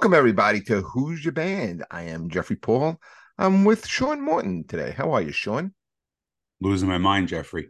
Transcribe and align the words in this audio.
Welcome, 0.00 0.14
everybody, 0.14 0.62
to 0.62 0.80
Who's 0.80 1.22
Your 1.22 1.32
Band? 1.32 1.84
I 1.90 2.04
am 2.04 2.30
Jeffrey 2.30 2.56
Paul. 2.56 2.98
I'm 3.36 3.66
with 3.66 3.86
Sean 3.86 4.22
Morton 4.22 4.64
today. 4.66 4.94
How 4.96 5.12
are 5.12 5.20
you, 5.20 5.30
Sean? 5.30 5.74
Losing 6.58 6.88
my 6.88 6.96
mind, 6.96 7.28
Jeffrey. 7.28 7.68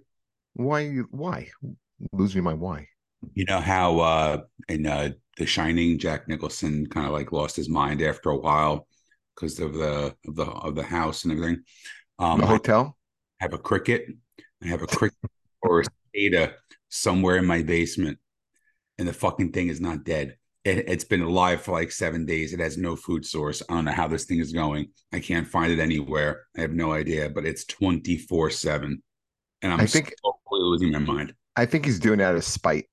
Why? 0.52 0.90
Why? 1.10 1.48
Losing 2.12 2.44
my 2.44 2.54
why? 2.54 2.86
You 3.34 3.46
know 3.46 3.58
how 3.58 3.98
uh, 3.98 4.42
in 4.68 4.86
uh, 4.86 5.10
The 5.38 5.44
Shining, 5.44 5.98
Jack 5.98 6.28
Nicholson 6.28 6.86
kind 6.86 7.04
of 7.04 7.12
like 7.12 7.32
lost 7.32 7.56
his 7.56 7.68
mind 7.68 8.00
after 8.00 8.30
a 8.30 8.38
while 8.38 8.86
because 9.34 9.58
of 9.58 9.74
the 9.74 10.14
of 10.28 10.36
the 10.36 10.46
of 10.46 10.76
the 10.76 10.84
house 10.84 11.24
and 11.24 11.32
everything. 11.32 11.64
Um, 12.20 12.38
the 12.38 12.46
hotel. 12.46 12.96
I 13.40 13.44
have 13.46 13.54
a 13.54 13.58
cricket. 13.58 14.06
I 14.62 14.68
have 14.68 14.82
a 14.82 14.86
cricket 14.86 15.18
or 15.62 15.80
a 15.80 15.84
cicada 16.14 16.54
somewhere 16.90 17.38
in 17.38 17.44
my 17.44 17.64
basement, 17.64 18.20
and 18.98 19.08
the 19.08 19.12
fucking 19.12 19.50
thing 19.50 19.66
is 19.66 19.80
not 19.80 20.04
dead. 20.04 20.36
It, 20.64 20.88
has 20.88 21.04
been 21.04 21.22
alive 21.22 21.62
for 21.62 21.72
like 21.72 21.90
seven 21.90 22.26
days. 22.26 22.52
It 22.52 22.60
has 22.60 22.76
no 22.76 22.94
food 22.94 23.24
source. 23.24 23.62
I 23.68 23.74
don't 23.74 23.86
know 23.86 23.92
how 23.92 24.08
this 24.08 24.24
thing 24.24 24.40
is 24.40 24.52
going. 24.52 24.88
I 25.12 25.20
can't 25.20 25.46
find 25.46 25.72
it 25.72 25.78
anywhere. 25.78 26.42
I 26.56 26.60
have 26.60 26.72
no 26.72 26.92
idea, 26.92 27.30
but 27.30 27.46
it's 27.46 27.64
24 27.64 28.50
7. 28.50 29.02
And 29.62 29.72
I'm 29.72 29.80
I 29.80 29.86
think, 29.86 30.14
losing 30.50 30.92
my 30.92 30.98
mind. 30.98 31.34
I 31.56 31.66
think 31.66 31.84
he's 31.84 31.98
doing 31.98 32.20
it 32.20 32.24
out 32.24 32.34
of 32.34 32.44
spite. 32.44 32.86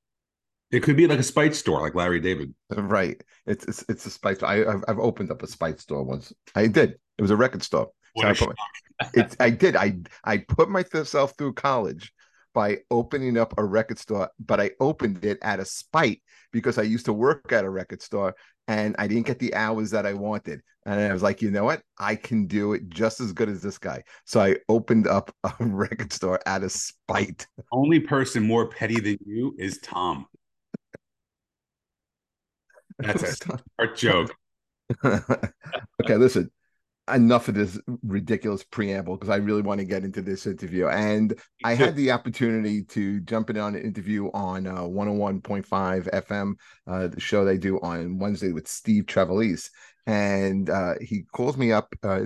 It 0.71 0.81
could 0.81 0.97
be 0.97 1.07
like 1.07 1.19
a 1.19 1.23
spite 1.23 1.55
store, 1.55 1.81
like 1.81 1.95
Larry 1.95 2.19
David. 2.19 2.53
Right. 2.69 3.21
It's 3.45 3.65
it's, 3.65 3.85
it's 3.87 4.05
a 4.05 4.09
spite. 4.09 4.43
I 4.43 4.65
I've, 4.65 4.83
I've 4.87 4.99
opened 4.99 5.31
up 5.31 5.43
a 5.43 5.47
spite 5.47 5.79
store 5.79 6.03
once. 6.03 6.33
I 6.55 6.67
did. 6.67 6.91
It 7.17 7.21
was 7.21 7.31
a 7.31 7.37
record 7.37 7.63
store. 7.63 7.89
So 8.17 8.27
I, 8.27 8.33
put, 8.33 8.55
it's 9.13 9.35
I 9.39 9.49
did. 9.49 9.75
I 9.75 9.97
I 10.25 10.39
put 10.39 10.69
myself 10.69 11.33
through 11.37 11.53
college 11.53 12.11
by 12.57 12.79
opening 12.89 13.37
up 13.37 13.53
a 13.59 13.63
record 13.63 13.99
store, 13.99 14.31
but 14.39 14.59
I 14.59 14.71
opened 14.79 15.23
it 15.23 15.37
out 15.43 15.59
of 15.59 15.67
spite 15.67 16.23
because 16.51 16.79
I 16.79 16.81
used 16.81 17.05
to 17.05 17.13
work 17.13 17.51
at 17.51 17.63
a 17.63 17.69
record 17.69 18.01
store 18.01 18.33
and 18.67 18.95
I 18.97 19.05
didn't 19.05 19.27
get 19.27 19.37
the 19.37 19.53
hours 19.53 19.91
that 19.91 20.07
I 20.07 20.13
wanted. 20.13 20.61
And 20.83 20.99
I 20.99 21.13
was 21.13 21.21
like, 21.21 21.43
you 21.43 21.51
know 21.51 21.65
what? 21.65 21.83
I 21.99 22.15
can 22.15 22.47
do 22.47 22.73
it 22.73 22.89
just 22.89 23.21
as 23.21 23.31
good 23.31 23.47
as 23.47 23.61
this 23.61 23.77
guy. 23.77 24.01
So 24.25 24.39
I 24.39 24.55
opened 24.69 25.05
up 25.05 25.31
a 25.43 25.53
record 25.59 26.11
store 26.11 26.39
out 26.47 26.63
of 26.63 26.71
spite. 26.71 27.45
Only 27.71 27.99
person 27.99 28.41
more 28.41 28.67
petty 28.67 28.99
than 28.99 29.19
you 29.23 29.53
is 29.59 29.77
Tom. 29.77 30.25
That's 32.97 33.21
a 33.21 33.35
smart 33.35 33.95
joke. 33.95 34.33
okay, 35.05 36.15
listen 36.15 36.49
enough 37.13 37.47
of 37.47 37.55
this 37.55 37.79
ridiculous 38.03 38.63
preamble 38.63 39.15
because 39.15 39.29
I 39.29 39.37
really 39.37 39.61
want 39.61 39.79
to 39.79 39.85
get 39.85 40.03
into 40.03 40.21
this 40.21 40.45
interview. 40.45 40.87
And 40.87 41.39
I 41.63 41.73
had 41.73 41.95
the 41.95 42.11
opportunity 42.11 42.83
to 42.85 43.19
jump 43.21 43.49
in 43.49 43.57
on 43.57 43.75
an 43.75 43.81
interview 43.81 44.29
on 44.33 44.67
uh, 44.67 44.81
101.5 44.81 45.65
FM, 46.11 46.53
uh, 46.87 47.07
the 47.07 47.19
show 47.19 47.45
they 47.45 47.57
do 47.57 47.79
on 47.79 48.19
Wednesday 48.19 48.51
with 48.51 48.67
Steve 48.67 49.05
Trevelise. 49.05 49.69
And 50.05 50.69
uh, 50.69 50.95
he 51.01 51.23
calls 51.33 51.57
me 51.57 51.71
up 51.71 51.93
uh, 52.03 52.21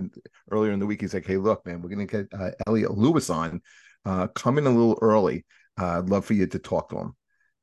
earlier 0.52 0.72
in 0.72 0.80
the 0.80 0.86
week. 0.86 1.02
He's 1.02 1.14
like, 1.14 1.26
hey, 1.26 1.38
look, 1.38 1.66
man, 1.66 1.82
we're 1.82 1.90
going 1.90 2.08
to 2.08 2.24
get 2.24 2.40
uh, 2.40 2.52
Eliot 2.68 2.98
Lewis 2.98 3.30
on. 3.30 3.62
Uh, 4.06 4.28
come 4.28 4.58
in 4.58 4.68
a 4.68 4.70
little 4.70 5.00
early. 5.02 5.46
I'd 5.78 6.10
love 6.10 6.26
for 6.26 6.34
you 6.34 6.48
to 6.48 6.60
talk 6.60 6.90
to 6.90 6.98
him. 6.98 7.16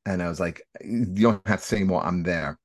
And 0.05 0.21
I 0.21 0.27
was 0.27 0.39
like, 0.39 0.61
you 0.83 1.05
don't 1.05 1.47
have 1.47 1.61
to 1.61 1.65
say 1.65 1.83
more. 1.83 2.05
I'm 2.05 2.23
there. 2.23 2.57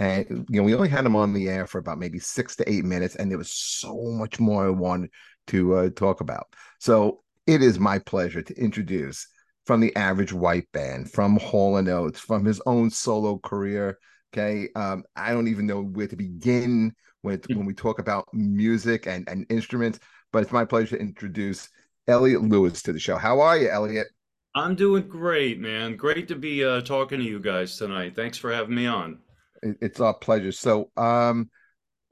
And 0.00 0.46
you 0.48 0.58
know, 0.58 0.62
we 0.62 0.74
only 0.74 0.88
had 0.88 1.04
him 1.04 1.14
on 1.14 1.34
the 1.34 1.50
air 1.50 1.66
for 1.66 1.78
about 1.78 1.98
maybe 1.98 2.18
six 2.18 2.56
to 2.56 2.68
eight 2.68 2.84
minutes, 2.84 3.16
and 3.16 3.30
there 3.30 3.38
was 3.38 3.52
so 3.52 3.94
much 4.12 4.40
more 4.40 4.66
I 4.66 4.70
wanted 4.70 5.10
to 5.48 5.74
uh, 5.74 5.90
talk 5.90 6.22
about. 6.22 6.46
So 6.78 7.20
it 7.46 7.62
is 7.62 7.78
my 7.78 7.98
pleasure 7.98 8.40
to 8.40 8.54
introduce 8.54 9.28
from 9.66 9.80
the 9.80 9.94
Average 9.96 10.32
White 10.32 10.72
Band, 10.72 11.12
from 11.12 11.36
Hall 11.36 11.76
and 11.76 11.86
Oates, 11.86 12.18
from 12.18 12.46
his 12.46 12.62
own 12.64 12.88
solo 12.88 13.38
career. 13.38 13.98
Okay, 14.32 14.70
um, 14.74 15.04
I 15.16 15.32
don't 15.32 15.48
even 15.48 15.66
know 15.66 15.82
where 15.82 16.08
to 16.08 16.16
begin 16.16 16.94
when 17.20 17.34
it, 17.34 17.46
when 17.54 17.66
we 17.66 17.74
talk 17.74 17.98
about 17.98 18.26
music 18.32 19.06
and 19.06 19.28
and 19.28 19.44
instruments, 19.50 20.00
but 20.32 20.42
it's 20.42 20.52
my 20.52 20.64
pleasure 20.64 20.96
to 20.96 21.02
introduce 21.02 21.68
Eliot 22.08 22.40
Lewis 22.40 22.80
to 22.82 22.94
the 22.94 22.98
show. 22.98 23.18
How 23.18 23.40
are 23.40 23.58
you, 23.58 23.68
Eliot? 23.68 24.06
I'm 24.54 24.76
doing 24.76 25.08
great, 25.08 25.60
man. 25.60 25.96
Great 25.96 26.26
to 26.28 26.36
be 26.36 26.64
uh, 26.64 26.80
talking 26.80 27.18
to 27.18 27.24
you 27.24 27.38
guys 27.38 27.76
tonight. 27.76 28.16
Thanks 28.16 28.38
for 28.38 28.50
having 28.50 28.74
me 28.74 28.86
on 28.86 29.18
it's 29.62 30.00
our 30.00 30.14
pleasure. 30.14 30.52
So, 30.52 30.90
um, 30.96 31.50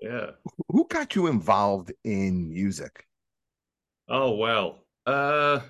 yeah, 0.01 0.31
who 0.69 0.87
got 0.89 1.15
you 1.15 1.27
involved 1.27 1.93
in 2.05 2.51
music? 2.51 3.07
Oh 4.09 4.37
well, 4.37 4.79
uh, 5.07 5.61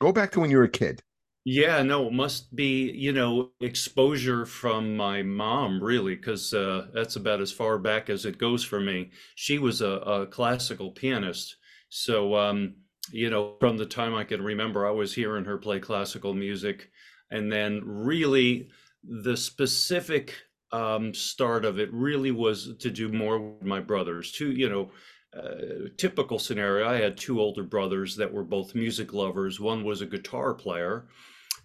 go 0.00 0.12
back 0.12 0.32
to 0.32 0.40
when 0.40 0.50
you 0.50 0.58
were 0.58 0.64
a 0.64 0.68
kid. 0.68 1.02
Yeah, 1.44 1.82
no, 1.82 2.08
it 2.08 2.12
must 2.12 2.54
be 2.54 2.90
you 2.92 3.12
know 3.12 3.50
exposure 3.60 4.44
from 4.44 4.96
my 4.96 5.22
mom 5.22 5.82
really, 5.82 6.14
because 6.14 6.52
uh, 6.52 6.88
that's 6.92 7.16
about 7.16 7.40
as 7.40 7.52
far 7.52 7.78
back 7.78 8.10
as 8.10 8.26
it 8.26 8.38
goes 8.38 8.62
for 8.64 8.80
me. 8.80 9.10
She 9.34 9.58
was 9.58 9.80
a, 9.80 9.86
a 9.86 10.26
classical 10.26 10.90
pianist, 10.90 11.56
so 11.88 12.34
um, 12.36 12.74
you 13.10 13.30
know 13.30 13.56
from 13.60 13.78
the 13.78 13.86
time 13.86 14.14
I 14.14 14.24
can 14.24 14.42
remember, 14.42 14.86
I 14.86 14.90
was 14.90 15.14
hearing 15.14 15.44
her 15.46 15.58
play 15.58 15.80
classical 15.80 16.34
music, 16.34 16.90
and 17.30 17.50
then 17.50 17.80
really 17.84 18.68
the 19.02 19.36
specific 19.36 20.34
um, 20.72 21.14
start 21.14 21.64
of 21.64 21.78
it 21.78 21.92
really 21.92 22.30
was 22.30 22.76
to 22.78 22.90
do 22.90 23.10
more 23.10 23.38
with 23.40 23.64
my 23.64 23.80
brothers. 23.80 24.32
Two, 24.32 24.52
you 24.52 24.68
know, 24.68 24.90
uh, 25.36 25.88
typical 25.96 26.38
scenario. 26.38 26.88
I 26.88 27.00
had 27.00 27.16
two 27.16 27.40
older 27.40 27.62
brothers 27.62 28.16
that 28.16 28.32
were 28.32 28.44
both 28.44 28.74
music 28.74 29.12
lovers. 29.12 29.60
One 29.60 29.84
was 29.84 30.00
a 30.00 30.06
guitar 30.06 30.54
player, 30.54 31.06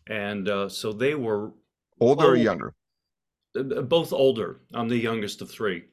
and 0.08 0.48
uh, 0.48 0.70
so 0.70 0.92
they 0.92 1.16
were 1.16 1.52
older 2.00 2.28
or 2.28 2.36
younger. 2.36 2.74
Uh, 3.58 3.82
both 3.82 4.14
older. 4.14 4.62
I'm 4.74 4.90
the 4.90 4.98
youngest 4.98 5.42
of 5.42 5.50
three. 5.50 5.86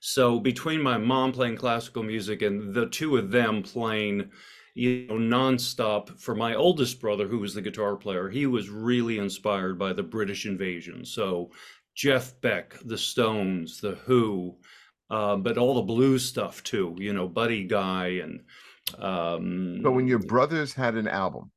So 0.00 0.40
between 0.40 0.82
my 0.82 0.98
mom 0.98 1.32
playing 1.32 1.56
classical 1.56 2.02
music 2.02 2.42
and 2.42 2.74
the 2.74 2.88
two 2.88 3.16
of 3.16 3.30
them 3.30 3.62
playing 3.62 4.30
you 4.74 5.06
know, 5.06 5.14
nonstop 5.14 6.18
for 6.18 6.34
my 6.34 6.54
oldest 6.54 7.00
brother, 7.00 7.26
who 7.26 7.38
was 7.38 7.54
the 7.54 7.62
guitar 7.62 7.96
player. 7.96 8.28
He 8.28 8.46
was 8.46 8.70
really 8.70 9.18
inspired 9.18 9.78
by 9.78 9.92
the 9.92 10.02
British 10.02 10.46
invasion. 10.46 11.04
So 11.04 11.50
Jeff 11.94 12.40
Beck, 12.40 12.76
the 12.84 12.98
Stones, 12.98 13.80
the 13.80 13.96
Who, 14.06 14.56
uh, 15.10 15.36
but 15.36 15.58
all 15.58 15.74
the 15.74 15.82
blues 15.82 16.24
stuff 16.24 16.62
too. 16.62 16.96
You 16.98 17.12
know, 17.12 17.28
Buddy 17.28 17.64
Guy 17.64 18.20
and. 18.22 18.40
Um, 18.98 19.80
so 19.82 19.92
when 19.92 20.08
your 20.08 20.18
brothers 20.18 20.74
had 20.74 20.96
an 20.96 21.06
album, 21.06 21.50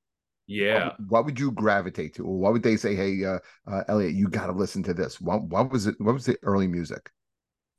yeah, 0.47 0.85
what, 0.85 1.00
what 1.07 1.25
would 1.25 1.40
you 1.40 1.51
gravitate 1.51 2.13
to, 2.16 2.25
or 2.25 2.38
what 2.38 2.53
would 2.53 2.63
they 2.63 2.78
say? 2.78 2.96
Hey, 2.96 3.25
uh, 3.25 3.40
uh, 3.68 3.84
Eliot, 3.88 4.13
you 4.13 4.28
got 4.28 4.46
to 4.46 4.51
listen 4.51 4.84
to 4.84 4.94
this. 4.94 5.19
What 5.19 5.44
what 5.44 5.72
was 5.72 5.88
it? 5.88 5.96
What 6.00 6.13
was 6.13 6.25
the 6.25 6.38
early 6.44 6.67
music? 6.67 7.09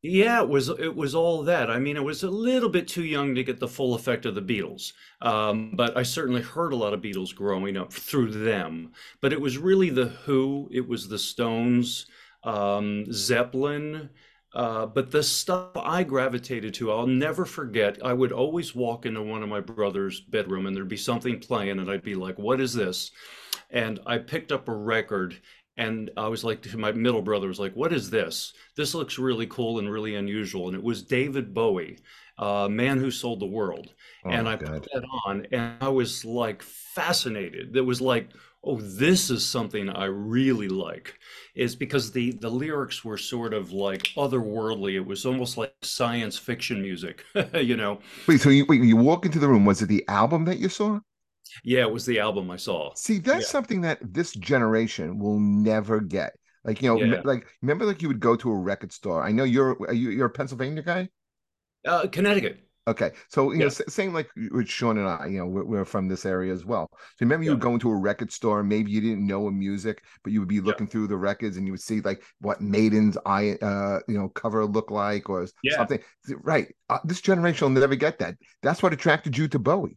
Yeah, 0.02 0.42
it 0.42 0.48
was 0.48 0.68
it 0.68 0.94
was 0.94 1.14
all 1.14 1.42
that. 1.44 1.70
I 1.70 1.78
mean, 1.78 1.96
it 1.96 2.04
was 2.04 2.22
a 2.22 2.30
little 2.30 2.68
bit 2.68 2.86
too 2.86 3.04
young 3.04 3.34
to 3.34 3.44
get 3.44 3.60
the 3.60 3.68
full 3.68 3.94
effect 3.94 4.26
of 4.26 4.34
the 4.34 4.42
Beatles, 4.42 4.92
um, 5.22 5.72
but 5.74 5.96
I 5.96 6.02
certainly 6.02 6.42
heard 6.42 6.72
a 6.72 6.76
lot 6.76 6.92
of 6.92 7.00
Beatles 7.00 7.34
growing 7.34 7.76
up 7.76 7.92
through 7.92 8.32
them. 8.32 8.92
But 9.20 9.32
it 9.32 9.40
was 9.40 9.58
really 9.58 9.90
the 9.90 10.06
Who, 10.06 10.68
it 10.72 10.86
was 10.86 11.08
the 11.08 11.18
Stones, 11.18 12.06
um, 12.46 13.04
Zeppelin. 13.12 14.10
Uh, 14.54 14.86
but 14.86 15.10
the 15.10 15.22
stuff 15.22 15.76
I 15.76 16.02
gravitated 16.02 16.72
to, 16.74 16.90
I'll 16.90 17.06
never 17.06 17.44
forget. 17.44 17.98
I 18.02 18.14
would 18.14 18.32
always 18.32 18.74
walk 18.74 19.04
into 19.04 19.22
one 19.22 19.42
of 19.42 19.50
my 19.50 19.60
brother's 19.60 20.20
bedroom 20.20 20.66
and 20.66 20.74
there'd 20.74 20.88
be 20.88 20.96
something 20.96 21.40
playing, 21.40 21.78
and 21.78 21.90
I'd 21.90 22.02
be 22.02 22.14
like, 22.14 22.38
What 22.38 22.60
is 22.60 22.72
this? 22.72 23.10
And 23.70 24.00
I 24.06 24.16
picked 24.16 24.52
up 24.52 24.68
a 24.68 24.74
record 24.74 25.36
and 25.76 26.10
I 26.16 26.28
was 26.28 26.42
like, 26.42 26.74
my 26.74 26.92
middle 26.92 27.20
brother 27.20 27.48
was 27.48 27.60
like, 27.60 27.74
What 27.74 27.92
is 27.92 28.08
this? 28.08 28.54
This 28.76 28.94
looks 28.94 29.18
really 29.18 29.46
cool 29.46 29.78
and 29.78 29.90
really 29.90 30.14
unusual. 30.14 30.68
And 30.68 30.76
it 30.76 30.82
was 30.82 31.02
David 31.02 31.52
Bowie, 31.52 31.98
uh, 32.38 32.68
Man 32.70 32.98
Who 32.98 33.10
Sold 33.10 33.40
the 33.40 33.46
World. 33.46 33.92
Oh, 34.24 34.30
and 34.30 34.48
I 34.48 34.56
God. 34.56 34.82
put 34.82 34.88
that 34.94 35.04
on 35.26 35.46
and 35.52 35.74
I 35.82 35.88
was 35.88 36.24
like 36.24 36.62
fascinated. 36.62 37.76
It 37.76 37.82
was 37.82 38.00
like, 38.00 38.30
oh, 38.66 38.80
this 38.80 39.30
is 39.30 39.46
something 39.46 39.88
I 39.88 40.06
really 40.06 40.68
like, 40.68 41.18
is 41.54 41.76
because 41.76 42.12
the 42.12 42.32
the 42.32 42.50
lyrics 42.50 43.04
were 43.04 43.16
sort 43.16 43.54
of 43.54 43.72
like 43.72 44.10
otherworldly. 44.16 44.94
It 44.94 45.06
was 45.06 45.24
almost 45.24 45.56
like 45.56 45.74
science 45.82 46.36
fiction 46.36 46.82
music, 46.82 47.24
you 47.54 47.76
know. 47.76 48.00
Wait, 48.26 48.40
so 48.40 48.50
you 48.50 48.66
wait, 48.68 48.82
you 48.82 48.96
walk 48.96 49.24
into 49.24 49.38
the 49.38 49.48
room. 49.48 49.64
Was 49.64 49.82
it 49.82 49.86
the 49.86 50.04
album 50.08 50.44
that 50.46 50.58
you 50.58 50.68
saw? 50.68 50.98
Yeah, 51.64 51.82
it 51.82 51.92
was 51.92 52.04
the 52.04 52.18
album 52.18 52.50
I 52.50 52.56
saw. 52.56 52.92
See, 52.96 53.18
that's 53.18 53.46
yeah. 53.46 53.50
something 53.50 53.80
that 53.82 53.98
this 54.02 54.32
generation 54.32 55.18
will 55.18 55.38
never 55.40 56.00
get. 56.00 56.32
Like 56.64 56.82
you 56.82 56.88
know, 56.88 57.00
yeah. 57.00 57.20
like 57.24 57.46
remember, 57.62 57.84
like 57.84 58.02
you 58.02 58.08
would 58.08 58.20
go 58.20 58.34
to 58.36 58.50
a 58.50 58.56
record 58.56 58.92
store. 58.92 59.22
I 59.22 59.30
know 59.30 59.44
you're 59.44 59.76
are 59.86 59.94
you, 59.94 60.10
you're 60.10 60.26
a 60.26 60.30
Pennsylvania 60.30 60.82
guy. 60.82 61.08
Uh, 61.86 62.08
Connecticut. 62.08 62.65
Okay, 62.88 63.10
so 63.28 63.50
you 63.50 63.58
yeah. 63.58 63.64
know, 63.64 63.68
same 63.68 64.14
like 64.14 64.30
with 64.52 64.68
Sean 64.68 64.98
and 64.98 65.08
I, 65.08 65.26
you 65.26 65.38
know, 65.38 65.46
we're, 65.46 65.64
we're 65.64 65.84
from 65.84 66.06
this 66.06 66.24
area 66.24 66.52
as 66.52 66.64
well. 66.64 66.88
So 66.92 66.98
remember, 67.20 67.42
you 67.42 67.50
yeah. 67.50 67.54
would 67.54 67.62
go 67.62 67.72
into 67.74 67.90
a 67.90 67.96
record 67.96 68.30
store, 68.32 68.62
maybe 68.62 68.92
you 68.92 69.00
didn't 69.00 69.26
know 69.26 69.48
a 69.48 69.50
music, 69.50 70.04
but 70.22 70.32
you 70.32 70.38
would 70.38 70.48
be 70.48 70.60
looking 70.60 70.86
yeah. 70.86 70.92
through 70.92 71.08
the 71.08 71.16
records 71.16 71.56
and 71.56 71.66
you 71.66 71.72
would 71.72 71.80
see 71.80 72.00
like 72.00 72.22
what 72.40 72.60
Maiden's 72.60 73.18
I, 73.26 73.52
uh, 73.60 73.98
you 74.06 74.16
know, 74.16 74.28
cover 74.28 74.64
look 74.64 74.92
like 74.92 75.28
or 75.28 75.48
something. 75.70 75.98
Right. 76.42 76.72
Uh, 76.88 76.98
this 77.04 77.20
generation 77.20 77.74
will 77.74 77.80
never 77.80 77.96
get 77.96 78.20
that. 78.20 78.36
That's 78.62 78.84
what 78.84 78.92
attracted 78.92 79.36
you 79.36 79.48
to 79.48 79.58
Bowie. 79.58 79.96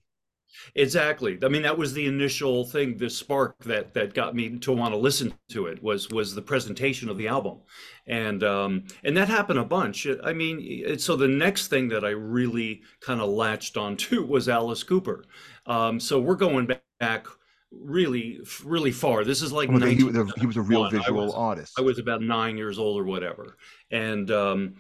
Exactly. 0.76 1.38
I 1.44 1.48
mean, 1.48 1.62
that 1.64 1.78
was 1.78 1.94
the 1.94 2.06
initial 2.06 2.66
thing, 2.66 2.98
the 2.98 3.10
spark 3.10 3.58
that 3.64 3.94
that 3.94 4.14
got 4.14 4.36
me 4.36 4.58
to 4.60 4.72
want 4.72 4.94
to 4.94 4.98
listen 4.98 5.34
to 5.50 5.68
it 5.68 5.82
was 5.82 6.10
was 6.10 6.36
the 6.36 6.42
presentation 6.42 7.10
of 7.10 7.18
the 7.18 7.28
album, 7.28 7.60
and 8.08 8.44
um, 8.44 8.84
and 9.04 9.16
that 9.18 9.28
happened 9.28 9.60
a 9.60 9.66
bunch. 9.66 10.08
I 10.24 10.34
mean, 10.34 10.60
it, 10.62 11.02
so 11.02 11.16
the 11.16 11.28
next 11.28 11.68
thing 11.68 11.90
that 11.90 12.04
I 12.04 12.10
really 12.10 12.82
kind 13.02 13.22
of 13.22 13.30
latched 13.30 13.78
onto 13.78 14.24
was 14.28 14.50
Alice 14.50 14.84
Cooper. 14.84 15.24
Um, 15.66 16.00
so 16.00 16.20
we're 16.20 16.36
going 16.36 16.70
back 17.00 17.28
really 17.72 18.42
really 18.64 18.92
far. 18.92 19.24
This 19.24 19.42
is 19.42 19.52
like 19.52 19.70
Well, 19.70 19.82
he, 19.82 20.04
was 20.04 20.16
a, 20.16 20.26
he 20.40 20.46
was 20.46 20.58
a 20.58 20.62
real 20.62 20.82
1971. 20.82 20.88
I 20.88 20.90
visual 20.90 21.26
was 21.26 21.34
artist. 21.34 21.74
I 21.78 21.82
was 21.82 22.00
about 22.00 22.22
nine 22.22 22.58
years 22.58 22.80
old 22.80 23.00
or 23.00 23.04
whatever, 23.04 23.58
and 23.92 24.30
um, 24.32 24.76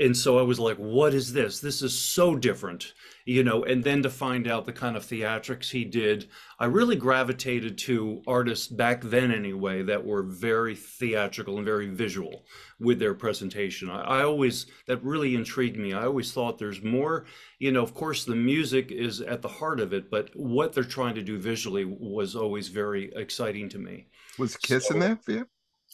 and 0.00 0.16
so 0.16 0.38
I 0.38 0.42
was 0.42 0.60
like, 0.60 0.76
"What 0.76 1.14
is 1.14 1.32
this? 1.32 1.60
This 1.60 1.82
is 1.82 1.98
so 1.98 2.36
different," 2.36 2.92
you 3.24 3.42
know. 3.42 3.64
And 3.64 3.82
then 3.84 4.02
to 4.02 4.10
find 4.10 4.46
out 4.46 4.66
the 4.66 4.72
kind 4.72 4.96
of 4.96 5.04
theatrics 5.04 5.70
he 5.70 5.84
did, 5.84 6.28
I 6.58 6.66
really 6.66 6.96
gravitated 6.96 7.78
to 7.78 8.22
artists 8.26 8.66
back 8.68 9.02
then, 9.02 9.30
anyway, 9.32 9.82
that 9.82 10.04
were 10.04 10.22
very 10.22 10.74
theatrical 10.74 11.56
and 11.56 11.64
very 11.64 11.88
visual 11.88 12.46
with 12.78 12.98
their 12.98 13.14
presentation. 13.14 13.90
I, 13.90 14.00
I 14.02 14.22
always 14.24 14.66
that 14.86 15.02
really 15.02 15.34
intrigued 15.34 15.76
me. 15.78 15.92
I 15.92 16.04
always 16.04 16.32
thought 16.32 16.58
there's 16.58 16.82
more, 16.82 17.26
you 17.58 17.72
know. 17.72 17.82
Of 17.82 17.94
course, 17.94 18.24
the 18.24 18.36
music 18.36 18.90
is 18.92 19.20
at 19.20 19.42
the 19.42 19.48
heart 19.48 19.80
of 19.80 19.92
it, 19.92 20.10
but 20.10 20.30
what 20.34 20.72
they're 20.72 20.84
trying 20.84 21.14
to 21.16 21.22
do 21.22 21.38
visually 21.38 21.84
was 21.84 22.34
always 22.36 22.68
very 22.68 23.12
exciting 23.16 23.68
to 23.70 23.78
me. 23.78 24.08
Was 24.38 24.56
Kiss 24.56 24.90
in 24.90 25.00
So. 25.00 25.00
there 25.00 25.16
for 25.16 25.32
you? 25.32 25.46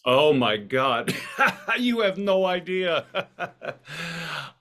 Oh 0.05 0.33
my 0.33 0.57
God. 0.57 1.15
You 1.79 2.01
have 2.01 2.19
no 2.19 2.45
idea. 2.45 3.07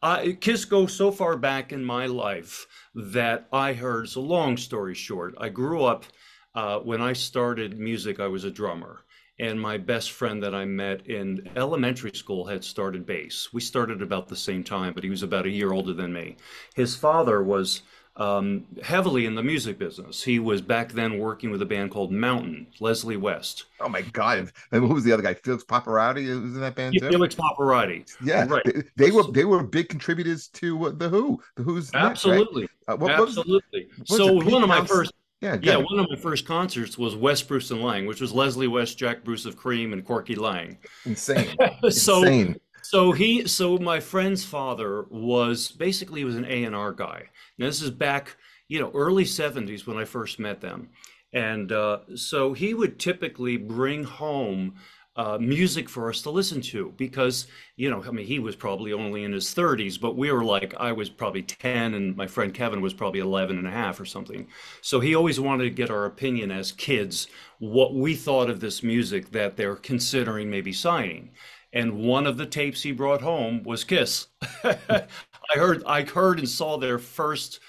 I, 0.04 0.38
Kiss 0.42 0.66
goes 0.66 0.94
so 0.94 1.10
far 1.10 1.36
back 1.36 1.72
in 1.72 1.84
my 1.84 2.06
life 2.06 2.68
that 2.94 3.48
I 3.52 3.74
heard, 3.74 4.06
it's 4.06 4.16
a 4.16 4.20
long 4.20 4.56
story 4.58 4.94
short. 4.94 5.34
I 5.40 5.50
grew 5.50 5.84
up, 5.84 6.06
uh, 6.54 6.80
when 6.80 7.02
I 7.02 7.14
started 7.14 7.80
music, 7.80 8.20
I 8.20 8.28
was 8.28 8.44
a 8.44 8.52
drummer. 8.52 9.02
And 9.40 9.60
my 9.60 9.78
best 9.78 10.12
friend 10.12 10.44
that 10.44 10.54
I 10.54 10.66
met 10.66 11.08
in 11.08 11.50
elementary 11.56 12.12
school 12.14 12.46
had 12.46 12.64
started 12.64 13.06
bass. 13.08 13.50
We 13.52 13.62
started 13.62 14.04
about 14.04 14.28
the 14.28 14.36
same 14.36 14.64
time, 14.64 14.94
but 14.94 15.04
he 15.04 15.10
was 15.10 15.24
about 15.24 15.48
a 15.48 15.52
year 15.52 15.74
older 15.74 15.94
than 15.94 16.14
me. 16.14 16.38
His 16.76 16.96
father 16.96 17.42
was 17.44 17.82
um, 18.18 18.66
heavily 18.84 19.26
in 19.26 19.36
the 19.36 19.44
music 19.44 19.78
business. 19.78 20.24
He 20.24 20.40
was 20.40 20.62
back 20.62 20.92
then 20.92 21.20
working 21.20 21.52
with 21.52 21.62
a 21.62 21.66
band 21.66 21.92
called 21.92 22.12
Mountain, 22.12 22.68
Leslie 22.80 23.16
West. 23.18 23.66
Oh 23.80 23.88
my 23.90 24.02
God! 24.02 24.52
And 24.72 24.84
who 24.86 24.94
was 24.94 25.04
the 25.04 25.12
other 25.12 25.24
guy? 25.24 25.36
Felix 25.36 25.64
Pappalardi 25.64 26.26
who 26.26 26.42
was 26.42 26.56
in 26.56 26.62
that 26.62 26.76
band 26.76 26.96
too. 27.00 27.08
Felix 27.08 27.36
Pappalardi. 27.36 28.12
Yeah, 28.24 28.46
Right. 28.48 28.64
they, 28.66 28.84
they 29.06 29.12
were 29.12 29.24
they 29.32 29.46
were 29.46 29.64
big 29.64 29.88
contributors 29.90 30.48
to 30.50 30.88
uh, 30.88 30.92
the 30.96 31.10
Who. 31.10 31.40
The 31.56 31.64
Who's 31.64 31.94
next, 31.94 32.26
right? 32.26 32.40
Absolutely. 32.42 32.64
Uh, 32.88 32.96
what, 32.98 33.12
what 33.12 33.20
was, 33.20 33.38
Absolutely. 33.38 33.88
So 34.06 34.34
one 34.34 34.64
of 34.64 34.70
my 34.70 34.84
first, 34.86 35.12
yeah, 35.42 35.58
yeah, 35.62 35.74
yeah. 35.74 35.78
one 35.78 36.00
of 36.00 36.08
my 36.10 36.16
first 36.16 36.48
concerts 36.48 36.98
was 36.98 37.16
West 37.16 37.48
Bruce 37.48 37.70
and 37.70 37.84
Laing, 37.84 38.06
which 38.08 38.22
was 38.22 38.32
Leslie 38.34 38.68
West, 38.68 38.98
Jack 38.98 39.24
Bruce 39.24 39.46
of 39.46 39.56
Cream, 39.58 39.94
and 39.94 40.04
Corky 40.06 40.36
Laing. 40.36 40.78
insane, 41.06 41.54
So, 41.90 42.24
insane. 42.24 42.56
so 42.82 43.12
he, 43.12 43.46
so 43.48 43.78
my 43.78 44.00
friend's 44.00 44.44
father 44.44 45.04
was 45.10 45.72
basically 45.72 46.22
he 46.22 46.26
was 46.26 46.36
an 46.38 46.46
A 46.46 46.64
and 46.64 46.76
R 46.76 46.94
guy. 46.94 47.24
This 47.58 47.82
is 47.82 47.90
back, 47.90 48.38
you 48.68 48.80
know, 48.80 48.92
early 48.94 49.24
'70s 49.24 49.88
when 49.88 49.98
I 49.98 50.06
first 50.06 50.40
met 50.40 50.62
them, 50.62 50.90
and 51.34 51.72
uh, 51.72 52.00
so 52.16 52.54
he 52.54 52.74
would 52.74 53.00
typically 53.00 53.58
bring 53.58 54.04
home. 54.04 54.76
Uh, 55.16 55.36
music 55.40 55.90
for 55.90 56.10
us 56.12 56.22
to 56.22 56.30
listen 56.30 56.62
to 56.62 56.94
because 56.96 57.48
you 57.76 57.90
know 57.90 58.04
I 58.08 58.12
mean 58.12 58.28
he 58.28 58.38
was 58.38 58.56
probably 58.56 58.94
only 58.94 59.24
in 59.24 59.34
his 59.34 59.48
30s 59.48 60.00
but 60.00 60.16
we 60.16 60.32
were 60.32 60.44
like 60.44 60.76
I 60.80 60.92
was 60.92 61.10
probably 61.10 61.42
10 61.42 61.96
and 61.96 62.16
my 62.16 62.28
friend 62.28 62.54
Kevin 62.54 62.82
was 62.82 62.94
probably 62.94 63.22
11 63.22 63.58
and 63.58 63.66
a 63.66 63.72
half 63.72 64.00
or 64.00 64.06
something 64.06 64.48
so 64.82 65.00
he 65.00 65.16
always 65.16 65.40
wanted 65.40 65.64
to 65.64 65.70
get 65.72 65.90
our 65.90 66.06
opinion 66.06 66.52
as 66.52 66.72
kids 66.72 67.26
what 67.58 67.96
we 67.96 68.14
thought 68.14 68.48
of 68.48 68.60
this 68.60 68.84
music 68.84 69.32
that 69.32 69.58
they're 69.58 69.76
considering 69.76 70.52
maybe 70.52 70.72
signing 70.72 71.32
and 71.74 71.94
one 72.00 72.26
of 72.26 72.38
the 72.38 72.46
tapes 72.46 72.84
he 72.84 72.92
brought 72.92 73.22
home 73.22 73.64
was 73.64 73.84
Kiss. 73.84 74.28
I 75.54 75.60
heard, 75.60 75.84
I 75.86 76.04
heard 76.04 76.40
and 76.40 76.50
saw 76.50 76.78
their 76.78 77.00
first 77.00 77.60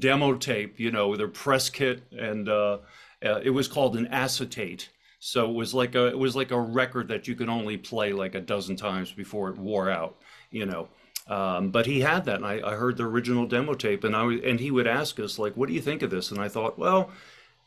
demo 0.00 0.34
tape, 0.34 0.78
you 0.78 0.90
know, 0.90 1.16
their 1.16 1.28
press 1.28 1.70
kit, 1.70 2.02
and 2.12 2.48
uh, 2.48 2.78
uh, 3.24 3.40
it 3.42 3.50
was 3.50 3.68
called 3.68 3.96
an 3.96 4.06
acetate. 4.08 4.90
So 5.20 5.50
it 5.50 5.54
was 5.54 5.74
like 5.74 5.94
a, 5.94 6.06
it 6.06 6.18
was 6.18 6.36
like 6.36 6.50
a 6.50 6.60
record 6.60 7.08
that 7.08 7.26
you 7.26 7.34
could 7.34 7.48
only 7.48 7.76
play 7.76 8.12
like 8.12 8.34
a 8.34 8.40
dozen 8.40 8.76
times 8.76 9.12
before 9.12 9.50
it 9.50 9.58
wore 9.58 9.90
out, 9.90 10.16
you 10.50 10.66
know. 10.66 10.88
Um, 11.26 11.70
but 11.70 11.86
he 11.86 12.00
had 12.00 12.24
that, 12.24 12.36
and 12.36 12.46
I, 12.46 12.60
I 12.64 12.74
heard 12.74 12.96
the 12.96 13.04
original 13.04 13.46
demo 13.46 13.74
tape, 13.74 14.04
and 14.04 14.16
I 14.16 14.24
and 14.24 14.60
he 14.60 14.70
would 14.70 14.86
ask 14.86 15.18
us 15.20 15.38
like, 15.38 15.56
"What 15.56 15.68
do 15.68 15.74
you 15.74 15.82
think 15.82 16.02
of 16.02 16.10
this?" 16.10 16.30
And 16.30 16.40
I 16.40 16.48
thought, 16.48 16.78
well, 16.78 17.10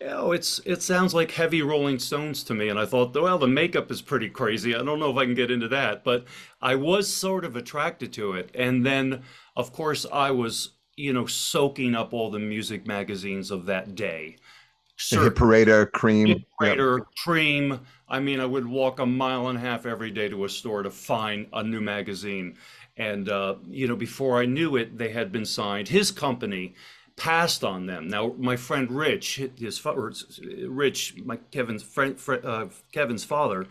know, 0.08 0.32
it's 0.32 0.60
it 0.66 0.82
sounds 0.82 1.14
like 1.14 1.32
heavy 1.32 1.62
Rolling 1.62 2.00
Stones 2.00 2.44
to 2.44 2.54
me, 2.54 2.70
and 2.70 2.80
I 2.80 2.86
thought, 2.86 3.14
well, 3.14 3.38
the 3.38 3.48
makeup 3.48 3.92
is 3.92 4.02
pretty 4.02 4.30
crazy. 4.30 4.76
I 4.76 4.84
don't 4.84 5.00
know 5.00 5.12
if 5.12 5.18
I 5.18 5.26
can 5.26 5.36
get 5.36 5.52
into 5.52 5.68
that, 5.70 6.04
but 6.04 6.26
I 6.62 6.76
was 6.76 7.12
sort 7.12 7.46
of 7.46 7.56
attracted 7.56 8.14
to 8.14 8.34
it. 8.34 8.50
And 8.54 8.86
then, 8.86 9.24
of 9.56 9.74
course, 9.74 10.06
I 10.12 10.32
was, 10.32 10.72
you 10.96 11.14
know, 11.14 11.26
soaking 11.26 11.96
up 11.96 12.14
all 12.14 12.30
the 12.32 12.40
music 12.40 12.88
magazines 12.88 13.52
of 13.52 13.66
that 13.66 13.96
day. 13.96 14.38
The 15.10 15.24
Hit 15.24 15.36
Parader, 15.36 15.90
Creem. 15.90 16.28
Hit. 16.28 16.44
Parader, 16.62 17.06
Creem. 17.26 17.80
I 18.08 18.20
mean, 18.20 18.40
I 18.40 18.46
would 18.46 18.68
walk 18.68 19.00
a 19.00 19.06
mile 19.06 19.48
and 19.48 19.58
a 19.58 19.62
half 19.62 19.86
every 19.86 20.12
day 20.12 20.30
to 20.30 20.46
a 20.46 20.50
store 20.50 20.84
to 20.84 20.92
find 20.92 21.48
a 21.54 21.64
new 21.64 21.82
magazine. 21.82 22.58
And, 22.98 23.30
uh, 23.30 23.56
you 23.68 23.88
know, 23.88 23.96
before 23.96 24.40
I 24.40 24.46
knew 24.46 24.76
it, 24.76 24.98
they 24.98 25.10
had 25.10 25.32
been 25.32 25.46
signed. 25.46 25.88
His 25.88 26.12
company 26.12 26.76
passed 27.16 27.64
on 27.64 27.86
them. 27.86 28.08
Now, 28.08 28.36
my 28.38 28.56
friend 28.56 28.92
Rich, 28.92 29.42
his 29.58 29.82
Rich, 30.68 31.16
my 31.24 31.38
Kevin's 31.52 31.84
friend, 31.84 32.20
fri- 32.20 32.42
uh, 32.44 32.68
Kevin's 32.92 33.24
father, 33.24 33.68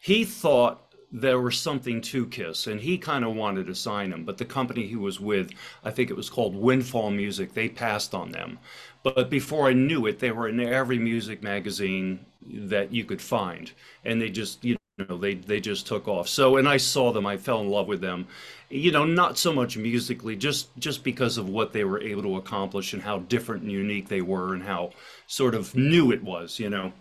he 0.00 0.24
thought 0.24 0.89
there 1.12 1.40
was 1.40 1.58
something 1.58 2.00
to 2.02 2.26
Kiss, 2.26 2.66
and 2.66 2.80
he 2.80 2.96
kind 2.98 3.24
of 3.24 3.34
wanted 3.34 3.66
to 3.66 3.74
sign 3.74 4.12
him. 4.12 4.24
But 4.24 4.38
the 4.38 4.44
company 4.44 4.86
he 4.86 4.96
was 4.96 5.20
with, 5.20 5.50
I 5.84 5.90
think 5.90 6.10
it 6.10 6.16
was 6.16 6.30
called 6.30 6.54
Windfall 6.54 7.10
Music, 7.10 7.52
they 7.54 7.68
passed 7.68 8.14
on 8.14 8.30
them. 8.32 8.58
But 9.02 9.30
before 9.30 9.68
I 9.68 9.72
knew 9.72 10.06
it, 10.06 10.18
they 10.18 10.30
were 10.30 10.48
in 10.48 10.60
every 10.60 10.98
music 10.98 11.42
magazine 11.42 12.26
that 12.42 12.92
you 12.92 13.04
could 13.04 13.20
find, 13.22 13.72
and 14.04 14.20
they 14.20 14.30
just, 14.30 14.64
you 14.64 14.76
know, 14.98 15.16
they 15.18 15.34
they 15.34 15.60
just 15.60 15.86
took 15.86 16.06
off. 16.08 16.28
So, 16.28 16.56
and 16.56 16.68
I 16.68 16.76
saw 16.76 17.12
them, 17.12 17.26
I 17.26 17.36
fell 17.36 17.60
in 17.60 17.68
love 17.70 17.88
with 17.88 18.00
them. 18.00 18.26
You 18.68 18.92
know, 18.92 19.04
not 19.04 19.38
so 19.38 19.52
much 19.52 19.76
musically, 19.76 20.36
just 20.36 20.68
just 20.78 21.02
because 21.04 21.38
of 21.38 21.48
what 21.48 21.72
they 21.72 21.84
were 21.84 22.00
able 22.00 22.22
to 22.22 22.36
accomplish 22.36 22.92
and 22.92 23.02
how 23.02 23.18
different 23.20 23.62
and 23.62 23.72
unique 23.72 24.08
they 24.08 24.22
were, 24.22 24.54
and 24.54 24.62
how 24.62 24.92
sort 25.26 25.54
of 25.54 25.74
new 25.74 26.12
it 26.12 26.22
was. 26.22 26.58
You 26.58 26.70
know, 26.70 26.92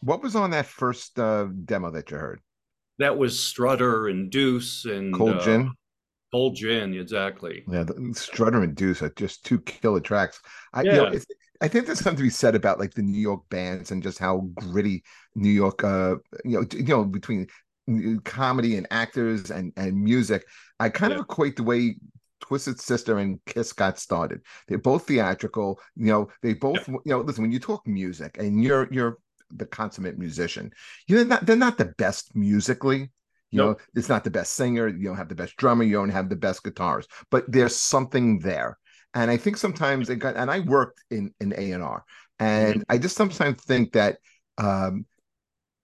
What 0.00 0.22
was 0.24 0.34
on 0.34 0.50
that 0.50 0.66
first 0.66 1.18
uh, 1.20 1.44
demo 1.44 1.90
that 1.92 2.10
you 2.10 2.16
heard? 2.16 2.40
That 2.98 3.16
was 3.16 3.38
Strutter 3.38 4.08
and 4.08 4.30
Deuce 4.30 4.84
and 4.84 5.14
Cold 5.14 5.36
uh, 5.36 5.44
Gin. 5.44 5.72
Cold 6.32 6.56
Gin, 6.56 6.94
exactly. 6.94 7.64
Yeah, 7.70 7.84
Strutter 8.12 8.62
and 8.62 8.74
Deuce 8.74 9.02
are 9.02 9.12
just 9.16 9.44
two 9.44 9.60
killer 9.60 10.00
tracks. 10.00 10.40
I, 10.72 10.82
you 10.82 10.92
know, 10.92 11.12
Yeah. 11.12 11.18
I 11.60 11.66
think 11.68 11.86
there's 11.86 11.98
something 11.98 12.18
to 12.18 12.22
be 12.22 12.30
said 12.30 12.54
about 12.54 12.78
like 12.78 12.94
the 12.94 13.02
New 13.02 13.20
York 13.20 13.42
bands 13.48 13.90
and 13.90 14.02
just 14.02 14.18
how 14.18 14.48
gritty 14.54 15.02
New 15.34 15.50
York, 15.50 15.82
uh, 15.82 16.16
you 16.44 16.60
know, 16.60 16.66
you 16.72 16.84
know, 16.84 17.04
between 17.04 17.48
comedy 18.24 18.76
and 18.76 18.86
actors 18.90 19.50
and 19.50 19.72
and 19.76 20.00
music. 20.00 20.44
I 20.78 20.88
kind 20.88 21.12
of 21.12 21.20
equate 21.20 21.56
the 21.56 21.64
way 21.64 21.96
Twisted 22.40 22.80
Sister 22.80 23.18
and 23.18 23.44
Kiss 23.46 23.72
got 23.72 23.98
started. 23.98 24.40
They're 24.68 24.78
both 24.78 25.06
theatrical. 25.06 25.80
You 25.96 26.06
know, 26.06 26.28
they 26.42 26.54
both. 26.54 26.86
You 26.86 27.00
know, 27.06 27.20
listen 27.20 27.42
when 27.42 27.52
you 27.52 27.58
talk 27.58 27.86
music 27.86 28.38
and 28.38 28.62
you're 28.62 28.88
you're 28.92 29.18
the 29.50 29.66
consummate 29.66 30.18
musician. 30.18 30.72
You're 31.06 31.24
not. 31.24 31.46
They're 31.46 31.56
not 31.56 31.78
the 31.78 31.94
best 31.98 32.34
musically. 32.34 33.10
You 33.50 33.58
Nope. 33.58 33.78
know, 33.78 33.84
it's 33.94 34.08
not 34.10 34.24
the 34.24 34.30
best 34.30 34.54
singer. 34.54 34.88
You 34.88 35.04
don't 35.08 35.16
have 35.16 35.28
the 35.30 35.34
best 35.34 35.56
drummer. 35.56 35.84
You 35.84 35.94
don't 35.94 36.10
have 36.10 36.28
the 36.28 36.36
best 36.36 36.62
guitars. 36.62 37.06
But 37.30 37.50
there's 37.50 37.74
something 37.76 38.40
there. 38.40 38.78
And 39.14 39.30
I 39.30 39.36
think 39.38 39.56
sometimes 39.56 40.08
they 40.08 40.16
got. 40.16 40.36
And 40.36 40.50
I 40.50 40.60
worked 40.60 41.02
in 41.10 41.32
in 41.40 41.54
A 41.56 41.72
and 41.72 41.82
R, 41.82 42.04
and 42.38 42.84
I 42.88 42.98
just 42.98 43.16
sometimes 43.16 43.62
think 43.62 43.92
that 43.92 44.18
um, 44.58 45.06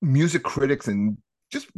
music 0.02 0.42
critics 0.42 0.88
and 0.88 1.16
just 1.50 1.68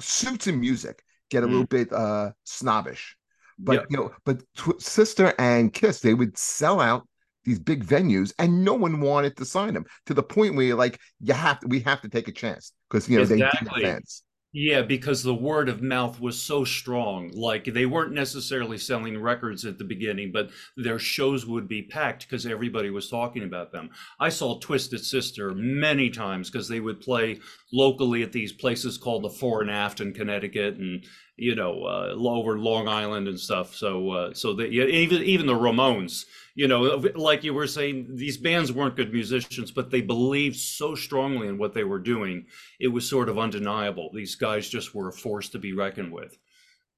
suits 0.00 0.46
in 0.46 0.58
music 0.60 1.02
get 1.30 1.42
a 1.42 1.46
Mm. 1.46 1.50
little 1.50 1.66
bit 1.66 1.92
uh 1.92 2.32
snobbish. 2.44 3.16
But 3.58 3.72
Yeah. 3.74 3.86
you 3.90 3.96
know, 3.98 4.12
but 4.24 4.42
Tw- 4.56 4.80
Sister 4.80 5.34
and 5.38 5.72
Kiss, 5.72 6.00
they 6.00 6.14
would 6.14 6.36
sell 6.38 6.80
out 6.80 7.06
these 7.46 7.58
big 7.60 7.84
venues, 7.86 8.32
and 8.38 8.64
no 8.64 8.74
one 8.74 9.00
wanted 9.00 9.36
to 9.38 9.46
sign 9.46 9.74
them 9.74 9.86
to 10.06 10.14
the 10.14 10.22
point 10.22 10.56
where 10.56 10.66
you're 10.66 10.76
like, 10.76 11.00
you 11.20 11.34
have 11.34 11.60
to, 11.60 11.68
we 11.68 11.80
have 11.80 12.02
to 12.02 12.08
take 12.10 12.28
a 12.28 12.32
chance 12.32 12.72
because 12.90 13.08
you 13.08 13.18
know 13.18 13.26
they 13.26 13.38
Exactly. 13.38 13.58
did 13.60 13.74
fans. 13.80 14.22
Yeah, 14.52 14.80
because 14.80 15.22
the 15.22 15.34
word 15.34 15.68
of 15.68 15.82
mouth 15.82 16.18
was 16.18 16.40
so 16.42 16.64
strong. 16.64 17.30
Like 17.34 17.64
they 17.66 17.84
weren't 17.84 18.14
necessarily 18.14 18.78
selling 18.78 19.20
records 19.20 19.66
at 19.66 19.76
the 19.76 19.84
beginning, 19.84 20.32
but 20.32 20.50
their 20.78 20.98
shows 20.98 21.44
would 21.46 21.68
be 21.68 21.82
packed 21.82 22.22
because 22.26 22.46
everybody 22.46 22.88
was 22.88 23.10
talking 23.10 23.42
about 23.44 23.70
them. 23.70 23.90
I 24.18 24.30
saw 24.30 24.58
Twisted 24.58 25.04
Sister 25.04 25.54
many 25.54 26.08
times 26.08 26.50
because 26.50 26.68
they 26.68 26.80
would 26.80 27.02
play 27.02 27.40
locally 27.72 28.22
at 28.22 28.32
these 28.32 28.52
places 28.52 28.98
called 28.98 29.24
the 29.24 29.30
Fore 29.30 29.60
and 29.60 29.70
Aft 29.70 30.00
in 30.00 30.12
Connecticut 30.12 30.76
and 30.76 31.04
you 31.36 31.54
know, 31.54 31.84
uh, 31.84 32.14
over 32.16 32.58
Long 32.58 32.88
Island 32.88 33.28
and 33.28 33.38
stuff. 33.38 33.74
So, 33.74 34.10
uh, 34.10 34.34
so 34.34 34.54
that 34.54 34.72
yeah, 34.72 34.84
even 34.84 35.22
even 35.22 35.46
the 35.46 35.54
Ramones, 35.54 36.24
you 36.54 36.66
know, 36.66 36.82
like 37.14 37.44
you 37.44 37.52
were 37.52 37.66
saying, 37.66 38.08
these 38.16 38.38
bands 38.38 38.72
weren't 38.72 38.96
good 38.96 39.12
musicians, 39.12 39.70
but 39.70 39.90
they 39.90 40.00
believed 40.00 40.56
so 40.56 40.94
strongly 40.94 41.48
in 41.48 41.58
what 41.58 41.74
they 41.74 41.84
were 41.84 41.98
doing. 41.98 42.46
It 42.80 42.88
was 42.88 43.08
sort 43.08 43.28
of 43.28 43.38
undeniable. 43.38 44.10
These 44.14 44.34
guys 44.34 44.68
just 44.68 44.94
were 44.94 45.08
a 45.08 45.12
force 45.12 45.50
to 45.50 45.58
be 45.58 45.74
reckoned 45.74 46.12
with. 46.12 46.38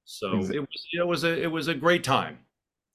So 0.05 0.39
it 0.39 0.61
was 0.61 0.87
it 0.97 1.07
was 1.07 1.25
a 1.25 1.43
it 1.43 1.51
was 1.51 1.69
a 1.69 1.75
great 1.75 2.05
time. 2.05 2.39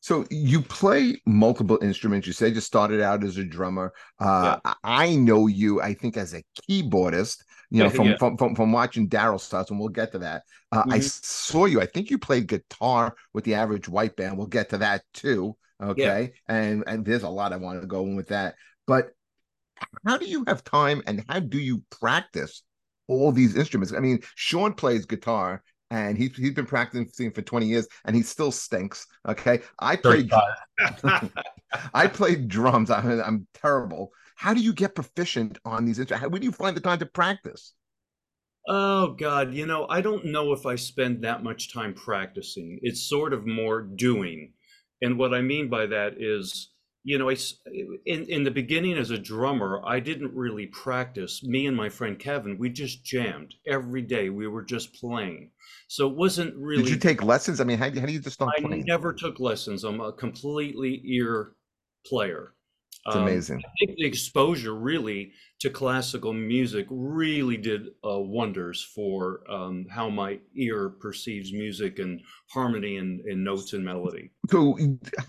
So 0.03 0.25
you 0.29 0.61
play 0.61 1.21
multiple 1.25 1.79
instruments. 1.81 2.27
You 2.27 2.33
said 2.33 2.55
you 2.55 2.59
started 2.59 2.99
out 2.99 3.23
as 3.23 3.37
a 3.37 3.43
drummer. 3.45 3.93
Uh, 4.19 4.59
yeah. 4.65 4.73
I 4.83 5.15
know 5.15 5.47
you, 5.47 5.81
I 5.81 5.93
think, 5.93 6.17
as 6.17 6.33
a 6.33 6.43
keyboardist. 6.69 7.45
You 7.69 7.83
know, 7.83 7.89
from 7.89 8.07
yeah. 8.07 8.17
from, 8.17 8.35
from, 8.35 8.53
from 8.53 8.73
watching 8.73 9.07
Daryl 9.07 9.39
starts, 9.39 9.71
and 9.71 9.79
we'll 9.79 9.87
get 9.87 10.11
to 10.11 10.19
that. 10.19 10.43
Uh, 10.73 10.81
mm-hmm. 10.81 10.91
I 10.91 10.99
saw 10.99 11.67
you. 11.67 11.79
I 11.79 11.85
think 11.85 12.09
you 12.09 12.17
played 12.17 12.47
guitar 12.47 13.15
with 13.33 13.45
the 13.45 13.53
Average 13.53 13.87
White 13.87 14.17
Band. 14.17 14.37
We'll 14.37 14.47
get 14.47 14.71
to 14.71 14.79
that 14.79 15.03
too. 15.13 15.55
Okay, 15.81 16.33
yeah. 16.49 16.53
and 16.53 16.83
and 16.85 17.05
there's 17.05 17.23
a 17.23 17.29
lot 17.29 17.53
I 17.53 17.57
want 17.57 17.79
to 17.79 17.87
go 17.87 18.03
in 18.03 18.17
with 18.17 18.27
that. 18.27 18.55
But 18.85 19.11
how 20.05 20.17
do 20.17 20.25
you 20.25 20.43
have 20.47 20.65
time, 20.65 21.01
and 21.07 21.23
how 21.29 21.39
do 21.39 21.59
you 21.59 21.81
practice 22.01 22.61
all 23.07 23.31
these 23.31 23.55
instruments? 23.55 23.93
I 23.93 24.01
mean, 24.01 24.19
Sean 24.35 24.73
plays 24.73 25.05
guitar 25.05 25.63
and 25.93 26.17
he's 26.17 26.35
he's 26.35 26.53
been 26.53 26.65
practicing 26.65 27.31
for 27.31 27.43
20 27.43 27.67
years 27.67 27.87
and 28.05 28.15
he 28.15 28.23
still 28.23 28.51
stinks. 28.51 29.05
Okay. 29.27 29.61
I 29.77 29.95
played 29.95 30.31
I 31.93 32.07
played 32.07 32.47
drums. 32.47 32.89
I, 32.89 32.99
I'm 33.21 33.45
terrible. 33.53 34.11
How 34.35 34.55
do 34.55 34.61
you 34.61 34.73
get 34.73 34.95
proficient 34.95 35.59
on 35.63 35.85
these 35.85 35.99
instruments? 35.99 36.31
Where 36.31 36.39
do 36.39 36.45
you 36.45 36.51
find 36.51 36.75
the 36.75 36.81
time 36.81 36.97
to 36.97 37.05
practice? 37.05 37.73
Oh 38.67 39.13
God, 39.13 39.53
you 39.53 39.67
know, 39.67 39.85
I 39.87 40.01
don't 40.01 40.25
know 40.25 40.51
if 40.51 40.65
I 40.65 40.75
spend 40.75 41.23
that 41.23 41.43
much 41.43 41.71
time 41.71 41.93
practicing. 41.93 42.79
It's 42.81 43.07
sort 43.07 43.31
of 43.31 43.45
more 43.45 43.81
doing. 43.83 44.53
And 45.03 45.19
what 45.19 45.33
I 45.33 45.41
mean 45.41 45.69
by 45.69 45.85
that 45.85 46.13
is 46.17 46.72
you 47.03 47.17
know, 47.17 47.29
I, 47.29 47.35
in, 48.05 48.25
in 48.25 48.43
the 48.43 48.51
beginning 48.51 48.97
as 48.97 49.11
a 49.11 49.17
drummer, 49.17 49.81
I 49.85 49.99
didn't 49.99 50.33
really 50.33 50.67
practice. 50.67 51.43
Me 51.43 51.67
and 51.67 51.75
my 51.75 51.89
friend 51.89 52.17
Kevin, 52.17 52.57
we 52.57 52.69
just 52.69 53.03
jammed 53.03 53.53
every 53.67 54.01
day. 54.01 54.29
We 54.29 54.47
were 54.47 54.63
just 54.63 54.93
playing. 54.93 55.51
So 55.87 56.09
it 56.09 56.15
wasn't 56.15 56.55
really. 56.55 56.83
Did 56.83 56.91
you 56.91 56.97
take 56.97 57.21
lessons? 57.21 57.59
I 57.59 57.65
mean, 57.65 57.77
how, 57.77 57.85
how 57.85 58.05
do 58.05 58.11
you 58.13 58.19
just 58.19 58.35
start 58.35 58.53
I 58.57 58.61
playing? 58.61 58.85
never 58.85 59.13
took 59.13 59.39
lessons. 59.39 59.83
I'm 59.83 59.99
a 59.99 60.13
completely 60.13 61.01
ear 61.05 61.53
player. 62.05 62.53
It's 63.05 63.15
um, 63.15 63.23
amazing. 63.23 63.61
I 63.65 63.85
think 63.85 63.97
the 63.97 64.05
exposure 64.05 64.75
really 64.75 65.33
to 65.59 65.69
classical 65.69 66.33
music 66.33 66.87
really 66.89 67.57
did 67.57 67.87
uh, 68.05 68.19
wonders 68.19 68.81
for 68.95 69.41
um, 69.49 69.85
how 69.89 70.09
my 70.09 70.39
ear 70.55 70.89
perceives 70.89 71.51
music 71.51 71.99
and 71.99 72.21
harmony 72.49 72.97
and, 72.97 73.19
and, 73.21 73.43
notes 73.43 73.73
and 73.73 73.83
melody. 73.83 74.31
So, 74.49 74.77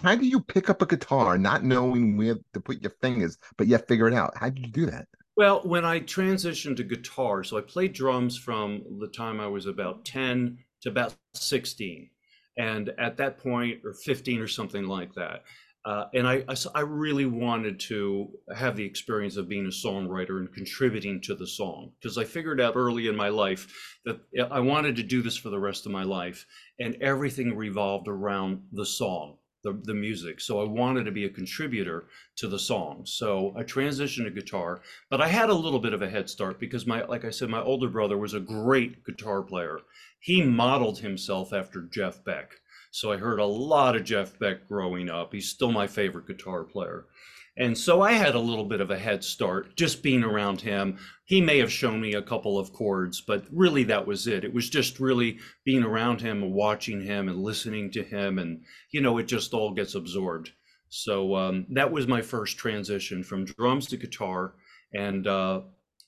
how 0.03 0.15
do 0.15 0.27
you 0.27 0.41
pick 0.41 0.71
up 0.71 0.83
a 0.83 0.87
guitar 0.87 1.37
not 1.37 1.65
knowing 1.65 2.17
where 2.17 2.37
to 2.53 2.61
put 2.61 2.81
your 2.81 2.93
fingers, 3.01 3.39
but 3.57 3.67
yet 3.67 3.89
figure 3.89 4.09
it 4.09 4.15
out? 4.15 4.37
How 4.37 4.51
did 4.51 4.67
you 4.67 4.73
do 4.73 4.87
that? 4.87 5.09
Well, 5.37 5.63
when 5.65 5.85
I 5.85 6.01
transitioned 6.01 6.77
to 6.77 6.85
guitar, 6.85 7.43
so 7.43 7.59
I 7.59 7.61
played 7.61 7.93
drums 7.93 8.39
from 8.39 8.83
the 9.01 9.09
time 9.09 9.41
I 9.41 9.49
was 9.49 9.67
about 9.67 10.05
10 10.05 10.59
to 10.83 10.89
about 10.89 11.17
16. 11.35 12.09
And 12.57 12.91
at 12.99 13.17
that 13.17 13.39
point, 13.39 13.81
or 13.85 13.95
15 13.95 14.41
or 14.41 14.47
something 14.47 14.85
like 14.85 15.13
that, 15.15 15.43
uh, 15.85 16.07
and 16.15 16.27
I, 16.27 16.43
I, 16.49 16.57
I, 16.75 16.81
really 16.81 17.27
wanted 17.27 17.79
to 17.81 18.31
have 18.57 18.75
the 18.75 18.85
experience 18.85 19.37
of 19.37 19.51
being 19.51 19.67
a 19.67 19.69
songwriter 19.69 20.39
and 20.39 20.51
contributing 20.51 21.21
to 21.23 21.35
the 21.35 21.47
song 21.47 21.93
because 22.01 22.17
I 22.17 22.25
figured 22.25 22.59
out 22.59 22.75
early 22.75 23.07
in 23.09 23.15
my 23.15 23.29
life 23.29 23.99
that 24.07 24.19
I 24.51 24.61
wanted 24.61 24.97
to 24.97 25.03
do 25.03 25.21
this 25.21 25.37
for 25.37 25.51
the 25.51 25.59
rest 25.59 25.85
of 25.85 25.93
my 25.93 26.03
life, 26.03 26.47
and 26.81 26.97
everything 27.03 27.55
revolved 27.55 28.09
around 28.09 28.63
the 28.73 28.87
song, 28.87 29.37
the, 29.63 29.79
the 29.85 29.93
music. 29.93 30.41
So 30.41 30.59
I 30.63 30.65
wanted 30.65 31.05
to 31.05 31.13
be 31.13 31.27
a 31.27 31.31
contributor 31.31 32.07
to 32.37 32.49
the 32.49 32.59
song. 32.59 33.03
So 33.05 33.55
I 33.55 33.63
transitioned 33.63 34.25
to 34.25 34.31
guitar, 34.31 34.81
but 35.11 35.21
I 35.21 35.29
had 35.29 35.51
a 35.51 35.55
little 35.55 35.81
bit 35.81 35.93
of 35.93 36.01
a 36.01 36.09
head 36.09 36.31
start 36.31 36.59
because 36.59 36.87
my, 36.87 37.05
like 37.05 37.27
I 37.27 37.31
said, 37.31 37.51
my 37.51 37.61
older 37.61 37.89
brother 37.89 38.17
was 38.17 38.33
a 38.33 38.41
great 38.41 39.05
guitar 39.05 39.43
player. 39.43 39.81
He 40.19 40.43
modeled 40.43 41.01
himself 41.01 41.53
after 41.53 41.83
Jeff 41.83 42.25
Beck. 42.25 42.53
So 42.95 43.11
I 43.11 43.17
heard 43.17 43.41
a 43.41 43.45
lot 43.45 43.97
of 43.97 44.05
Jeff 44.05 44.39
Beck 44.39 44.69
growing 44.69 45.11
up. 45.11 45.33
He's 45.33 45.49
still 45.49 45.73
my 45.73 45.89
favorite 45.89 46.29
guitar 46.29 46.63
player. 46.63 47.07
And 47.57 47.77
so 47.77 48.03
I 48.03 48.13
had 48.13 48.37
a 48.37 48.39
little 48.39 48.67
bit 48.67 48.81
of 48.81 48.93
a 48.93 48.97
head 48.97 49.25
start 49.25 49.77
just 49.77 50.01
being 50.01 50.23
around 50.23 50.61
him. 50.61 50.99
He 51.25 51.41
may 51.41 51.59
have 51.59 51.73
shown 51.73 52.01
me 52.01 52.15
a 52.15 52.23
couple 52.23 52.57
of 52.57 52.73
chords, 52.73 53.21
but 53.21 53.47
really 53.53 53.83
that 53.83 54.07
was 54.07 54.29
it. 54.29 54.45
It 54.45 54.55
was 54.55 54.71
just 54.71 55.01
really 55.01 55.41
being 55.65 55.83
around 55.83 56.21
him 56.21 56.45
and 56.45 56.53
watching 56.53 57.01
him 57.01 57.29
and 57.29 57.43
listening 57.43 57.91
to 57.91 58.05
him. 58.05 58.39
And, 58.39 58.63
you 58.93 59.01
know, 59.01 59.19
it 59.19 59.27
just 59.27 59.55
all 59.55 59.75
gets 59.75 59.97
absorbed. 59.97 60.53
So 60.89 61.35
um, 61.35 61.67
that 61.71 61.91
was 61.91 62.07
my 62.07 62.23
first 62.23 62.59
transition 62.59 63.25
from 63.25 63.45
drums 63.45 63.87
to 63.89 63.97
guitar. 63.97 64.55
And, 64.93 65.27
uh, 65.27 65.63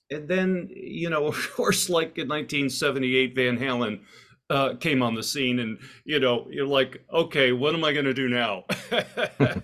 and 0.08 0.28
then, 0.28 0.68
you 0.70 1.10
know, 1.10 1.26
of 1.26 1.50
course, 1.50 1.88
like 1.88 2.16
in 2.16 2.28
1978, 2.28 3.34
Van 3.34 3.58
Halen 3.58 4.02
uh, 4.48 4.74
came 4.76 5.02
on 5.02 5.14
the 5.14 5.22
scene, 5.22 5.58
and 5.58 5.78
you 6.04 6.20
know, 6.20 6.46
you're 6.50 6.66
like, 6.66 7.02
okay, 7.12 7.52
what 7.52 7.74
am 7.74 7.84
I 7.84 7.92
going 7.92 8.04
to 8.04 8.14
do 8.14 8.28
now? 8.28 8.64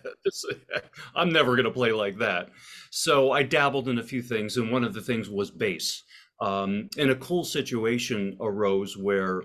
I'm 1.14 1.32
never 1.32 1.54
going 1.54 1.66
to 1.66 1.70
play 1.70 1.92
like 1.92 2.18
that. 2.18 2.48
So 2.90 3.30
I 3.32 3.42
dabbled 3.42 3.88
in 3.88 3.98
a 3.98 4.02
few 4.02 4.22
things, 4.22 4.56
and 4.56 4.70
one 4.72 4.84
of 4.84 4.94
the 4.94 5.00
things 5.00 5.30
was 5.30 5.50
bass. 5.50 6.02
Um, 6.40 6.88
and 6.98 7.10
a 7.10 7.16
cool 7.16 7.44
situation 7.44 8.36
arose 8.40 8.96
where, 8.96 9.42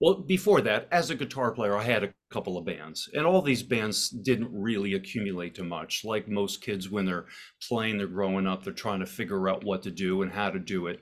well, 0.00 0.14
before 0.14 0.62
that, 0.62 0.88
as 0.90 1.10
a 1.10 1.14
guitar 1.14 1.52
player, 1.52 1.76
I 1.76 1.82
had 1.82 2.04
a 2.04 2.14
couple 2.30 2.56
of 2.56 2.64
bands, 2.64 3.10
and 3.14 3.26
all 3.26 3.42
these 3.42 3.62
bands 3.62 4.08
didn't 4.08 4.50
really 4.50 4.94
accumulate 4.94 5.54
to 5.56 5.64
much. 5.64 6.02
Like 6.02 6.28
most 6.28 6.62
kids, 6.62 6.90
when 6.90 7.04
they're 7.04 7.26
playing, 7.68 7.98
they're 7.98 8.06
growing 8.06 8.46
up, 8.46 8.64
they're 8.64 8.72
trying 8.72 9.00
to 9.00 9.06
figure 9.06 9.48
out 9.50 9.64
what 9.64 9.82
to 9.82 9.90
do 9.90 10.22
and 10.22 10.32
how 10.32 10.50
to 10.50 10.58
do 10.58 10.86
it. 10.86 11.00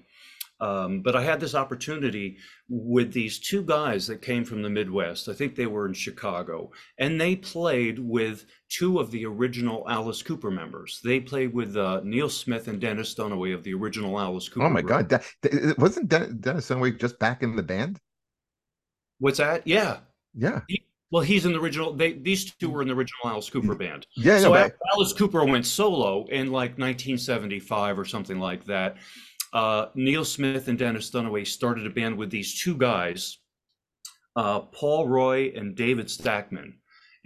Um, 0.61 1.01
but 1.01 1.17
I 1.17 1.23
had 1.23 1.41
this 1.41 1.55
opportunity 1.55 2.37
with 2.69 3.13
these 3.13 3.39
two 3.39 3.63
guys 3.63 4.07
that 4.07 4.21
came 4.21 4.45
from 4.45 4.63
the 4.63 4.69
Midwest. 4.69 5.29
I 5.29 5.33
think 5.33 5.55
they 5.55 5.67
were 5.67 5.87
in 5.87 5.95
Chicago, 5.95 6.71
and 6.99 7.19
they 7.19 7.37
played 7.37 7.99
with 7.99 8.45
two 8.69 8.99
of 8.99 9.11
the 9.11 9.25
original 9.25 9.89
Alice 9.89 10.23
Cooper 10.23 10.51
members. 10.51 11.01
They 11.03 11.19
played 11.19 11.55
with 11.55 11.77
uh, 11.77 12.03
Neal 12.05 12.29
Smith 12.29 12.69
and 12.69 12.81
Dennis 12.81 13.15
Dunaway 13.15 13.55
of 13.55 13.65
the 13.65 13.73
original 13.73 14.21
Alice 14.21 14.49
Cooper. 14.49 14.67
Oh 14.67 14.71
my 14.71 14.83
group. 14.83 15.09
God! 15.09 15.23
De- 15.43 15.75
wasn't 15.79 16.09
De- 16.09 16.33
Dennis 16.33 16.69
Dunaway 16.69 17.01
just 17.01 17.19
back 17.19 17.43
in 17.43 17.57
the 17.57 17.63
band? 17.63 17.99
What's 19.19 19.39
that? 19.39 19.67
Yeah. 19.67 19.99
Yeah. 20.35 20.61
He, 20.69 20.85
well, 21.11 21.23
he's 21.23 21.47
in 21.47 21.53
the 21.53 21.61
original. 21.61 21.95
They 21.95 22.13
these 22.13 22.53
two 22.53 22.69
were 22.69 22.83
in 22.83 22.89
the 22.89 22.95
original 22.95 23.21
Alice 23.25 23.49
Cooper 23.49 23.75
band. 23.75 24.07
Yeah. 24.15 24.39
So 24.41 24.53
no, 24.53 24.71
Alice 24.95 25.15
Cooper 25.15 25.45
went 25.45 25.67
solo 25.67 26.27
in 26.27 26.53
like 26.53 26.73
1975 26.79 27.99
or 27.99 28.05
something 28.05 28.39
like 28.39 28.65
that 28.67 28.97
uh, 29.53 29.87
Neal 29.95 30.25
Smith 30.25 30.69
and 30.69 30.79
Dennis 30.79 31.11
Dunaway 31.11 31.47
started 31.47 31.87
a 31.87 31.91
band 31.91 32.17
with 32.17 32.31
these 32.31 32.61
two 32.61 32.77
guys, 32.77 33.39
uh, 34.37 34.61
Paul 34.61 35.09
Roy 35.09 35.53
and 35.57 35.75
David 35.75 36.07
Stackman. 36.07 36.75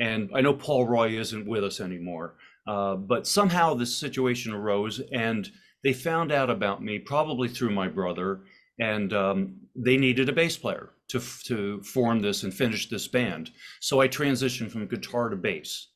And 0.00 0.30
I 0.34 0.40
know 0.40 0.54
Paul 0.54 0.86
Roy 0.86 1.18
isn't 1.18 1.46
with 1.46 1.64
us 1.64 1.80
anymore, 1.80 2.36
uh, 2.66 2.96
but 2.96 3.26
somehow 3.26 3.74
this 3.74 3.96
situation 3.96 4.52
arose 4.52 5.00
and 5.12 5.48
they 5.84 5.92
found 5.92 6.32
out 6.32 6.48
about 6.48 6.82
me, 6.82 6.98
probably 6.98 7.48
through 7.48 7.70
my 7.70 7.88
brother, 7.88 8.40
and 8.80 9.12
um, 9.12 9.56
they 9.76 9.98
needed 9.98 10.28
a 10.30 10.32
bass 10.32 10.56
player 10.56 10.90
to, 11.08 11.20
to 11.44 11.82
form 11.82 12.20
this 12.20 12.42
and 12.42 12.52
finish 12.52 12.88
this 12.88 13.06
band. 13.06 13.50
So 13.80 14.00
I 14.00 14.08
transitioned 14.08 14.70
from 14.70 14.88
guitar 14.88 15.28
to 15.28 15.36
bass. 15.36 15.88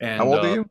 And, 0.00 0.18
How 0.18 0.26
old 0.26 0.44
are 0.44 0.48
uh, 0.48 0.54
you? 0.54 0.70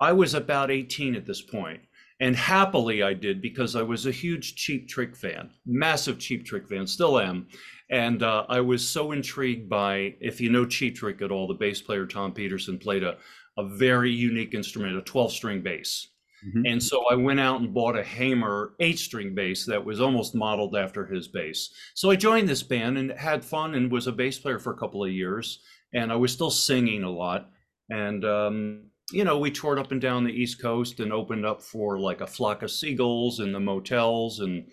I 0.00 0.12
was 0.12 0.34
about 0.34 0.70
18 0.70 1.14
at 1.14 1.24
this 1.24 1.40
point. 1.40 1.80
And 2.20 2.36
happily 2.36 3.02
I 3.02 3.14
did 3.14 3.40
because 3.40 3.74
I 3.74 3.82
was 3.82 4.04
a 4.04 4.10
huge 4.10 4.54
Cheap 4.54 4.88
Trick 4.88 5.16
fan, 5.16 5.50
massive 5.64 6.18
Cheap 6.18 6.44
Trick 6.44 6.68
fan, 6.68 6.86
still 6.86 7.18
am. 7.18 7.48
And 7.90 8.22
uh, 8.22 8.44
I 8.48 8.60
was 8.60 8.86
so 8.86 9.12
intrigued 9.12 9.68
by, 9.68 10.14
if 10.20 10.40
you 10.40 10.50
know 10.50 10.66
Cheap 10.66 10.96
Trick 10.96 11.22
at 11.22 11.30
all, 11.30 11.48
the 11.48 11.54
bass 11.54 11.80
player 11.80 12.06
Tom 12.06 12.32
Petersson 12.32 12.78
played 12.78 13.02
a, 13.02 13.16
a 13.56 13.66
very 13.66 14.10
unique 14.10 14.54
instrument, 14.54 14.96
a 14.96 15.02
12 15.02 15.32
string 15.32 15.62
bass. 15.62 16.08
Mm-hmm. 16.46 16.66
And 16.66 16.82
so 16.82 17.04
I 17.10 17.14
went 17.14 17.40
out 17.40 17.60
and 17.60 17.74
bought 17.74 17.98
a 17.98 18.04
Hamer 18.04 18.74
eight 18.80 18.98
string 18.98 19.34
bass 19.34 19.66
that 19.66 19.84
was 19.84 20.00
almost 20.00 20.34
modeled 20.34 20.76
after 20.76 21.06
his 21.06 21.28
bass. 21.28 21.70
So 21.94 22.10
I 22.10 22.16
joined 22.16 22.48
this 22.48 22.62
band 22.62 22.98
and 22.98 23.12
had 23.12 23.44
fun 23.44 23.74
and 23.74 23.90
was 23.90 24.06
a 24.06 24.12
bass 24.12 24.38
player 24.38 24.58
for 24.58 24.72
a 24.72 24.76
couple 24.76 25.04
of 25.04 25.10
years. 25.10 25.60
And 25.92 26.12
I 26.12 26.16
was 26.16 26.32
still 26.32 26.50
singing 26.50 27.02
a 27.02 27.10
lot. 27.10 27.50
And 27.90 28.24
um, 28.24 28.89
you 29.12 29.24
know, 29.24 29.38
we 29.38 29.50
toured 29.50 29.78
up 29.78 29.92
and 29.92 30.00
down 30.00 30.24
the 30.24 30.32
East 30.32 30.60
Coast 30.60 31.00
and 31.00 31.12
opened 31.12 31.46
up 31.46 31.62
for 31.62 31.98
like 31.98 32.20
a 32.20 32.26
flock 32.26 32.62
of 32.62 32.70
seagulls 32.70 33.40
in 33.40 33.52
the 33.52 33.60
motels 33.60 34.40
and 34.40 34.66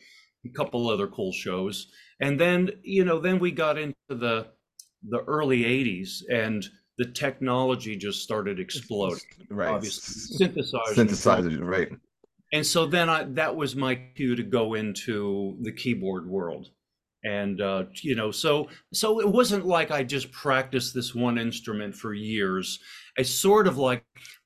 a 0.46 0.50
couple 0.50 0.89
other 0.89 1.08
cool 1.08 1.32
shows. 1.32 1.88
And 2.20 2.39
then, 2.39 2.72
you 2.84 3.06
know, 3.06 3.20
then 3.20 3.39
we 3.39 3.51
got 3.51 3.77
into 3.77 3.96
the 4.10 4.48
the 5.08 5.20
early 5.27 5.63
80s 5.63 6.22
and 6.32 6.65
the 6.98 7.06
technology 7.06 7.96
just 7.96 8.24
started 8.24 8.60
exploding. 8.60 9.20
Right. 9.50 9.70
Obviously, 9.70 10.48
synthesizers. 10.48 10.96
Synthesizers, 10.96 11.60
right. 11.62 11.89
And 12.53 12.65
so 12.65 12.86
then 12.88 13.10
I 13.10 13.24
that 13.24 13.56
was 13.56 13.75
my 13.75 13.96
cue 14.15 14.36
to 14.36 14.44
go 14.44 14.74
into 14.74 15.58
the 15.62 15.72
keyboard 15.72 16.27
world. 16.27 16.70
and 17.24 17.62
uh, 17.62 17.84
you 18.03 18.15
know 18.15 18.32
so 18.32 18.67
so 18.94 19.20
it 19.20 19.27
wasn't 19.27 19.65
like 19.65 19.91
i 19.91 20.03
just 20.03 20.32
practiced 20.32 20.94
this 20.94 21.15
one 21.15 21.38
instrument 21.38 21.96
for 21.96 22.13
years 22.13 22.79
it's 23.18 23.30
sort 23.30 23.68
of 23.68 23.78
like 23.78 24.04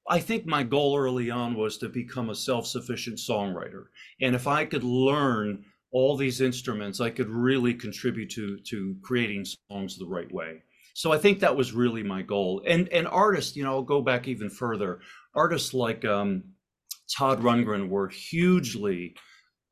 i 0.10 0.20
think 0.20 0.46
my 0.46 0.64
goal 0.64 0.98
early 0.98 1.30
on 1.30 1.56
was 1.56 1.78
to 1.78 1.90
become 1.90 2.30
a 2.30 2.36
self-sufficient 2.36 3.18
songwriter. 3.18 3.86
And 4.22 4.36
if 4.36 4.48
i 4.48 4.66
could 4.66 4.84
learn 4.84 5.64
all 5.92 6.16
these 6.16 6.42
instruments 6.42 7.02
i 7.02 7.10
could 7.10 7.30
really 7.30 7.74
contribute 7.74 8.30
to 8.32 8.60
to 8.60 8.96
creating 9.02 9.46
songs 9.70 9.98
the 9.98 10.06
right 10.06 10.32
way. 10.32 10.64
So 10.94 11.12
i 11.12 11.18
think 11.18 11.40
that 11.40 11.56
was 11.56 11.74
really 11.74 12.04
my 12.04 12.22
goal. 12.22 12.62
And 12.68 12.90
and 12.90 13.08
artists 13.08 13.56
you 13.56 13.64
know 13.64 13.74
i'll 13.74 13.84
go 13.84 14.02
back 14.02 14.28
even 14.28 14.50
further. 14.50 15.00
Artists 15.36 15.74
like 15.74 16.04
um, 16.04 16.44
todd 17.18 17.42
rundgren 17.42 17.90
were 17.90 18.10
hugely 18.10 19.16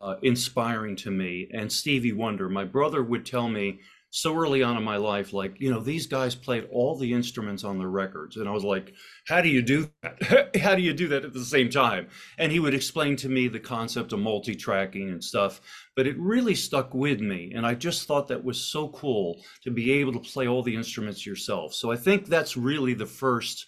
uh, 0.02 0.16
inspiring 0.22 0.96
to 0.96 1.12
me. 1.12 1.50
And 1.54 1.72
Stevie 1.72 2.14
Wonder, 2.14 2.50
my 2.50 2.64
brother 2.64 3.04
would 3.04 3.26
tell 3.26 3.50
me 3.50 3.80
so 4.12 4.36
early 4.36 4.64
on 4.64 4.76
in 4.76 4.84
my 4.84 4.98
life, 4.98 5.34
like, 5.34 5.60
you 5.60 5.72
know, 5.72 5.80
these 5.80 6.08
guys 6.08 6.34
played 6.34 6.68
all 6.72 6.98
the 6.98 7.14
instruments 7.14 7.64
on 7.64 7.78
the 7.78 7.88
records. 7.88 8.38
And 8.38 8.50
I 8.50 8.52
was 8.52 8.64
like, 8.64 8.94
how 9.28 9.42
do 9.42 9.50
you 9.50 9.62
do 9.62 9.90
that? 10.02 10.56
how 10.62 10.76
do 10.76 10.82
you 10.82 10.94
do 10.94 11.08
that 11.10 11.26
at 11.26 11.34
the 11.34 11.46
same 11.46 11.70
time? 11.70 12.08
And 12.40 12.52
he 12.52 12.60
would 12.60 12.74
explain 12.74 13.16
to 13.18 13.30
me 13.30 13.48
the 13.48 13.60
concept 13.60 14.12
of 14.12 14.20
multi 14.20 14.56
tracking 14.56 15.10
and 15.10 15.24
stuff. 15.24 15.62
But 15.96 16.08
it 16.08 16.18
really 16.18 16.56
stuck 16.56 16.94
with 16.94 17.20
me. 17.20 17.54
And 17.56 17.66
I 17.66 17.76
just 17.76 18.08
thought 18.08 18.28
that 18.30 18.44
was 18.44 18.60
so 18.60 18.90
cool 18.90 19.42
to 19.64 19.70
be 19.70 19.92
able 19.92 20.14
to 20.14 20.20
play 20.20 20.48
all 20.48 20.64
the 20.64 20.76
instruments 20.76 21.26
yourself. 21.26 21.76
So 21.76 21.92
I 21.92 21.96
think 21.96 22.26
that's 22.26 22.58
really 22.58 22.96
the 22.96 23.06
first, 23.06 23.68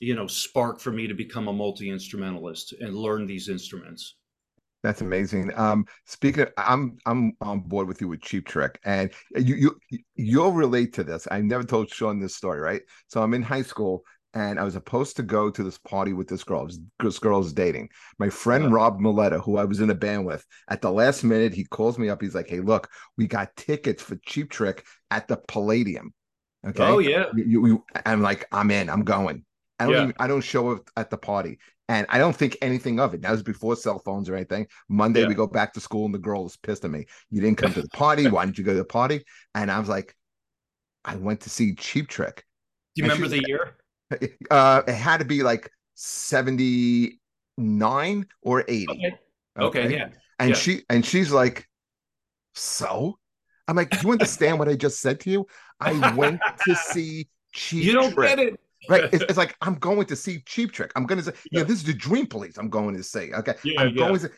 you 0.00 0.16
know, 0.16 0.26
spark 0.26 0.80
for 0.80 0.90
me 0.90 1.06
to 1.06 1.14
become 1.14 1.46
a 1.46 1.52
multi 1.52 1.90
instrumentalist 1.90 2.72
and 2.80 2.96
learn 2.96 3.26
these 3.26 3.48
instruments. 3.48 4.16
That's 4.86 5.00
amazing. 5.00 5.50
Um, 5.56 5.84
speaking, 6.04 6.44
of, 6.44 6.52
I'm 6.56 6.96
I'm 7.06 7.32
on 7.40 7.58
board 7.58 7.88
with 7.88 8.00
you 8.00 8.06
with 8.06 8.20
Cheap 8.20 8.46
Trick, 8.46 8.78
and 8.84 9.10
you 9.36 9.80
you 9.90 9.98
you'll 10.14 10.52
relate 10.52 10.92
to 10.92 11.02
this. 11.02 11.26
I 11.28 11.40
never 11.40 11.64
told 11.64 11.90
Sean 11.90 12.20
this 12.20 12.36
story, 12.36 12.60
right? 12.60 12.82
So 13.08 13.20
I'm 13.20 13.34
in 13.34 13.42
high 13.42 13.62
school, 13.62 14.04
and 14.32 14.60
I 14.60 14.62
was 14.62 14.74
supposed 14.74 15.16
to 15.16 15.24
go 15.24 15.50
to 15.50 15.64
this 15.64 15.76
party 15.76 16.12
with 16.12 16.28
this 16.28 16.44
girl. 16.44 16.68
This 17.00 17.18
girl 17.18 17.40
was 17.40 17.52
dating 17.52 17.88
my 18.20 18.30
friend. 18.30 18.72
Rob 18.72 19.00
Miletta, 19.00 19.42
who 19.42 19.56
I 19.56 19.64
was 19.64 19.80
in 19.80 19.90
a 19.90 19.94
band 19.94 20.24
with. 20.24 20.46
At 20.70 20.82
the 20.82 20.92
last 20.92 21.24
minute, 21.24 21.52
he 21.52 21.64
calls 21.64 21.98
me 21.98 22.08
up. 22.08 22.22
He's 22.22 22.36
like, 22.36 22.48
"Hey, 22.48 22.60
look, 22.60 22.88
we 23.16 23.26
got 23.26 23.56
tickets 23.56 24.04
for 24.04 24.14
Cheap 24.24 24.52
Trick 24.52 24.86
at 25.10 25.26
the 25.26 25.38
Palladium." 25.48 26.14
Okay. 26.64 26.84
Oh 26.84 26.98
yeah. 27.00 27.24
You, 27.34 27.66
you, 27.66 27.84
I'm 28.04 28.22
like, 28.22 28.46
I'm 28.52 28.70
in. 28.70 28.88
I'm 28.88 29.02
going. 29.02 29.44
I 29.78 29.84
don't. 29.84 29.94
Yeah. 29.94 30.02
Even, 30.02 30.14
I 30.18 30.26
don't 30.26 30.40
show 30.40 30.72
up 30.72 30.90
at 30.96 31.10
the 31.10 31.18
party. 31.18 31.60
And 31.88 32.04
I 32.08 32.18
don't 32.18 32.34
think 32.34 32.58
anything 32.62 32.98
of 32.98 33.14
it. 33.14 33.22
That 33.22 33.30
was 33.30 33.44
before 33.44 33.76
cell 33.76 34.00
phones 34.00 34.28
or 34.28 34.34
anything. 34.34 34.66
Monday, 34.88 35.22
yeah. 35.22 35.28
we 35.28 35.34
go 35.34 35.46
back 35.46 35.72
to 35.74 35.80
school, 35.80 36.06
and 36.06 36.14
the 36.14 36.18
girl 36.18 36.44
is 36.44 36.56
pissed 36.56 36.84
at 36.84 36.90
me. 36.90 37.06
You 37.30 37.40
didn't 37.40 37.58
come 37.58 37.72
to 37.74 37.82
the 37.82 37.88
party. 37.90 38.26
Why 38.30 38.44
didn't 38.44 38.58
you 38.58 38.64
go 38.64 38.72
to 38.72 38.78
the 38.78 38.84
party? 38.84 39.22
And 39.54 39.70
I 39.70 39.78
was 39.78 39.88
like, 39.88 40.16
I 41.04 41.14
went 41.16 41.42
to 41.42 41.50
see 41.50 41.76
Cheap 41.76 42.08
Trick. 42.08 42.44
Do 42.96 43.04
you 43.04 43.10
and 43.10 43.20
remember 43.20 43.36
the 43.36 43.44
year? 43.46 43.76
Uh, 44.52 44.82
it 44.86 44.94
had 44.94 45.18
to 45.18 45.24
be 45.24 45.42
like 45.42 45.68
79 45.94 48.26
or 48.42 48.64
80. 48.68 48.86
Okay. 48.88 49.18
okay, 49.58 49.60
okay 49.80 49.92
yeah. 49.92 50.10
And 50.38 50.50
yeah. 50.50 50.54
she 50.54 50.84
and 50.88 51.04
she's 51.04 51.32
like, 51.32 51.66
so? 52.54 53.18
I'm 53.66 53.74
like, 53.74 53.90
do 53.90 53.98
you 54.06 54.12
understand 54.12 54.60
what 54.60 54.68
I 54.68 54.76
just 54.76 55.00
said 55.00 55.18
to 55.20 55.30
you? 55.30 55.48
I 55.80 56.14
went 56.14 56.40
to 56.66 56.76
see 56.76 57.26
Cheap 57.52 57.82
You 57.82 57.94
don't 57.94 58.14
Trick. 58.14 58.28
get 58.28 58.38
it 58.38 58.60
right? 58.88 59.04
It's, 59.12 59.24
it's, 59.24 59.38
like 59.38 59.56
I'm 59.60 59.74
going 59.74 60.06
to 60.06 60.16
see 60.16 60.40
Cheap 60.46 60.72
Trick. 60.72 60.92
I'm 60.96 61.06
going 61.06 61.18
to 61.18 61.24
say, 61.24 61.32
yeah, 61.50 61.62
this 61.62 61.78
is 61.78 61.84
the 61.84 61.94
Dream 61.94 62.26
Police. 62.26 62.58
I'm 62.58 62.68
going 62.68 62.96
to 62.96 63.02
see. 63.02 63.32
Okay, 63.32 63.54
yeah, 63.64 63.80
I'm 63.80 63.88
yeah. 63.88 64.08
going 64.08 64.20
to. 64.20 64.30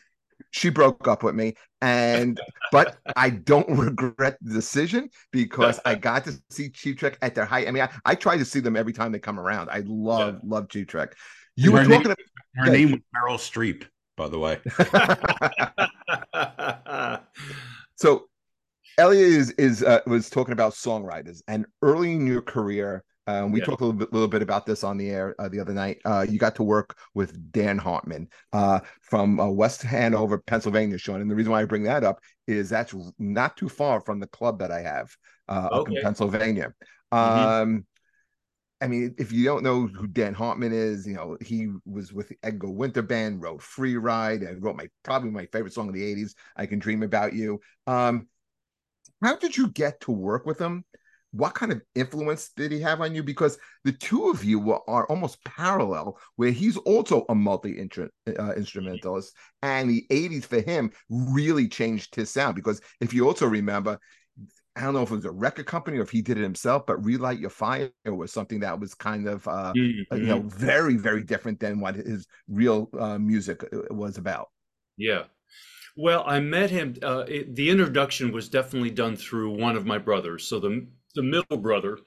She 0.51 0.71
broke 0.71 1.09
up 1.09 1.25
with 1.25 1.35
me, 1.35 1.55
and 1.83 2.41
but 2.71 2.99
I 3.17 3.31
don't 3.31 3.69
regret 3.79 4.39
the 4.41 4.55
decision 4.55 5.11
because 5.33 5.81
I 5.85 5.95
got 6.09 6.25
to 6.25 6.41
see 6.51 6.71
Cheap 6.71 6.99
Trick 6.99 7.19
at 7.23 7.35
their 7.35 7.45
height. 7.45 7.67
I 7.67 7.71
mean, 7.73 7.83
I, 7.83 7.91
I 8.05 8.15
try 8.15 8.37
to 8.37 8.45
see 8.45 8.61
them 8.61 8.77
every 8.77 8.93
time 8.93 9.13
they 9.13 9.19
come 9.19 9.41
around. 9.41 9.69
I 9.71 9.83
love 9.87 10.35
yeah. 10.35 10.41
love 10.45 10.69
Cheap 10.69 10.89
Trick. 10.89 11.17
You 11.57 11.73
her 11.73 11.79
were 11.79 11.85
talking. 11.85 11.99
Name, 11.99 12.07
about, 12.07 12.19
her 12.55 12.71
name 12.71 12.93
was 12.93 13.01
Meryl 13.15 13.39
Streep, 13.39 13.87
by 14.17 14.29
the 14.29 14.39
way. 14.39 14.61
so 17.97 18.29
Elliot 18.99 19.29
is 19.29 19.51
is 19.53 19.83
uh, 19.85 20.01
was 20.07 20.29
talking 20.29 20.53
about 20.53 20.73
songwriters, 20.73 21.41
and 21.47 21.65
early 21.83 22.13
in 22.13 22.27
your 22.27 22.43
career, 22.43 23.05
um, 23.29 23.53
we 23.53 23.59
yeah. 23.61 23.67
talked 23.67 23.83
a 23.83 23.85
little 23.85 23.99
bit, 23.99 24.11
little 24.11 24.27
bit, 24.27 24.41
about 24.41 24.65
this 24.65 24.83
on 24.83 24.97
the 24.97 25.11
air 25.11 25.35
uh, 25.39 25.51
the 25.51 25.61
other 25.61 25.75
night. 25.75 25.99
Uh, 26.07 26.25
you 26.27 26.39
got 26.39 26.55
to 26.57 26.63
work 26.63 26.97
with 27.13 27.53
Dan 27.53 27.77
Hartman 27.77 28.27
uh, 28.55 28.81
from 29.03 29.39
uh, 29.39 29.47
West 29.51 29.83
Hanover, 29.83 30.39
Pennsylvania, 30.39 30.97
Sean. 30.97 31.21
And 31.21 31.31
the 31.31 31.35
reason 31.35 31.53
why 31.53 31.61
I 31.61 31.67
bring 31.67 31.83
that 31.83 32.05
up 32.05 32.21
is 32.47 32.71
that's 32.71 32.95
not 33.19 33.59
too 33.59 33.69
far 33.69 34.01
from 34.01 34.19
the 34.19 34.27
club 34.29 34.61
that 34.61 34.73
I 34.73 34.81
have 34.81 35.15
uh, 35.47 35.69
okay. 35.73 35.79
up 35.79 35.89
in 35.89 36.03
Pennsylvania. 36.03 36.73
Mm-hmm. 37.13 37.49
Um, 37.49 37.87
I 38.81 38.87
mean, 38.87 39.15
if 39.19 39.31
you 39.31 39.45
don't 39.45 39.63
know 39.63 39.89
who 39.89 40.07
Dan 40.07 40.33
Hartman 40.33 40.73
is, 40.73 41.07
you 41.07 41.15
know 41.15 41.37
he 41.43 41.69
was 41.85 42.15
with 42.15 42.29
the 42.29 42.39
Edgar 42.43 42.71
Winter 42.71 43.03
Band, 43.03 43.43
wrote 43.43 43.61
"Free 43.61 43.97
Ride," 43.97 44.43
and 44.43 44.63
wrote 44.63 44.77
my 44.77 44.89
probably 45.03 45.31
my 45.31 45.47
favorite 45.47 45.75
song 45.75 45.89
of 45.89 45.95
the 45.95 46.15
'80s, 46.15 46.35
"I 46.57 46.65
Can 46.65 46.79
Dream 46.79 47.03
About 47.03 47.35
You." 47.35 47.61
Um, 47.87 48.29
how 49.21 49.37
did 49.37 49.57
you 49.57 49.69
get 49.69 50.01
to 50.03 50.13
work 50.13 50.47
with 50.47 50.61
him? 50.61 50.85
What 51.33 51.55
kind 51.55 51.73
of 51.73 51.83
influence 51.95 52.51
did 52.57 52.73
he 52.73 52.81
have 52.81 53.01
on 53.01 53.15
you? 53.15 53.23
Because 53.23 53.59
the 53.85 53.93
two 53.93 54.31
of 54.31 54.45
you 54.45 54.59
were, 54.59 54.81
are 54.89 55.07
almost 55.07 55.45
parallel, 55.45 56.19
where 56.37 56.51
he's 56.51 56.77
also 56.79 57.25
a 57.29 57.35
multi 57.35 57.79
uh, 57.81 58.53
instrumentalist, 58.57 59.35
and 59.63 59.91
the 59.91 60.07
'80s 60.11 60.45
for 60.45 60.61
him 60.61 60.91
really 61.11 61.69
changed 61.69 62.15
his 62.15 62.31
sound. 62.31 62.55
Because 62.55 62.81
if 63.01 63.13
you 63.13 63.27
also 63.27 63.47
remember, 63.47 63.99
I 64.79 64.83
don't 64.83 64.95
know 64.95 65.03
if 65.03 65.11
it 65.11 65.17
was 65.17 65.25
a 65.25 65.31
record 65.31 65.67
company 65.67 65.99
or 65.99 66.03
if 66.03 66.11
he 66.11 66.23
did 66.23 66.39
it 66.39 66.43
himself, 66.43 66.87
but 66.87 67.05
Relight 67.05 67.41
Your 67.41 67.51
Fire 67.51 67.91
was 68.05 68.33
something 68.33 68.61
that 68.61 68.79
was 68.79 68.95
kind 68.95 69.27
of, 69.27 69.47
uh, 69.49 69.73
mm-hmm. 69.77 70.17
you 70.17 70.27
know, 70.27 70.43
very, 70.43 70.97
very 70.97 71.25
different 71.25 71.59
than 71.59 71.81
what 71.81 71.97
his 71.97 72.27
real 72.49 72.89
uh, 72.99 73.19
music 73.19 73.65
uh, 73.65 73.93
was 73.93 74.19
about. 74.19 74.49
Yeah. 74.97 75.25
Well, 75.97 76.23
I 76.25 76.39
met 76.39 76.71
him. 76.71 76.95
Uh, 77.03 77.25
it, 77.27 77.57
the 77.57 77.71
introduction 77.71 78.31
was 78.31 78.49
definitely 78.49 78.91
done 78.91 79.17
through 79.17 79.59
one 79.59 79.75
of 79.75 79.85
my 79.85 79.99
brothers. 79.99 80.47
So 80.47 80.61
the 80.61 80.87
the 81.19 81.23
middle 81.25 81.57
brother, 81.57 81.99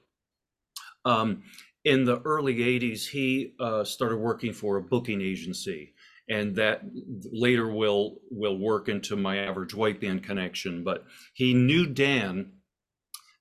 um, 1.04 1.42
in 1.84 2.04
the 2.04 2.20
early 2.22 2.56
80s, 2.56 3.08
he 3.08 3.54
uh, 3.60 3.84
started 3.84 4.16
working 4.16 4.52
for 4.52 4.76
a 4.76 4.82
booking 4.82 5.20
agency. 5.20 5.94
And 6.28 6.56
that 6.56 6.82
later 7.30 7.68
will 7.68 8.18
will 8.30 8.56
work 8.56 8.88
into 8.88 9.16
my 9.16 9.38
average 9.38 9.74
white 9.74 10.00
band 10.00 10.22
connection. 10.22 10.84
But 10.84 11.04
he 11.34 11.52
knew 11.52 11.84
Dan, 11.84 12.52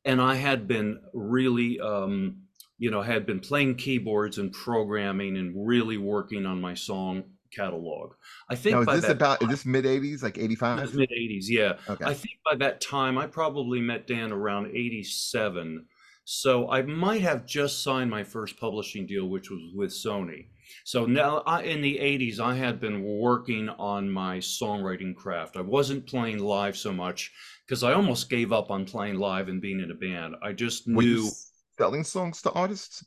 and 0.03 0.19
I 0.19 0.35
had 0.35 0.67
been 0.67 0.99
really, 1.13 1.79
um, 1.79 2.41
you 2.79 2.89
know, 2.89 3.03
had 3.03 3.25
been 3.27 3.39
playing 3.39 3.75
keyboards 3.75 4.39
and 4.39 4.51
programming 4.51 5.37
and 5.37 5.53
really 5.67 5.97
working 5.97 6.45
on 6.45 6.59
my 6.59 6.73
song 6.73 7.23
catalog. 7.51 8.13
I 8.49 8.55
think 8.55 8.75
now, 8.75 8.93
is 8.93 9.01
this 9.01 9.11
about 9.11 9.39
time, 9.39 9.49
is 9.49 9.57
this 9.57 9.65
mid 9.65 9.85
'80s, 9.85 10.23
like 10.23 10.37
'85? 10.37 10.93
Mid 10.95 11.09
'80s, 11.09 11.45
yeah. 11.47 11.73
Okay. 11.89 12.05
I 12.05 12.13
think 12.13 12.35
by 12.49 12.55
that 12.57 12.81
time 12.81 13.17
I 13.17 13.27
probably 13.27 13.81
met 13.81 14.07
Dan 14.07 14.31
around 14.31 14.67
'87, 14.67 15.85
so 16.23 16.69
I 16.69 16.81
might 16.81 17.21
have 17.21 17.45
just 17.45 17.83
signed 17.83 18.09
my 18.09 18.23
first 18.23 18.59
publishing 18.59 19.05
deal, 19.05 19.27
which 19.27 19.49
was 19.49 19.61
with 19.75 19.91
Sony. 19.91 20.47
So 20.85 21.05
now 21.05 21.39
I, 21.45 21.63
in 21.63 21.81
the 21.81 21.97
'80s, 21.97 22.39
I 22.39 22.55
had 22.55 22.79
been 22.79 23.03
working 23.03 23.69
on 23.69 24.09
my 24.09 24.37
songwriting 24.37 25.15
craft. 25.15 25.57
I 25.57 25.61
wasn't 25.61 26.07
playing 26.07 26.39
live 26.39 26.77
so 26.77 26.93
much 26.93 27.31
because 27.67 27.83
I 27.83 27.93
almost 27.93 28.29
gave 28.29 28.51
up 28.51 28.71
on 28.71 28.85
playing 28.85 29.17
live 29.17 29.47
and 29.47 29.61
being 29.61 29.79
in 29.79 29.91
a 29.91 29.95
band. 29.95 30.35
I 30.41 30.53
just 30.53 30.87
knew 30.87 31.29
selling 31.77 32.03
songs 32.03 32.41
to 32.43 32.51
artists. 32.51 33.05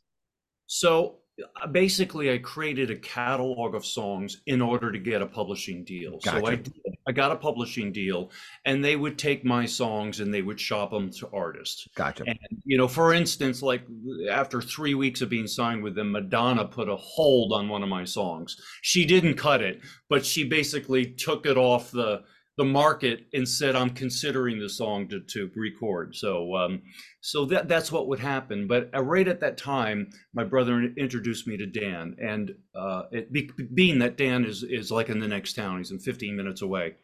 So 0.66 1.20
Uh, 1.42 1.66
basically 1.66 2.32
I 2.32 2.38
created 2.38 2.90
a 2.90 2.96
catalog 2.96 3.74
of 3.74 3.84
songs 3.84 4.42
in 4.46 4.62
order 4.62 4.92
to 4.92 4.98
get 4.98 5.20
a 5.20 5.26
publishing 5.26 5.82
deal. 5.82 6.18
Gotcha. 6.22 6.40
So 6.40 6.46
I 6.46 6.60
I 7.08 7.12
got 7.12 7.32
a 7.32 7.36
publishing 7.36 7.92
deal 7.92 8.30
and 8.64 8.84
they 8.84 8.94
would 8.94 9.18
take 9.18 9.44
my 9.44 9.66
songs 9.66 10.20
and 10.20 10.32
they 10.32 10.42
would 10.42 10.60
shop 10.60 10.90
them 10.90 11.10
to 11.10 11.28
artists. 11.32 11.88
Gotcha. 11.96 12.24
And 12.26 12.38
you 12.64 12.78
know, 12.78 12.86
for 12.86 13.12
instance, 13.12 13.62
like 13.62 13.82
after 14.30 14.62
3 14.62 14.94
weeks 14.94 15.22
of 15.22 15.28
being 15.28 15.48
signed 15.48 15.82
with 15.82 15.96
them, 15.96 16.12
Madonna 16.12 16.66
put 16.66 16.88
a 16.88 16.96
hold 16.96 17.52
on 17.52 17.68
one 17.68 17.82
of 17.82 17.88
my 17.88 18.04
songs. 18.04 18.56
She 18.82 19.04
didn't 19.04 19.34
cut 19.34 19.60
it, 19.60 19.80
but 20.08 20.24
she 20.24 20.44
basically 20.44 21.06
took 21.06 21.46
it 21.46 21.56
off 21.56 21.90
the 21.90 22.22
the 22.56 22.64
market 22.64 23.26
and 23.32 23.48
said 23.48 23.74
I'm 23.74 23.90
considering 23.90 24.60
the 24.60 24.68
song 24.68 25.08
to, 25.08 25.20
to 25.20 25.50
record. 25.56 26.14
So 26.14 26.54
um, 26.54 26.82
so 27.20 27.44
that 27.46 27.68
that's 27.68 27.90
what 27.90 28.08
would 28.08 28.20
happen. 28.20 28.68
But 28.68 28.90
uh, 28.94 29.02
right 29.02 29.26
at 29.26 29.40
that 29.40 29.58
time, 29.58 30.10
my 30.32 30.44
brother 30.44 30.80
introduced 30.96 31.46
me 31.46 31.56
to 31.56 31.66
Dan, 31.66 32.16
and 32.22 32.52
uh, 32.74 33.02
it, 33.10 33.32
be, 33.32 33.50
being 33.74 33.98
that 33.98 34.16
Dan 34.16 34.44
is 34.44 34.62
is 34.62 34.90
like 34.90 35.08
in 35.08 35.20
the 35.20 35.28
next 35.28 35.54
town, 35.54 35.78
he's 35.78 35.90
in 35.90 35.98
15 35.98 36.36
minutes 36.36 36.62
away. 36.62 36.94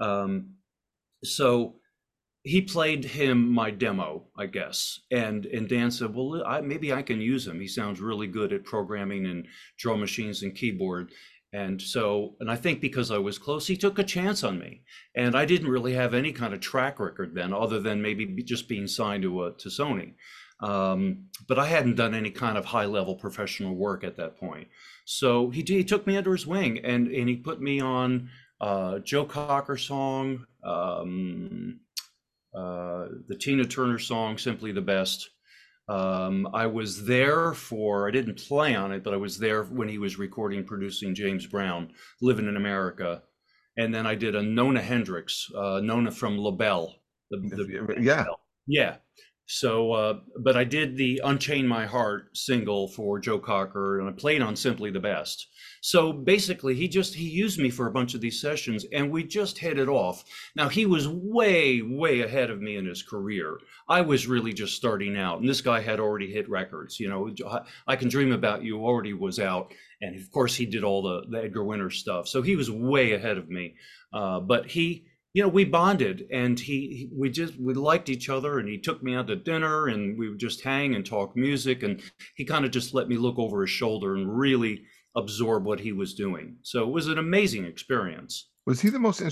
Um, 0.00 0.54
so 1.24 1.76
he 2.42 2.62
played 2.62 3.04
him 3.04 3.52
my 3.52 3.70
demo, 3.72 4.28
I 4.38 4.46
guess, 4.46 5.00
and 5.10 5.44
and 5.46 5.68
Dan 5.68 5.90
said, 5.90 6.14
"Well, 6.14 6.42
I, 6.46 6.60
maybe 6.62 6.92
I 6.92 7.02
can 7.02 7.20
use 7.20 7.46
him. 7.46 7.60
He 7.60 7.68
sounds 7.68 8.00
really 8.00 8.28
good 8.28 8.52
at 8.52 8.64
programming 8.64 9.26
and 9.26 9.46
drum 9.78 10.00
machines 10.00 10.42
and 10.42 10.54
keyboard." 10.54 11.10
And 11.52 11.80
so, 11.80 12.34
and 12.40 12.50
I 12.50 12.56
think 12.56 12.80
because 12.80 13.10
I 13.10 13.18
was 13.18 13.38
close, 13.38 13.66
he 13.66 13.76
took 13.76 13.98
a 13.98 14.04
chance 14.04 14.44
on 14.44 14.58
me. 14.58 14.82
And 15.14 15.34
I 15.34 15.44
didn't 15.44 15.70
really 15.70 15.94
have 15.94 16.12
any 16.12 16.32
kind 16.32 16.52
of 16.52 16.60
track 16.60 16.98
record 17.00 17.34
then, 17.34 17.52
other 17.54 17.80
than 17.80 18.02
maybe 18.02 18.26
just 18.42 18.68
being 18.68 18.86
signed 18.86 19.22
to 19.22 19.40
uh, 19.40 19.50
to 19.58 19.68
Sony. 19.68 20.14
Um, 20.60 21.26
but 21.48 21.58
I 21.58 21.66
hadn't 21.66 21.96
done 21.96 22.14
any 22.14 22.30
kind 22.30 22.56
of 22.56 22.64
high 22.64 22.86
level 22.86 23.14
professional 23.14 23.74
work 23.74 24.04
at 24.04 24.16
that 24.16 24.38
point. 24.38 24.68
So 25.04 25.50
he, 25.50 25.62
he 25.62 25.84
took 25.84 26.06
me 26.06 26.16
under 26.16 26.32
his 26.32 26.46
wing 26.46 26.78
and, 26.82 27.08
and 27.08 27.28
he 27.28 27.36
put 27.36 27.60
me 27.60 27.80
on 27.80 28.30
uh, 28.60 29.00
Joe 29.00 29.26
Cocker 29.26 29.76
song, 29.76 30.46
um, 30.64 31.80
uh, 32.54 33.06
the 33.28 33.36
Tina 33.38 33.64
Turner 33.64 33.98
song, 33.98 34.38
Simply 34.38 34.72
the 34.72 34.80
Best. 34.80 35.28
Um, 35.88 36.48
I 36.52 36.66
was 36.66 37.04
there 37.04 37.54
for, 37.54 38.08
I 38.08 38.10
didn't 38.10 38.44
play 38.46 38.74
on 38.74 38.92
it, 38.92 39.04
but 39.04 39.14
I 39.14 39.18
was 39.18 39.38
there 39.38 39.64
when 39.64 39.88
he 39.88 39.98
was 39.98 40.18
recording, 40.18 40.64
producing 40.64 41.14
James 41.14 41.46
Brown, 41.46 41.92
Living 42.20 42.48
in 42.48 42.56
America. 42.56 43.22
And 43.76 43.94
then 43.94 44.06
I 44.06 44.14
did 44.14 44.34
a 44.34 44.42
Nona 44.42 44.82
Hendryx, 44.82 45.46
uh, 45.54 45.80
Nona 45.82 46.10
from 46.10 46.38
LaBelle. 46.38 46.94
The, 47.30 47.38
the, 47.38 47.96
yeah. 48.00 48.24
Yeah. 48.66 48.96
So, 49.46 49.92
uh, 49.92 50.20
but 50.42 50.56
I 50.56 50.64
did 50.64 50.96
the 50.96 51.20
Unchain 51.24 51.68
My 51.68 51.86
Heart 51.86 52.36
single 52.36 52.88
for 52.88 53.20
Joe 53.20 53.38
Cocker 53.38 54.00
and 54.00 54.08
I 54.08 54.12
played 54.12 54.42
on 54.42 54.56
Simply 54.56 54.90
the 54.90 55.00
Best. 55.00 55.46
So 55.86 56.12
basically, 56.12 56.74
he 56.74 56.88
just 56.88 57.14
he 57.14 57.28
used 57.28 57.60
me 57.60 57.70
for 57.70 57.86
a 57.86 57.92
bunch 57.92 58.14
of 58.14 58.20
these 58.20 58.40
sessions, 58.40 58.84
and 58.92 59.08
we 59.08 59.22
just 59.22 59.56
hit 59.56 59.78
it 59.78 59.88
off. 59.88 60.24
Now 60.56 60.68
he 60.68 60.84
was 60.84 61.06
way 61.06 61.80
way 61.80 62.22
ahead 62.22 62.50
of 62.50 62.60
me 62.60 62.74
in 62.74 62.86
his 62.86 63.04
career. 63.04 63.60
I 63.88 64.00
was 64.00 64.26
really 64.26 64.52
just 64.52 64.74
starting 64.74 65.16
out, 65.16 65.38
and 65.38 65.48
this 65.48 65.60
guy 65.60 65.80
had 65.80 66.00
already 66.00 66.32
hit 66.32 66.50
records. 66.50 66.98
You 66.98 67.08
know, 67.08 67.60
I 67.86 67.94
Can 67.94 68.08
Dream 68.08 68.32
About 68.32 68.64
You 68.64 68.80
already 68.80 69.12
was 69.12 69.38
out, 69.38 69.72
and 70.00 70.16
of 70.16 70.28
course 70.32 70.56
he 70.56 70.66
did 70.66 70.82
all 70.82 71.02
the, 71.02 71.22
the 71.30 71.44
Edgar 71.44 71.62
Winter 71.62 71.90
stuff. 71.90 72.26
So 72.26 72.42
he 72.42 72.56
was 72.56 72.68
way 72.68 73.12
ahead 73.12 73.38
of 73.38 73.48
me. 73.48 73.76
Uh, 74.12 74.40
but 74.40 74.66
he 74.66 75.06
you 75.34 75.42
know 75.42 75.48
we 75.48 75.64
bonded 75.64 76.24
and 76.32 76.58
he 76.58 77.10
we 77.14 77.30
just 77.30 77.60
we 77.60 77.74
liked 77.74 78.08
each 78.08 78.28
other 78.28 78.58
and 78.58 78.68
he 78.68 78.78
took 78.78 79.04
me 79.04 79.14
out 79.14 79.28
to 79.28 79.36
dinner 79.36 79.86
and 79.86 80.18
we 80.18 80.30
would 80.30 80.40
just 80.40 80.64
hang 80.64 80.96
and 80.96 81.06
talk 81.06 81.36
music 81.36 81.82
and 81.84 82.02
he 82.34 82.44
kind 82.44 82.64
of 82.64 82.72
just 82.72 82.92
let 82.92 83.06
me 83.06 83.16
look 83.16 83.38
over 83.38 83.60
his 83.60 83.70
shoulder 83.70 84.16
and 84.16 84.36
really 84.36 84.82
absorb 85.16 85.64
what 85.64 85.80
he 85.80 85.92
was 85.92 86.14
doing. 86.14 86.56
So 86.62 86.82
it 86.82 86.90
was 86.90 87.08
an 87.08 87.18
amazing 87.18 87.64
experience. 87.64 88.50
Was 88.66 88.80
he 88.80 88.90
the 88.90 88.98
most 88.98 89.22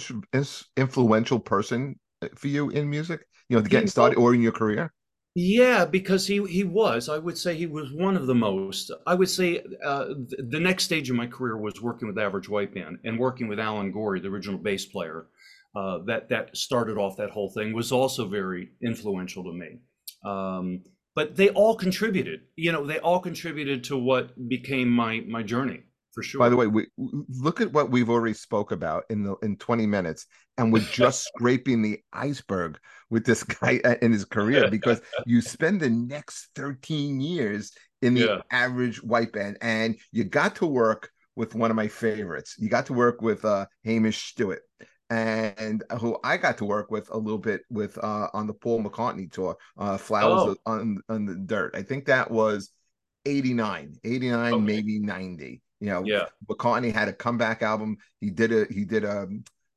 influential 0.77 1.41
person 1.41 1.99
uh, 2.23 2.29
for 2.35 2.49
you 2.49 2.71
in 2.71 2.89
music? 2.89 3.27
You 3.49 3.57
know, 3.57 3.63
to 3.63 3.69
getting 3.69 3.89
started 3.89 4.17
or 4.17 4.35
in 4.35 4.41
your 4.41 4.53
career? 4.53 4.93
Yeah, 5.37 5.85
because 5.85 6.27
he 6.27 6.45
he 6.47 6.63
was. 6.63 7.09
I 7.09 7.19
would 7.19 7.37
say 7.37 7.57
he 7.57 7.67
was 7.67 7.93
one 7.93 8.17
of 8.17 8.27
the 8.27 8.35
most. 8.35 8.93
I 9.07 9.15
would 9.15 9.29
say 9.29 9.65
uh, 9.85 10.07
the 10.39 10.61
next 10.61 10.85
stage 10.85 11.11
of 11.11 11.17
my 11.17 11.27
career 11.27 11.57
was 11.57 11.83
working 11.83 12.07
with 12.07 12.19
Average 12.19 12.49
White 12.49 12.73
Band 12.73 12.99
and 13.05 13.19
working 13.19 13.49
with 13.49 13.59
Alan 13.59 13.91
Gorrie, 13.91 14.21
the 14.21 14.29
original 14.29 14.59
bass 14.59 14.87
player. 14.87 15.27
Uh, 15.75 15.99
that 16.07 16.29
that 16.29 16.57
started 16.57 16.97
off 16.97 17.17
that 17.17 17.31
whole 17.31 17.51
thing 17.51 17.73
was 17.73 17.91
also 17.91 18.29
very 18.29 18.69
influential 18.81 19.43
to 19.43 19.53
me. 19.53 19.81
Um, 20.25 20.85
but 21.15 21.37
they 21.37 21.49
all 21.51 21.75
contributed 21.75 22.43
you 22.57 22.73
know 22.73 22.87
they 22.87 22.99
all 22.99 23.21
contributed 23.21 23.85
to 23.85 23.97
what 23.97 24.49
became 24.49 24.89
my 24.89 25.21
my 25.29 25.43
journey 25.43 25.83
for 26.15 26.23
sure. 26.23 26.39
By 26.39 26.49
the 26.49 26.57
way 26.57 26.69
we 26.69 26.87
look 26.97 27.61
at 27.61 27.73
what 27.73 27.91
we've 27.91 28.09
already 28.09 28.35
spoke 28.35 28.71
about 28.71 29.05
in 29.11 29.25
the 29.25 29.35
in 29.43 29.57
20 29.57 29.87
minutes 29.87 30.27
and 30.57 30.73
we're 30.73 30.79
just 30.81 31.25
scraping 31.35 31.83
the 31.83 31.99
iceberg 32.13 32.79
with 33.11 33.27
this 33.27 33.43
guy 33.43 33.81
in 34.01 34.13
his 34.13 34.25
career 34.25 34.71
because 34.71 35.03
you 35.27 35.41
spend 35.41 35.81
the 35.81 35.91
next 35.91 36.49
13 36.55 37.21
years 37.21 37.73
in 38.01 38.15
the 38.15 38.21
yeah. 38.21 38.39
average 38.51 39.03
white 39.03 39.33
band 39.33 39.59
and 39.61 39.97
you 40.13 40.25
got 40.25 40.57
to 40.57 40.67
work 40.67 41.11
with 41.37 41.55
one 41.55 41.71
of 41.71 41.77
my 41.77 41.89
favorites. 41.89 42.55
You 42.59 42.69
got 42.69 42.87
to 42.87 42.93
work 42.93 43.21
with 43.21 43.45
uh 43.45 43.67
hamish 43.85 44.31
stewart 44.31 44.63
and 45.11 45.83
who 46.01 46.19
I 46.25 46.37
got 46.37 46.59
to 46.59 46.65
work 46.65 46.91
with 46.91 47.11
a 47.11 47.17
little 47.17 47.39
bit 47.39 47.63
with 47.71 47.99
uh, 48.03 48.29
on 48.33 48.47
the 48.47 48.55
Paul 48.55 48.83
McCartney 48.83 49.31
tour, 49.31 49.57
uh, 49.77 49.97
Flowers 49.97 50.57
oh. 50.67 50.73
on, 50.73 50.99
on 51.09 51.27
the 51.27 51.35
Dirt. 51.35 51.75
I 51.77 51.83
think 51.83 52.07
that 52.07 52.31
was 52.31 52.71
89, 53.27 53.97
89, 54.03 54.53
okay. 54.53 54.63
maybe 54.63 54.99
90. 54.99 55.61
You 55.81 55.89
know, 55.89 56.05
yeah. 56.05 56.27
McCartney 56.49 56.93
had 56.93 57.09
a 57.09 57.13
comeback 57.13 57.63
album. 57.63 57.99
He 58.21 58.31
did 58.31 58.53
a 58.53 58.67
he 58.73 58.85
did 58.85 59.05
a 59.05 59.29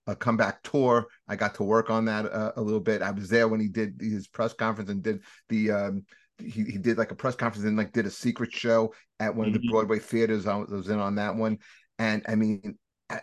a 0.07 0.15
comeback 0.15 0.63
tour. 0.63 1.07
I 1.27 1.35
got 1.35 1.55
to 1.55 1.63
work 1.63 1.89
on 1.89 2.05
that 2.05 2.25
uh, 2.25 2.53
a 2.55 2.61
little 2.61 2.79
bit. 2.79 3.01
I 3.01 3.11
was 3.11 3.29
there 3.29 3.47
when 3.47 3.59
he 3.59 3.67
did 3.67 3.99
his 3.99 4.27
press 4.27 4.53
conference 4.53 4.89
and 4.89 5.03
did 5.03 5.21
the 5.49 5.71
um, 5.71 6.05
he, 6.39 6.63
he 6.63 6.77
did 6.77 6.97
like 6.97 7.11
a 7.11 7.15
press 7.15 7.35
conference 7.35 7.65
and 7.65 7.77
like 7.77 7.91
did 7.91 8.05
a 8.05 8.11
secret 8.11 8.53
show 8.53 8.93
at 9.19 9.35
one 9.35 9.47
mm-hmm. 9.47 9.55
of 9.55 9.61
the 9.61 9.67
mm-hmm. 9.67 9.75
Broadway 9.75 9.99
theaters. 9.99 10.47
I 10.47 10.55
was 10.55 10.87
in 10.87 10.99
on 10.99 11.15
that 11.15 11.35
one, 11.35 11.57
and 11.99 12.25
I 12.27 12.35
mean, 12.35 12.77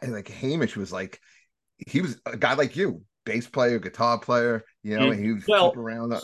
like 0.07 0.29
Hamish 0.29 0.77
was 0.77 0.93
like 0.93 1.21
he 1.79 2.01
was 2.01 2.21
a 2.27 2.37
guy 2.37 2.55
like 2.55 2.77
you, 2.77 3.03
bass 3.25 3.47
player, 3.47 3.79
guitar 3.79 4.19
player, 4.19 4.65
you 4.83 4.99
know, 4.99 5.07
mm, 5.07 5.13
and 5.13 5.25
he 5.25 5.33
was 5.33 5.45
well, 5.47 5.73
around. 5.77 6.13
Uh, 6.13 6.21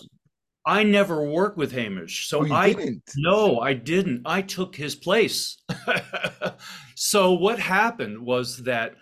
I 0.67 0.83
never 0.83 1.25
worked 1.25 1.57
with 1.57 1.73
Hamish, 1.73 2.29
so 2.29 2.47
oh, 2.47 2.53
I 2.53 2.73
didn't. 2.73 3.03
no, 3.17 3.61
I 3.61 3.73
didn't. 3.73 4.23
I 4.27 4.43
took 4.43 4.77
his 4.77 4.95
place. 4.95 5.63
so 6.95 7.33
what 7.33 7.59
happened 7.59 8.21
was 8.21 8.59
that 8.65 8.95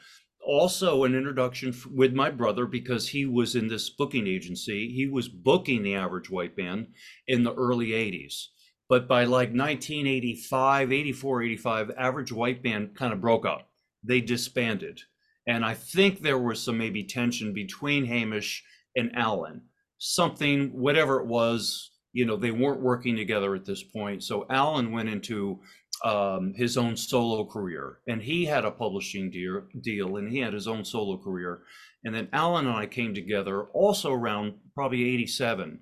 also 0.49 1.05
an 1.05 1.15
introduction 1.15 1.75
with 1.93 2.15
my 2.15 2.31
brother 2.31 2.65
because 2.65 3.09
he 3.09 3.27
was 3.27 3.55
in 3.55 3.69
this 3.69 3.91
booking 3.91 4.27
agency. 4.27 4.89
He 4.89 5.07
was 5.07 5.29
booking 5.29 5.83
the 5.83 5.97
average 5.97 6.31
white 6.31 6.57
band 6.57 6.87
in 7.27 7.43
the 7.43 7.55
early 7.55 7.89
80s. 7.89 8.47
But 8.89 9.07
by 9.07 9.25
like 9.25 9.51
1985, 9.51 10.93
84, 10.93 11.43
85, 11.43 11.91
average 11.99 12.33
white 12.33 12.63
band 12.63 12.97
kind 12.97 13.13
of 13.13 13.21
broke 13.21 13.45
up. 13.45 13.69
They 14.03 14.23
disbanded. 14.23 15.01
And 15.49 15.65
I 15.65 15.73
think 15.73 16.21
there 16.21 16.39
was 16.39 16.63
some 16.63 16.77
maybe 16.77 17.03
tension 17.03 17.55
between 17.55 18.05
Hamish 18.05 18.63
and 18.95 19.11
Alan, 19.17 19.63
Something, 20.01 20.69
whatever 20.69 21.19
it 21.19 21.27
was, 21.27 21.91
you 22.13 22.25
know, 22.25 22.37
they 22.37 22.53
weren't 22.53 22.83
working 22.83 23.17
together 23.17 23.57
at 23.57 23.65
this 23.65 23.83
point. 23.83 24.23
So 24.23 24.47
Alan 24.49 24.93
went 24.93 25.09
into 25.09 25.59
um, 26.05 26.55
his 26.55 26.77
own 26.77 26.97
solo 26.97 27.45
career 27.45 27.99
and 28.07 28.23
he 28.23 28.45
had 28.45 28.65
a 28.65 28.71
publishing 28.71 29.29
deal, 29.29 29.63
deal 29.81 30.17
and 30.17 30.31
he 30.31 30.39
had 30.39 30.53
his 30.53 30.69
own 30.69 30.85
solo 30.85 31.17
career. 31.19 31.63
And 32.05 32.15
then 32.15 32.29
Alan 32.33 32.69
and 32.69 32.77
I 32.77 32.87
came 32.87 33.13
together 33.13 33.65
also 33.73 34.13
around 34.13 34.55
probably 34.73 35.03
87. 35.15 35.81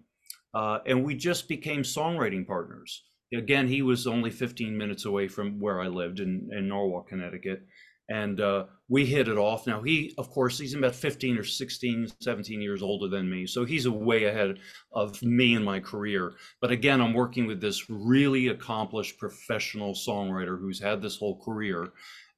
Uh, 0.54 0.78
and 0.86 1.04
we 1.04 1.14
just 1.14 1.46
became 1.46 1.82
songwriting 1.82 2.46
partners. 2.46 3.04
Again, 3.34 3.68
he 3.68 3.82
was 3.82 4.06
only 4.06 4.30
15 4.30 4.78
minutes 4.78 5.04
away 5.04 5.28
from 5.28 5.60
where 5.60 5.82
I 5.82 5.88
lived 5.88 6.20
in, 6.20 6.48
in 6.56 6.68
Norwalk, 6.68 7.08
Connecticut 7.08 7.66
and 8.08 8.40
uh, 8.40 8.64
we 8.88 9.04
hit 9.04 9.28
it 9.28 9.36
off. 9.36 9.66
Now 9.66 9.82
he, 9.82 10.14
of 10.18 10.30
course, 10.30 10.58
he's 10.58 10.74
about 10.74 10.94
15 10.94 11.38
or 11.38 11.44
16, 11.44 12.08
17 12.20 12.60
years 12.60 12.82
older 12.82 13.08
than 13.08 13.28
me, 13.28 13.46
so 13.46 13.64
he's 13.64 13.86
a 13.86 13.92
way 13.92 14.24
ahead 14.24 14.58
of 14.92 15.20
me 15.22 15.54
in 15.54 15.64
my 15.64 15.80
career. 15.80 16.32
But 16.60 16.70
again, 16.70 17.00
I'm 17.00 17.14
working 17.14 17.46
with 17.46 17.60
this 17.60 17.88
really 17.90 18.48
accomplished 18.48 19.18
professional 19.18 19.94
songwriter 19.94 20.58
who's 20.58 20.80
had 20.80 21.02
this 21.02 21.16
whole 21.16 21.40
career, 21.40 21.88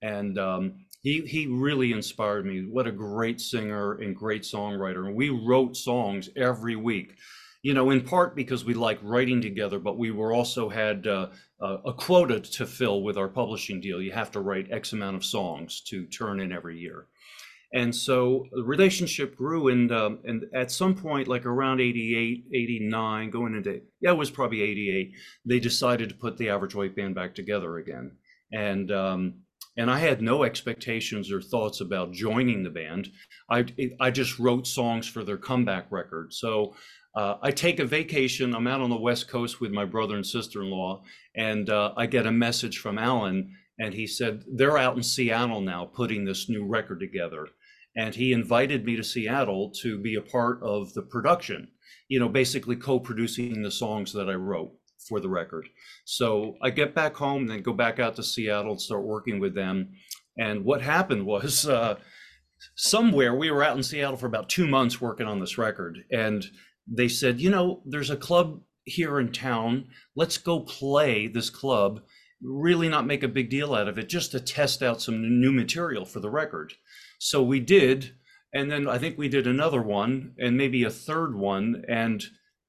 and 0.02 0.38
um, 0.38 0.74
he 1.02 1.20
he 1.22 1.46
really 1.46 1.92
inspired 1.92 2.46
me. 2.46 2.66
What 2.68 2.86
a 2.86 2.92
great 2.92 3.40
singer 3.40 3.94
and 3.94 4.16
great 4.16 4.42
songwriter! 4.42 5.06
And 5.06 5.14
we 5.14 5.30
wrote 5.30 5.76
songs 5.76 6.30
every 6.36 6.76
week 6.76 7.14
you 7.62 7.74
know, 7.74 7.90
in 7.90 8.00
part 8.02 8.36
because 8.36 8.64
we 8.64 8.74
like 8.74 8.98
writing 9.02 9.40
together, 9.40 9.78
but 9.78 9.98
we 9.98 10.10
were 10.10 10.32
also 10.32 10.68
had 10.68 11.06
uh, 11.06 11.28
a 11.60 11.92
quota 11.92 12.40
to 12.40 12.66
fill 12.66 13.02
with 13.02 13.16
our 13.16 13.28
publishing 13.28 13.80
deal. 13.80 14.00
You 14.00 14.12
have 14.12 14.30
to 14.32 14.40
write 14.40 14.70
X 14.70 14.92
amount 14.92 15.16
of 15.16 15.24
songs 15.24 15.80
to 15.82 16.06
turn 16.06 16.40
in 16.40 16.52
every 16.52 16.78
year. 16.78 17.06
And 17.74 17.94
so 17.94 18.46
the 18.52 18.64
relationship 18.64 19.36
grew, 19.36 19.68
and 19.68 19.92
um, 19.92 20.20
and 20.24 20.44
at 20.54 20.70
some 20.70 20.94
point, 20.94 21.28
like 21.28 21.44
around 21.44 21.80
88, 21.80 22.46
89, 22.54 23.30
going 23.30 23.54
into 23.54 23.82
yeah, 24.00 24.12
it 24.12 24.16
was 24.16 24.30
probably 24.30 24.62
88, 24.62 25.12
they 25.44 25.60
decided 25.60 26.08
to 26.08 26.14
put 26.14 26.38
the 26.38 26.48
Average 26.48 26.74
White 26.74 26.96
Band 26.96 27.14
back 27.14 27.34
together 27.34 27.76
again. 27.76 28.12
And 28.52 28.90
um, 28.90 29.34
and 29.76 29.90
I 29.90 29.98
had 29.98 30.22
no 30.22 30.44
expectations 30.44 31.30
or 31.30 31.42
thoughts 31.42 31.80
about 31.80 32.12
joining 32.12 32.62
the 32.62 32.70
band. 32.70 33.10
I 33.50 33.66
I 34.00 34.10
just 34.10 34.38
wrote 34.38 34.66
songs 34.66 35.06
for 35.06 35.22
their 35.22 35.36
comeback 35.36 35.86
record. 35.90 36.32
So 36.32 36.74
uh, 37.14 37.36
I 37.42 37.50
take 37.50 37.80
a 37.80 37.84
vacation. 37.84 38.54
I'm 38.54 38.66
out 38.66 38.80
on 38.80 38.90
the 38.90 38.96
West 38.96 39.28
Coast 39.28 39.60
with 39.60 39.72
my 39.72 39.84
brother 39.84 40.16
and 40.16 40.26
sister 40.26 40.62
in 40.62 40.70
law, 40.70 41.02
and 41.34 41.68
uh, 41.70 41.92
I 41.96 42.06
get 42.06 42.26
a 42.26 42.32
message 42.32 42.78
from 42.78 42.98
Alan, 42.98 43.52
and 43.78 43.94
he 43.94 44.06
said, 44.06 44.44
They're 44.46 44.78
out 44.78 44.96
in 44.96 45.02
Seattle 45.02 45.60
now 45.60 45.86
putting 45.86 46.24
this 46.24 46.48
new 46.48 46.66
record 46.66 47.00
together. 47.00 47.48
And 47.96 48.14
he 48.14 48.32
invited 48.32 48.84
me 48.84 48.94
to 48.96 49.02
Seattle 49.02 49.72
to 49.82 49.98
be 49.98 50.14
a 50.14 50.20
part 50.20 50.62
of 50.62 50.92
the 50.94 51.02
production, 51.02 51.68
you 52.08 52.20
know, 52.20 52.28
basically 52.28 52.76
co 52.76 53.00
producing 53.00 53.62
the 53.62 53.70
songs 53.70 54.12
that 54.12 54.28
I 54.28 54.34
wrote 54.34 54.72
for 55.08 55.20
the 55.20 55.28
record. 55.28 55.66
So 56.04 56.56
I 56.62 56.70
get 56.70 56.94
back 56.94 57.16
home, 57.16 57.46
then 57.46 57.62
go 57.62 57.72
back 57.72 57.98
out 57.98 58.14
to 58.16 58.22
Seattle 58.22 58.72
and 58.72 58.80
start 58.80 59.04
working 59.04 59.40
with 59.40 59.54
them. 59.54 59.92
And 60.38 60.64
what 60.64 60.82
happened 60.82 61.26
was, 61.26 61.66
uh, 61.68 61.96
somewhere 62.76 63.34
we 63.34 63.50
were 63.50 63.62
out 63.62 63.76
in 63.76 63.82
Seattle 63.82 64.16
for 64.16 64.26
about 64.26 64.48
two 64.48 64.66
months 64.66 65.00
working 65.00 65.26
on 65.26 65.40
this 65.40 65.58
record. 65.58 65.98
And 66.10 66.44
they 66.90 67.08
said, 67.08 67.40
you 67.40 67.50
know, 67.50 67.82
there's 67.84 68.10
a 68.10 68.16
club 68.16 68.60
here 68.84 69.20
in 69.20 69.32
town. 69.32 69.88
Let's 70.16 70.38
go 70.38 70.60
play 70.60 71.26
this 71.26 71.50
club 71.50 72.00
really 72.40 72.88
not 72.88 73.06
make 73.06 73.22
a 73.22 73.28
big 73.28 73.50
deal 73.50 73.74
out 73.74 73.88
of 73.88 73.98
it, 73.98 74.08
just 74.08 74.32
to 74.32 74.40
test 74.40 74.82
out 74.82 75.02
some 75.02 75.40
new 75.40 75.52
material 75.52 76.04
for 76.04 76.20
the 76.20 76.30
record. 76.30 76.74
So 77.18 77.42
we 77.42 77.60
did, 77.60 78.12
and 78.52 78.70
then 78.70 78.88
I 78.88 78.98
think 78.98 79.18
we 79.18 79.28
did 79.28 79.46
another 79.46 79.82
one 79.82 80.34
and 80.38 80.56
maybe 80.56 80.84
a 80.84 80.90
third 80.90 81.34
one. 81.34 81.84
And 81.88 82.24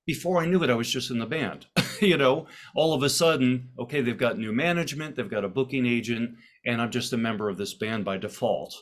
before 0.05 0.39
I 0.39 0.45
knew 0.45 0.63
it, 0.63 0.69
I 0.69 0.75
was 0.75 0.91
just 0.91 1.11
in 1.11 1.19
the 1.19 1.25
band. 1.25 1.67
you 2.01 2.17
know, 2.17 2.47
all 2.75 2.93
of 2.93 3.03
a 3.03 3.09
sudden, 3.09 3.69
okay, 3.79 4.01
they've 4.01 4.17
got 4.17 4.39
new 4.39 4.51
management, 4.51 5.15
they've 5.15 5.29
got 5.29 5.45
a 5.45 5.49
booking 5.49 5.85
agent, 5.85 6.31
and 6.65 6.81
I'm 6.81 6.91
just 6.91 7.13
a 7.13 7.17
member 7.17 7.49
of 7.49 7.57
this 7.57 7.75
band 7.75 8.05
by 8.05 8.17
default. 8.17 8.75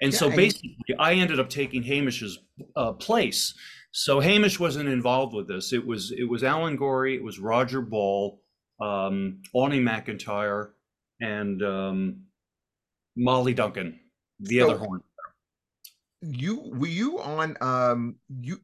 And 0.00 0.12
yeah, 0.12 0.18
so 0.18 0.30
basically, 0.30 0.76
I 0.98 1.14
ended 1.14 1.40
up 1.40 1.48
taking 1.48 1.84
Hamish's 1.84 2.38
uh, 2.76 2.92
place. 2.92 3.54
So 3.96 4.18
Hamish 4.18 4.58
wasn't 4.58 4.88
involved 4.88 5.34
with 5.34 5.46
this. 5.46 5.72
It 5.72 5.86
was 5.86 6.10
it 6.10 6.28
was 6.28 6.42
Alan 6.42 6.74
Gorrie, 6.74 7.14
it 7.14 7.22
was 7.22 7.38
Roger 7.38 7.80
Ball, 7.80 8.40
um, 8.80 9.40
McIntyre, 9.54 10.70
and 11.20 11.62
um, 11.62 12.22
Molly 13.16 13.54
Duncan, 13.54 14.00
the 14.40 14.58
so, 14.58 14.70
other 14.70 14.78
horn. 14.78 15.00
You 16.22 16.72
were 16.74 16.88
you 16.88 17.20
on 17.20 17.56
um 17.60 18.16
you 18.40 18.58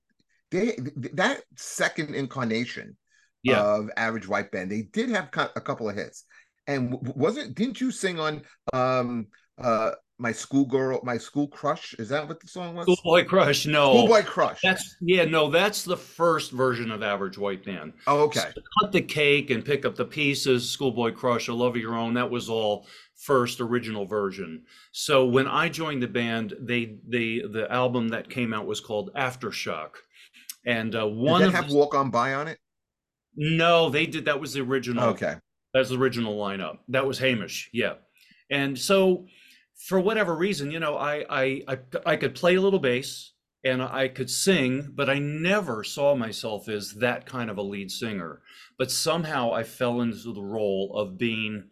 they 0.51 0.77
that 1.15 1.43
second 1.57 2.17
incarnation 2.17 2.97
yeah. 3.45 3.63
of 3.63 3.89
Average 3.97 4.27
White 4.27 4.51
Band. 4.51 4.69
They 4.69 4.83
did 4.83 5.11
have 5.11 5.29
a 5.55 5.61
couple 5.61 5.89
of 5.89 5.95
hits, 5.95 6.25
and 6.67 6.99
wasn't 7.15 7.55
didn't 7.55 7.81
you 7.81 7.93
sing 7.93 8.19
on 8.19 8.43
um 8.73 9.29
uh 9.63 9.93
my 10.21 10.33
schoolgirl, 10.33 11.01
my 11.03 11.17
school 11.17 11.49
crush. 11.49 11.95
Is 11.99 12.09
that 12.11 12.29
what 12.29 12.41
the 12.41 12.47
song 12.47 12.77
was? 12.77 12.85
Schoolboy 12.85 13.25
Crush. 13.25 13.67
No. 13.67 13.93
Schoolboy 13.93 14.23
Crush. 14.23 14.61
That's 14.63 14.97
yeah. 15.01 15.25
No, 15.25 15.51
that's 15.51 15.83
the 15.83 15.97
first 15.97 16.53
version 16.53 16.91
of 16.91 17.03
Average 17.03 17.39
White 17.39 17.65
Band. 17.65 17.95
Oh, 18.07 18.21
okay. 18.25 18.51
So 18.55 18.63
cut 18.81 18.93
the 18.93 19.01
cake 19.01 19.51
and 19.51 19.65
pick 19.65 19.85
up 19.85 19.97
the 19.97 20.05
pieces. 20.05 20.69
Schoolboy 20.69 21.13
Crush, 21.13 21.49
A 21.49 21.55
Love 21.55 21.75
of 21.75 21.81
Your 21.81 21.97
Own. 21.97 22.15
That 22.15 22.31
was 22.31 22.51
all 22.51 22.87
first 23.17 23.61
original 23.61 24.05
version. 24.07 24.63
So 24.93 25.25
when 25.27 25.49
I 25.49 25.69
joined 25.69 26.03
the 26.03 26.09
band, 26.09 26.55
they 26.61 26.99
they 27.09 27.41
the 27.41 27.67
album 27.71 28.09
that 28.11 28.29
came 28.29 28.53
out 28.53 28.67
was 28.67 28.81
called 28.81 29.11
Aftershock, 29.15 29.91
and 30.67 30.95
uh, 30.95 31.07
one 31.07 31.41
did 31.41 31.53
that 31.53 31.57
have 31.57 31.71
the, 31.71 31.77
Walk 31.77 31.95
On 31.95 32.11
By 32.11 32.35
on 32.35 32.47
it. 32.47 32.59
No, 33.37 33.89
they 33.89 34.05
did. 34.05 34.27
That 34.27 34.41
was 34.41 34.53
the 34.53 34.61
original. 34.61 35.05
Okay. 35.05 35.37
That's 35.73 35.89
the 35.89 35.99
original 35.99 36.37
lineup. 36.37 36.79
That 36.89 37.07
was 37.07 37.19
Hamish. 37.19 37.71
Yeah, 37.73 37.95
and 38.51 38.79
so 38.79 39.27
for 39.87 39.99
whatever 40.01 40.35
reason, 40.37 40.71
you 40.71 40.81
know, 40.81 40.97
I, 40.97 41.25
I, 41.31 41.63
I, 41.69 41.79
I 42.07 42.17
could 42.17 42.35
play 42.35 42.55
a 42.55 42.61
little 42.61 42.79
bass 42.79 43.33
and 43.65 43.83
I 43.83 44.09
could 44.09 44.31
sing, 44.31 44.93
but 44.95 45.11
I 45.11 45.19
never 45.19 45.85
saw 45.85 46.15
myself 46.15 46.69
as 46.69 46.95
that 46.95 47.27
kind 47.27 47.51
of 47.51 47.59
a 47.59 47.63
lead 47.63 47.91
singer. 47.91 48.43
But 48.79 48.91
somehow 48.91 49.53
I 49.53 49.65
fell 49.65 50.01
into 50.01 50.33
the 50.33 50.43
role 50.43 50.93
of 50.97 51.19
being 51.19 51.65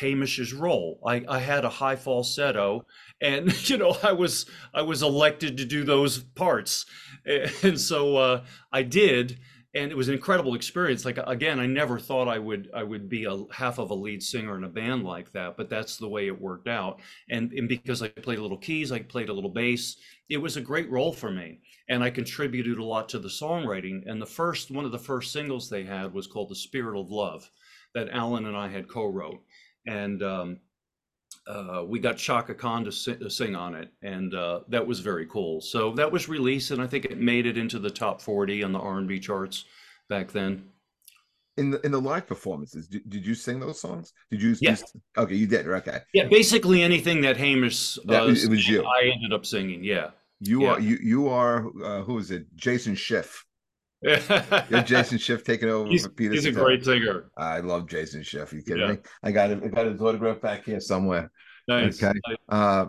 Hamish's 0.00 0.52
role. 0.52 1.00
I, 1.06 1.24
I 1.28 1.38
had 1.38 1.64
a 1.64 1.70
high 1.70 1.96
falsetto, 1.96 2.86
and 3.20 3.52
you 3.68 3.76
know 3.76 3.96
I 4.02 4.12
was 4.12 4.46
I 4.72 4.82
was 4.82 5.02
elected 5.02 5.58
to 5.58 5.64
do 5.64 5.84
those 5.84 6.18
parts, 6.18 6.86
and 7.26 7.78
so 7.78 8.16
uh, 8.16 8.44
I 8.72 8.82
did 8.82 9.38
and 9.74 9.90
it 9.90 9.96
was 9.96 10.08
an 10.08 10.14
incredible 10.14 10.54
experience. 10.54 11.04
Like 11.04 11.18
again 11.26 11.58
i 11.58 11.66
never 11.66 11.98
thought 11.98 12.28
i 12.28 12.38
would 12.38 12.70
i 12.74 12.82
would 12.82 13.08
be 13.08 13.24
a 13.24 13.44
half 13.52 13.78
of 13.78 13.90
a 13.90 13.94
lead 13.94 14.22
singer 14.22 14.56
in 14.56 14.64
a 14.64 14.68
band 14.68 15.04
like 15.04 15.32
that 15.32 15.56
but 15.56 15.70
that's 15.70 15.96
the 15.96 16.08
way 16.08 16.26
it 16.26 16.40
worked 16.40 16.68
out. 16.68 17.00
And, 17.30 17.52
and 17.52 17.68
because 17.68 18.02
i 18.02 18.08
played 18.08 18.38
a 18.38 18.42
little 18.42 18.58
keys 18.58 18.92
i 18.92 19.00
played 19.00 19.28
a 19.28 19.32
little 19.32 19.50
bass 19.50 19.96
it 20.28 20.38
was 20.38 20.56
a 20.56 20.62
great 20.62 20.90
role 20.90 21.12
for 21.12 21.30
me. 21.30 21.60
And 21.88 22.02
i 22.02 22.10
contributed 22.10 22.78
a 22.78 22.84
lot 22.84 23.08
to 23.10 23.18
the 23.18 23.28
songwriting. 23.28 24.02
And 24.06 24.20
the 24.20 24.26
first 24.26 24.70
one 24.70 24.84
of 24.84 24.92
the 24.92 24.98
first 24.98 25.32
singles 25.32 25.68
they 25.68 25.84
had 25.84 26.12
was 26.12 26.26
called 26.26 26.50
the 26.50 26.56
spirit 26.56 26.98
of 26.98 27.10
love 27.10 27.48
that 27.94 28.10
alan 28.10 28.46
and 28.46 28.56
i 28.56 28.68
had 28.68 28.88
co-wrote. 28.88 29.42
And 29.86 30.22
um, 30.22 30.60
uh, 31.46 31.84
we 31.86 31.98
got 31.98 32.16
Chaka 32.16 32.54
Khan 32.54 32.84
to, 32.84 32.92
sing, 32.92 33.18
to 33.18 33.30
sing 33.30 33.54
on 33.54 33.74
it, 33.74 33.90
and 34.02 34.34
uh, 34.34 34.60
that 34.68 34.86
was 34.86 35.00
very 35.00 35.26
cool. 35.26 35.60
So 35.60 35.92
that 35.92 36.10
was 36.10 36.28
released, 36.28 36.70
and 36.70 36.80
I 36.80 36.86
think 36.86 37.04
it 37.04 37.18
made 37.18 37.46
it 37.46 37.58
into 37.58 37.78
the 37.78 37.90
top 37.90 38.20
forty 38.20 38.62
on 38.62 38.72
the 38.72 38.78
R 38.78 38.98
and 38.98 39.08
B 39.08 39.18
charts 39.18 39.64
back 40.08 40.30
then. 40.30 40.64
In 41.58 41.70
the 41.70 41.80
in 41.84 41.92
the 41.92 42.00
live 42.00 42.26
performances, 42.26 42.88
did, 42.88 43.08
did 43.10 43.26
you 43.26 43.34
sing 43.34 43.60
those 43.60 43.80
songs? 43.80 44.12
Did 44.30 44.40
you? 44.40 44.56
Yeah. 44.60 44.70
Just, 44.70 44.96
okay, 45.18 45.34
you 45.34 45.46
did. 45.46 45.66
Okay. 45.66 45.98
Yeah, 46.14 46.28
basically 46.28 46.82
anything 46.82 47.20
that 47.22 47.36
Hamish. 47.36 47.98
Uh, 47.98 48.02
that 48.06 48.24
was, 48.24 48.44
it 48.44 48.50
was 48.50 48.66
you. 48.66 48.84
I 48.84 49.10
ended 49.12 49.32
up 49.32 49.44
singing. 49.44 49.84
Yeah. 49.84 50.10
You 50.40 50.62
yeah. 50.62 50.70
are 50.70 50.80
you 50.80 50.98
you 51.02 51.28
are 51.28 51.66
uh, 51.84 52.02
who 52.02 52.18
is 52.18 52.30
it? 52.30 52.46
Jason 52.56 52.94
Schiff. 52.94 53.44
Yeah, 54.02 54.82
Jason 54.82 55.18
Schiff 55.18 55.44
taking 55.44 55.68
over 55.68 55.88
he's, 55.88 56.06
Peter. 56.08 56.34
He's 56.34 56.46
a 56.46 56.52
great 56.52 56.84
singer. 56.84 57.30
I 57.36 57.60
love 57.60 57.88
Jason 57.88 58.22
Schiff. 58.22 58.52
Are 58.52 58.56
you 58.56 58.62
kidding 58.62 58.82
yeah. 58.82 58.92
me? 58.92 58.98
I 59.22 59.30
got 59.30 59.50
it. 59.50 59.62
I 59.62 59.68
got 59.68 59.86
his 59.86 60.00
autograph 60.00 60.40
back 60.40 60.64
here 60.64 60.80
somewhere. 60.80 61.30
Nice. 61.68 62.02
Okay. 62.02 62.18
Nice. 62.26 62.36
Uh, 62.48 62.86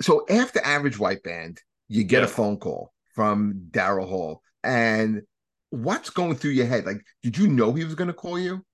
so 0.00 0.24
after 0.28 0.60
Average 0.64 0.98
White 0.98 1.22
Band, 1.22 1.60
you 1.88 2.04
get 2.04 2.20
yeah. 2.20 2.26
a 2.26 2.28
phone 2.28 2.56
call 2.58 2.92
from 3.14 3.68
Daryl 3.70 4.08
Hall, 4.08 4.42
and 4.62 5.22
what's 5.70 6.10
going 6.10 6.36
through 6.36 6.52
your 6.52 6.66
head? 6.66 6.86
Like, 6.86 7.02
did 7.22 7.36
you 7.36 7.48
know 7.48 7.72
he 7.72 7.84
was 7.84 7.94
going 7.94 8.08
to 8.08 8.14
call 8.14 8.38
you? 8.38 8.64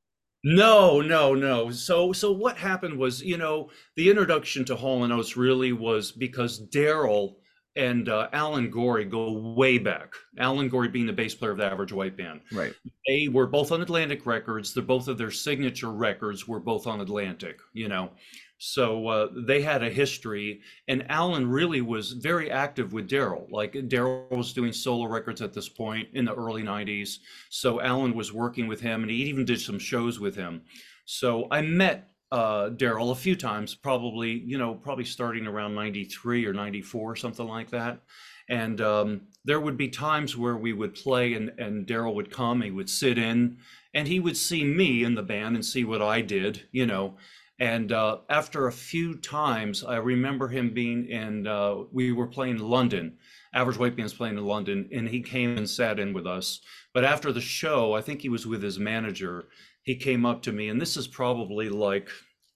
No, 0.46 1.00
no, 1.00 1.34
no. 1.34 1.70
So, 1.70 2.12
so 2.12 2.30
what 2.30 2.58
happened 2.58 2.98
was, 2.98 3.22
you 3.22 3.38
know, 3.38 3.70
the 3.96 4.10
introduction 4.10 4.66
to 4.66 4.76
Hall 4.76 5.04
and 5.04 5.12
Oates 5.12 5.38
really 5.38 5.72
was 5.72 6.12
because 6.12 6.68
Daryl 6.68 7.36
and 7.76 8.08
uh, 8.08 8.28
Alan 8.32 8.70
Gorrie 8.70 9.04
go 9.04 9.32
way 9.32 9.78
back. 9.78 10.12
Alan 10.38 10.68
Gorrie 10.68 10.88
being 10.88 11.06
the 11.06 11.12
bass 11.12 11.34
player 11.34 11.50
of 11.50 11.58
the 11.58 11.64
Average 11.64 11.92
White 11.92 12.16
Band. 12.16 12.40
Right. 12.52 12.72
They 13.06 13.28
were 13.28 13.46
both 13.46 13.72
on 13.72 13.82
Atlantic 13.82 14.26
Records. 14.26 14.72
They're 14.72 14.84
both 14.84 15.08
of 15.08 15.18
their 15.18 15.30
signature 15.30 15.90
records 15.90 16.46
were 16.46 16.60
both 16.60 16.86
on 16.86 17.00
Atlantic. 17.00 17.58
You 17.72 17.88
know, 17.88 18.10
so 18.58 19.08
uh, 19.08 19.28
they 19.46 19.60
had 19.60 19.82
a 19.82 19.90
history, 19.90 20.60
and 20.88 21.04
Alan 21.10 21.48
really 21.48 21.80
was 21.80 22.12
very 22.12 22.50
active 22.50 22.92
with 22.92 23.08
Daryl. 23.08 23.50
Like 23.50 23.72
Daryl 23.72 24.30
was 24.30 24.52
doing 24.52 24.72
solo 24.72 25.06
records 25.06 25.42
at 25.42 25.52
this 25.52 25.68
point 25.68 26.08
in 26.14 26.24
the 26.24 26.34
early 26.34 26.62
'90s. 26.62 27.18
So 27.50 27.80
Alan 27.80 28.14
was 28.14 28.32
working 28.32 28.68
with 28.68 28.80
him, 28.80 29.02
and 29.02 29.10
he 29.10 29.18
even 29.24 29.44
did 29.44 29.60
some 29.60 29.78
shows 29.78 30.20
with 30.20 30.36
him. 30.36 30.62
So 31.04 31.48
I 31.50 31.60
met 31.60 32.13
uh, 32.34 32.68
Daryl 32.70 33.12
a 33.12 33.14
few 33.14 33.36
times, 33.36 33.76
probably, 33.76 34.32
you 34.44 34.58
know, 34.58 34.74
probably 34.74 35.04
starting 35.04 35.46
around 35.46 35.76
93 35.76 36.44
or 36.46 36.52
94, 36.52 37.14
something 37.14 37.46
like 37.46 37.70
that. 37.70 38.00
And 38.48 38.80
um, 38.80 39.20
there 39.44 39.60
would 39.60 39.76
be 39.76 39.88
times 39.88 40.36
where 40.36 40.56
we 40.56 40.72
would 40.72 40.96
play 40.96 41.34
and, 41.34 41.52
and 41.58 41.86
Daryl 41.86 42.12
would 42.16 42.32
come, 42.32 42.60
he 42.60 42.72
would 42.72 42.90
sit 42.90 43.18
in 43.18 43.58
and 43.94 44.08
he 44.08 44.18
would 44.18 44.36
see 44.36 44.64
me 44.64 45.04
in 45.04 45.14
the 45.14 45.22
band 45.22 45.54
and 45.54 45.64
see 45.64 45.84
what 45.84 46.02
I 46.02 46.22
did, 46.22 46.62
you 46.72 46.86
know. 46.86 47.14
And 47.60 47.92
uh, 47.92 48.18
after 48.28 48.66
a 48.66 48.72
few 48.72 49.14
times, 49.14 49.84
I 49.84 49.96
remember 49.98 50.48
him 50.48 50.74
being 50.74 51.06
in, 51.08 51.46
uh, 51.46 51.84
we 51.92 52.10
were 52.10 52.26
playing 52.26 52.58
London. 52.58 53.16
Average 53.54 53.78
White 53.78 53.96
Band's 53.96 54.12
playing 54.12 54.36
in 54.36 54.44
London, 54.44 54.88
and 54.92 55.08
he 55.08 55.20
came 55.20 55.56
and 55.56 55.70
sat 55.70 56.00
in 56.00 56.12
with 56.12 56.26
us. 56.26 56.60
But 56.92 57.04
after 57.04 57.30
the 57.30 57.40
show, 57.40 57.92
I 57.92 58.00
think 58.00 58.20
he 58.20 58.28
was 58.28 58.44
with 58.44 58.60
his 58.60 58.80
manager, 58.80 59.46
he 59.84 59.96
came 59.96 60.26
up 60.26 60.42
to 60.42 60.52
me, 60.52 60.68
and 60.68 60.80
this 60.80 60.96
is 60.96 61.06
probably 61.06 61.68
like, 61.68 62.08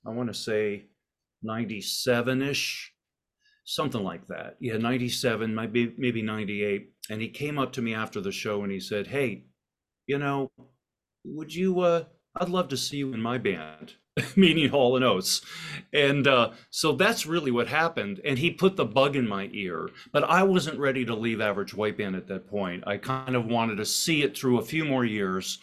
I 0.06 0.10
want 0.10 0.28
to 0.28 0.34
say 0.34 0.86
97 1.42 2.42
ish, 2.42 2.92
something 3.64 4.02
like 4.02 4.26
that. 4.28 4.56
Yeah, 4.60 4.78
97, 4.78 5.54
maybe, 5.54 5.94
maybe 5.98 6.22
98. 6.22 6.90
And 7.10 7.20
he 7.20 7.28
came 7.28 7.58
up 7.58 7.72
to 7.74 7.82
me 7.82 7.94
after 7.94 8.20
the 8.20 8.32
show 8.32 8.62
and 8.62 8.72
he 8.72 8.80
said, 8.80 9.06
Hey, 9.06 9.44
you 10.06 10.18
know, 10.18 10.50
would 11.24 11.54
you, 11.54 11.80
uh, 11.80 12.04
I'd 12.34 12.48
love 12.48 12.68
to 12.68 12.76
see 12.78 12.96
you 12.98 13.12
in 13.12 13.20
my 13.20 13.36
band, 13.36 13.94
meaning 14.36 14.70
Hall 14.70 14.96
and 14.96 15.04
Oates. 15.04 15.42
And 15.92 16.26
uh, 16.26 16.52
so 16.70 16.92
that's 16.92 17.26
really 17.26 17.50
what 17.50 17.68
happened. 17.68 18.22
And 18.24 18.38
he 18.38 18.50
put 18.50 18.76
the 18.76 18.86
bug 18.86 19.16
in 19.16 19.28
my 19.28 19.50
ear, 19.52 19.90
but 20.12 20.24
I 20.24 20.44
wasn't 20.44 20.78
ready 20.78 21.04
to 21.04 21.14
leave 21.14 21.42
Average 21.42 21.74
White 21.74 21.98
Band 21.98 22.16
at 22.16 22.28
that 22.28 22.48
point. 22.48 22.84
I 22.86 22.96
kind 22.96 23.36
of 23.36 23.46
wanted 23.46 23.76
to 23.76 23.84
see 23.84 24.22
it 24.22 24.36
through 24.36 24.58
a 24.58 24.64
few 24.64 24.86
more 24.86 25.04
years 25.04 25.58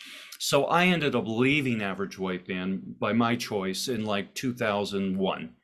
so 0.45 0.65
I 0.65 0.85
ended 0.85 1.15
up 1.15 1.23
leaving 1.25 1.81
Average 1.81 2.19
White 2.19 2.47
Band 2.47 2.99
by 2.99 3.13
my 3.13 3.35
choice 3.35 3.87
in 3.87 4.05
like 4.05 4.35
2001. 4.35 5.55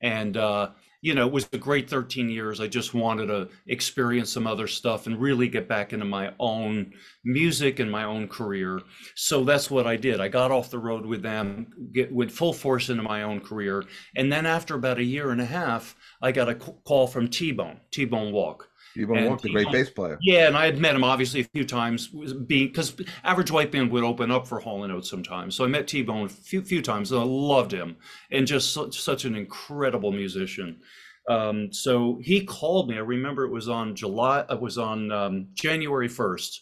And, 0.00 0.36
uh, 0.36 0.70
you 1.00 1.16
know, 1.16 1.26
it 1.26 1.32
was 1.32 1.48
a 1.52 1.58
great 1.58 1.90
13 1.90 2.28
years. 2.30 2.60
I 2.60 2.68
just 2.68 2.94
wanted 2.94 3.26
to 3.26 3.48
experience 3.66 4.30
some 4.30 4.46
other 4.46 4.68
stuff 4.68 5.08
and 5.08 5.20
really 5.20 5.48
get 5.48 5.66
back 5.66 5.92
into 5.92 6.04
my 6.04 6.32
own 6.38 6.92
music 7.24 7.80
and 7.80 7.90
my 7.90 8.04
own 8.04 8.28
career. 8.28 8.80
So 9.16 9.42
that's 9.42 9.72
what 9.72 9.88
I 9.88 9.96
did. 9.96 10.20
I 10.20 10.28
got 10.28 10.52
off 10.52 10.70
the 10.70 10.78
road 10.78 11.04
with 11.04 11.20
them, 11.20 11.90
get 11.92 12.12
went 12.12 12.30
full 12.30 12.52
force 12.52 12.90
into 12.90 13.02
my 13.02 13.24
own 13.24 13.40
career. 13.40 13.82
And 14.14 14.30
then 14.30 14.46
after 14.46 14.76
about 14.76 14.98
a 14.98 15.04
year 15.04 15.32
and 15.32 15.40
a 15.40 15.46
half, 15.46 15.96
I 16.22 16.30
got 16.30 16.48
a 16.48 16.54
call 16.54 17.08
from 17.08 17.26
T-Bone, 17.26 17.80
T-Bone 17.90 18.32
Wolk 18.32 18.67
T-Bone 18.98 19.18
Wolk, 19.18 19.44
a 19.44 19.48
great 19.48 19.70
bass 19.70 19.90
player. 19.90 20.18
Yeah, 20.20 20.48
and 20.48 20.56
I 20.56 20.66
had 20.66 20.78
met 20.78 20.96
him 20.96 21.04
obviously 21.04 21.40
a 21.40 21.44
few 21.44 21.64
times, 21.64 22.08
being 22.46 22.66
because 22.66 22.96
Average 23.22 23.52
White 23.52 23.70
Band 23.70 23.92
would 23.92 24.02
open 24.02 24.32
up 24.32 24.48
for 24.48 24.58
Hall 24.58 24.82
and 24.82 24.92
Oates 24.92 25.08
sometimes. 25.08 25.54
So 25.54 25.64
I 25.64 25.68
met 25.68 25.86
T 25.86 26.02
Bone 26.02 26.26
a 26.26 26.28
few, 26.28 26.62
few 26.62 26.82
times, 26.82 27.12
and 27.12 27.20
I 27.20 27.24
loved 27.24 27.70
him, 27.70 27.96
and 28.32 28.44
just 28.44 28.72
such, 28.72 29.00
such 29.00 29.24
an 29.24 29.36
incredible 29.36 30.10
musician. 30.10 30.80
Um, 31.28 31.72
so 31.72 32.18
he 32.22 32.44
called 32.44 32.88
me. 32.88 32.96
I 32.96 33.00
remember 33.00 33.44
it 33.44 33.52
was 33.52 33.68
on 33.68 33.94
July. 33.94 34.44
It 34.50 34.60
was 34.60 34.78
on 34.78 35.12
um, 35.12 35.48
January 35.54 36.08
first, 36.08 36.60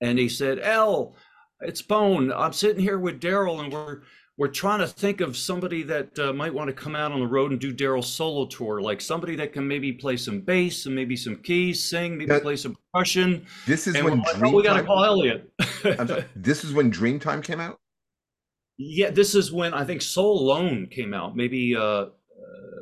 and 0.00 0.18
he 0.18 0.30
said, 0.30 0.60
"Al, 0.60 1.14
it's 1.60 1.82
Bone. 1.82 2.32
I'm 2.32 2.54
sitting 2.54 2.82
here 2.82 2.98
with 2.98 3.20
Daryl, 3.20 3.62
and 3.62 3.70
we're 3.70 4.00
we're 4.38 4.48
trying 4.48 4.78
to 4.78 4.86
think 4.86 5.20
of 5.20 5.36
somebody 5.36 5.82
that 5.82 6.16
uh, 6.18 6.32
might 6.32 6.54
want 6.54 6.68
to 6.68 6.72
come 6.72 6.94
out 6.94 7.10
on 7.12 7.18
the 7.20 7.26
road 7.26 7.50
and 7.50 7.60
do 7.60 7.74
Daryl's 7.74 8.06
solo 8.06 8.46
tour, 8.46 8.80
like 8.80 9.00
somebody 9.00 9.34
that 9.36 9.52
can 9.52 9.66
maybe 9.66 9.92
play 9.92 10.16
some 10.16 10.40
bass 10.40 10.86
and 10.86 10.94
maybe 10.94 11.16
some 11.16 11.36
keys, 11.36 11.82
sing, 11.82 12.12
maybe 12.16 12.26
That- 12.30 12.42
play 12.42 12.54
some 12.56 12.76
percussion. 12.94 13.44
This 13.66 13.86
is 13.88 13.96
And 13.96 14.04
when 14.04 14.18
we're 14.22 14.32
like, 14.32 14.42
oh, 14.44 14.56
we 14.56 14.62
got 14.62 14.76
to 14.76 14.84
call 14.84 15.04
Eliot. 15.04 15.50
Sorry, 15.82 16.24
this 16.36 16.62
is 16.64 16.72
when 16.72 16.90
Dreamtime 16.92 17.42
came 17.42 17.58
out. 17.60 17.78
yeah, 18.78 19.10
this 19.10 19.34
is 19.34 19.50
when 19.52 19.74
I 19.74 19.84
think 19.84 20.02
Soul 20.02 20.40
Alone 20.40 20.86
came 20.88 21.12
out, 21.12 21.34
maybe 21.36 21.74
uh, 21.74 21.80
uh, 21.82 22.06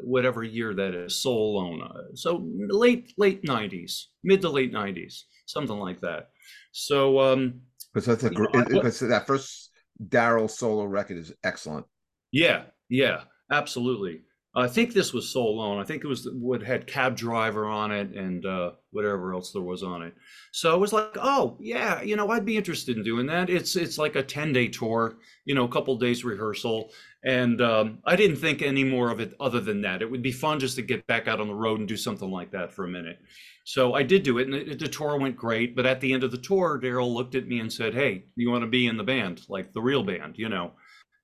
whatever 0.04 0.42
year 0.44 0.74
that 0.74 0.94
is, 0.94 1.16
Soul 1.22 1.56
Alone. 1.58 1.80
Uh, 1.82 2.02
so 2.14 2.46
late 2.68 3.14
late 3.16 3.42
'90s, 3.44 4.02
mid 4.22 4.42
to 4.42 4.50
late 4.50 4.74
'90s, 4.74 5.22
something 5.46 5.78
like 5.78 6.02
that. 6.02 6.28
So 6.72 7.18
um, 7.20 7.62
Because 7.94 8.06
that's 8.06 8.24
a 8.24 8.26
You 8.30 8.38
know, 8.42 8.46
gr- 8.52 8.60
I- 8.60 8.64
because 8.64 9.00
that 9.00 9.26
first 9.26 9.65
Daryl 10.02 10.50
solo 10.50 10.84
record 10.84 11.18
is 11.18 11.32
excellent. 11.44 11.86
Yeah, 12.32 12.64
yeah, 12.88 13.22
absolutely. 13.50 14.22
I 14.56 14.68
think 14.68 14.94
this 14.94 15.12
was 15.12 15.28
Soul 15.28 15.50
Alone. 15.50 15.78
I 15.78 15.84
think 15.84 16.02
it 16.02 16.08
was 16.08 16.26
what 16.32 16.62
had 16.62 16.86
cab 16.86 17.14
driver 17.14 17.66
on 17.66 17.92
it 17.92 18.14
and 18.14 18.44
uh, 18.46 18.70
whatever 18.90 19.34
else 19.34 19.52
there 19.52 19.60
was 19.60 19.82
on 19.82 20.00
it. 20.00 20.14
So 20.50 20.72
I 20.72 20.76
was 20.76 20.94
like, 20.94 21.14
oh 21.16 21.58
yeah, 21.60 22.00
you 22.00 22.16
know, 22.16 22.30
I'd 22.30 22.46
be 22.46 22.56
interested 22.56 22.96
in 22.96 23.04
doing 23.04 23.26
that. 23.26 23.50
It's 23.50 23.76
it's 23.76 23.98
like 23.98 24.16
a 24.16 24.22
ten 24.22 24.54
day 24.54 24.68
tour, 24.68 25.18
you 25.44 25.54
know, 25.54 25.64
a 25.64 25.68
couple 25.68 25.94
days 25.98 26.24
rehearsal, 26.24 26.90
and 27.22 27.60
um, 27.60 27.98
I 28.06 28.16
didn't 28.16 28.36
think 28.36 28.62
any 28.62 28.82
more 28.82 29.10
of 29.10 29.20
it 29.20 29.34
other 29.38 29.60
than 29.60 29.82
that. 29.82 30.00
It 30.00 30.10
would 30.10 30.22
be 30.22 30.32
fun 30.32 30.58
just 30.58 30.76
to 30.76 30.82
get 30.82 31.06
back 31.06 31.28
out 31.28 31.40
on 31.40 31.48
the 31.48 31.54
road 31.54 31.78
and 31.80 31.86
do 31.88 31.96
something 31.96 32.30
like 32.30 32.52
that 32.52 32.72
for 32.72 32.86
a 32.86 32.90
minute. 32.90 33.18
So 33.68 33.94
I 33.94 34.04
did 34.04 34.22
do 34.22 34.38
it, 34.38 34.46
and 34.46 34.54
the, 34.54 34.76
the 34.76 34.86
tour 34.86 35.18
went 35.18 35.36
great. 35.36 35.74
But 35.74 35.86
at 35.86 36.00
the 36.00 36.12
end 36.12 36.22
of 36.22 36.30
the 36.30 36.38
tour, 36.38 36.80
Daryl 36.80 37.12
looked 37.12 37.34
at 37.34 37.48
me 37.48 37.58
and 37.58 37.72
said, 37.72 37.94
"Hey, 37.94 38.26
you 38.36 38.48
want 38.48 38.62
to 38.62 38.70
be 38.70 38.86
in 38.86 38.96
the 38.96 39.02
band, 39.02 39.42
like 39.48 39.72
the 39.72 39.82
real 39.82 40.04
band, 40.04 40.38
you 40.38 40.48
know?" 40.48 40.70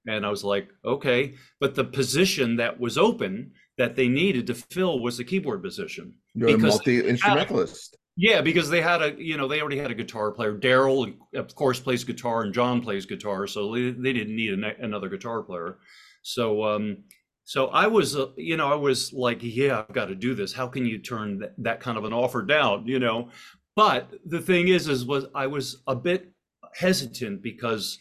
And 0.09 0.27
I 0.27 0.31
was 0.31 0.43
like, 0.43 0.69
okay. 0.85 1.35
But 1.61 1.77
the 1.77 1.85
position 1.85 2.57
that 2.57 2.81
was 2.81 2.99
open 2.99 3.53
that 3.79 3.95
they 3.95 4.09
needed 4.09 4.49
to 4.49 4.55
fill 4.55 4.99
was 4.99 5.17
the 5.17 5.25
keyboard 5.25 5.63
position. 5.63 6.15
You're 6.35 6.49
a 6.49 6.57
Because 6.57 6.75
multi 6.75 7.07
instrumentalist. 7.09 7.97
Yeah, 8.17 8.41
because 8.43 8.69
they 8.69 8.83
had 8.83 9.01
a, 9.01 9.15
you 9.17 9.37
know, 9.37 9.49
they 9.49 9.61
already 9.61 9.79
had 9.79 9.91
a 9.91 9.95
guitar 9.95 10.33
player. 10.33 10.59
Daryl, 10.59 11.15
of 11.35 11.55
course, 11.55 11.79
plays 11.79 12.05
guitar, 12.05 12.43
and 12.43 12.53
John 12.53 12.83
plays 12.83 13.07
guitar, 13.07 13.47
so 13.47 13.73
they, 13.73 13.91
they 13.91 14.13
didn't 14.13 14.37
need 14.37 14.53
an, 14.53 14.65
another 14.65 15.09
guitar 15.09 15.43
player. 15.43 15.79
So, 16.23 16.65
um, 16.65 17.05
so 17.53 17.67
I 17.67 17.87
was, 17.87 18.17
uh, 18.17 18.29
you 18.39 18.57
know, 18.57 18.73
I 18.73 18.77
was 18.77 19.13
like, 19.13 19.41
yeah, 19.43 19.81
I've 19.81 19.95
got 19.95 20.07
to 20.07 20.15
do 20.15 20.35
this. 20.35 20.55
How 20.55 20.69
can 20.69 20.87
you 20.87 20.97
turn 20.97 21.41
that, 21.41 21.53
that 21.59 21.81
kind 21.81 21.99
of 21.99 22.05
an 22.05 22.13
offer 22.15 22.41
down, 22.41 22.87
you 22.87 22.99
know? 22.99 23.29
But 23.77 24.11
the 24.25 24.41
thing 24.41 24.69
is, 24.69 24.89
is 24.89 25.05
was 25.05 25.27
I 25.35 25.49
was 25.49 25.83
a 25.87 25.95
bit 25.95 26.33
hesitant 26.75 27.43
because 27.43 27.99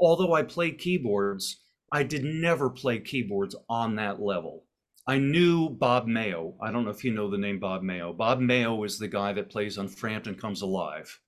although 0.00 0.32
I 0.32 0.44
played 0.44 0.78
keyboards, 0.78 1.60
I 1.90 2.04
did 2.04 2.22
never 2.22 2.70
play 2.70 3.00
keyboards 3.00 3.56
on 3.68 3.96
that 3.96 4.22
level. 4.22 4.62
I 5.08 5.18
knew 5.18 5.70
Bob 5.70 6.06
Mayo. 6.06 6.54
I 6.62 6.70
don't 6.70 6.84
know 6.84 6.92
if 6.92 7.02
you 7.02 7.12
know 7.12 7.28
the 7.28 7.36
name 7.36 7.58
Bob 7.58 7.82
Mayo. 7.82 8.12
Bob 8.12 8.38
Mayo 8.38 8.80
is 8.84 9.00
the 9.00 9.08
guy 9.08 9.32
that 9.32 9.50
plays 9.50 9.76
on 9.76 9.88
Frampton 9.88 10.36
Comes 10.36 10.62
Alive. 10.62 11.18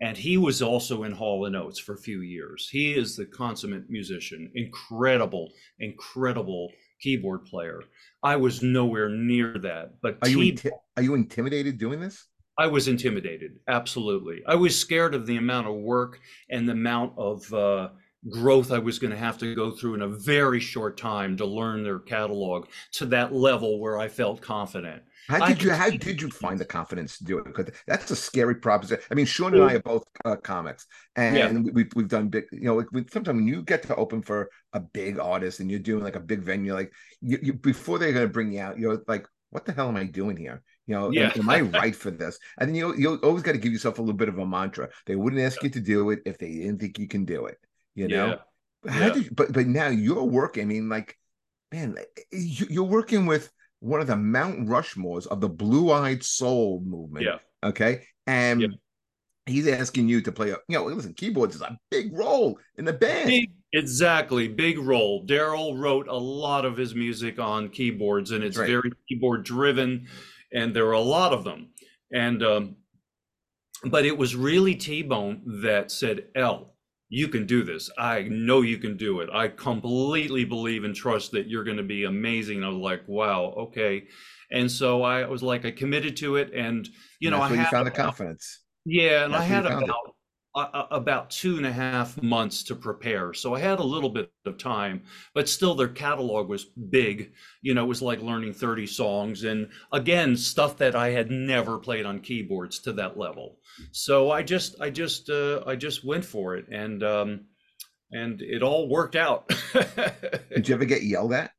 And 0.00 0.16
he 0.16 0.36
was 0.36 0.60
also 0.60 1.04
in 1.04 1.12
Hall 1.12 1.46
and 1.46 1.54
Oates 1.54 1.78
for 1.78 1.94
a 1.94 2.02
few 2.02 2.22
years. 2.22 2.68
He 2.72 2.92
is 2.92 3.14
the 3.14 3.24
consummate 3.24 3.88
musician, 3.88 4.50
incredible, 4.56 5.52
incredible 5.78 6.72
keyboard 7.00 7.44
player. 7.44 7.80
I 8.22 8.36
was 8.36 8.62
nowhere 8.62 9.08
near 9.08 9.58
that. 9.58 9.94
But 10.02 10.18
Are 10.22 10.28
you 10.28 10.38
inti- 10.38 10.70
are 10.96 11.02
you 11.02 11.14
intimidated 11.14 11.78
doing 11.78 12.00
this? 12.00 12.26
I 12.58 12.66
was 12.68 12.86
intimidated. 12.86 13.58
Absolutely. 13.68 14.42
I 14.46 14.54
was 14.54 14.78
scared 14.78 15.14
of 15.14 15.26
the 15.26 15.36
amount 15.36 15.66
of 15.66 15.74
work 15.74 16.20
and 16.50 16.68
the 16.68 16.72
amount 16.72 17.14
of 17.18 17.52
uh, 17.52 17.88
growth 18.30 18.72
I 18.72 18.78
was 18.78 18.98
going 18.98 19.10
to 19.10 19.16
have 19.16 19.38
to 19.38 19.54
go 19.54 19.70
through 19.70 19.94
in 19.94 20.02
a 20.02 20.08
very 20.08 20.60
short 20.60 20.96
time 20.96 21.36
to 21.36 21.46
learn 21.46 21.82
their 21.82 21.98
catalog 21.98 22.66
to 22.92 23.06
that 23.06 23.34
level 23.34 23.78
where 23.80 23.98
I 23.98 24.08
felt 24.08 24.40
confident. 24.40 25.02
How 25.28 25.40
I 25.42 25.48
did 25.48 25.62
you 25.62 25.70
how 25.72 25.88
did 25.88 26.20
you 26.20 26.28
find 26.28 26.58
the 26.58 26.66
confidence 26.66 27.16
to 27.18 27.24
do 27.24 27.38
it? 27.38 27.44
Because 27.46 27.70
that's 27.86 28.10
a 28.10 28.16
scary 28.16 28.56
proposition. 28.56 29.02
I 29.10 29.14
mean, 29.14 29.24
Sean 29.24 29.54
and 29.54 29.62
I 29.62 29.74
are 29.74 29.80
both 29.82 30.04
uh, 30.24 30.36
comics, 30.36 30.86
and 31.16 31.64
we, 31.64 31.70
we've 31.70 31.92
we've 31.96 32.08
done 32.08 32.28
big. 32.28 32.44
You 32.52 32.60
know, 32.60 32.84
we, 32.92 33.04
sometimes 33.10 33.36
when 33.36 33.48
you 33.48 33.62
get 33.62 33.82
to 33.84 33.96
open 33.96 34.20
for 34.20 34.50
a 34.74 34.80
big 34.80 35.18
artist 35.18 35.60
and 35.60 35.70
you're 35.70 35.80
doing 35.80 36.04
like 36.04 36.16
a 36.16 36.20
big 36.20 36.42
venue, 36.42 36.74
like 36.74 36.92
you, 37.22 37.38
you 37.42 37.52
before 37.54 37.98
they're 37.98 38.12
going 38.12 38.26
to 38.26 38.32
bring 38.32 38.52
you 38.52 38.60
out, 38.60 38.78
you're 38.78 39.02
like, 39.08 39.26
what 39.50 39.64
the 39.64 39.72
hell 39.72 39.88
am 39.88 39.96
I 39.96 40.04
doing 40.04 40.36
here? 40.36 40.62
You 40.86 40.94
know, 40.96 41.06
am- 41.08 41.14
Yeah. 41.14 41.32
am, 41.36 41.48
I 41.48 41.60
right 41.62 41.96
for 41.96 42.10
this? 42.10 42.38
And 42.58 42.68
then 42.68 42.74
you 42.74 42.94
you 42.94 43.14
always 43.22 43.42
got 43.42 43.52
to 43.52 43.58
give 43.58 43.72
yourself 43.72 43.98
a 43.98 44.02
little 44.02 44.16
bit 44.16 44.28
of 44.28 44.38
a 44.38 44.44
mantra. 44.46 44.90
They 45.06 45.16
wouldn't 45.16 45.40
ask 45.40 45.62
you 45.62 45.70
to 45.70 45.80
do 45.80 46.10
it 46.10 46.20
if 46.26 46.36
they 46.36 46.52
didn't 46.52 46.80
think 46.80 46.98
you 46.98 47.08
can 47.08 47.24
do 47.24 47.46
it. 47.46 47.56
You 47.94 48.08
know. 48.08 48.38
How 48.86 49.06
Yeah. 49.06 49.12
did 49.14 49.34
but 49.36 49.52
but 49.52 49.66
now 49.66 49.88
you're 49.88 50.24
working. 50.24 50.62
I 50.62 50.66
mean, 50.66 50.88
like, 50.88 51.18
man, 51.72 51.96
you- 52.32 52.66
you're 52.68 52.84
working 52.84 53.26
with 53.26 53.50
one 53.80 54.00
of 54.00 54.06
the 54.06 54.16
Mount 54.16 54.68
Rushmores 54.68 55.26
of 55.26 55.40
the 55.40 55.48
blue-eyed 55.48 56.22
soul 56.22 56.80
movement. 56.84 57.24
Yeah. 57.26 57.38
Okay. 57.68 58.02
And 58.26 58.60
Yeah. 58.62 58.68
he's 59.46 59.66
asking 59.68 60.08
you 60.08 60.20
to 60.22 60.32
play 60.32 60.50
a 60.50 60.56
you 60.68 60.78
know, 60.78 60.84
listen, 60.84 61.14
keyboards 61.14 61.54
is 61.54 61.62
a 61.62 61.78
big 61.90 62.12
role 62.12 62.58
in 62.76 62.84
the 62.84 62.92
band. 62.92 63.28
Big, 63.28 63.52
exactly, 63.72 64.48
big 64.48 64.78
role. 64.78 65.26
Daryl 65.26 65.78
wrote 65.78 66.08
a 66.08 66.16
lot 66.16 66.64
of 66.64 66.76
his 66.76 66.94
music 66.94 67.38
on 67.38 67.68
keyboards, 67.70 68.30
and 68.32 68.42
it's 68.44 68.56
Right. 68.58 68.68
very 68.68 68.90
keyboard 69.08 69.44
driven, 69.44 70.08
and 70.52 70.74
there 70.74 70.86
are 70.88 70.92
a 70.92 71.00
lot 71.00 71.32
of 71.32 71.44
them. 71.44 71.70
And 72.12 72.42
um, 72.42 72.76
but 73.86 74.06
it 74.06 74.16
was 74.16 74.34
really 74.36 74.74
T-Bone 74.74 75.60
that 75.62 75.90
said, 75.90 76.28
"L, 76.34 76.73
you 77.14 77.28
can 77.28 77.46
do 77.46 77.62
this. 77.62 77.90
I 77.98 78.22
know 78.22 78.62
you 78.62 78.78
can 78.78 78.96
do 78.96 79.20
it. 79.20 79.28
I 79.32 79.48
completely 79.48 80.44
believe 80.44 80.84
and 80.84 80.94
trust 80.94 81.32
that 81.32 81.48
you're 81.48 81.64
going 81.64 81.76
to 81.76 81.82
be 81.96 82.04
amazing." 82.04 82.64
I 82.64 82.68
was 82.68 82.78
like, 82.78 83.02
"Wow, 83.08 83.54
okay." 83.66 84.06
And 84.50 84.70
so 84.70 85.02
I 85.02 85.26
was 85.26 85.42
like, 85.42 85.64
I 85.64 85.70
committed 85.70 86.16
to 86.18 86.36
it, 86.36 86.52
and 86.54 86.88
you 87.20 87.30
know, 87.30 87.40
I 87.40 87.48
where 87.48 87.58
you 87.58 87.66
found 87.66 87.86
the 87.86 87.90
confidence. 87.90 88.60
yeah, 88.84 89.24
and 89.24 89.34
I 89.34 89.38
That's 89.38 89.48
where 89.50 89.56
had 89.56 89.64
you 89.64 89.70
found 89.70 89.86
it. 89.88 89.90
about 89.90 90.14
uh, 90.54 90.86
about 90.90 91.30
two 91.30 91.56
and 91.56 91.66
a 91.66 91.72
half 91.72 92.22
months 92.22 92.62
to 92.64 92.74
prepare, 92.74 93.34
so 93.34 93.54
I 93.54 93.60
had 93.60 93.80
a 93.80 93.84
little 93.84 94.10
bit 94.10 94.30
of 94.46 94.56
time. 94.58 95.02
But 95.34 95.48
still, 95.48 95.74
their 95.74 95.88
catalog 95.88 96.48
was 96.48 96.64
big. 96.64 97.32
You 97.62 97.74
know, 97.74 97.84
it 97.84 97.88
was 97.88 98.02
like 98.02 98.22
learning 98.22 98.54
thirty 98.54 98.86
songs, 98.86 99.44
and 99.44 99.68
again, 99.92 100.36
stuff 100.36 100.78
that 100.78 100.94
I 100.94 101.10
had 101.10 101.30
never 101.30 101.78
played 101.78 102.06
on 102.06 102.20
keyboards 102.20 102.80
to 102.80 102.92
that 102.94 103.18
level. 103.18 103.58
So 103.90 104.30
I 104.30 104.42
just, 104.42 104.80
I 104.80 104.90
just, 104.90 105.28
uh, 105.28 105.62
I 105.66 105.76
just 105.76 106.04
went 106.04 106.24
for 106.24 106.56
it, 106.56 106.66
and 106.70 107.02
um, 107.02 107.40
and 108.12 108.40
it 108.40 108.62
all 108.62 108.88
worked 108.88 109.16
out. 109.16 109.50
Did 110.54 110.68
you 110.68 110.74
ever 110.74 110.84
get 110.84 111.02
yelled 111.02 111.32
at? 111.32 111.50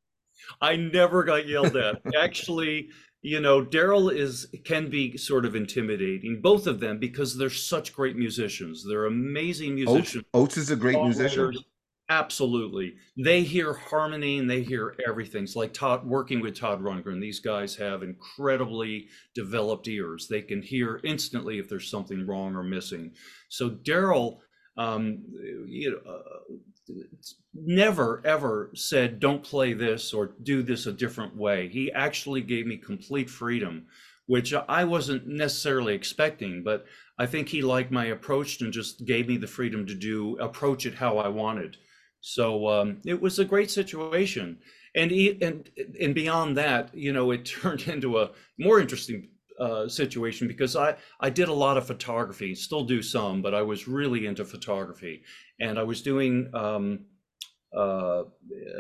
I 0.62 0.76
never 0.76 1.24
got 1.24 1.48
yelled 1.48 1.76
at. 1.76 2.02
Actually, 2.18 2.90
you 3.26 3.40
know, 3.40 3.66
Daryl 3.66 4.16
is 4.16 4.48
can 4.66 4.88
be 4.88 5.18
sort 5.18 5.46
of 5.46 5.56
intimidating, 5.56 6.42
both 6.42 6.68
of 6.68 6.80
them, 6.80 7.00
because 7.00 7.36
they're 7.36 7.50
such 7.50 7.92
great 7.92 8.16
musicians. 8.16 8.86
They're 8.88 9.08
amazing 9.08 9.74
musicians. 9.74 10.26
Oates 10.36 10.58
is 10.58 10.70
a 10.70 10.76
great 10.76 11.02
musician. 11.02 11.56
Absolutely. 12.08 12.94
They 13.18 13.42
hear 13.42 13.74
harmony 13.74 14.38
and 14.38 14.48
they 14.48 14.62
hear 14.62 14.96
everything. 15.08 15.46
It's 15.46 15.56
like 15.56 15.74
Todd 15.74 16.06
working 16.06 16.40
with 16.40 16.60
Todd 16.60 16.84
Rundgren. 16.84 17.20
These 17.20 17.40
guys 17.40 17.76
have 17.78 18.04
incredibly 18.04 19.08
developed 19.34 19.88
ears. 19.88 20.28
They 20.28 20.44
can 20.44 20.62
hear 20.62 21.02
instantly 21.04 21.58
if 21.58 21.68
there's 21.68 21.90
something 21.90 22.28
wrong 22.28 22.56
or 22.56 22.62
missing. 22.62 23.14
So 23.50 23.72
Daryl, 23.72 24.38
um, 24.78 25.24
you 25.66 25.90
know, 25.90 26.12
uh, 26.12 26.54
never 27.54 28.22
ever 28.26 28.72
said, 28.76 29.20
"Don't 29.20 29.44
play 29.44 29.74
this" 29.74 30.14
or 30.14 30.34
"Do 30.42 30.62
this 30.64 30.86
a 30.86 30.94
different 30.94 31.36
way." 31.36 31.68
He 31.68 31.92
actually 31.92 32.42
gave 32.42 32.66
me 32.68 32.78
complete 32.78 33.30
freedom, 33.30 33.88
which 34.26 34.54
I 34.54 34.84
wasn't 34.84 35.28
necessarily 35.28 35.94
expecting, 35.94 36.64
but 36.64 36.86
I 37.18 37.26
think 37.26 37.50
he 37.50 37.62
liked 37.62 37.92
my 37.92 38.06
approach 38.06 38.62
and 38.62 38.74
just 38.74 39.06
gave 39.06 39.28
me 39.28 39.38
the 39.38 39.48
freedom 39.48 39.86
to 39.88 39.96
do 39.96 40.38
approach 40.38 40.86
it 40.86 40.96
how 40.96 41.18
I 41.18 41.30
wanted. 41.30 41.78
So 42.22 42.68
um, 42.68 43.02
it 43.06 43.22
was 43.22 43.38
a 43.40 43.46
great 43.46 43.70
situation, 43.70 44.58
and 44.96 45.12
e- 45.12 45.38
and 45.42 45.70
and 46.02 46.16
beyond 46.16 46.58
that, 46.58 46.96
you 46.96 47.14
know, 47.14 47.32
it 47.32 47.46
turned 47.62 47.88
into 47.88 48.20
a 48.20 48.32
more 48.58 48.80
interesting 48.80 49.30
uh, 49.60 49.88
situation 49.88 50.48
because 50.48 50.76
I 50.76 50.96
I 51.20 51.30
did 51.30 51.48
a 51.48 51.54
lot 51.54 51.78
of 51.78 51.88
photography, 51.88 52.56
still 52.56 52.84
do 52.84 53.02
some, 53.02 53.42
but 53.42 53.54
I 53.54 53.62
was 53.62 53.88
really 53.88 54.26
into 54.26 54.44
photography, 54.44 55.24
and 55.60 55.80
I 55.80 55.84
was 55.84 56.02
doing. 56.02 56.50
Um, 56.54 57.06
uh, 57.76 58.24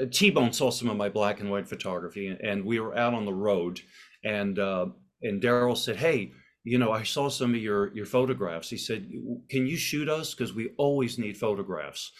T-Bone 0.10 0.54
saw 0.54 0.72
some 0.72 0.90
of 0.90 0.96
my 0.96 1.10
black 1.10 1.42
and 1.42 1.52
white 1.52 1.68
photography, 1.68 2.36
and 2.42 2.64
we 2.64 2.80
were 2.80 2.98
out 2.98 3.14
on 3.14 3.26
the 3.26 3.34
road, 3.34 3.82
and 4.24 4.58
uh, 4.58 4.88
and 5.22 5.42
Daryl 5.42 5.78
said, 5.78 5.98
"Hey, 5.98 6.32
you 6.64 6.78
know, 6.78 6.92
I 6.92 7.04
saw 7.04 7.30
some 7.30 7.54
of 7.54 7.62
your 7.62 7.94
your 7.96 8.06
photographs." 8.06 8.70
He 8.70 8.78
said, 8.78 9.10
"Can 9.50 9.68
you 9.68 9.78
shoot 9.78 10.08
us? 10.08 10.34
Because 10.34 10.54
we 10.54 10.72
always 10.78 11.18
need 11.18 11.38
photographs." 11.38 12.12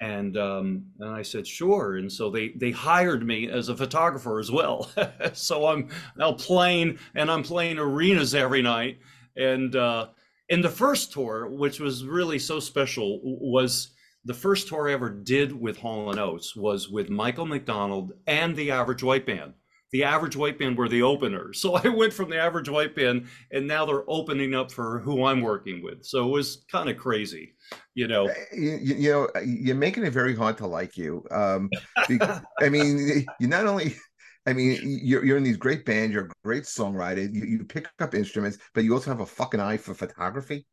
And 0.00 0.36
um, 0.36 0.86
and 0.98 1.10
I 1.10 1.22
said, 1.22 1.46
"Sure." 1.46 1.96
And 1.96 2.12
so 2.12 2.30
they 2.30 2.50
they 2.56 2.72
hired 2.72 3.24
me 3.24 3.48
as 3.48 3.68
a 3.68 3.76
photographer 3.76 4.40
as 4.40 4.50
well. 4.50 4.90
so 5.34 5.66
I'm 5.66 5.88
now 6.16 6.32
playing, 6.32 6.98
and 7.14 7.30
I'm 7.30 7.44
playing 7.44 7.78
arenas 7.78 8.34
every 8.34 8.62
night. 8.62 8.98
And 9.36 9.74
uh, 9.74 10.08
in 10.48 10.60
the 10.60 10.68
first 10.68 11.12
tour, 11.12 11.48
which 11.48 11.80
was 11.80 12.04
really 12.04 12.38
so 12.38 12.60
special, 12.60 13.20
was 13.22 13.90
the 14.24 14.34
first 14.34 14.68
tour 14.68 14.88
I 14.88 14.92
ever 14.92 15.10
did 15.10 15.52
with 15.52 15.78
Hall 15.78 16.10
and 16.10 16.18
Oates 16.18 16.56
was 16.56 16.88
with 16.88 17.10
Michael 17.10 17.46
McDonald 17.46 18.12
and 18.26 18.56
the 18.56 18.70
Average 18.70 19.02
White 19.02 19.26
Band. 19.26 19.54
The 19.92 20.04
Average 20.04 20.34
White 20.34 20.58
Band 20.58 20.76
were 20.76 20.88
the 20.88 21.02
openers, 21.02 21.60
so 21.60 21.74
I 21.74 21.88
went 21.88 22.12
from 22.12 22.30
the 22.30 22.38
Average 22.38 22.68
White 22.68 22.96
Band, 22.96 23.26
and 23.52 23.66
now 23.66 23.84
they're 23.84 24.08
opening 24.08 24.54
up 24.54 24.72
for 24.72 24.98
who 25.00 25.24
I'm 25.24 25.40
working 25.40 25.82
with. 25.82 26.04
So 26.04 26.26
it 26.26 26.30
was 26.32 26.64
kind 26.70 26.88
of 26.88 26.96
crazy, 26.96 27.54
you 27.94 28.08
know. 28.08 28.28
You, 28.52 28.78
you, 28.82 29.12
know, 29.12 29.28
you're 29.44 29.76
making 29.76 30.04
it 30.04 30.12
very 30.12 30.34
hard 30.34 30.58
to 30.58 30.66
like 30.66 30.96
you. 30.96 31.24
Um, 31.30 31.70
I 32.60 32.68
mean, 32.68 33.24
you 33.38 33.46
not 33.46 33.66
only 33.66 33.94
I 34.46 34.52
mean, 34.52 34.78
you're 34.82 35.24
you're 35.24 35.36
in 35.36 35.42
these 35.42 35.56
great 35.56 35.84
bands. 35.84 36.12
You're 36.12 36.26
a 36.26 36.30
great 36.42 36.64
songwriter. 36.64 37.32
You, 37.32 37.44
you 37.44 37.64
pick 37.64 37.88
up 38.00 38.14
instruments, 38.14 38.58
but 38.74 38.84
you 38.84 38.92
also 38.92 39.10
have 39.10 39.20
a 39.20 39.26
fucking 39.26 39.60
eye 39.60 39.78
for 39.78 39.94
photography. 39.94 40.66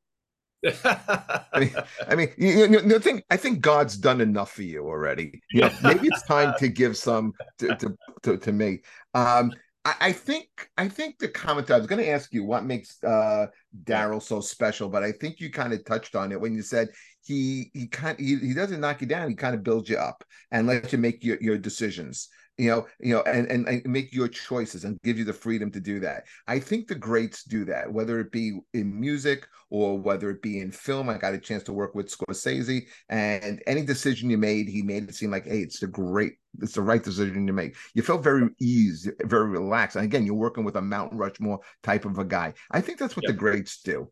I 0.63 1.45
mean, 1.59 1.75
I 2.07 2.15
mean, 2.15 2.29
you, 2.37 2.49
you 2.49 2.81
know, 2.81 2.99
think 2.99 3.23
I 3.29 3.37
think 3.37 3.61
God's 3.61 3.97
done 3.97 4.21
enough 4.21 4.51
for 4.51 4.63
you 4.63 4.85
already. 4.85 5.41
You 5.51 5.61
know, 5.61 5.71
maybe 5.83 6.07
it's 6.07 6.23
time 6.23 6.53
to 6.59 6.67
give 6.81 6.97
some 6.97 7.33
to 7.59 7.75
to 7.75 7.97
to, 8.23 8.37
to 8.37 8.51
me. 8.51 8.81
Um, 9.13 9.51
I, 9.83 9.95
I, 9.99 10.11
think 10.11 10.47
I 10.77 10.87
think 10.87 11.17
the 11.17 11.27
comment 11.27 11.71
I 11.71 11.77
was 11.77 11.87
going 11.87 12.03
to 12.03 12.09
ask 12.09 12.31
you 12.31 12.43
what 12.43 12.65
makes 12.65 13.03
uh, 13.03 13.47
Daryl 13.83 14.21
so 14.21 14.39
special, 14.39 14.89
but 14.89 15.03
I 15.03 15.11
think 15.11 15.39
you 15.39 15.49
kind 15.49 15.73
of 15.73 15.83
touched 15.85 16.15
on 16.15 16.31
it 16.31 16.39
when 16.39 16.53
you 16.53 16.61
said 16.61 16.89
he 17.23 17.71
he 17.73 17.87
kind 17.87 18.19
he, 18.19 18.35
he 18.37 18.53
doesn't 18.53 18.79
knock 18.79 19.01
you 19.01 19.07
down. 19.07 19.29
He 19.29 19.35
kind 19.35 19.55
of 19.55 19.63
builds 19.63 19.89
you 19.89 19.97
up 19.97 20.23
and 20.51 20.67
lets 20.67 20.91
you 20.91 20.99
make 20.99 21.23
your 21.23 21.37
your 21.41 21.57
decisions 21.57 22.29
you 22.57 22.69
know 22.69 22.85
you 22.99 23.13
know 23.13 23.21
and, 23.23 23.47
and, 23.47 23.67
and 23.67 23.85
make 23.85 24.13
your 24.13 24.27
choices 24.27 24.83
and 24.83 25.01
give 25.03 25.17
you 25.17 25.25
the 25.25 25.33
freedom 25.33 25.71
to 25.71 25.79
do 25.79 25.99
that. 25.99 26.25
I 26.47 26.59
think 26.59 26.87
the 26.87 26.95
greats 26.95 27.43
do 27.43 27.65
that 27.65 27.91
whether 27.91 28.19
it 28.19 28.31
be 28.31 28.59
in 28.73 28.99
music 28.99 29.47
or 29.69 29.97
whether 29.97 30.29
it 30.29 30.41
be 30.41 30.59
in 30.59 30.71
film. 30.71 31.09
I 31.09 31.17
got 31.17 31.33
a 31.33 31.39
chance 31.39 31.63
to 31.63 31.73
work 31.73 31.95
with 31.95 32.15
scorsese 32.15 32.87
and 33.09 33.61
any 33.67 33.83
decision 33.83 34.29
you 34.29 34.37
made 34.37 34.67
he 34.67 34.81
made 34.81 35.09
it 35.09 35.15
seem 35.15 35.31
like 35.31 35.45
hey 35.45 35.59
it's 35.59 35.79
the 35.79 35.87
great 35.87 36.33
it's 36.59 36.73
the 36.73 36.81
right 36.81 37.03
decision 37.03 37.47
to 37.47 37.53
make. 37.53 37.75
You 37.93 38.03
felt 38.03 38.23
very 38.23 38.49
eased 38.59 39.09
very 39.23 39.47
relaxed 39.47 39.95
and 39.95 40.05
again 40.05 40.25
you're 40.25 40.35
working 40.35 40.63
with 40.63 40.75
a 40.75 40.81
mountain 40.81 41.17
rushmore 41.17 41.59
type 41.83 42.05
of 42.05 42.19
a 42.19 42.25
guy. 42.25 42.53
I 42.69 42.81
think 42.81 42.99
that's 42.99 43.15
what 43.15 43.23
yep. 43.23 43.33
the 43.33 43.37
greats 43.37 43.81
do. 43.81 44.11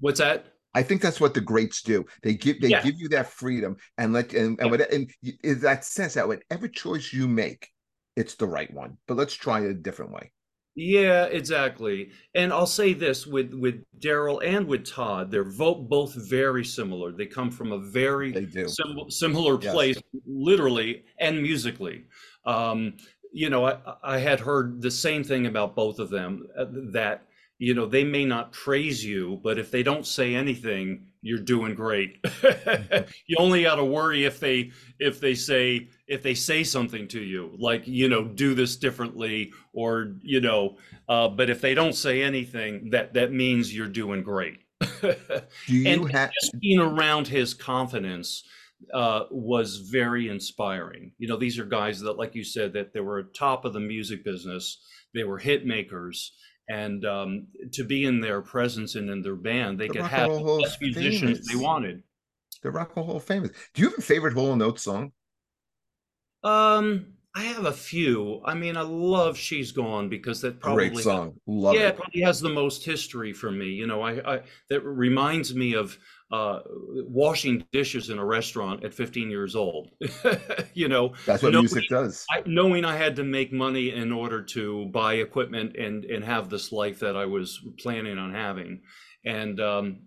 What's 0.00 0.20
that 0.20 0.55
I 0.76 0.82
think 0.82 1.00
that's 1.00 1.22
what 1.22 1.32
the 1.32 1.40
greats 1.40 1.80
do. 1.80 2.04
They 2.22 2.34
give 2.34 2.60
they 2.60 2.68
yeah. 2.68 2.82
give 2.82 3.00
you 3.00 3.08
that 3.08 3.30
freedom 3.30 3.76
and 3.96 4.12
let 4.12 4.34
and 4.34 4.60
and, 4.60 4.78
yeah. 4.78 4.84
and 4.92 5.10
is 5.42 5.62
that 5.62 5.86
sense 5.86 6.14
that 6.14 6.28
whatever 6.28 6.68
choice 6.68 7.14
you 7.14 7.26
make, 7.26 7.70
it's 8.14 8.34
the 8.34 8.46
right 8.46 8.72
one. 8.72 8.98
But 9.08 9.16
let's 9.16 9.32
try 9.32 9.60
it 9.60 9.70
a 9.70 9.74
different 9.74 10.12
way. 10.12 10.32
Yeah, 10.74 11.24
exactly. 11.24 12.10
And 12.34 12.52
I'll 12.52 12.66
say 12.66 12.92
this 12.92 13.26
with 13.26 13.54
with 13.54 13.82
Daryl 14.00 14.46
and 14.46 14.66
with 14.66 14.84
Todd, 14.84 15.30
they're 15.30 15.50
vote 15.50 15.88
both 15.88 16.14
very 16.14 16.64
similar. 16.64 17.10
They 17.10 17.24
come 17.24 17.50
from 17.50 17.72
a 17.72 17.78
very 17.78 18.34
sim- 18.68 19.08
similar 19.10 19.56
place, 19.56 19.96
yes. 19.96 20.22
literally 20.26 21.04
and 21.18 21.42
musically. 21.42 22.04
Um, 22.44 22.98
you 23.32 23.48
know, 23.48 23.64
I, 23.66 23.78
I 24.02 24.18
had 24.18 24.40
heard 24.40 24.82
the 24.82 24.90
same 24.90 25.24
thing 25.24 25.46
about 25.46 25.74
both 25.74 25.98
of 25.98 26.10
them 26.10 26.46
uh, 26.58 26.66
that 26.92 27.26
you 27.58 27.74
know 27.74 27.86
they 27.86 28.04
may 28.04 28.24
not 28.24 28.52
praise 28.52 29.04
you 29.04 29.40
but 29.42 29.58
if 29.58 29.70
they 29.70 29.82
don't 29.82 30.06
say 30.06 30.34
anything 30.34 31.06
you're 31.26 31.38
doing 31.38 31.74
great. 31.74 32.24
You 33.28 33.36
only 33.40 33.64
got 33.64 33.76
to 33.76 33.84
worry 33.84 34.24
if 34.24 34.38
they 34.38 34.70
if 35.00 35.18
they 35.18 35.34
say 35.34 35.88
if 36.06 36.22
they 36.22 36.34
say 36.34 36.62
something 36.62 37.08
to 37.08 37.20
you 37.20 37.56
like 37.58 37.86
you 37.86 38.08
know 38.08 38.24
do 38.24 38.54
this 38.54 38.76
differently 38.76 39.52
or 39.72 40.14
you 40.22 40.40
know 40.40 40.76
uh, 41.08 41.28
but 41.28 41.50
if 41.50 41.60
they 41.60 41.74
don't 41.74 41.94
say 41.94 42.22
anything 42.22 42.90
that 42.90 43.14
that 43.14 43.32
means 43.32 43.74
you're 43.74 43.88
doing 43.88 44.22
great. 44.22 44.60
Do 45.02 45.16
you 45.66 45.88
and 45.88 46.12
have 46.12 46.30
just 46.40 46.60
being 46.60 46.78
around 46.78 47.26
his 47.26 47.52
confidence 47.54 48.44
uh, 48.94 49.24
was 49.30 49.78
very 49.78 50.28
inspiring. 50.28 51.12
You 51.18 51.26
know 51.26 51.36
these 51.36 51.58
are 51.58 51.64
guys 51.64 52.00
that 52.00 52.16
like 52.16 52.36
you 52.36 52.44
said 52.44 52.72
that 52.74 52.92
they 52.92 53.00
were 53.00 53.24
top 53.24 53.64
of 53.64 53.72
the 53.72 53.80
music 53.80 54.24
business. 54.24 54.78
They 55.12 55.24
were 55.24 55.38
hit 55.38 55.66
makers 55.66 56.32
and 56.68 57.04
um, 57.04 57.46
to 57.72 57.84
be 57.84 58.04
in 58.04 58.20
their 58.20 58.42
presence 58.42 58.94
and 58.94 59.08
in 59.10 59.22
their 59.22 59.36
band, 59.36 59.78
they 59.78 59.88
the 59.88 59.94
could 59.94 60.02
Rock 60.02 60.10
have 60.10 60.30
the 60.30 60.60
best 60.62 60.80
musicians 60.80 61.38
famous. 61.38 61.48
they 61.48 61.56
wanted. 61.56 62.02
The 62.62 62.70
Rock 62.70 62.96
and 62.96 63.06
Roll 63.06 63.20
famous. 63.20 63.50
Do 63.74 63.82
you 63.82 63.90
have 63.90 63.98
a 63.98 64.02
favorite 64.02 64.34
Hall 64.34 64.52
and 64.52 64.62
Oates 64.62 64.82
song? 64.82 65.12
Um, 66.42 67.14
I 67.34 67.42
have 67.42 67.66
a 67.66 67.72
few. 67.72 68.40
I 68.44 68.54
mean, 68.54 68.76
I 68.76 68.82
love 68.82 69.36
"She's 69.36 69.70
Gone" 69.70 70.08
because 70.08 70.40
that 70.40 70.58
probably 70.58 70.88
great 70.88 71.04
song. 71.04 71.34
Love 71.46 71.74
yeah, 71.74 71.82
it. 71.82 71.88
it 71.88 71.96
probably 71.96 72.20
has 72.22 72.40
the 72.40 72.48
most 72.48 72.84
history 72.84 73.32
for 73.32 73.50
me. 73.50 73.66
You 73.66 73.86
know, 73.86 74.00
I, 74.00 74.36
I 74.36 74.40
that 74.70 74.82
reminds 74.82 75.54
me 75.54 75.74
of 75.74 75.98
uh, 76.32 76.60
washing 77.08 77.64
dishes 77.72 78.10
in 78.10 78.18
a 78.18 78.24
restaurant 78.24 78.84
at 78.84 78.92
15 78.92 79.30
years 79.30 79.54
old. 79.54 79.90
you 80.74 80.88
know, 80.88 81.12
that's 81.24 81.42
what 81.42 81.52
knowing, 81.52 81.64
music 81.64 81.84
does. 81.88 82.24
I, 82.30 82.42
knowing 82.46 82.84
I 82.84 82.96
had 82.96 83.16
to 83.16 83.24
make 83.24 83.52
money 83.52 83.90
in 83.92 84.12
order 84.12 84.42
to 84.42 84.86
buy 84.86 85.14
equipment 85.14 85.76
and 85.76 86.04
and 86.04 86.24
have 86.24 86.48
this 86.48 86.72
life 86.72 86.98
that 87.00 87.16
I 87.16 87.26
was 87.26 87.60
planning 87.78 88.18
on 88.18 88.34
having, 88.34 88.82
and 89.24 89.60
um, 89.60 90.00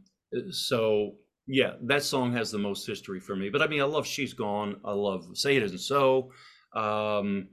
so 0.51 1.15
yeah, 1.47 1.73
that 1.83 2.03
song 2.03 2.33
has 2.33 2.51
the 2.51 2.59
most 2.59 2.85
history 2.85 3.19
for 3.19 3.35
me. 3.35 3.49
But 3.49 3.61
I 3.61 3.67
mean, 3.67 3.81
I 3.81 3.85
love 3.85 4.05
"She's 4.05 4.33
Gone." 4.33 4.81
I 4.83 4.91
love 4.91 5.25
"Say 5.35 5.55
It 5.55 5.63
Isn't 5.63 5.79
So." 5.79 6.31
Um, 6.75 7.47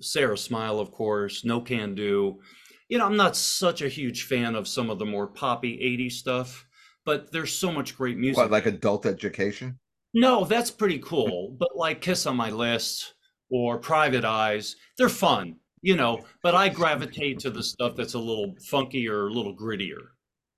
Sara 0.00 0.38
Smile, 0.38 0.80
of 0.80 0.92
course. 0.92 1.44
No 1.44 1.60
Can 1.60 1.94
Do. 1.94 2.40
You 2.88 2.96
know, 2.96 3.04
I'm 3.04 3.16
not 3.16 3.36
such 3.36 3.82
a 3.82 3.88
huge 3.88 4.24
fan 4.24 4.54
of 4.54 4.66
some 4.66 4.88
of 4.88 4.98
the 4.98 5.04
more 5.04 5.26
poppy 5.26 5.76
80s 5.76 6.12
stuff 6.12 6.64
but 7.08 7.32
there's 7.32 7.54
so 7.54 7.72
much 7.72 7.96
great 7.96 8.18
music. 8.18 8.36
What, 8.36 8.50
like 8.50 8.66
adult 8.66 9.06
education? 9.06 9.78
No, 10.12 10.44
that's 10.44 10.70
pretty 10.70 10.98
cool. 10.98 11.56
but 11.58 11.70
like 11.74 12.02
Kiss 12.02 12.26
on 12.26 12.36
My 12.36 12.50
List 12.50 13.14
or 13.50 13.78
Private 13.78 14.26
Eyes, 14.26 14.76
they're 14.98 15.08
fun, 15.08 15.56
you 15.80 15.96
know. 15.96 16.20
But 16.42 16.54
I 16.54 16.68
gravitate 16.68 17.38
to 17.38 17.50
the 17.50 17.62
stuff 17.62 17.96
that's 17.96 18.12
a 18.12 18.18
little 18.18 18.54
funkier, 18.70 19.30
a 19.30 19.32
little 19.32 19.56
grittier. 19.56 20.08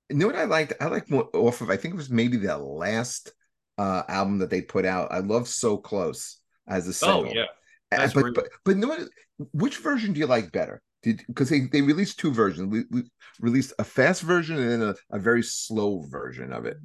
You 0.09 0.16
know 0.16 0.26
what 0.26 0.34
I 0.34 0.42
liked? 0.42 0.72
I 0.80 0.86
like 0.86 1.09
more 1.09 1.30
off 1.34 1.61
of. 1.61 1.70
I 1.70 1.76
think 1.76 1.94
it 1.94 1.98
was 1.98 2.11
maybe 2.11 2.36
the 2.36 2.59
last 2.59 3.32
uh, 3.78 4.03
album 4.09 4.38
that 4.38 4.51
they 4.51 4.61
put 4.61 4.84
out. 4.84 5.12
I 5.12 5.20
love 5.20 5.46
"So 5.46 5.76
Close" 5.76 6.40
as 6.66 6.88
a 6.88 6.92
single. 6.92 7.28
Oh 7.28 7.32
yeah, 7.32 7.44
uh, 7.96 8.11
but, 8.12 8.34
but 8.34 8.48
but 8.64 8.76
no, 8.76 8.96
which 9.53 9.76
version 9.76 10.14
do 10.14 10.18
you 10.18 10.26
like 10.26 10.51
better? 10.51 10.82
Did 11.03 11.22
because 11.26 11.48
they, 11.48 11.61
they 11.61 11.82
released 11.82 12.18
two 12.18 12.32
versions. 12.32 12.68
We, 12.68 12.84
we 12.90 13.11
released 13.40 13.72
a 13.78 13.84
fast 13.84 14.22
version 14.22 14.59
and 14.59 14.70
then 14.70 14.82
a, 14.82 15.16
a, 15.16 15.18
very 15.18 15.42
slow 15.42 16.07
version 16.11 16.53
of 16.53 16.66
it. 16.66 16.76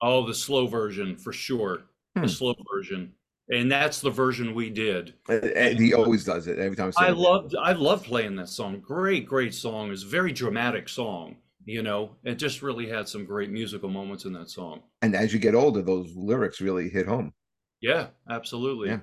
Oh, 0.00 0.26
the 0.26 0.34
slow 0.34 0.66
version 0.66 1.16
for 1.16 1.32
sure. 1.32 1.86
Hmm. 2.16 2.22
The 2.22 2.28
slow 2.28 2.54
version, 2.72 3.12
and 3.50 3.70
that's 3.70 4.00
the 4.00 4.10
version 4.10 4.54
we 4.54 4.70
did. 4.70 5.14
And 5.28 5.78
he 5.78 5.92
always 5.92 6.24
does 6.24 6.46
it 6.46 6.60
every 6.60 6.76
time. 6.76 6.92
I 6.96 7.10
love 7.10 7.52
I 7.60 7.72
love 7.72 8.04
playing 8.04 8.36
that 8.36 8.48
song. 8.48 8.80
Great, 8.80 9.26
great 9.26 9.54
song. 9.54 9.90
It's 9.90 10.04
a 10.04 10.08
very 10.08 10.32
dramatic 10.32 10.88
song. 10.88 11.36
You 11.66 11.82
know, 11.82 12.16
it 12.24 12.34
just 12.34 12.62
really 12.62 12.88
had 12.88 13.08
some 13.08 13.24
great 13.24 13.50
musical 13.50 13.88
moments 13.88 14.26
in 14.26 14.32
that 14.34 14.50
song. 14.50 14.82
And 15.02 15.16
as 15.16 15.32
you 15.32 15.38
get 15.38 15.54
older, 15.54 15.82
those 15.82 16.12
lyrics 16.14 16.60
really 16.60 16.90
hit 16.90 17.06
home. 17.06 17.32
Yeah, 17.80 18.08
absolutely. 18.30 18.90
Yeah. 18.90 19.00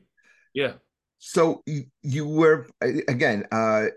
Yeah. 0.53 0.73
So 1.17 1.61
you, 1.65 1.83
you 2.01 2.27
were 2.27 2.67
again 2.81 3.45
uh 3.51 3.87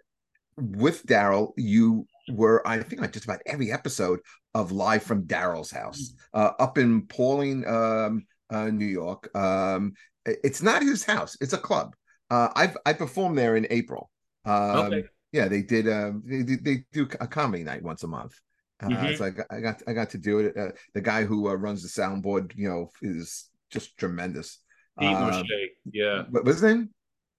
with 0.57 1.05
Daryl, 1.07 1.52
you 1.57 2.07
were, 2.28 2.66
I 2.66 2.82
think, 2.82 3.02
on 3.02 3.11
just 3.11 3.24
about 3.24 3.40
every 3.46 3.72
episode 3.72 4.20
of 4.55 4.72
Live 4.72 5.02
from 5.02 5.24
Daryl's 5.24 5.70
house 5.70 6.12
mm. 6.12 6.40
uh, 6.40 6.52
up 6.59 6.78
in 6.78 7.07
Pawling, 7.07 7.66
um, 7.66 8.24
uh, 8.50 8.66
New 8.66 8.86
York. 8.86 9.34
Um, 9.36 9.94
it's 10.24 10.62
not 10.62 10.82
his 10.82 11.05
house; 11.05 11.36
it's 11.40 11.52
a 11.52 11.59
club. 11.59 11.94
Uh, 12.30 12.48
I've 12.55 12.76
I 12.86 12.92
performed 12.92 13.36
there 13.36 13.57
in 13.57 13.66
April. 13.70 14.11
Um, 14.44 14.76
okay. 14.78 15.05
Yeah, 15.32 15.48
they 15.48 15.62
did. 15.62 15.88
Um, 15.88 16.22
they, 16.24 16.42
they 16.42 16.84
do 16.92 17.09
a 17.20 17.26
comedy 17.26 17.64
night 17.64 17.82
once 17.82 18.05
a 18.05 18.09
month. 18.09 18.34
Uh, 18.82 18.88
mm-hmm. 18.88 19.14
So 19.16 19.24
I 19.24 19.30
got, 19.30 19.46
I 19.50 19.61
got 19.61 19.82
I 19.88 19.92
got 19.92 20.11
to 20.11 20.18
do 20.18 20.38
it. 20.38 20.57
Uh, 20.57 20.68
the 20.94 21.00
guy 21.00 21.24
who 21.24 21.48
uh, 21.48 21.55
runs 21.55 21.82
the 21.82 21.88
soundboard, 21.88 22.52
you 22.57 22.68
know, 22.68 22.90
is 23.02 23.50
just 23.70 23.96
tremendous. 23.98 24.61
Pete 24.98 25.09
Moshe, 25.09 25.44
yeah. 25.90 26.22
What 26.30 26.44
was 26.44 26.61
his 26.61 26.62
name? 26.62 26.90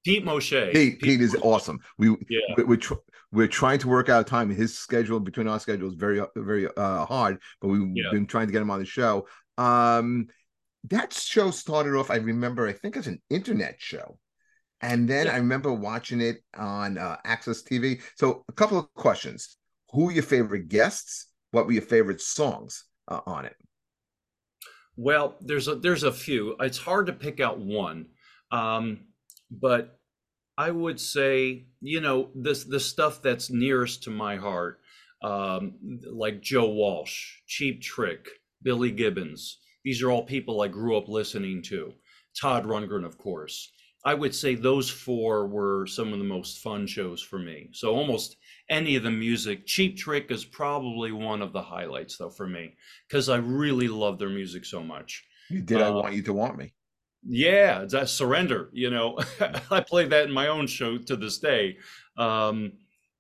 Pete 0.05 0.23
Moshe. 0.23 0.71
Pete, 0.71 0.93
Pete, 0.93 1.01
Pete 1.01 1.21
is 1.21 1.35
awesome. 1.41 1.79
We 1.97 2.09
yeah. 2.29 2.39
we, 2.55 2.63
we're, 2.63 2.77
tr- 2.77 2.93
we're 3.31 3.47
trying 3.47 3.79
to 3.79 3.87
work 3.87 4.07
out 4.07 4.27
time. 4.27 4.49
His 4.49 4.77
schedule 4.77 5.19
between 5.19 5.47
our 5.47 5.59
schedules 5.59 5.95
very 5.95 6.21
very 6.35 6.67
uh, 6.77 7.05
hard, 7.05 7.39
but 7.59 7.69
we've 7.69 7.91
yeah. 7.95 8.11
been 8.11 8.27
trying 8.27 8.45
to 8.47 8.53
get 8.53 8.61
him 8.61 8.69
on 8.69 8.79
the 8.79 8.85
show. 8.85 9.27
Um, 9.57 10.27
that 10.85 11.11
show 11.11 11.49
started 11.49 11.95
off. 11.95 12.11
I 12.11 12.17
remember. 12.17 12.67
I 12.67 12.73
think 12.73 12.95
as 12.95 13.07
an 13.07 13.19
internet 13.31 13.77
show, 13.79 14.19
and 14.79 15.09
then 15.09 15.25
yeah. 15.25 15.33
I 15.33 15.37
remember 15.37 15.73
watching 15.73 16.21
it 16.21 16.43
on 16.55 16.99
uh, 16.99 17.17
AXS 17.25 17.67
TV. 17.67 18.01
So 18.15 18.45
a 18.47 18.53
couple 18.53 18.77
of 18.77 18.93
questions: 18.93 19.57
Who 19.91 20.05
were 20.05 20.11
your 20.11 20.23
favorite 20.23 20.67
guests? 20.67 21.27
What 21.49 21.65
were 21.65 21.71
your 21.71 21.81
favorite 21.81 22.21
songs 22.21 22.83
uh, 23.07 23.21
on 23.25 23.45
it? 23.45 23.55
Well, 24.97 25.35
there's 25.41 25.67
a 25.67 25.75
there's 25.75 26.03
a 26.03 26.11
few. 26.11 26.55
It's 26.59 26.77
hard 26.77 27.07
to 27.07 27.13
pick 27.13 27.39
out 27.39 27.59
one. 27.59 28.05
Um, 28.51 28.99
but 29.51 29.99
I 30.57 30.71
would 30.71 30.99
say, 30.99 31.67
you 31.81 32.01
know, 32.01 32.29
this 32.33 32.63
the 32.63 32.79
stuff 32.79 33.21
that's 33.21 33.49
nearest 33.49 34.03
to 34.03 34.09
my 34.09 34.37
heart, 34.37 34.79
um, 35.21 35.75
like 36.11 36.41
Joe 36.41 36.69
Walsh, 36.69 37.39
Cheap 37.47 37.81
Trick, 37.81 38.27
Billy 38.63 38.91
Gibbons. 38.91 39.59
these 39.83 40.01
are 40.01 40.11
all 40.11 40.23
people 40.23 40.61
I 40.61 40.67
grew 40.67 40.97
up 40.97 41.07
listening 41.07 41.61
to. 41.63 41.93
Todd 42.39 42.65
Rundgren, 42.65 43.05
of 43.05 43.17
course. 43.17 43.71
I 44.05 44.13
would 44.13 44.35
say 44.35 44.53
those 44.53 44.89
four 44.89 45.47
were 45.47 45.87
some 45.87 46.13
of 46.13 46.19
the 46.19 46.25
most 46.25 46.59
fun 46.59 46.85
shows 46.85 47.21
for 47.21 47.39
me. 47.39 47.69
So 47.73 47.95
almost 47.95 48.37
any 48.69 48.95
of 48.95 49.03
the 49.03 49.11
music. 49.11 49.65
Cheap 49.65 49.97
Trick 49.97 50.29
is 50.29 50.45
probably 50.45 51.11
one 51.11 51.41
of 51.41 51.53
the 51.53 51.61
highlights 51.61 52.17
though 52.17 52.29
for 52.29 52.47
me 52.47 52.75
because 53.07 53.29
I 53.29 53.37
really 53.37 53.87
love 53.87 54.19
their 54.19 54.29
music 54.29 54.63
so 54.65 54.83
much. 54.83 55.23
You 55.49 55.61
did 55.61 55.81
uh, 55.81 55.87
I 55.87 55.89
want 55.89 56.13
you 56.13 56.21
to 56.23 56.33
want 56.33 56.57
me? 56.57 56.73
Yeah, 57.27 57.85
that 57.85 58.09
surrender. 58.09 58.69
You 58.73 58.89
know, 58.89 59.19
I 59.71 59.81
play 59.81 60.07
that 60.07 60.27
in 60.27 60.31
my 60.31 60.47
own 60.47 60.67
show 60.67 60.97
to 60.97 61.15
this 61.15 61.39
day. 61.39 61.77
Um, 62.17 62.73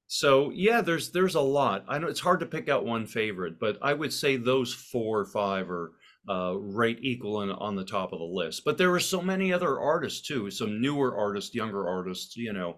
so 0.07 0.51
yeah, 0.51 0.81
there's 0.81 1.11
there's 1.11 1.35
a 1.35 1.41
lot. 1.41 1.85
I 1.87 1.97
know 1.97 2.07
it's 2.07 2.19
hard 2.19 2.39
to 2.41 2.45
pick 2.45 2.69
out 2.69 2.85
one 2.85 3.07
favorite, 3.07 3.59
but 3.59 3.77
I 3.81 3.93
would 3.93 4.13
say 4.13 4.37
those 4.37 4.73
four 4.73 5.19
or 5.19 5.25
five 5.25 5.69
are 5.71 5.93
uh, 6.29 6.55
right 6.57 6.97
equal 7.01 7.41
and 7.41 7.51
on 7.51 7.75
the 7.75 7.85
top 7.85 8.13
of 8.13 8.19
the 8.19 8.25
list. 8.25 8.63
But 8.65 8.77
there 8.77 8.91
were 8.91 8.99
so 8.99 9.21
many 9.21 9.51
other 9.51 9.79
artists 9.79 10.27
too, 10.27 10.51
some 10.51 10.81
newer 10.81 11.17
artists, 11.17 11.55
younger 11.55 11.87
artists, 11.87 12.37
you 12.37 12.53
know, 12.53 12.77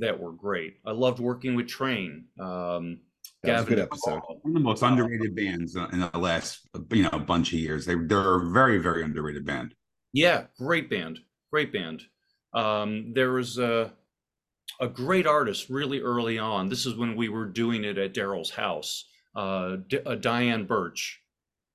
that 0.00 0.18
were 0.18 0.32
great. 0.32 0.74
I 0.84 0.90
loved 0.90 1.20
working 1.20 1.54
with 1.54 1.68
Train. 1.68 2.26
Um, 2.40 3.00
that 3.42 3.58
was 3.58 3.66
a 3.66 3.68
good 3.68 3.78
episode. 3.78 4.20
One 4.26 4.38
of 4.46 4.54
the 4.54 4.60
most 4.60 4.82
underrated 4.82 5.34
bands 5.36 5.76
in 5.76 6.00
the 6.00 6.18
last, 6.18 6.60
you 6.90 7.04
know, 7.04 7.18
bunch 7.18 7.52
of 7.52 7.58
years. 7.58 7.86
They 7.86 7.94
they're 7.94 8.36
a 8.36 8.50
very 8.50 8.78
very 8.78 9.02
underrated 9.04 9.44
band. 9.44 9.74
Yeah, 10.14 10.44
great 10.56 10.88
band, 10.88 11.18
great 11.50 11.72
band. 11.72 12.02
Um, 12.54 13.12
there 13.14 13.32
was 13.32 13.58
a 13.58 13.92
a 14.80 14.88
great 14.88 15.26
artist 15.26 15.68
really 15.68 16.00
early 16.00 16.38
on. 16.38 16.68
This 16.68 16.86
is 16.86 16.96
when 16.96 17.16
we 17.16 17.28
were 17.28 17.46
doing 17.46 17.84
it 17.84 17.98
at 17.98 18.14
Daryl's 18.14 18.50
house. 18.50 19.04
Uh, 19.34 19.76
D- 19.88 19.98
uh, 20.06 20.14
Diane 20.14 20.64
Birch, 20.64 21.20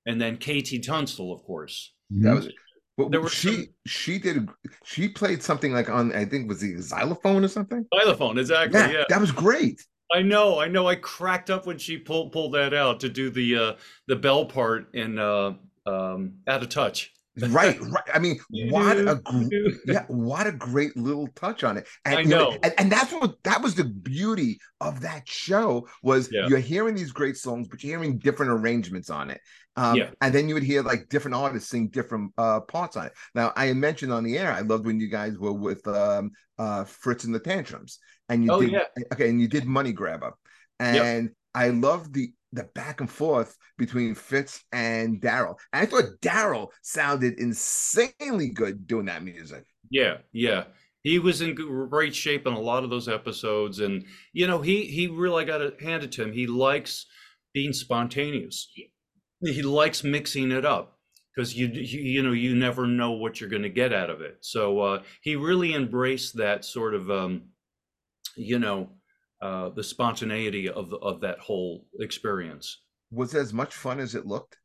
and 0.06 0.18
then 0.18 0.38
KT 0.38 0.82
Tunstall, 0.82 1.34
of 1.34 1.42
course. 1.42 1.92
That 2.10 2.34
was 2.34 2.48
well, 2.96 3.10
there 3.10 3.20
was 3.20 3.32
she 3.32 3.54
some... 3.54 3.66
she 3.86 4.18
did 4.18 4.48
she 4.84 5.08
played 5.08 5.42
something 5.42 5.74
like 5.74 5.90
on 5.90 6.10
I 6.14 6.24
think 6.24 6.48
was 6.48 6.60
the 6.60 6.80
xylophone 6.80 7.44
or 7.44 7.48
something. 7.48 7.84
Xylophone, 7.94 8.38
exactly. 8.38 8.80
Yeah, 8.80 8.90
yeah. 8.90 9.04
that 9.10 9.20
was 9.20 9.32
great. 9.32 9.82
I 10.12 10.22
know, 10.22 10.58
I 10.58 10.66
know. 10.66 10.88
I 10.88 10.96
cracked 10.96 11.50
up 11.50 11.66
when 11.66 11.76
she 11.76 11.98
pulled 11.98 12.32
pulled 12.32 12.54
that 12.54 12.72
out 12.72 13.00
to 13.00 13.10
do 13.10 13.28
the 13.28 13.56
uh 13.56 13.72
the 14.08 14.16
bell 14.16 14.46
part 14.46 14.94
in 14.94 15.18
uh 15.18 15.52
um 15.84 16.38
out 16.48 16.62
of 16.62 16.70
touch 16.70 17.12
right, 17.48 17.80
right. 17.80 18.04
I 18.12 18.18
mean, 18.18 18.38
what 18.50 18.96
a 18.96 19.20
yeah, 19.86 20.04
what 20.08 20.46
a 20.46 20.52
great 20.52 20.96
little 20.96 21.28
touch 21.28 21.64
on 21.64 21.76
it. 21.76 21.86
And, 22.04 22.18
I 22.18 22.22
know, 22.22 22.50
know 22.50 22.58
and, 22.62 22.74
and, 22.78 22.92
that's 22.92 23.12
what 23.12 23.36
that 23.44 23.62
was 23.62 23.74
the 23.74 23.84
beauty 23.84 24.58
of 24.80 25.00
that 25.00 25.28
show 25.28 25.88
was 26.02 26.30
yeah. 26.30 26.46
you're 26.48 26.58
hearing 26.58 26.94
these 26.94 27.12
great 27.12 27.36
songs, 27.36 27.68
but 27.68 27.82
you're 27.82 27.98
hearing 27.98 28.18
different 28.18 28.52
arrangements 28.52 29.10
on 29.10 29.30
it. 29.30 29.40
Um, 29.76 29.96
yeah. 29.96 30.10
and 30.20 30.34
then 30.34 30.48
you 30.48 30.54
would 30.54 30.62
hear 30.64 30.82
like 30.82 31.08
different 31.08 31.36
artists 31.36 31.70
sing 31.70 31.88
different 31.88 32.32
uh, 32.36 32.60
parts 32.60 32.96
on 32.96 33.06
it. 33.06 33.12
Now, 33.34 33.52
I 33.56 33.72
mentioned 33.72 34.12
on 34.12 34.24
the 34.24 34.36
air, 34.36 34.52
I 34.52 34.60
loved 34.60 34.84
when 34.84 35.00
you 35.00 35.08
guys 35.08 35.38
were 35.38 35.52
with 35.52 35.86
um, 35.86 36.32
uh, 36.58 36.84
Fitz 36.84 37.24
and 37.24 37.34
the 37.34 37.40
Tantrums, 37.40 37.98
and 38.28 38.44
you 38.44 38.50
oh, 38.50 38.60
did 38.60 38.72
yeah. 38.72 38.84
okay, 39.12 39.28
and 39.28 39.40
you 39.40 39.48
did 39.48 39.64
Money 39.64 39.92
Grabber, 39.92 40.32
and 40.78 41.24
yep. 41.24 41.32
I 41.54 41.68
love 41.68 42.12
the 42.12 42.32
the 42.52 42.64
back 42.74 43.00
and 43.00 43.10
forth 43.10 43.56
between 43.78 44.14
Fitz 44.14 44.64
and 44.72 45.20
Daryl. 45.20 45.56
I 45.72 45.86
thought 45.86 46.20
Daryl 46.20 46.68
sounded 46.82 47.38
insanely 47.38 48.50
good 48.50 48.86
doing 48.86 49.06
that 49.06 49.22
music. 49.22 49.64
Yeah, 49.90 50.18
yeah. 50.32 50.64
He 51.02 51.18
was 51.18 51.40
in 51.40 51.54
great 51.54 52.14
shape 52.14 52.46
in 52.46 52.52
a 52.52 52.60
lot 52.60 52.84
of 52.84 52.90
those 52.90 53.08
episodes, 53.08 53.80
and 53.80 54.04
you 54.32 54.46
know, 54.46 54.60
he 54.60 54.84
he 54.84 55.06
really 55.06 55.44
got 55.44 55.58
to 55.58 55.72
hand 55.82 56.02
it 56.04 56.12
to 56.12 56.22
him. 56.22 56.32
He 56.32 56.46
likes 56.46 57.06
being 57.54 57.72
spontaneous. 57.72 58.70
He 59.42 59.62
likes 59.62 60.04
mixing 60.04 60.52
it 60.52 60.66
up 60.66 60.98
because 61.34 61.56
you, 61.56 61.68
you 61.68 62.00
you 62.00 62.22
know 62.22 62.32
you 62.32 62.54
never 62.54 62.86
know 62.86 63.12
what 63.12 63.40
you're 63.40 63.48
going 63.48 63.62
to 63.62 63.70
get 63.70 63.94
out 63.94 64.10
of 64.10 64.20
it. 64.20 64.38
So 64.40 64.80
uh, 64.80 65.02
he 65.22 65.36
really 65.36 65.74
embraced 65.74 66.36
that 66.36 66.66
sort 66.66 66.94
of 66.94 67.10
um, 67.10 67.44
you 68.36 68.58
know 68.58 68.90
uh, 69.42 69.70
the 69.70 69.82
spontaneity 69.82 70.68
of 70.68 70.90
the, 70.90 70.96
of 70.96 71.20
that 71.20 71.38
whole 71.38 71.86
experience. 71.98 72.82
Was 73.10 73.34
it 73.34 73.40
as 73.40 73.52
much 73.52 73.74
fun 73.74 73.98
as 73.98 74.14
it 74.14 74.26
looked? 74.26 74.56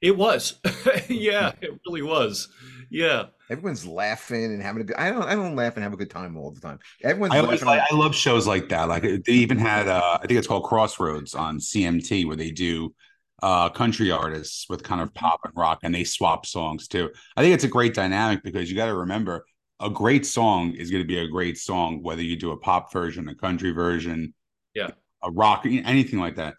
It 0.00 0.16
was, 0.16 0.60
yeah, 1.08 1.52
it 1.60 1.70
really 1.86 2.02
was. 2.02 2.48
Yeah, 2.90 3.24
everyone's 3.50 3.86
laughing 3.86 4.44
and 4.44 4.62
having 4.62 4.82
a 4.82 4.84
good. 4.84 4.96
I 4.96 5.10
don't. 5.10 5.22
I 5.22 5.34
don't 5.34 5.56
laugh 5.56 5.74
and 5.74 5.82
have 5.82 5.92
a 5.92 5.96
good 5.96 6.10
time 6.10 6.36
all 6.36 6.52
the 6.52 6.60
time. 6.60 6.78
Everyone's. 7.02 7.34
I, 7.34 7.38
always, 7.40 7.62
I, 7.62 7.78
I 7.78 7.94
love 7.94 8.14
shows 8.14 8.46
like 8.46 8.68
that. 8.68 8.88
Like 8.88 9.02
they 9.02 9.32
even 9.32 9.58
had. 9.58 9.88
Uh, 9.88 10.18
I 10.22 10.26
think 10.26 10.38
it's 10.38 10.46
called 10.46 10.64
Crossroads 10.64 11.34
on 11.34 11.58
CMT, 11.58 12.26
where 12.26 12.36
they 12.36 12.50
do 12.50 12.94
uh, 13.42 13.68
country 13.70 14.10
artists 14.10 14.66
with 14.68 14.82
kind 14.82 15.00
of 15.00 15.12
pop 15.14 15.40
and 15.44 15.52
rock, 15.56 15.80
and 15.82 15.94
they 15.94 16.04
swap 16.04 16.46
songs 16.46 16.88
too. 16.88 17.10
I 17.36 17.42
think 17.42 17.54
it's 17.54 17.64
a 17.64 17.68
great 17.68 17.94
dynamic 17.94 18.42
because 18.42 18.70
you 18.70 18.76
got 18.76 18.86
to 18.86 18.94
remember 18.94 19.44
a 19.80 19.90
great 19.90 20.24
song 20.24 20.72
is 20.72 20.90
going 20.90 21.02
to 21.02 21.06
be 21.06 21.18
a 21.18 21.28
great 21.28 21.58
song, 21.58 22.02
whether 22.02 22.22
you 22.22 22.36
do 22.36 22.52
a 22.52 22.56
pop 22.56 22.92
version, 22.92 23.28
a 23.28 23.34
country 23.34 23.72
version, 23.72 24.34
yeah, 24.74 24.90
a 25.22 25.30
rock, 25.30 25.66
anything 25.66 26.18
like 26.18 26.36
that. 26.36 26.54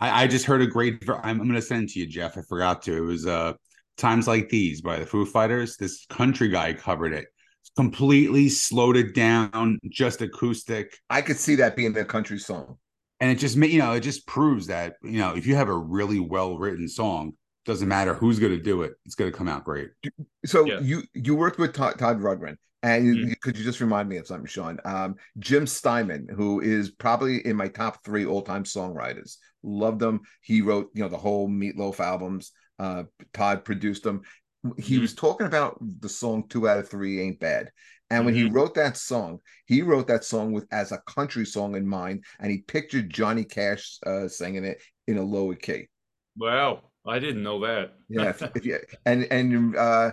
I, 0.00 0.24
I 0.24 0.26
just 0.26 0.46
heard 0.46 0.62
a 0.62 0.66
great. 0.66 1.02
I'm, 1.08 1.40
I'm 1.40 1.48
going 1.48 1.54
to 1.54 1.62
send 1.62 1.84
it 1.84 1.92
to 1.92 2.00
you, 2.00 2.06
Jeff. 2.06 2.36
I 2.36 2.42
forgot 2.42 2.82
to. 2.82 2.96
It 2.96 3.06
was 3.06 3.26
uh, 3.26 3.54
"Times 3.96 4.26
Like 4.26 4.48
These" 4.48 4.80
by 4.80 4.98
the 4.98 5.06
Foo 5.06 5.26
Fighters. 5.26 5.76
This 5.76 6.06
country 6.06 6.48
guy 6.48 6.72
covered 6.72 7.12
it, 7.12 7.26
completely 7.76 8.48
slowed 8.48 8.96
it 8.96 9.14
down, 9.14 9.78
just 9.88 10.22
acoustic. 10.22 10.98
I 11.10 11.22
could 11.22 11.36
see 11.36 11.56
that 11.56 11.76
being 11.76 11.96
a 11.96 12.04
country 12.04 12.38
song, 12.38 12.78
and 13.20 13.30
it 13.30 13.36
just 13.36 13.56
you 13.56 13.78
know 13.78 13.92
it 13.92 14.00
just 14.00 14.26
proves 14.26 14.66
that 14.68 14.94
you 15.02 15.18
know 15.18 15.36
if 15.36 15.46
you 15.46 15.56
have 15.56 15.68
a 15.68 15.76
really 15.76 16.20
well 16.20 16.58
written 16.58 16.88
song, 16.88 17.34
doesn't 17.64 17.88
matter 17.88 18.14
who's 18.14 18.38
going 18.38 18.52
to 18.52 18.62
do 18.62 18.82
it 18.82 18.94
it's 19.04 19.14
going 19.14 19.30
to 19.30 19.36
come 19.36 19.48
out 19.48 19.64
great 19.64 19.90
so 20.44 20.64
yeah. 20.64 20.80
you 20.80 21.02
you 21.14 21.34
worked 21.34 21.58
with 21.58 21.72
todd, 21.72 21.98
todd 21.98 22.20
rundgren 22.20 22.56
and 22.82 23.04
mm-hmm. 23.04 23.32
could 23.42 23.56
you 23.56 23.64
just 23.64 23.80
remind 23.80 24.08
me 24.08 24.16
of 24.16 24.26
something 24.26 24.46
sean 24.46 24.78
um, 24.84 25.14
jim 25.38 25.66
steinman 25.66 26.26
who 26.34 26.60
is 26.60 26.90
probably 26.90 27.44
in 27.46 27.56
my 27.56 27.68
top 27.68 28.04
three 28.04 28.26
all-time 28.26 28.64
songwriters 28.64 29.36
loved 29.62 30.00
them 30.00 30.20
he 30.40 30.60
wrote 30.62 30.88
you 30.94 31.02
know 31.02 31.08
the 31.08 31.16
whole 31.16 31.48
meatloaf 31.48 32.00
albums 32.00 32.52
uh, 32.78 33.04
todd 33.32 33.64
produced 33.64 34.02
them 34.02 34.22
he 34.76 34.94
mm-hmm. 34.94 35.02
was 35.02 35.14
talking 35.14 35.46
about 35.46 35.78
the 36.00 36.08
song 36.08 36.44
two 36.48 36.68
out 36.68 36.78
of 36.78 36.88
three 36.88 37.20
ain't 37.20 37.38
bad 37.38 37.70
and 38.12 38.26
when 38.26 38.34
mm-hmm. 38.34 38.48
he 38.48 38.52
wrote 38.52 38.74
that 38.74 38.98
song, 38.98 39.38
he 39.64 39.80
wrote 39.80 40.06
that 40.08 40.22
song 40.22 40.52
with 40.52 40.66
as 40.70 40.92
a 40.92 40.98
country 41.06 41.46
song 41.46 41.74
in 41.76 41.88
mind, 41.88 42.24
and 42.40 42.52
he 42.52 42.58
pictured 42.58 43.08
Johnny 43.08 43.42
Cash 43.42 43.98
uh, 44.04 44.28
singing 44.28 44.66
it 44.66 44.82
in 45.06 45.16
a 45.16 45.22
lower 45.22 45.54
key. 45.54 45.88
Wow. 46.36 46.82
I 47.06 47.18
didn't 47.18 47.42
know 47.42 47.60
that. 47.60 47.94
yeah, 48.08 48.30
if, 48.30 48.42
if, 48.54 48.64
you 48.64 48.78
and 49.06 49.26
and 49.30 49.76
uh, 49.76 50.12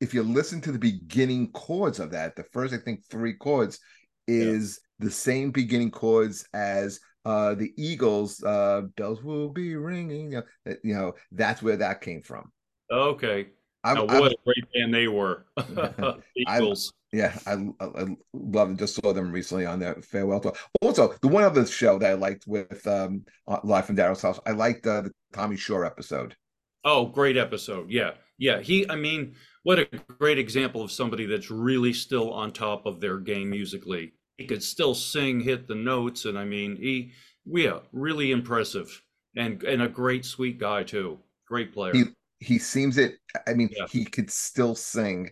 if 0.00 0.14
you 0.14 0.22
listen 0.22 0.60
to 0.62 0.72
the 0.72 0.78
beginning 0.78 1.50
chords 1.52 1.98
of 2.00 2.10
that, 2.12 2.36
the 2.36 2.44
first 2.44 2.72
I 2.72 2.78
think 2.78 3.04
three 3.04 3.34
chords 3.34 3.78
is 4.26 4.80
yeah. 5.00 5.06
the 5.06 5.10
same 5.10 5.50
beginning 5.50 5.90
chords 5.90 6.46
as 6.54 7.00
uh, 7.24 7.54
the 7.54 7.72
Eagles. 7.76 8.42
Uh, 8.42 8.82
Bells 8.96 9.22
will 9.22 9.50
be 9.50 9.76
ringing. 9.76 10.32
You 10.32 10.42
know, 10.66 10.76
you 10.82 10.94
know, 10.94 11.12
that's 11.32 11.62
where 11.62 11.76
that 11.76 12.00
came 12.00 12.22
from. 12.22 12.50
Okay. 12.90 13.48
I, 13.82 13.94
now, 13.94 14.04
what 14.04 14.24
I, 14.24 14.26
a 14.26 14.44
great 14.44 14.64
band 14.74 14.92
they 14.92 15.08
were. 15.08 15.46
Eagles. 16.36 16.92
I, 16.94 17.16
yeah, 17.16 17.38
I, 17.46 17.52
I 17.80 18.06
love 18.32 18.68
them. 18.68 18.76
Just 18.76 18.94
saw 18.94 19.12
them 19.12 19.32
recently 19.32 19.66
on 19.66 19.80
their 19.80 19.94
farewell 19.96 20.40
tour. 20.40 20.52
Also, 20.80 21.14
the 21.22 21.28
one 21.28 21.44
other 21.44 21.66
show 21.66 21.98
that 21.98 22.10
I 22.10 22.14
liked 22.14 22.46
with 22.46 22.86
um, 22.86 23.24
live 23.64 23.86
from 23.86 23.96
Daryl's 23.96 24.22
house, 24.22 24.38
I 24.46 24.52
liked 24.52 24.86
uh, 24.86 25.02
the 25.02 25.12
Tommy 25.32 25.56
Shaw 25.56 25.82
episode. 25.82 26.36
Oh, 26.84 27.06
great 27.06 27.36
episode. 27.36 27.90
Yeah. 27.90 28.12
Yeah. 28.38 28.60
He, 28.60 28.88
I 28.88 28.96
mean, 28.96 29.34
what 29.62 29.78
a 29.78 29.88
great 30.18 30.38
example 30.38 30.82
of 30.82 30.90
somebody 30.90 31.26
that's 31.26 31.50
really 31.50 31.92
still 31.92 32.32
on 32.32 32.52
top 32.52 32.86
of 32.86 33.00
their 33.00 33.18
game 33.18 33.50
musically. 33.50 34.12
He 34.38 34.46
could 34.46 34.62
still 34.62 34.94
sing, 34.94 35.40
hit 35.40 35.68
the 35.68 35.74
notes. 35.74 36.24
And 36.24 36.38
I 36.38 36.44
mean, 36.44 36.76
he, 36.76 37.12
yeah, 37.44 37.80
really 37.92 38.30
impressive 38.32 39.02
and, 39.36 39.62
and 39.62 39.82
a 39.82 39.88
great, 39.88 40.24
sweet 40.24 40.58
guy 40.58 40.82
too. 40.82 41.18
Great 41.46 41.72
player. 41.72 41.92
He, 41.92 42.04
he 42.38 42.58
seems 42.58 42.96
it. 42.96 43.16
I 43.46 43.52
mean, 43.52 43.68
yeah. 43.76 43.86
he 43.90 44.04
could 44.04 44.30
still 44.30 44.74
sing. 44.74 45.30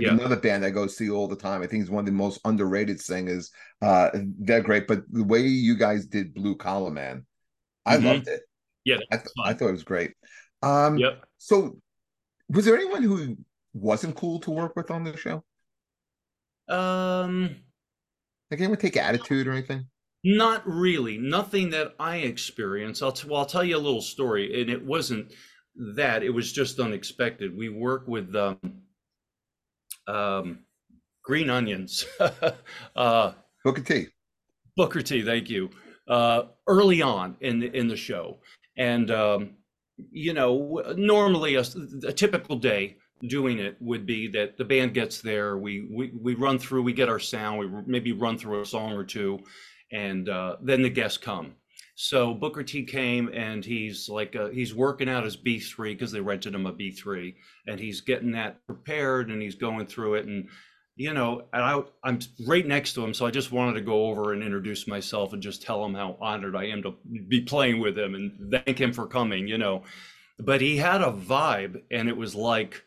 Yeah. 0.00 0.12
Another 0.12 0.36
band 0.36 0.64
I 0.64 0.70
go 0.70 0.86
see 0.86 1.10
all 1.10 1.28
the 1.28 1.36
time. 1.36 1.60
I 1.60 1.66
think 1.66 1.82
he's 1.82 1.90
one 1.90 2.00
of 2.00 2.06
the 2.06 2.12
most 2.12 2.40
underrated 2.46 3.00
singers. 3.00 3.50
Uh, 3.82 4.08
they're 4.38 4.62
great, 4.62 4.86
but 4.86 5.02
the 5.10 5.24
way 5.24 5.40
you 5.40 5.76
guys 5.76 6.06
did 6.06 6.32
Blue 6.32 6.56
Collar 6.56 6.90
Man, 6.90 7.26
I 7.84 7.96
mm-hmm. 7.96 8.06
loved 8.06 8.28
it. 8.28 8.40
Yeah, 8.84 8.98
I, 9.10 9.16
th- 9.16 9.28
I, 9.42 9.54
thought 9.54 9.68
it 9.68 9.72
was 9.72 9.84
great. 9.84 10.12
Um, 10.62 10.98
yep. 10.98 11.24
So, 11.38 11.78
was 12.48 12.64
there 12.64 12.76
anyone 12.76 13.02
who 13.02 13.36
wasn't 13.72 14.16
cool 14.16 14.40
to 14.40 14.50
work 14.50 14.76
with 14.76 14.90
on 14.90 15.04
the 15.04 15.16
show? 15.16 15.42
Um, 16.68 17.56
like 18.50 18.60
anyone 18.60 18.78
take 18.78 18.96
attitude 18.96 19.46
or 19.46 19.52
anything? 19.52 19.86
Not 20.22 20.66
really. 20.66 21.18
Nothing 21.18 21.70
that 21.70 21.94
I 21.98 22.18
experienced. 22.18 23.02
I'll 23.02 23.12
t- 23.12 23.28
well, 23.28 23.40
I'll 23.40 23.46
tell 23.46 23.64
you 23.64 23.76
a 23.76 23.78
little 23.78 24.00
story, 24.00 24.60
and 24.60 24.70
it 24.70 24.84
wasn't 24.84 25.32
that. 25.94 26.22
It 26.22 26.30
was 26.30 26.52
just 26.52 26.80
unexpected. 26.80 27.56
We 27.56 27.68
work 27.68 28.08
with 28.08 28.34
um, 28.34 28.58
um, 30.06 30.60
green 31.22 31.50
onions. 31.50 32.06
uh, 32.96 33.32
Booker 33.64 33.82
T. 33.82 34.06
Booker 34.76 35.02
T. 35.02 35.22
Thank 35.22 35.50
you. 35.50 35.70
Uh, 36.08 36.44
early 36.66 37.02
on 37.02 37.36
in 37.40 37.60
the, 37.60 37.76
in 37.76 37.88
the 37.88 37.96
show, 37.96 38.38
and 38.76 39.10
um, 39.10 39.56
you 40.10 40.32
know, 40.32 40.82
normally 40.96 41.54
a, 41.56 41.64
a 42.06 42.12
typical 42.12 42.56
day 42.56 42.96
doing 43.28 43.58
it 43.58 43.76
would 43.80 44.06
be 44.06 44.28
that 44.28 44.56
the 44.56 44.64
band 44.64 44.94
gets 44.94 45.20
there, 45.20 45.56
we 45.56 45.86
we 45.90 46.12
we 46.20 46.34
run 46.34 46.58
through, 46.58 46.82
we 46.82 46.92
get 46.92 47.08
our 47.08 47.18
sound, 47.18 47.58
we 47.58 47.68
maybe 47.86 48.12
run 48.12 48.38
through 48.38 48.60
a 48.60 48.66
song 48.66 48.92
or 48.92 49.04
two, 49.04 49.38
and 49.92 50.28
uh, 50.28 50.56
then 50.62 50.82
the 50.82 50.90
guests 50.90 51.18
come. 51.18 51.54
So 51.96 52.34
Booker 52.34 52.64
T 52.64 52.84
came 52.84 53.30
and 53.32 53.64
he's 53.64 54.08
like 54.08 54.34
uh, 54.34 54.48
he's 54.48 54.74
working 54.74 55.08
out 55.08 55.24
his 55.24 55.36
B 55.36 55.60
three 55.60 55.94
because 55.94 56.10
they 56.10 56.20
rented 56.20 56.54
him 56.54 56.66
a 56.66 56.72
B 56.72 56.90
three, 56.90 57.36
and 57.66 57.78
he's 57.78 58.00
getting 58.00 58.32
that 58.32 58.66
prepared 58.66 59.30
and 59.30 59.40
he's 59.40 59.54
going 59.54 59.86
through 59.86 60.14
it 60.14 60.26
and 60.26 60.48
you 60.96 61.12
know, 61.12 61.42
and 61.52 61.62
I, 61.62 61.82
I'm 62.02 62.20
right 62.46 62.66
next 62.66 62.92
to 62.94 63.04
him, 63.04 63.14
so 63.14 63.26
I 63.26 63.30
just 63.30 63.52
wanted 63.52 63.74
to 63.74 63.80
go 63.80 64.06
over 64.06 64.32
and 64.32 64.42
introduce 64.42 64.86
myself 64.86 65.32
and 65.32 65.42
just 65.42 65.62
tell 65.62 65.84
him 65.84 65.94
how 65.94 66.16
honored 66.20 66.54
I 66.54 66.66
am 66.66 66.82
to 66.82 66.94
be 67.28 67.40
playing 67.40 67.80
with 67.80 67.98
him 67.98 68.14
and 68.14 68.52
thank 68.52 68.80
him 68.80 68.92
for 68.92 69.06
coming, 69.06 69.48
you 69.48 69.58
know. 69.58 69.82
But 70.38 70.60
he 70.60 70.76
had 70.76 71.00
a 71.00 71.12
vibe, 71.12 71.82
and 71.90 72.08
it 72.08 72.16
was 72.16 72.34
like, 72.34 72.82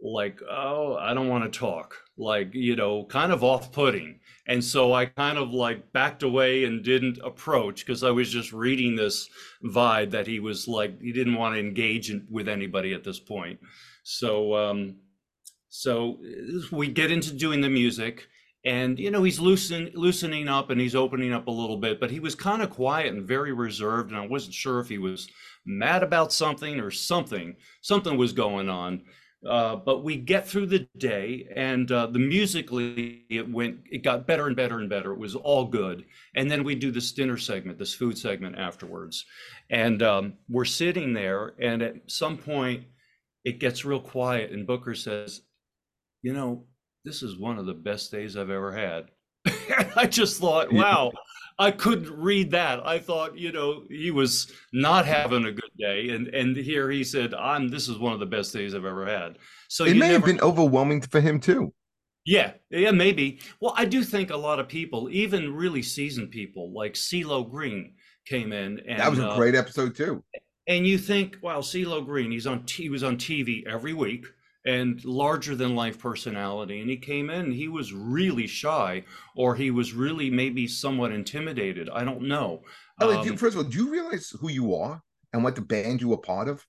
like, 0.00 0.40
oh, 0.50 0.96
I 0.96 1.14
don't 1.14 1.28
want 1.28 1.52
to 1.52 1.58
talk, 1.58 1.94
like, 2.16 2.54
you 2.54 2.74
know, 2.76 3.04
kind 3.04 3.32
of 3.32 3.44
off-putting. 3.44 4.18
And 4.48 4.64
so 4.64 4.92
I 4.92 5.06
kind 5.06 5.38
of 5.38 5.52
like 5.52 5.92
backed 5.92 6.24
away 6.24 6.64
and 6.64 6.82
didn't 6.82 7.18
approach 7.22 7.86
because 7.86 8.02
I 8.02 8.10
was 8.10 8.28
just 8.28 8.52
reading 8.52 8.96
this 8.96 9.28
vibe 9.64 10.10
that 10.10 10.26
he 10.26 10.40
was 10.40 10.66
like 10.66 11.00
he 11.00 11.12
didn't 11.12 11.36
want 11.36 11.54
to 11.54 11.60
engage 11.60 12.10
in, 12.10 12.26
with 12.28 12.48
anybody 12.48 12.92
at 12.94 13.04
this 13.04 13.20
point. 13.20 13.60
So 14.02 14.56
um, 14.56 14.96
so 15.74 16.18
we 16.70 16.88
get 16.88 17.10
into 17.10 17.32
doing 17.32 17.62
the 17.62 17.70
music, 17.70 18.28
and 18.62 18.98
you 18.98 19.10
know 19.10 19.22
he's 19.22 19.40
loosen, 19.40 19.90
loosening 19.94 20.46
up 20.46 20.68
and 20.68 20.78
he's 20.78 20.94
opening 20.94 21.32
up 21.32 21.46
a 21.46 21.50
little 21.50 21.78
bit, 21.78 21.98
but 21.98 22.10
he 22.10 22.20
was 22.20 22.34
kind 22.34 22.60
of 22.60 22.68
quiet 22.68 23.14
and 23.14 23.26
very 23.26 23.54
reserved, 23.54 24.10
and 24.10 24.20
I 24.20 24.26
wasn't 24.26 24.52
sure 24.52 24.80
if 24.80 24.88
he 24.90 24.98
was 24.98 25.30
mad 25.64 26.02
about 26.02 26.30
something 26.30 26.78
or 26.78 26.90
something. 26.90 27.56
Something 27.80 28.18
was 28.18 28.34
going 28.34 28.68
on. 28.68 29.04
Uh, 29.48 29.76
but 29.76 30.04
we 30.04 30.16
get 30.16 30.46
through 30.46 30.66
the 30.66 30.86
day, 30.98 31.48
and 31.56 31.90
uh, 31.90 32.06
the 32.06 32.18
musically 32.18 33.24
it 33.30 33.50
went, 33.50 33.80
it 33.90 34.04
got 34.04 34.26
better 34.26 34.46
and 34.48 34.54
better 34.54 34.78
and 34.78 34.90
better. 34.90 35.12
It 35.12 35.18
was 35.18 35.34
all 35.34 35.64
good, 35.64 36.04
and 36.36 36.50
then 36.50 36.64
we 36.64 36.74
do 36.74 36.90
this 36.90 37.12
dinner 37.12 37.38
segment, 37.38 37.78
this 37.78 37.94
food 37.94 38.18
segment 38.18 38.58
afterwards, 38.58 39.24
and 39.70 40.02
um, 40.02 40.34
we're 40.50 40.66
sitting 40.66 41.14
there, 41.14 41.54
and 41.58 41.80
at 41.82 41.96
some 42.08 42.36
point, 42.36 42.84
it 43.44 43.58
gets 43.58 43.84
real 43.84 43.98
quiet, 43.98 44.52
and 44.52 44.66
Booker 44.66 44.94
says, 44.94 45.40
you 46.22 46.32
know, 46.32 46.64
this 47.04 47.22
is 47.22 47.36
one 47.36 47.58
of 47.58 47.66
the 47.66 47.74
best 47.74 48.10
days 48.10 48.36
I've 48.36 48.50
ever 48.50 48.72
had. 48.72 49.10
I 49.96 50.06
just 50.06 50.40
thought, 50.40 50.72
wow, 50.72 51.10
I 51.58 51.72
couldn't 51.72 52.10
read 52.16 52.52
that. 52.52 52.86
I 52.86 52.98
thought, 52.98 53.36
you 53.36 53.52
know, 53.52 53.82
he 53.88 54.10
was 54.10 54.52
not 54.72 55.04
having 55.04 55.44
a 55.44 55.52
good 55.52 55.70
day, 55.76 56.10
and 56.10 56.28
and 56.28 56.56
here 56.56 56.90
he 56.90 57.02
said, 57.02 57.34
"I'm. 57.34 57.68
This 57.68 57.88
is 57.88 57.98
one 57.98 58.12
of 58.12 58.20
the 58.20 58.26
best 58.26 58.52
days 58.52 58.74
I've 58.74 58.84
ever 58.84 59.04
had." 59.04 59.38
So 59.68 59.84
it 59.84 59.94
may 59.94 60.10
never, 60.10 60.12
have 60.12 60.24
been 60.24 60.40
overwhelming 60.40 61.00
for 61.02 61.20
him 61.20 61.40
too. 61.40 61.74
Yeah, 62.24 62.52
yeah, 62.70 62.92
maybe. 62.92 63.40
Well, 63.60 63.74
I 63.76 63.84
do 63.84 64.04
think 64.04 64.30
a 64.30 64.36
lot 64.36 64.60
of 64.60 64.68
people, 64.68 65.08
even 65.10 65.54
really 65.54 65.82
seasoned 65.82 66.30
people, 66.30 66.72
like 66.72 66.94
CeeLo 66.94 67.50
Green, 67.50 67.94
came 68.26 68.52
in, 68.52 68.80
and 68.86 69.00
that 69.00 69.10
was 69.10 69.18
a 69.18 69.30
uh, 69.30 69.36
great 69.36 69.56
episode 69.56 69.96
too. 69.96 70.22
And 70.68 70.86
you 70.86 70.98
think, 70.98 71.38
wow, 71.42 71.58
CeeLo 71.58 72.06
Green, 72.06 72.30
he's 72.30 72.46
on, 72.46 72.64
T- 72.64 72.84
he 72.84 72.88
was 72.88 73.02
on 73.02 73.16
TV 73.16 73.66
every 73.66 73.92
week 73.92 74.26
and 74.64 75.04
larger 75.04 75.56
than 75.56 75.74
life 75.74 75.98
personality. 75.98 76.80
And 76.80 76.88
he 76.88 76.96
came 76.96 77.30
in, 77.30 77.50
he 77.50 77.68
was 77.68 77.92
really 77.92 78.46
shy, 78.46 79.04
or 79.36 79.54
he 79.54 79.70
was 79.70 79.92
really 79.92 80.30
maybe 80.30 80.66
somewhat 80.66 81.12
intimidated. 81.12 81.88
I 81.92 82.04
don't 82.04 82.22
know. 82.22 82.62
Um, 83.00 83.36
first 83.36 83.56
of 83.56 83.64
all, 83.64 83.70
do 83.70 83.78
you 83.78 83.90
realize 83.90 84.32
who 84.40 84.50
you 84.50 84.74
are 84.74 85.02
and 85.32 85.42
what 85.42 85.56
the 85.56 85.62
band 85.62 86.00
you 86.00 86.08
were 86.08 86.18
part 86.18 86.48
of? 86.48 86.64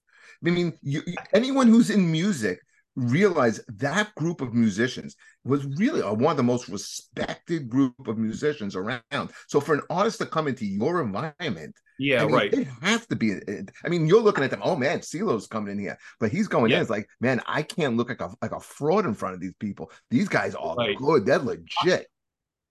I 0.46 0.50
mean, 0.50 0.74
you, 0.82 1.02
anyone 1.34 1.68
who's 1.68 1.90
in 1.90 2.12
music 2.12 2.60
realize 2.96 3.60
that 3.68 4.14
group 4.16 4.42
of 4.42 4.54
musicians 4.54 5.16
was 5.44 5.66
really 5.78 6.02
one 6.02 6.32
of 6.32 6.38
the 6.38 6.44
most 6.44 6.70
respected 6.70 7.70
group 7.70 8.08
of 8.08 8.18
musicians 8.18 8.76
around. 8.76 9.32
So 9.48 9.60
for 9.60 9.76
an 9.76 9.82
artist 9.90 10.20
to 10.20 10.26
come 10.26 10.48
into 10.48 10.66
your 10.66 11.02
environment, 11.02 11.76
yeah, 12.04 12.22
I 12.22 12.26
mean, 12.26 12.36
right, 12.36 12.54
it 12.54 12.68
has 12.82 13.06
to 13.08 13.16
be. 13.16 13.36
I 13.86 13.90
mean, 13.90 14.08
you're 14.08 14.22
looking 14.22 14.44
at 14.44 14.52
them. 14.52 14.62
Oh 14.64 14.76
man, 14.76 15.00
CeeLo's 15.00 15.48
coming 15.48 15.72
in 15.72 15.80
here, 15.80 15.98
but 16.20 16.32
he's 16.32 16.48
going 16.48 16.72
yeah. 16.72 16.78
in. 16.78 16.82
It's 16.82 16.90
like, 16.90 17.08
man, 17.22 17.42
I 17.48 17.62
can't 17.62 17.96
look 17.96 18.10
like 18.10 18.22
a 18.22 18.32
like 18.42 18.52
a 18.52 18.60
fraud 18.60 19.06
in 19.06 19.14
front 19.14 19.36
of 19.36 19.42
these 19.42 19.54
people. 19.60 19.92
These 20.10 20.28
guys 20.28 20.54
are 20.56 20.76
right. 20.76 20.98
good. 20.98 21.26
They're 21.26 21.40
legit. 21.40 22.08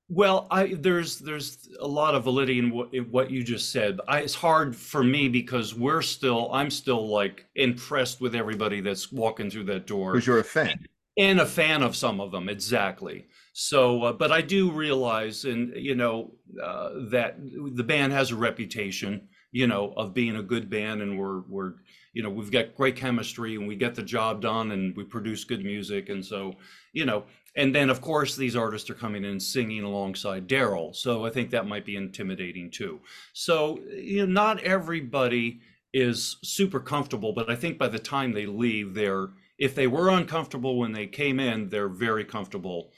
Well, 0.08 0.46
I 0.50 0.74
there's 0.74 1.18
there's 1.18 1.70
a 1.80 1.86
lot 1.86 2.14
of 2.14 2.24
validity 2.24 2.58
in 2.58 2.70
what, 2.70 2.92
in 2.92 3.04
what 3.04 3.30
you 3.30 3.42
just 3.42 3.72
said. 3.72 3.98
I, 4.06 4.20
it's 4.20 4.34
hard 4.34 4.76
for 4.76 5.02
me 5.02 5.28
because 5.28 5.74
we're 5.74 6.02
still 6.02 6.52
I'm 6.52 6.70
still 6.70 7.08
like 7.08 7.46
impressed 7.54 8.20
with 8.20 8.34
everybody 8.34 8.82
that's 8.82 9.10
walking 9.10 9.50
through 9.50 9.64
that 9.64 9.86
door. 9.86 10.12
Because 10.12 10.26
you're 10.26 10.40
a 10.40 10.44
fan. 10.44 10.86
And 11.16 11.40
a 11.40 11.46
fan 11.46 11.82
of 11.82 11.96
some 11.96 12.20
of 12.20 12.30
them, 12.30 12.48
exactly. 12.48 13.28
So, 13.52 14.04
uh, 14.04 14.12
but 14.14 14.32
I 14.32 14.40
do 14.40 14.70
realize, 14.70 15.44
and 15.44 15.74
you 15.76 15.94
know, 15.94 16.32
uh, 16.62 16.90
that 17.10 17.36
the 17.40 17.84
band 17.84 18.12
has 18.12 18.30
a 18.30 18.36
reputation, 18.36 19.28
you 19.50 19.66
know, 19.66 19.92
of 19.96 20.14
being 20.14 20.36
a 20.36 20.42
good 20.42 20.70
band, 20.70 21.02
and 21.02 21.18
we're 21.18 21.40
we're 21.42 21.74
you 22.14 22.22
know 22.22 22.30
we've 22.30 22.50
got 22.50 22.74
great 22.74 22.96
chemistry, 22.96 23.56
and 23.56 23.68
we 23.68 23.76
get 23.76 23.94
the 23.94 24.02
job 24.02 24.40
done, 24.40 24.72
and 24.72 24.96
we 24.96 25.04
produce 25.04 25.44
good 25.44 25.64
music, 25.64 26.08
and 26.08 26.24
so 26.24 26.54
you 26.94 27.04
know, 27.04 27.24
and 27.54 27.74
then 27.74 27.90
of 27.90 28.00
course 28.00 28.36
these 28.36 28.56
artists 28.56 28.88
are 28.88 28.94
coming 28.94 29.24
in 29.24 29.38
singing 29.38 29.82
alongside 29.82 30.48
Daryl, 30.48 30.96
so 30.96 31.26
I 31.26 31.30
think 31.30 31.50
that 31.50 31.66
might 31.66 31.84
be 31.84 31.96
intimidating 31.96 32.70
too. 32.70 33.00
So 33.34 33.80
you 33.90 34.26
know, 34.26 34.32
not 34.32 34.62
everybody 34.62 35.60
is 35.92 36.38
super 36.42 36.80
comfortable, 36.80 37.34
but 37.34 37.50
I 37.50 37.56
think 37.56 37.76
by 37.76 37.88
the 37.88 37.98
time 37.98 38.32
they 38.32 38.46
leave, 38.46 38.94
they're 38.94 39.28
if 39.58 39.74
they 39.74 39.86
were 39.86 40.08
uncomfortable 40.08 40.78
when 40.78 40.92
they 40.92 41.06
came 41.06 41.38
in, 41.38 41.68
they're 41.68 41.90
very 41.90 42.24
comfortable 42.24 42.92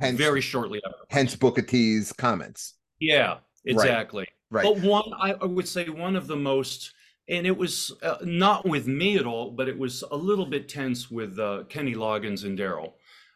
hence, 0.00 0.18
very 0.18 0.40
shortly 0.40 0.80
after. 0.86 0.98
Hence 1.10 1.36
Booker 1.36 1.62
T's 1.62 2.12
comments. 2.12 2.74
Yeah, 3.00 3.38
exactly. 3.64 4.26
Right. 4.50 4.64
right. 4.64 4.74
But 4.74 4.88
one, 4.88 5.10
I 5.18 5.44
would 5.44 5.68
say 5.68 5.88
one 5.88 6.16
of 6.16 6.26
the 6.26 6.36
most, 6.36 6.92
and 7.28 7.46
it 7.46 7.56
was 7.56 7.92
uh, 8.02 8.16
not 8.22 8.66
with 8.66 8.86
me 8.86 9.16
at 9.16 9.26
all, 9.26 9.50
but 9.50 9.68
it 9.68 9.78
was 9.78 10.02
a 10.10 10.16
little 10.16 10.46
bit 10.46 10.68
tense 10.68 11.10
with 11.10 11.38
uh, 11.38 11.64
Kenny 11.68 11.94
Loggins 11.94 12.44
and 12.44 12.58
Daryl. 12.58 12.92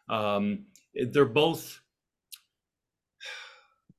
Um, 0.09 0.67
they're 0.95 1.25
both 1.25 1.81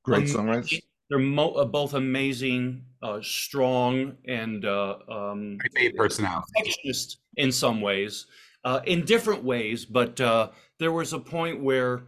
great 0.04 0.28
songwriters. 0.28 0.82
They're 1.10 1.20
mo- 1.20 1.54
uh, 1.56 1.66
both 1.66 1.94
amazing, 1.94 2.86
uh, 3.04 3.20
strong, 3.22 4.16
and 4.26 4.64
uh, 4.64 4.96
um, 5.10 5.58
personality. 5.98 6.94
in 7.36 7.52
some 7.52 7.82
ways, 7.82 8.28
uh, 8.64 8.80
in 8.86 9.04
different 9.04 9.44
ways. 9.44 9.84
But 9.84 10.16
there 10.16 10.92
was 10.92 11.12
a 11.12 11.20
point 11.20 11.62
where 11.62 12.04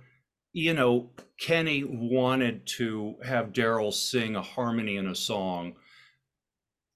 you 0.53 0.73
know, 0.73 1.09
Kenny 1.39 1.83
wanted 1.83 2.65
to 2.77 3.15
have 3.25 3.53
Daryl 3.53 3.91
sing 3.91 4.35
a 4.35 4.41
harmony 4.41 4.97
in 4.97 5.07
a 5.07 5.15
song 5.15 5.73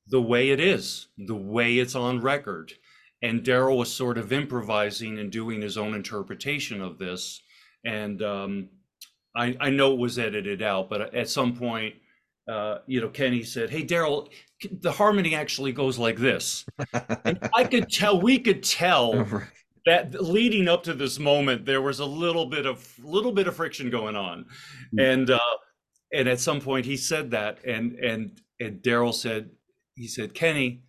the 0.08 0.22
way 0.22 0.52
it 0.52 0.60
is, 0.60 1.08
the 1.18 1.36
way 1.36 1.80
it's 1.80 1.96
on 1.96 2.22
record. 2.22 2.74
And 3.22 3.44
Daryl 3.44 3.78
was 3.78 3.92
sort 3.92 4.18
of 4.18 4.32
improvising 4.32 5.18
and 5.18 5.32
doing 5.32 5.62
his 5.62 5.78
own 5.78 5.96
interpretation 5.96 6.82
of 6.82 7.00
this. 7.00 7.42
And 7.84 8.22
um, 8.22 8.70
I, 9.36 9.58
I 9.60 9.70
know 9.72 9.94
it 9.94 10.00
was 10.00 10.20
edited 10.20 10.62
out, 10.62 10.90
but 10.90 11.14
at 11.16 11.28
some 11.28 11.56
point, 11.56 11.96
uh, 12.48 12.80
you 12.86 13.02
know, 13.02 13.10
Kenny 13.10 13.44
said, 13.44 13.70
Hey, 13.72 13.84
Daryl, 13.84 14.30
the 14.82 14.92
harmony 14.92 15.36
actually 15.36 15.72
goes 15.72 15.98
like 15.98 16.18
this. 16.18 16.64
and 17.26 17.50
I 17.54 17.64
could 17.64 17.90
tell, 17.90 18.22
we 18.22 18.40
could 18.40 18.64
tell 18.64 19.26
that 19.88 20.22
leading 20.22 20.68
up 20.68 20.84
to 20.84 20.94
this 20.94 21.18
moment, 21.18 21.66
there 21.66 21.82
was 21.82 22.00
a 22.00 22.06
little 22.06 22.46
bit 22.46 22.66
of 22.66 22.88
little 23.04 23.32
bit 23.32 23.48
of 23.48 23.56
friction 23.56 23.90
going 23.90 24.16
on, 24.16 24.40
mm-hmm. 24.44 25.00
and 25.00 25.30
uh, 25.30 25.40
and 26.14 26.28
at 26.28 26.40
some 26.40 26.62
point 26.62 26.86
he 26.86 26.98
said 26.98 27.32
that, 27.32 27.64
and 27.66 27.94
and 27.94 28.40
and 28.60 28.82
Daryl 28.82 29.14
said, 29.14 29.50
he 29.96 30.08
said, 30.08 30.34
Kenny, 30.34 30.84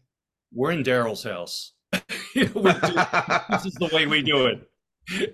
we're 0.53 0.73
in 0.73 0.83
Daryl's 0.83 1.25
house. 1.25 1.73
this 1.93 3.67
is 3.67 3.75
the 3.75 3.91
way 3.93 4.07
we 4.07 4.23
do 4.23 4.47
it. 4.47 4.69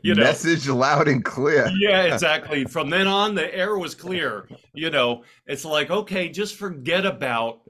You 0.02 0.14
know? 0.14 0.22
Message 0.22 0.68
loud 0.68 1.08
and 1.08 1.24
clear. 1.24 1.68
yeah, 1.80 2.02
exactly. 2.12 2.64
From 2.64 2.90
then 2.90 3.06
on, 3.06 3.34
the 3.34 3.52
air 3.54 3.76
was 3.76 3.94
clear. 3.94 4.48
You 4.72 4.90
know, 4.90 5.24
it's 5.46 5.64
like, 5.64 5.90
okay, 5.90 6.28
just 6.28 6.54
forget 6.54 7.04
about 7.04 7.62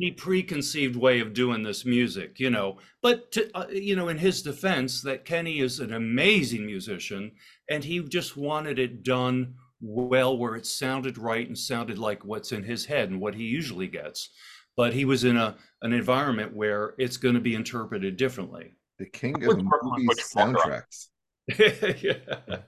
any 0.00 0.10
preconceived 0.10 0.96
way 0.96 1.20
of 1.20 1.34
doing 1.34 1.62
this 1.62 1.84
music, 1.84 2.38
you 2.38 2.50
know. 2.50 2.78
But 3.02 3.32
to, 3.32 3.50
uh, 3.54 3.66
you 3.70 3.96
know, 3.96 4.08
in 4.08 4.18
his 4.18 4.42
defense, 4.42 5.02
that 5.02 5.24
Kenny 5.24 5.60
is 5.60 5.80
an 5.80 5.92
amazing 5.92 6.66
musician, 6.66 7.32
and 7.70 7.84
he 7.84 8.00
just 8.00 8.36
wanted 8.36 8.78
it 8.78 9.02
done 9.02 9.54
well, 9.80 10.36
where 10.36 10.54
it 10.54 10.66
sounded 10.66 11.18
right 11.18 11.46
and 11.46 11.58
sounded 11.58 11.98
like 11.98 12.24
what's 12.24 12.52
in 12.52 12.62
his 12.62 12.86
head 12.86 13.10
and 13.10 13.20
what 13.20 13.34
he 13.34 13.44
usually 13.44 13.88
gets. 13.88 14.30
But 14.76 14.94
he 14.94 15.04
was 15.04 15.24
in 15.24 15.36
a 15.36 15.56
an 15.82 15.92
environment 15.92 16.54
where 16.54 16.94
it's 16.98 17.16
going 17.16 17.34
to 17.34 17.40
be 17.40 17.54
interpreted 17.54 18.16
differently. 18.16 18.74
The 18.98 19.06
king 19.06 19.34
of 19.44 19.58
movie 19.58 20.06
soundtracks. 20.34 21.08
yeah. 22.02 22.58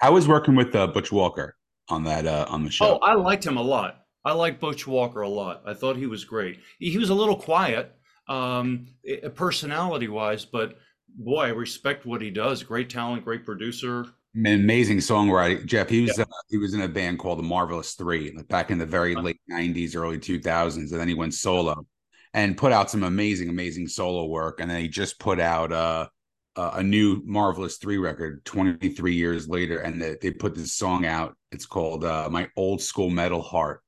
I 0.00 0.10
was 0.10 0.26
working 0.26 0.56
with 0.56 0.74
uh, 0.74 0.86
Butch 0.88 1.12
Walker 1.12 1.56
on 1.88 2.04
that 2.04 2.26
uh, 2.26 2.46
on 2.48 2.64
the 2.64 2.70
show. 2.70 2.98
Oh, 2.98 2.98
I 2.98 3.14
liked 3.14 3.46
him 3.46 3.56
a 3.56 3.62
lot. 3.62 4.05
I 4.26 4.32
like 4.32 4.58
Butch 4.58 4.88
Walker 4.88 5.20
a 5.20 5.28
lot. 5.28 5.62
I 5.64 5.72
thought 5.72 5.96
he 5.96 6.08
was 6.08 6.24
great. 6.24 6.58
He 6.80 6.98
was 6.98 7.10
a 7.10 7.14
little 7.14 7.36
quiet, 7.36 7.94
um, 8.28 8.88
personality 9.36 10.08
wise, 10.08 10.44
but 10.44 10.78
boy, 11.16 11.44
I 11.44 11.48
respect 11.50 12.06
what 12.06 12.20
he 12.20 12.30
does. 12.32 12.64
Great 12.64 12.90
talent, 12.90 13.24
great 13.24 13.44
producer. 13.44 14.04
Amazing 14.34 14.98
songwriting, 14.98 15.64
Jeff. 15.64 15.88
He 15.88 16.02
was 16.02 16.18
yeah. 16.18 16.24
uh, 16.24 16.42
he 16.48 16.58
was 16.58 16.74
in 16.74 16.80
a 16.80 16.88
band 16.88 17.20
called 17.20 17.38
the 17.38 17.44
Marvelous 17.44 17.94
Three, 17.94 18.32
like 18.36 18.48
back 18.48 18.72
in 18.72 18.78
the 18.78 18.84
very 18.84 19.14
late 19.14 19.40
'90s, 19.48 19.94
early 19.94 20.18
2000s, 20.18 20.76
and 20.76 20.90
then 20.90 21.06
he 21.06 21.14
went 21.14 21.32
solo 21.32 21.86
and 22.34 22.56
put 22.56 22.72
out 22.72 22.90
some 22.90 23.04
amazing, 23.04 23.48
amazing 23.48 23.86
solo 23.86 24.26
work. 24.26 24.58
And 24.58 24.68
then 24.68 24.80
he 24.80 24.88
just 24.88 25.20
put 25.20 25.38
out 25.38 25.70
uh, 25.70 26.08
a 26.56 26.82
new 26.82 27.22
Marvelous 27.24 27.76
Three 27.76 27.96
record 27.96 28.44
23 28.44 29.14
years 29.14 29.48
later, 29.48 29.78
and 29.78 30.02
they, 30.02 30.16
they 30.20 30.32
put 30.32 30.56
this 30.56 30.72
song 30.72 31.06
out. 31.06 31.36
It's 31.52 31.64
called 31.64 32.04
uh, 32.04 32.28
"My 32.28 32.50
Old 32.56 32.82
School 32.82 33.08
Metal 33.08 33.40
Heart." 33.40 33.82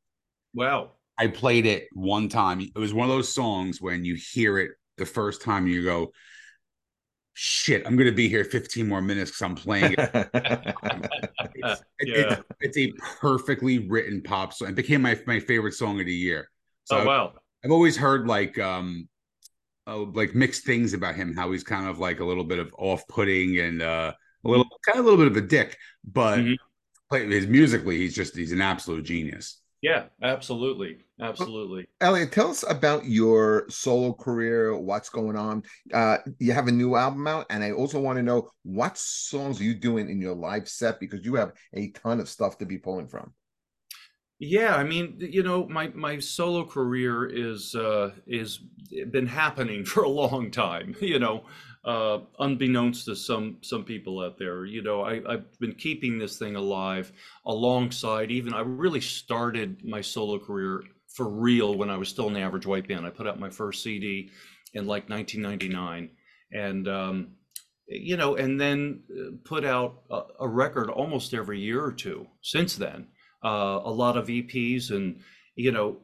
Wow! 0.54 0.92
I 1.18 1.26
played 1.26 1.66
it 1.66 1.88
one 1.92 2.28
time. 2.28 2.60
It 2.60 2.78
was 2.78 2.94
one 2.94 3.08
of 3.08 3.14
those 3.14 3.34
songs 3.34 3.80
when 3.80 4.04
you 4.04 4.14
hear 4.14 4.58
it 4.58 4.70
the 4.98 5.06
first 5.06 5.42
time, 5.42 5.66
you 5.66 5.82
go, 5.82 6.12
shit, 7.34 7.86
I'm 7.86 7.96
going 7.96 8.08
to 8.08 8.14
be 8.14 8.28
here 8.28 8.44
15 8.44 8.88
more 8.88 9.00
minutes 9.00 9.30
because 9.30 9.42
I'm 9.42 9.54
playing 9.54 9.94
it. 9.96 9.98
it's, 11.54 11.82
yeah. 12.02 12.32
it, 12.32 12.44
it's, 12.60 12.76
a 12.76 12.92
perfectly 13.20 13.88
written 13.88 14.22
pop 14.22 14.52
song. 14.52 14.68
It 14.68 14.74
became 14.74 15.02
my, 15.02 15.18
my 15.26 15.40
favorite 15.40 15.74
song 15.74 16.00
of 16.00 16.06
the 16.06 16.14
year. 16.14 16.50
So 16.84 16.98
oh, 16.98 17.06
wow. 17.06 17.32
I've 17.64 17.70
always 17.70 17.96
heard 17.96 18.26
like, 18.26 18.58
um, 18.58 19.08
uh, 19.86 19.98
like 19.98 20.34
mixed 20.34 20.64
things 20.64 20.94
about 20.94 21.14
him, 21.14 21.34
how 21.34 21.50
he's 21.52 21.64
kind 21.64 21.88
of 21.88 21.98
like 21.98 22.20
a 22.20 22.24
little 22.24 22.44
bit 22.44 22.58
of 22.58 22.74
off 22.76 23.06
putting 23.08 23.58
and 23.58 23.82
uh, 23.82 24.12
a 24.44 24.48
little, 24.48 24.66
kind 24.84 24.98
of 24.98 25.04
a 25.04 25.08
little 25.08 25.24
bit 25.24 25.30
of 25.30 25.44
a 25.44 25.46
dick, 25.46 25.76
but 26.04 26.38
mm-hmm. 26.38 27.30
his 27.30 27.46
musically, 27.46 27.98
he's 27.98 28.14
just, 28.14 28.36
he's 28.36 28.52
an 28.52 28.60
absolute 28.60 29.04
genius. 29.04 29.60
Yeah, 29.80 30.04
absolutely. 30.22 30.98
Absolutely. 31.20 31.86
Well, 32.00 32.10
Eliot, 32.10 32.32
tell 32.32 32.50
us 32.50 32.64
about 32.68 33.04
your 33.04 33.66
solo 33.68 34.12
career, 34.12 34.76
what's 34.76 35.08
going 35.08 35.36
on. 35.36 35.62
Uh, 35.92 36.18
you 36.38 36.52
have 36.52 36.66
a 36.66 36.72
new 36.72 36.96
album 36.96 37.26
out, 37.26 37.46
and 37.50 37.62
I 37.62 37.72
also 37.72 38.00
want 38.00 38.16
to 38.16 38.22
know 38.22 38.50
what 38.64 38.98
songs 38.98 39.60
are 39.60 39.64
you 39.64 39.74
doing 39.74 40.10
in 40.10 40.20
your 40.20 40.34
live 40.34 40.68
set 40.68 40.98
because 40.98 41.24
you 41.24 41.34
have 41.36 41.52
a 41.74 41.90
ton 41.90 42.18
of 42.20 42.28
stuff 42.28 42.58
to 42.58 42.66
be 42.66 42.78
pulling 42.78 43.08
from. 43.08 43.32
Yeah, 44.40 44.76
I 44.76 44.84
mean, 44.84 45.16
you 45.18 45.42
know, 45.42 45.66
my 45.68 45.88
my 45.88 46.18
solo 46.20 46.64
career 46.64 47.26
is 47.26 47.74
uh 47.74 48.12
is 48.26 48.60
been 49.10 49.26
happening 49.26 49.84
for 49.84 50.04
a 50.04 50.08
long 50.08 50.50
time, 50.50 50.94
you 51.00 51.18
know, 51.18 51.44
uh 51.84 52.18
unbeknownst 52.38 53.06
to 53.06 53.16
some 53.16 53.58
some 53.62 53.84
people 53.84 54.20
out 54.20 54.38
there. 54.38 54.64
You 54.64 54.82
know, 54.82 55.02
I 55.02 55.20
I've 55.28 55.58
been 55.58 55.74
keeping 55.74 56.18
this 56.18 56.38
thing 56.38 56.56
alive 56.56 57.12
alongside 57.46 58.30
even 58.30 58.54
I 58.54 58.60
really 58.60 59.00
started 59.00 59.84
my 59.84 60.00
solo 60.00 60.38
career 60.38 60.82
for 61.08 61.28
real 61.28 61.74
when 61.74 61.90
I 61.90 61.96
was 61.96 62.08
still 62.08 62.30
the 62.30 62.40
average 62.40 62.66
white 62.66 62.88
band. 62.88 63.06
I 63.06 63.10
put 63.10 63.26
out 63.26 63.40
my 63.40 63.50
first 63.50 63.82
CD 63.82 64.30
in 64.74 64.86
like 64.86 65.08
1999 65.08 66.10
and 66.52 66.88
um 66.88 67.32
you 67.90 68.18
know, 68.18 68.36
and 68.36 68.60
then 68.60 69.00
uh, 69.10 69.30
put 69.46 69.64
out 69.64 70.02
a, 70.10 70.20
a 70.40 70.48
record 70.48 70.90
almost 70.90 71.32
every 71.32 71.58
year 71.58 71.82
or 71.82 71.90
two 71.90 72.26
since 72.42 72.76
then 72.76 73.06
uh, 73.44 73.80
a 73.84 73.90
lot 73.90 74.16
of 74.16 74.26
EPs 74.26 74.90
and 74.90 75.20
you 75.54 75.72
know 75.72 75.98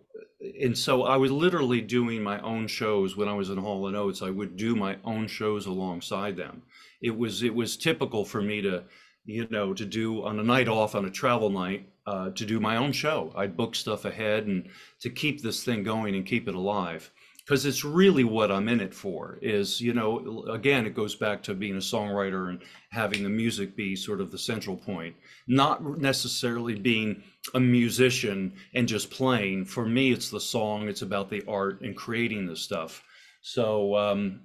and 0.61 0.76
so 0.76 1.05
I 1.05 1.16
was 1.16 1.30
literally 1.30 1.80
doing 1.80 2.22
my 2.22 2.40
own 2.40 2.66
shows 2.66 3.16
when 3.16 3.28
I 3.28 3.34
was 3.34 3.51
in 3.51 3.59
Hall 3.59 3.86
and 3.86 3.97
Oates. 3.97 4.22
I 4.22 4.30
would 4.30 4.57
do 4.57 4.74
my 4.74 4.99
own 5.05 5.26
shows 5.26 5.66
alongside 5.66 6.36
them. 6.36 6.62
It 7.01 7.16
was 7.16 7.42
it 7.42 7.55
was 7.55 7.76
typical 7.76 8.24
for 8.24 8.42
me 8.42 8.61
to 8.62 8.84
you 9.24 9.47
know 9.51 9.72
to 9.74 9.84
do 9.84 10.24
on 10.24 10.38
a 10.38 10.42
night 10.42 10.68
off 10.68 10.95
on 10.95 11.05
a 11.05 11.11
travel 11.11 11.51
night 11.51 11.88
uh, 12.07 12.30
to 12.30 12.45
do 12.45 12.61
my 12.61 12.76
own 12.76 12.92
show. 12.92 13.32
I'd 13.36 13.57
book 13.57 13.74
stuff 13.74 14.05
ahead 14.05 14.47
and 14.47 14.68
to 15.01 15.11
keep 15.11 15.42
this 15.42 15.64
thing 15.64 15.82
going 15.82 16.14
and 16.14 16.26
keep 16.26 16.49
it 16.49 16.55
alive 16.55 17.11
because 17.45 17.66
it's 17.66 17.84
really 17.84 18.24
what 18.24 18.51
I'm 18.51 18.68
in 18.68 18.80
it 18.80 18.95
for 18.95 19.38
is, 19.42 19.78
you 19.78 19.92
know, 19.92 20.45
again, 20.51 20.86
it 20.86 20.95
goes 20.95 21.14
back 21.14 21.42
to 21.42 21.55
being 21.55 21.76
a 21.76 21.80
songwriter 21.80 22.49
and 22.49 22.62
having 22.90 23.22
the 23.22 23.28
music 23.28 23.76
be 23.76 23.95
sort 23.95 24.22
of 24.22 24.30
the 24.30 24.38
central 24.38 24.76
point, 24.76 25.14
not 25.47 25.99
necessarily 25.99 26.74
being 26.74 27.22
a 27.53 27.61
musician 27.61 28.55
and 28.74 28.88
just 28.88 29.11
playing. 29.11 29.66
For 29.66 29.84
me, 29.84 30.11
it's 30.11 30.30
the 30.30 30.40
song, 30.40 30.88
it's 30.88 31.03
about 31.03 31.28
the 31.28 31.45
art 31.47 31.82
and 31.82 31.95
creating 31.95 32.47
the 32.47 32.57
stuff. 32.57 33.03
So, 33.42 33.95
um, 33.95 34.40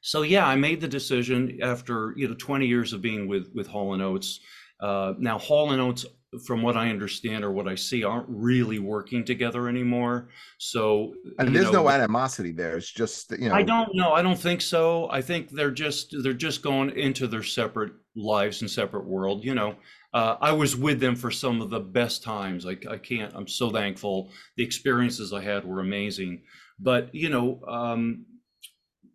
so 0.00 0.22
yeah, 0.22 0.46
I 0.46 0.54
made 0.54 0.80
the 0.80 0.86
decision 0.86 1.58
after, 1.62 2.14
you 2.16 2.28
know, 2.28 2.34
20 2.34 2.64
years 2.64 2.92
of 2.92 3.02
being 3.02 3.26
with, 3.26 3.50
with 3.54 3.66
Hall 3.66 3.92
and 3.92 4.02
Oates. 4.02 4.38
Uh, 4.78 5.14
now 5.18 5.36
Hall 5.36 5.72
and 5.72 5.80
Oates 5.80 6.06
from 6.46 6.62
what 6.62 6.76
I 6.76 6.90
understand 6.90 7.44
or 7.44 7.50
what 7.50 7.68
I 7.68 7.74
see, 7.74 8.04
aren't 8.04 8.28
really 8.28 8.78
working 8.78 9.24
together 9.24 9.68
anymore. 9.68 10.28
So, 10.58 11.14
and 11.38 11.54
there's 11.54 11.66
know, 11.66 11.84
no 11.84 11.88
animosity 11.88 12.52
there. 12.52 12.76
It's 12.76 12.90
just 12.90 13.30
you 13.32 13.48
know. 13.48 13.54
I 13.54 13.62
don't 13.62 13.90
know. 13.94 14.12
I 14.12 14.22
don't 14.22 14.38
think 14.38 14.60
so. 14.60 15.08
I 15.10 15.20
think 15.20 15.50
they're 15.50 15.70
just 15.70 16.14
they're 16.22 16.32
just 16.32 16.62
going 16.62 16.90
into 16.90 17.26
their 17.26 17.42
separate 17.42 17.92
lives 18.16 18.60
and 18.60 18.70
separate 18.70 19.06
world. 19.06 19.44
You 19.44 19.54
know, 19.54 19.76
uh, 20.12 20.36
I 20.40 20.52
was 20.52 20.76
with 20.76 21.00
them 21.00 21.16
for 21.16 21.30
some 21.30 21.60
of 21.60 21.70
the 21.70 21.80
best 21.80 22.22
times. 22.22 22.66
I, 22.66 22.76
I 22.88 22.98
can't. 22.98 23.32
I'm 23.34 23.48
so 23.48 23.70
thankful. 23.70 24.30
The 24.56 24.64
experiences 24.64 25.32
I 25.32 25.42
had 25.42 25.64
were 25.64 25.80
amazing. 25.80 26.42
But 26.78 27.14
you 27.14 27.30
know, 27.30 27.60
um, 27.66 28.26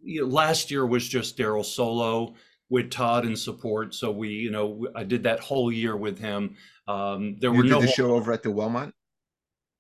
you 0.02 0.22
know, 0.22 0.28
last 0.28 0.72
year 0.72 0.86
was 0.86 1.08
just 1.08 1.38
Daryl 1.38 1.66
solo 1.66 2.36
with 2.70 2.92
Todd 2.92 3.26
in 3.26 3.36
support. 3.36 3.96
So 3.96 4.12
we, 4.12 4.30
you 4.30 4.52
know, 4.52 4.88
I 4.96 5.04
did 5.04 5.24
that 5.24 5.40
whole 5.40 5.72
year 5.72 5.96
with 5.98 6.20
him. 6.20 6.56
Um, 6.88 7.38
there 7.40 7.52
you 7.52 7.58
were 7.58 7.64
did 7.64 7.72
no 7.72 7.82
the 7.82 7.88
show 7.88 8.16
over 8.16 8.32
at 8.32 8.44
the 8.44 8.50
Wellmont. 8.50 8.94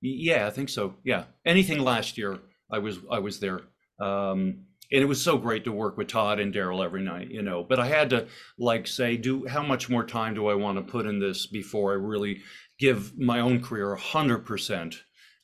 Yeah, 0.01 0.47
I 0.47 0.49
think 0.49 0.69
so. 0.69 0.95
Yeah, 1.03 1.25
anything 1.45 1.79
last 1.79 2.17
year, 2.17 2.39
I 2.71 2.79
was 2.79 2.99
I 3.11 3.19
was 3.19 3.39
there, 3.39 3.61
um, 3.99 4.65
and 4.91 5.01
it 5.01 5.07
was 5.07 5.21
so 5.21 5.37
great 5.37 5.65
to 5.65 5.71
work 5.71 5.97
with 5.97 6.07
Todd 6.07 6.39
and 6.39 6.53
Daryl 6.53 6.83
every 6.83 7.01
night. 7.01 7.29
You 7.29 7.41
know, 7.41 7.63
but 7.63 7.79
I 7.79 7.87
had 7.87 8.09
to 8.11 8.27
like 8.57 8.87
say, 8.87 9.17
do 9.17 9.45
how 9.45 9.61
much 9.61 9.89
more 9.89 10.05
time 10.05 10.35
do 10.35 10.47
I 10.47 10.53
want 10.53 10.77
to 10.77 10.91
put 10.91 11.05
in 11.05 11.19
this 11.19 11.47
before 11.47 11.91
I 11.91 11.95
really 11.95 12.41
give 12.79 13.17
my 13.19 13.41
own 13.41 13.61
career 13.61 13.91
a 13.91 13.99
hundred 13.99 14.45
percent. 14.45 14.95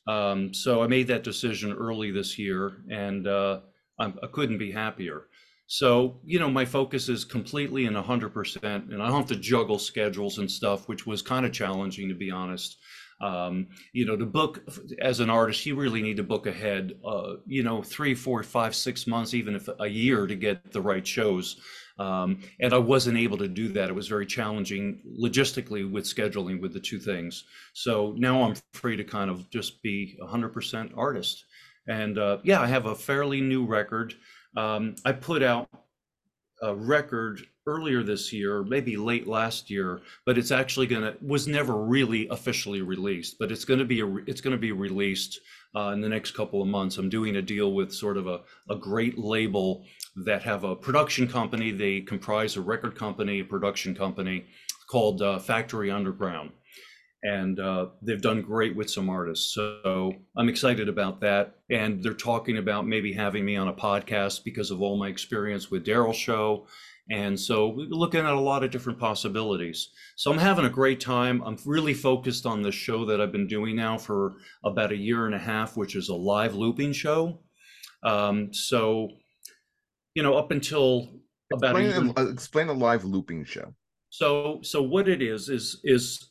Um, 0.08 0.54
so 0.54 0.82
I 0.82 0.86
made 0.86 1.08
that 1.08 1.24
decision 1.24 1.72
early 1.72 2.10
this 2.10 2.38
year, 2.38 2.78
and 2.90 3.26
uh, 3.26 3.60
I 3.98 4.10
couldn't 4.32 4.58
be 4.58 4.72
happier. 4.72 5.26
So, 5.66 6.20
you 6.24 6.38
know, 6.38 6.50
my 6.50 6.64
focus 6.64 7.08
is 7.08 7.24
completely 7.24 7.86
and 7.86 7.96
100%, 7.96 8.64
and 8.64 9.02
I 9.02 9.08
don't 9.08 9.16
have 9.16 9.26
to 9.26 9.36
juggle 9.36 9.78
schedules 9.78 10.38
and 10.38 10.50
stuff, 10.50 10.88
which 10.88 11.06
was 11.06 11.22
kind 11.22 11.44
of 11.44 11.52
challenging, 11.52 12.08
to 12.08 12.14
be 12.14 12.30
honest. 12.30 12.76
Um, 13.20 13.68
you 13.92 14.04
know, 14.04 14.16
to 14.16 14.26
book 14.26 14.62
as 15.00 15.20
an 15.20 15.30
artist, 15.30 15.64
you 15.64 15.74
really 15.74 16.02
need 16.02 16.18
to 16.18 16.22
book 16.22 16.46
ahead, 16.46 16.92
uh, 17.04 17.34
you 17.46 17.62
know, 17.62 17.82
three, 17.82 18.14
four, 18.14 18.42
five, 18.42 18.74
six 18.74 19.06
months, 19.06 19.32
even 19.34 19.54
if 19.56 19.68
a 19.80 19.86
year 19.86 20.26
to 20.26 20.36
get 20.36 20.70
the 20.72 20.82
right 20.82 21.06
shows. 21.06 21.56
Um, 21.98 22.40
and 22.60 22.74
I 22.74 22.78
wasn't 22.78 23.16
able 23.16 23.38
to 23.38 23.48
do 23.48 23.68
that. 23.68 23.88
It 23.88 23.94
was 23.94 24.06
very 24.06 24.26
challenging 24.26 25.00
logistically 25.18 25.90
with 25.90 26.04
scheduling 26.04 26.60
with 26.60 26.74
the 26.74 26.80
two 26.80 26.98
things. 26.98 27.44
So 27.72 28.14
now 28.18 28.42
I'm 28.42 28.54
free 28.74 28.96
to 28.96 29.04
kind 29.04 29.30
of 29.30 29.48
just 29.48 29.82
be 29.82 30.18
100% 30.22 30.92
artist. 30.96 31.44
And 31.88 32.18
uh, 32.18 32.38
yeah, 32.42 32.60
I 32.60 32.66
have 32.66 32.86
a 32.86 32.94
fairly 32.94 33.40
new 33.40 33.64
record. 33.64 34.14
Um, 34.56 34.94
I 35.04 35.12
put 35.12 35.42
out 35.42 35.68
a 36.62 36.74
record 36.74 37.46
earlier 37.66 38.02
this 38.02 38.32
year, 38.32 38.62
maybe 38.62 38.96
late 38.96 39.26
last 39.26 39.68
year, 39.70 40.00
but 40.24 40.38
it's 40.38 40.50
actually 40.50 40.86
gonna 40.86 41.14
was 41.20 41.46
never 41.46 41.76
really 41.76 42.28
officially 42.28 42.80
released, 42.80 43.36
but 43.38 43.52
it's 43.52 43.64
gonna 43.64 43.84
be 43.84 44.00
a, 44.00 44.06
it's 44.26 44.40
gonna 44.40 44.56
be 44.56 44.72
released 44.72 45.40
uh, 45.74 45.90
in 45.90 46.00
the 46.00 46.08
next 46.08 46.30
couple 46.30 46.62
of 46.62 46.68
months. 46.68 46.96
I'm 46.96 47.10
doing 47.10 47.36
a 47.36 47.42
deal 47.42 47.72
with 47.72 47.92
sort 47.92 48.16
of 48.16 48.26
a, 48.26 48.40
a 48.70 48.76
great 48.76 49.18
label 49.18 49.84
that 50.24 50.42
have 50.42 50.64
a 50.64 50.74
production 50.74 51.28
company. 51.28 51.72
They 51.72 52.00
comprise 52.00 52.56
a 52.56 52.62
record 52.62 52.96
company, 52.96 53.40
a 53.40 53.44
production 53.44 53.94
company 53.94 54.46
called 54.88 55.20
uh, 55.20 55.38
Factory 55.38 55.90
Underground 55.90 56.52
and 57.22 57.58
uh, 57.58 57.86
they've 58.02 58.22
done 58.22 58.42
great 58.42 58.76
with 58.76 58.90
some 58.90 59.08
artists. 59.08 59.54
So 59.54 60.12
I'm 60.36 60.48
excited 60.48 60.88
about 60.88 61.20
that. 61.20 61.56
And 61.70 62.02
they're 62.02 62.14
talking 62.14 62.58
about 62.58 62.86
maybe 62.86 63.12
having 63.12 63.44
me 63.44 63.56
on 63.56 63.68
a 63.68 63.72
podcast 63.72 64.44
because 64.44 64.70
of 64.70 64.80
all 64.80 64.96
my 64.96 65.08
experience 65.08 65.70
with 65.70 65.84
Daryl 65.84 66.14
Show. 66.14 66.66
And 67.10 67.38
so 67.38 67.68
we're 67.68 67.86
looking 67.86 68.20
at 68.20 68.32
a 68.32 68.40
lot 68.40 68.64
of 68.64 68.70
different 68.70 68.98
possibilities. 68.98 69.90
So 70.16 70.30
I'm 70.30 70.38
having 70.38 70.64
a 70.64 70.70
great 70.70 71.00
time. 71.00 71.40
I'm 71.44 71.56
really 71.64 71.94
focused 71.94 72.46
on 72.46 72.62
the 72.62 72.72
show 72.72 73.04
that 73.06 73.20
I've 73.20 73.32
been 73.32 73.46
doing 73.46 73.76
now 73.76 73.96
for 73.96 74.34
about 74.64 74.92
a 74.92 74.96
year 74.96 75.26
and 75.26 75.34
a 75.34 75.38
half, 75.38 75.76
which 75.76 75.94
is 75.94 76.08
a 76.08 76.14
live 76.14 76.54
looping 76.54 76.92
show. 76.92 77.40
Um, 78.02 78.52
so, 78.52 79.08
you 80.14 80.22
know, 80.22 80.34
up 80.34 80.50
until 80.50 81.08
about 81.52 81.80
explain, 81.80 82.12
a, 82.16 82.28
explain 82.28 82.68
a 82.68 82.72
live 82.72 83.04
looping 83.04 83.44
show. 83.44 83.72
So, 84.10 84.60
so 84.62 84.82
what 84.82 85.08
it 85.08 85.22
is 85.22 85.48
is 85.48 85.80
is 85.84 86.30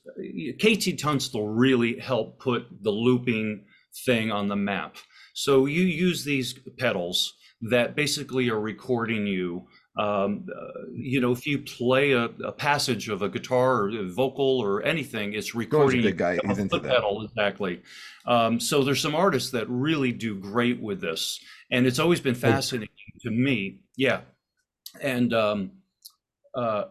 KT 0.60 1.00
Tunstall 1.00 1.48
really 1.48 2.00
helped 2.00 2.40
put 2.40 2.68
the 2.82 2.92
looping 2.92 3.66
thing 4.06 4.32
on 4.32 4.48
the 4.48 4.56
map. 4.56 4.98
So 5.34 5.66
you 5.66 5.82
use 5.82 6.24
these 6.24 6.58
pedals 6.78 7.34
that 7.62 7.96
basically 7.96 8.50
are 8.50 8.60
recording 8.60 9.26
you 9.28 9.68
Um, 9.98 10.46
uh, 10.54 10.88
you 10.94 11.22
know, 11.22 11.32
if 11.32 11.48
you 11.48 11.60
play 11.60 12.12
a, 12.12 12.26
a, 12.26 12.52
passage 12.52 13.08
of 13.08 13.22
a 13.22 13.30
guitar 13.30 13.84
or 13.84 13.90
a 13.98 14.10
vocal 14.10 14.60
or 14.60 14.84
anything, 14.84 15.32
it's 15.34 15.56
recording 15.56 16.02
the 16.02 16.12
guy. 16.12 16.38
He's 16.46 16.58
into 16.58 16.80
that. 16.80 16.92
pedal 16.92 17.24
exactly. 17.24 17.82
Um, 18.26 18.60
so 18.60 18.84
there's 18.84 19.02
some 19.02 19.16
artists 19.16 19.52
that 19.52 19.70
really 19.70 20.12
do 20.12 20.36
great 20.36 20.82
with 20.82 21.00
this, 21.00 21.40
and 21.72 21.88
it's 21.88 22.00
always 22.00 22.20
been 22.20 22.36
fascinating 22.36 22.90
to 23.22 23.32
me. 23.32 23.80
Yeah, 23.96 24.22
and 25.02 25.34
um, 25.34 25.72
uh, 26.54 26.86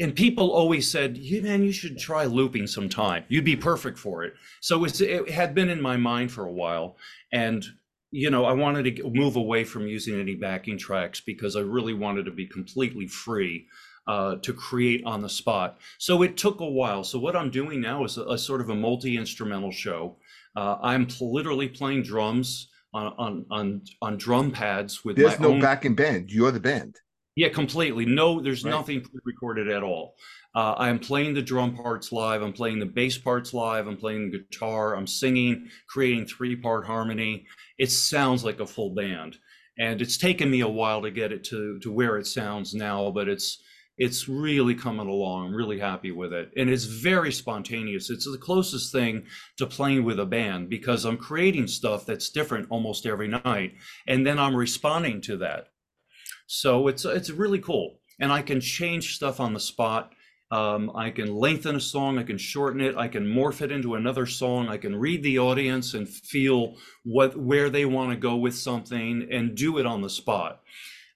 and 0.00 0.14
people 0.14 0.50
always 0.50 0.90
said, 0.90 1.16
"You 1.16 1.42
man, 1.42 1.62
you 1.62 1.72
should 1.72 1.98
try 1.98 2.24
looping 2.24 2.66
sometime. 2.66 3.24
You'd 3.28 3.44
be 3.44 3.56
perfect 3.56 3.98
for 3.98 4.24
it." 4.24 4.34
So 4.60 4.84
it 4.84 5.30
had 5.30 5.54
been 5.54 5.68
in 5.68 5.80
my 5.80 5.96
mind 5.96 6.32
for 6.32 6.44
a 6.44 6.52
while, 6.52 6.96
and 7.32 7.64
you 8.10 8.30
know, 8.30 8.44
I 8.44 8.52
wanted 8.52 8.96
to 8.96 9.10
move 9.10 9.36
away 9.36 9.64
from 9.64 9.86
using 9.86 10.18
any 10.18 10.34
backing 10.34 10.78
tracks 10.78 11.20
because 11.20 11.56
I 11.56 11.60
really 11.60 11.94
wanted 11.94 12.24
to 12.24 12.32
be 12.32 12.46
completely 12.46 13.06
free 13.06 13.68
uh, 14.06 14.36
to 14.36 14.52
create 14.52 15.02
on 15.04 15.22
the 15.22 15.28
spot. 15.28 15.78
So 15.98 16.22
it 16.22 16.36
took 16.36 16.60
a 16.60 16.68
while. 16.68 17.04
So 17.04 17.18
what 17.18 17.36
I'm 17.36 17.50
doing 17.50 17.80
now 17.80 18.04
is 18.04 18.16
a, 18.16 18.24
a 18.24 18.38
sort 18.38 18.60
of 18.60 18.70
a 18.70 18.74
multi-instrumental 18.74 19.70
show. 19.70 20.16
Uh, 20.56 20.76
I'm 20.82 21.06
literally 21.20 21.68
playing 21.68 22.02
drums 22.02 22.68
on 22.92 23.14
on 23.18 23.46
on, 23.50 23.82
on 24.02 24.16
drum 24.16 24.50
pads 24.50 25.04
with. 25.04 25.16
There's 25.16 25.38
no 25.38 25.52
own... 25.52 25.60
backing 25.60 25.94
band. 25.94 26.30
You're 26.30 26.50
the 26.50 26.60
band. 26.60 26.96
Yeah, 27.36 27.48
completely. 27.48 28.06
No, 28.06 28.40
there's 28.40 28.64
right. 28.64 28.70
nothing 28.70 29.02
pre-recorded 29.02 29.68
at 29.68 29.82
all. 29.82 30.16
Uh, 30.54 30.74
I'm 30.76 30.98
playing 30.98 31.34
the 31.34 31.42
drum 31.42 31.76
parts 31.76 32.10
live. 32.10 32.42
I'm 32.42 32.52
playing 32.52 32.80
the 32.80 32.86
bass 32.86 33.16
parts 33.16 33.54
live. 33.54 33.86
I'm 33.86 33.96
playing 33.96 34.30
the 34.30 34.38
guitar. 34.38 34.96
I'm 34.96 35.06
singing, 35.06 35.68
creating 35.88 36.26
three-part 36.26 36.86
harmony. 36.86 37.46
It 37.78 37.92
sounds 37.92 38.44
like 38.44 38.58
a 38.58 38.66
full 38.66 38.94
band, 38.94 39.36
and 39.78 40.02
it's 40.02 40.18
taken 40.18 40.50
me 40.50 40.60
a 40.60 40.68
while 40.68 41.02
to 41.02 41.10
get 41.10 41.32
it 41.32 41.44
to 41.44 41.78
to 41.80 41.92
where 41.92 42.18
it 42.18 42.26
sounds 42.26 42.74
now. 42.74 43.12
But 43.12 43.28
it's 43.28 43.62
it's 43.96 44.28
really 44.28 44.74
coming 44.74 45.06
along. 45.06 45.46
I'm 45.46 45.54
really 45.54 45.78
happy 45.78 46.10
with 46.10 46.32
it, 46.32 46.50
and 46.56 46.68
it's 46.68 46.84
very 46.84 47.30
spontaneous. 47.30 48.10
It's 48.10 48.28
the 48.28 48.38
closest 48.38 48.92
thing 48.92 49.26
to 49.58 49.66
playing 49.66 50.04
with 50.04 50.18
a 50.18 50.26
band 50.26 50.68
because 50.68 51.04
I'm 51.04 51.16
creating 51.16 51.68
stuff 51.68 52.06
that's 52.06 52.30
different 52.30 52.66
almost 52.70 53.06
every 53.06 53.28
night, 53.28 53.74
and 54.08 54.26
then 54.26 54.38
I'm 54.38 54.56
responding 54.56 55.20
to 55.22 55.36
that. 55.38 55.68
So 56.52 56.88
it's 56.88 57.04
it's 57.04 57.30
really 57.30 57.60
cool, 57.60 58.00
and 58.18 58.32
I 58.32 58.42
can 58.42 58.60
change 58.60 59.14
stuff 59.14 59.38
on 59.38 59.54
the 59.54 59.60
spot. 59.60 60.12
Um, 60.50 60.90
I 60.96 61.10
can 61.10 61.32
lengthen 61.32 61.76
a 61.76 61.80
song, 61.80 62.18
I 62.18 62.24
can 62.24 62.38
shorten 62.38 62.80
it, 62.80 62.96
I 62.96 63.06
can 63.06 63.24
morph 63.24 63.62
it 63.62 63.70
into 63.70 63.94
another 63.94 64.26
song, 64.26 64.68
I 64.68 64.76
can 64.76 64.96
read 64.96 65.22
the 65.22 65.38
audience 65.38 65.94
and 65.94 66.08
feel 66.08 66.74
what 67.04 67.36
where 67.36 67.70
they 67.70 67.84
want 67.84 68.10
to 68.10 68.16
go 68.16 68.34
with 68.34 68.56
something 68.56 69.28
and 69.30 69.54
do 69.54 69.78
it 69.78 69.86
on 69.86 70.02
the 70.02 70.10
spot. 70.10 70.60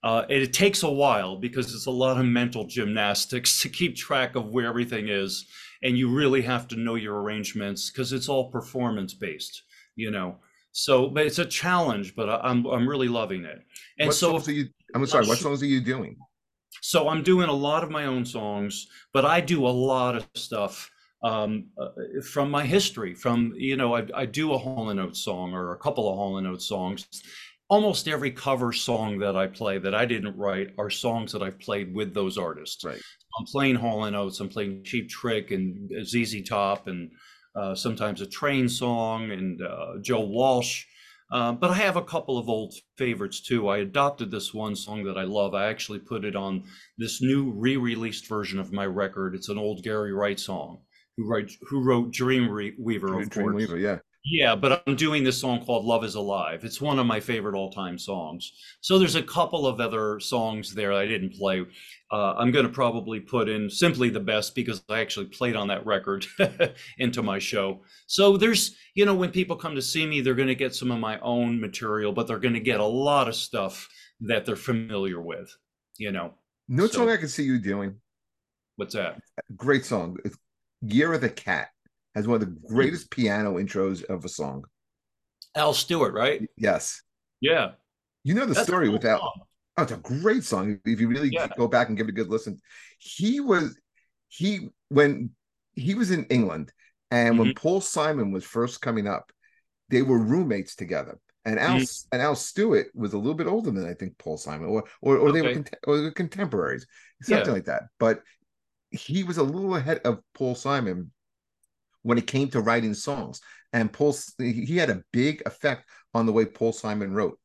Uh, 0.05 0.25
it, 0.29 0.53
takes 0.53 0.85
a 0.85 0.91
while 0.91 1.35
because 1.35 1.75
it's 1.75 1.87
a 1.87 1.91
lot 1.91 2.17
of 2.17 2.27
mental 2.27 2.65
gymnastics 2.65 3.61
to 3.63 3.69
keep 3.69 3.97
track 3.97 4.37
of 4.37 4.51
where 4.51 4.69
everything 4.69 5.09
is, 5.09 5.47
and 5.83 5.99
you 5.99 6.15
really 6.15 6.43
have 6.43 6.69
to 6.69 6.77
know 6.77 6.95
your 6.95 7.21
arrangements 7.21 7.91
because 7.91 8.13
it's 8.13 8.29
all 8.29 8.53
performance 8.53 9.15
based, 9.15 9.65
you 9.97 10.13
know. 10.13 10.37
So, 10.71 11.09
but 11.09 11.25
it's 11.25 11.39
a 11.39 11.47
challenge, 11.47 12.17
but 12.17 12.29
I, 12.29 12.51
am 12.51 12.67
I'm 12.67 12.89
really 12.89 13.07
loving 13.07 13.45
it. 13.45 13.63
And 13.99 14.09
what 14.09 14.17
so, 14.17 14.37
if 14.37 14.49
you? 14.49 14.69
I'm 14.95 15.07
sorry. 15.07 15.27
What 15.27 15.39
songs 15.39 15.63
are 15.63 15.67
you 15.67 15.81
doing? 15.81 16.17
So 16.81 17.09
I'm 17.09 17.23
doing 17.23 17.49
a 17.49 17.53
lot 17.53 17.83
of 17.83 17.91
my 17.91 18.07
own 18.07 18.25
songs, 18.25 18.87
but 19.13 19.25
I 19.25 19.41
do 19.41 19.67
a 19.67 19.69
lot 19.69 20.17
of 20.17 20.27
stuff 20.35 20.91
um, 21.23 21.67
uh, 21.79 21.89
from 22.23 22.51
my 22.51 22.65
history. 22.65 23.15
From 23.15 23.53
you 23.57 23.77
know, 23.77 23.97
I, 23.97 24.07
I 24.15 24.27
do 24.27 24.53
a 24.53 24.59
Hall 24.59 24.91
and 24.91 25.01
Oates 25.01 25.25
song 25.25 25.53
or 25.53 25.73
a 25.73 25.79
couple 25.79 26.09
of 26.09 26.17
Hall 26.17 26.39
and 26.39 26.47
Oates 26.47 26.67
songs. 26.67 27.07
Almost 27.71 28.09
every 28.09 28.31
cover 28.31 28.73
song 28.73 29.19
that 29.21 29.37
I 29.37 29.47
play 29.47 29.79
that 29.79 29.95
I 29.95 30.05
didn't 30.05 30.37
write 30.37 30.75
are 30.79 30.91
songs 30.91 31.33
that 31.33 31.43
I've 31.43 31.59
played 31.59 31.95
with 31.95 32.13
those 32.13 32.37
artists. 32.37 32.85
Right. 32.85 33.01
I'm 33.39 33.47
playing 33.47 33.77
Hall 33.77 34.05
and 34.05 34.15
Oates. 34.15 34.39
I'm 34.41 34.51
playing 34.51 34.85
Cheap 34.85 35.09
Trick 35.09 35.51
and 35.51 35.91
ZZ 36.07 36.43
Top 36.43 36.87
and 36.87 37.11
uh, 37.57 37.75
sometimes 37.75 38.21
a 38.21 38.27
train 38.27 38.69
song 38.69 39.31
and 39.31 39.63
uh, 39.63 39.95
Joe 40.03 40.21
Walsh. 40.21 40.85
Uh, 41.33 41.53
but 41.53 41.71
I 41.71 41.75
have 41.75 41.97
a 41.97 42.05
couple 42.05 42.39
of 42.39 42.49
old 42.49 42.75
favorites 42.97 43.41
too. 43.41 43.69
I 43.69 43.79
adopted 43.79 44.31
this 44.31 44.55
one 44.55 44.77
song 44.77 45.05
that 45.05 45.17
I 45.17 45.25
love. 45.25 45.55
I 45.55 45.67
actually 45.67 45.99
put 45.99 46.25
it 46.25 46.37
on 46.37 46.65
this 46.99 47.23
new 47.23 47.51
re-released 47.51 48.29
version 48.29 48.59
of 48.61 48.73
my 48.73 48.87
record. 48.87 49.35
It's 49.35 49.49
an 49.49 49.59
old 49.59 49.83
Gary 49.83 50.13
Wright 50.13 50.39
song, 50.39 50.83
who 51.17 51.27
wrote 51.27 51.51
who 51.69 51.83
wrote 51.83 52.13
Dreamweaver, 52.13 52.77
Dream, 52.77 53.23
of 53.23 53.31
course. 53.31 53.55
Dreamweaver, 53.55 53.81
yeah. 53.81 53.99
Yeah, 54.27 54.57
but 54.57 54.83
I'm 54.87 54.97
doing 54.97 55.23
this 55.23 55.39
song 55.39 55.63
called 55.63 55.85
Love 55.85 56.03
is 56.03 56.15
Alive. 56.15 56.65
It's 56.65 56.81
one 56.81 56.99
of 56.99 57.05
my 57.05 57.21
favorite 57.21 57.55
all 57.55 57.71
time 57.71 57.99
songs. 57.99 58.53
So 58.81 58.99
there's 58.99 59.17
a 59.17 59.23
couple 59.23 59.67
of 59.67 59.81
other 59.81 60.19
songs 60.19 60.75
there 60.75 60.95
I 60.95 61.07
didn't 61.07 61.35
play. 61.35 61.67
Uh, 62.11 62.33
I'm 62.33 62.51
going 62.51 62.65
to 62.65 62.73
probably 62.73 63.21
put 63.21 63.51
in 63.51 63.69
simply 63.69 64.09
the 64.09 64.21
best 64.21 64.55
because 64.55 64.83
I 64.89 65.01
actually 65.01 65.27
played 65.27 65.57
on 65.57 65.69
that 65.69 65.85
record 65.85 66.25
into 66.99 67.23
my 67.23 67.39
show. 67.39 67.83
So 68.07 68.39
there's, 68.39 68.77
you 68.95 69.05
know, 69.05 69.15
when 69.15 69.31
people 69.31 69.57
come 69.57 69.75
to 69.75 69.83
see 69.83 70.07
me, 70.07 70.23
they're 70.23 70.35
going 70.35 70.49
to 70.49 70.55
get 70.55 70.75
some 70.75 70.91
of 70.91 70.99
my 70.99 71.19
own 71.21 71.61
material, 71.61 72.11
but 72.11 72.27
they're 72.27 72.39
going 72.39 72.55
to 72.55 72.61
get 72.61 72.81
a 72.81 72.85
lot 72.85 73.29
of 73.29 73.35
stuff 73.35 73.87
that 74.21 74.47
they're 74.47 74.57
familiar 74.57 75.21
with, 75.21 75.55
you 75.99 76.13
know. 76.13 76.33
No 76.67 76.87
so, 76.87 77.01
song 77.01 77.11
I 77.11 77.19
can 77.19 77.29
see 77.29 77.43
you 77.43 77.59
doing. 77.59 77.97
What's 78.77 78.95
that? 78.95 79.21
Great 79.55 79.85
song. 79.85 80.17
It's 80.25 80.39
Year 80.81 81.13
of 81.13 81.21
the 81.21 81.29
Cat 81.29 81.69
has 82.15 82.27
one 82.27 82.41
of 82.41 82.41
the 82.41 82.69
greatest 82.69 83.11
piano 83.11 83.55
intros 83.55 84.05
of 84.05 84.25
a 84.25 84.29
song. 84.29 84.65
Al 85.57 85.73
Stewart, 85.73 86.15
right? 86.15 86.43
Yes. 86.57 87.03
Yeah. 87.41 87.73
You 88.23 88.35
know 88.35 88.47
the 88.47 88.55
That's 88.55 88.67
story 88.67 88.87
cool 88.87 88.95
without. 88.95 89.21
Song. 89.21 89.41
Oh, 89.77 89.83
it's 89.83 89.93
a 89.93 89.97
great 89.97 90.45
song. 90.45 90.79
If 90.85 91.01
you 91.01 91.09
really 91.09 91.31
yeah. 91.31 91.49
go 91.57 91.67
back 91.67 91.89
and 91.89 91.97
give 91.97 92.07
it 92.07 92.11
a 92.11 92.15
good 92.15 92.29
listen, 92.29 92.59
he 92.99 93.41
was 93.41 93.77
he 94.29 94.69
when 94.89 95.31
he 95.73 95.95
was 95.95 96.11
in 96.11 96.25
England, 96.27 96.73
and 97.11 97.31
mm-hmm. 97.31 97.39
when 97.41 97.55
Paul 97.55 97.81
Simon 97.81 98.31
was 98.31 98.45
first 98.45 98.81
coming 98.81 99.09
up, 99.09 99.33
they 99.89 100.03
were 100.03 100.19
roommates 100.19 100.77
together. 100.77 101.19
And 101.45 101.59
Al 101.59 101.79
mm-hmm. 101.79 102.09
and 102.13 102.23
Al 102.23 102.37
Stewart 102.37 102.87
was 102.95 103.13
a 103.13 103.19
little 103.19 103.35
bit 103.35 103.49
older 103.49 103.71
than 103.71 103.87
I 103.89 103.95
think 103.95 104.17
Paul 104.17 104.37
Simon, 104.37 104.69
or 104.69 104.85
or, 105.03 105.17
or 105.19 105.29
okay. 105.29 105.41
they 105.41 105.47
were 105.47 105.55
cont- 105.55 105.75
or 105.87 106.11
contemporaries, 106.13 106.87
something 107.23 107.47
yeah. 107.47 107.53
like 107.53 107.67
that. 107.67 107.83
But 107.99 108.23
he 108.91 109.25
was 109.25 109.39
a 109.39 109.43
little 109.43 109.75
ahead 109.75 110.01
of 110.05 110.21
Paul 110.35 110.55
Simon 110.55 111.11
when 112.05 112.19
it 112.19 112.29
came 112.29 112.49
to 112.51 112.61
writing 112.61 112.95
songs. 112.95 113.41
And 113.73 113.93
Paul, 113.93 114.15
he 114.39 114.77
had 114.77 114.91
a 114.91 115.03
big 115.13 115.43
effect 115.47 115.89
on 116.15 116.27
the 116.27 116.33
way 116.33 116.45
Paul 116.45 116.73
Simon 116.73 117.13
wrote. 117.13 117.41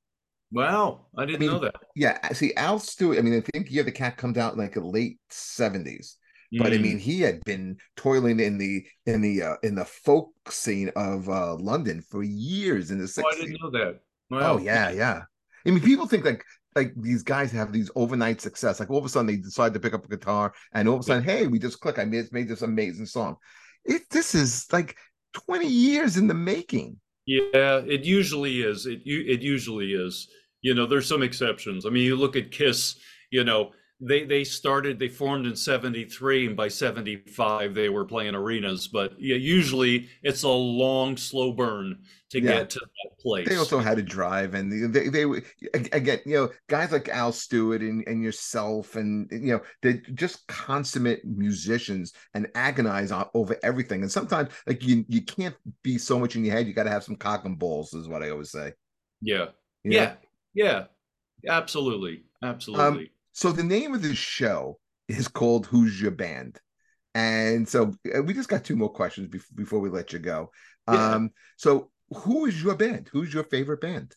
Wow, 0.51 1.07
I 1.18 1.26
didn't 1.26 1.38
I 1.38 1.39
mean, 1.39 1.51
know 1.51 1.60
that. 1.60 1.76
Yeah, 1.95 2.28
see, 2.34 2.53
Al 2.55 2.80
Stewart. 2.80 3.18
I 3.18 3.22
mean, 3.22 3.36
I 3.36 3.41
think 3.41 3.68
"Yeah, 3.70 3.84
the 3.84 3.91
Cat" 3.91 4.18
comes 4.18 4.38
out 4.38 4.53
in 4.53 4.60
like 4.60 4.74
the 4.74 4.82
late 4.82 5.20
seventies, 5.30 6.18
mm. 6.53 6.60
but 6.60 6.74
I 6.74 6.78
mean, 6.78 6.97
mm. 6.97 7.01
he 7.01 7.22
had 7.22 7.43
been 7.45 7.78
toiling 7.95 8.39
in 8.39 8.57
the 8.57 8.84
in 9.05 9.22
the 9.22 9.43
uh, 9.43 9.55
in 9.62 9.76
the 9.76 9.86
folk 9.86 10.32
scene 10.49 10.91
of 10.95 11.30
uh, 11.30 11.55
London 11.55 12.01
for 12.01 12.24
years 12.24 12.89
in 12.89 12.97
the 12.97 13.07
sixties. 13.07 13.36
Oh, 13.38 13.43
I 13.43 13.45
didn't 13.45 13.62
know 13.62 13.80
that. 13.80 13.99
Wow. 14.32 14.53
Oh 14.53 14.57
yeah, 14.57 14.89
yeah. 14.89 15.22
I 15.66 15.70
mean, 15.70 15.82
people 15.82 16.07
think 16.07 16.26
like 16.26 16.43
like 16.76 16.93
these 16.95 17.22
guys 17.22 17.51
have 17.51 17.72
these 17.72 17.91
overnight 17.95 18.41
success. 18.41 18.80
Like 18.80 18.89
all 18.89 18.97
of 18.97 19.05
a 19.05 19.10
sudden 19.10 19.28
they 19.28 19.38
decide 19.38 19.74
to 19.76 19.80
pick 19.80 19.93
up 19.93 20.05
a 20.05 20.10
guitar, 20.10 20.53
and 20.74 20.88
all 20.88 20.95
of 20.95 21.01
a 21.01 21.03
sudden, 21.03 21.24
hey, 21.24 21.45
we 21.45 21.60
just 21.60 21.80
click. 21.80 21.99
I 21.99 22.05
made, 22.05 22.32
made 22.32 22.47
this 22.47 22.64
amazing 22.64 23.05
song 23.05 23.38
it 23.86 24.03
this 24.11 24.36
is 24.36 24.65
like 24.71 24.95
20 25.34 25.67
years 25.67 26.17
in 26.17 26.27
the 26.27 26.34
making. 26.34 26.99
Yeah, 27.25 27.82
it 27.86 28.05
usually 28.05 28.61
is. 28.61 28.86
It 28.86 29.01
it 29.05 29.41
usually 29.41 29.93
is. 29.93 30.27
You 30.61 30.73
know, 30.73 30.86
there's 30.86 31.07
some 31.07 31.21
exceptions. 31.21 31.86
I 31.86 31.89
mean, 31.89 32.03
you 32.03 32.15
look 32.15 32.36
at 32.36 32.51
Kiss, 32.51 32.97
you 33.32 33.43
know, 33.43 33.71
they 34.02 34.24
they 34.24 34.43
started 34.43 34.97
they 34.97 35.10
formed 35.10 35.45
in 35.45 35.56
73 35.56 36.47
and 36.47 36.56
by 36.56 36.68
75 36.68 37.74
they 37.74 37.89
were 37.89 38.06
playing 38.06 38.34
arenas 38.34 38.88
but 38.88 39.14
yeah 39.20 39.36
usually 39.36 40.08
it's 40.24 40.43
a 40.43 40.50
long 40.50 41.18
slow 41.18 41.52
burn 41.52 42.00
to 42.30 42.39
yeah. 42.39 42.52
get 42.52 42.70
to 42.70 42.80
that 42.80 43.20
place. 43.20 43.50
They 43.50 43.56
also 43.56 43.80
had 43.80 43.97
to 43.97 44.04
drive 44.04 44.54
and 44.54 44.93
they, 44.93 45.10
they 45.10 45.24
again 45.74 46.20
you 46.26 46.36
know 46.36 46.50
guys 46.68 46.91
like 46.91 47.10
al 47.10 47.32
stewart 47.32 47.82
and, 47.82 48.08
and 48.08 48.24
yourself 48.24 48.95
and 48.95 49.28
you 49.32 49.54
know 49.54 49.62
they're 49.82 50.02
just 50.14 50.47
consummate 50.47 51.26
musicians 51.26 52.14
and 52.36 52.47
agonize 52.56 53.12
over 53.34 53.58
everything 53.64 54.04
and 54.04 54.12
sometimes 54.12 54.50
like 54.68 54.84
you 54.84 55.04
you 55.10 55.24
can't 55.24 55.56
be 55.84 55.97
so 55.97 56.20
much 56.20 56.36
in 56.36 56.45
your 56.45 56.56
head 56.56 56.68
you 56.68 56.74
got 56.74 56.84
to 56.84 56.91
have 56.91 57.04
some 57.04 57.16
cock 57.16 57.45
and 57.45 57.58
balls 57.58 57.93
is 57.93 58.08
what 58.08 58.24
i 58.24 58.30
always 58.30 58.52
say. 58.52 58.74
Yeah. 59.22 59.47
You 59.84 59.91
know? 59.91 59.97
yeah 59.97 60.14
yeah. 60.54 60.86
Absolutely. 61.47 62.24
Absolutely. 62.43 62.86
Um, 62.86 63.08
so 63.39 63.53
the 63.53 63.63
name 63.63 63.93
of 63.93 64.01
this 64.01 64.17
show 64.17 64.79
is 65.07 65.29
called 65.29 65.65
Who's 65.65 66.01
Your 66.01 66.11
Band? 66.11 66.59
And 67.15 67.65
so 67.65 67.93
uh, 68.13 68.21
we 68.21 68.33
just 68.33 68.49
got 68.49 68.65
two 68.65 68.75
more 68.75 68.91
questions 68.91 69.29
before, 69.29 69.55
before 69.55 69.79
we 69.79 69.89
let 69.89 70.11
you 70.11 70.19
go. 70.19 70.51
Yeah. 70.91 71.13
Um, 71.13 71.29
so 71.55 71.89
who 72.13 72.47
is 72.47 72.61
your 72.61 72.75
band? 72.75 73.09
Who's 73.13 73.33
your 73.33 73.45
favorite 73.45 73.79
band? 73.79 74.13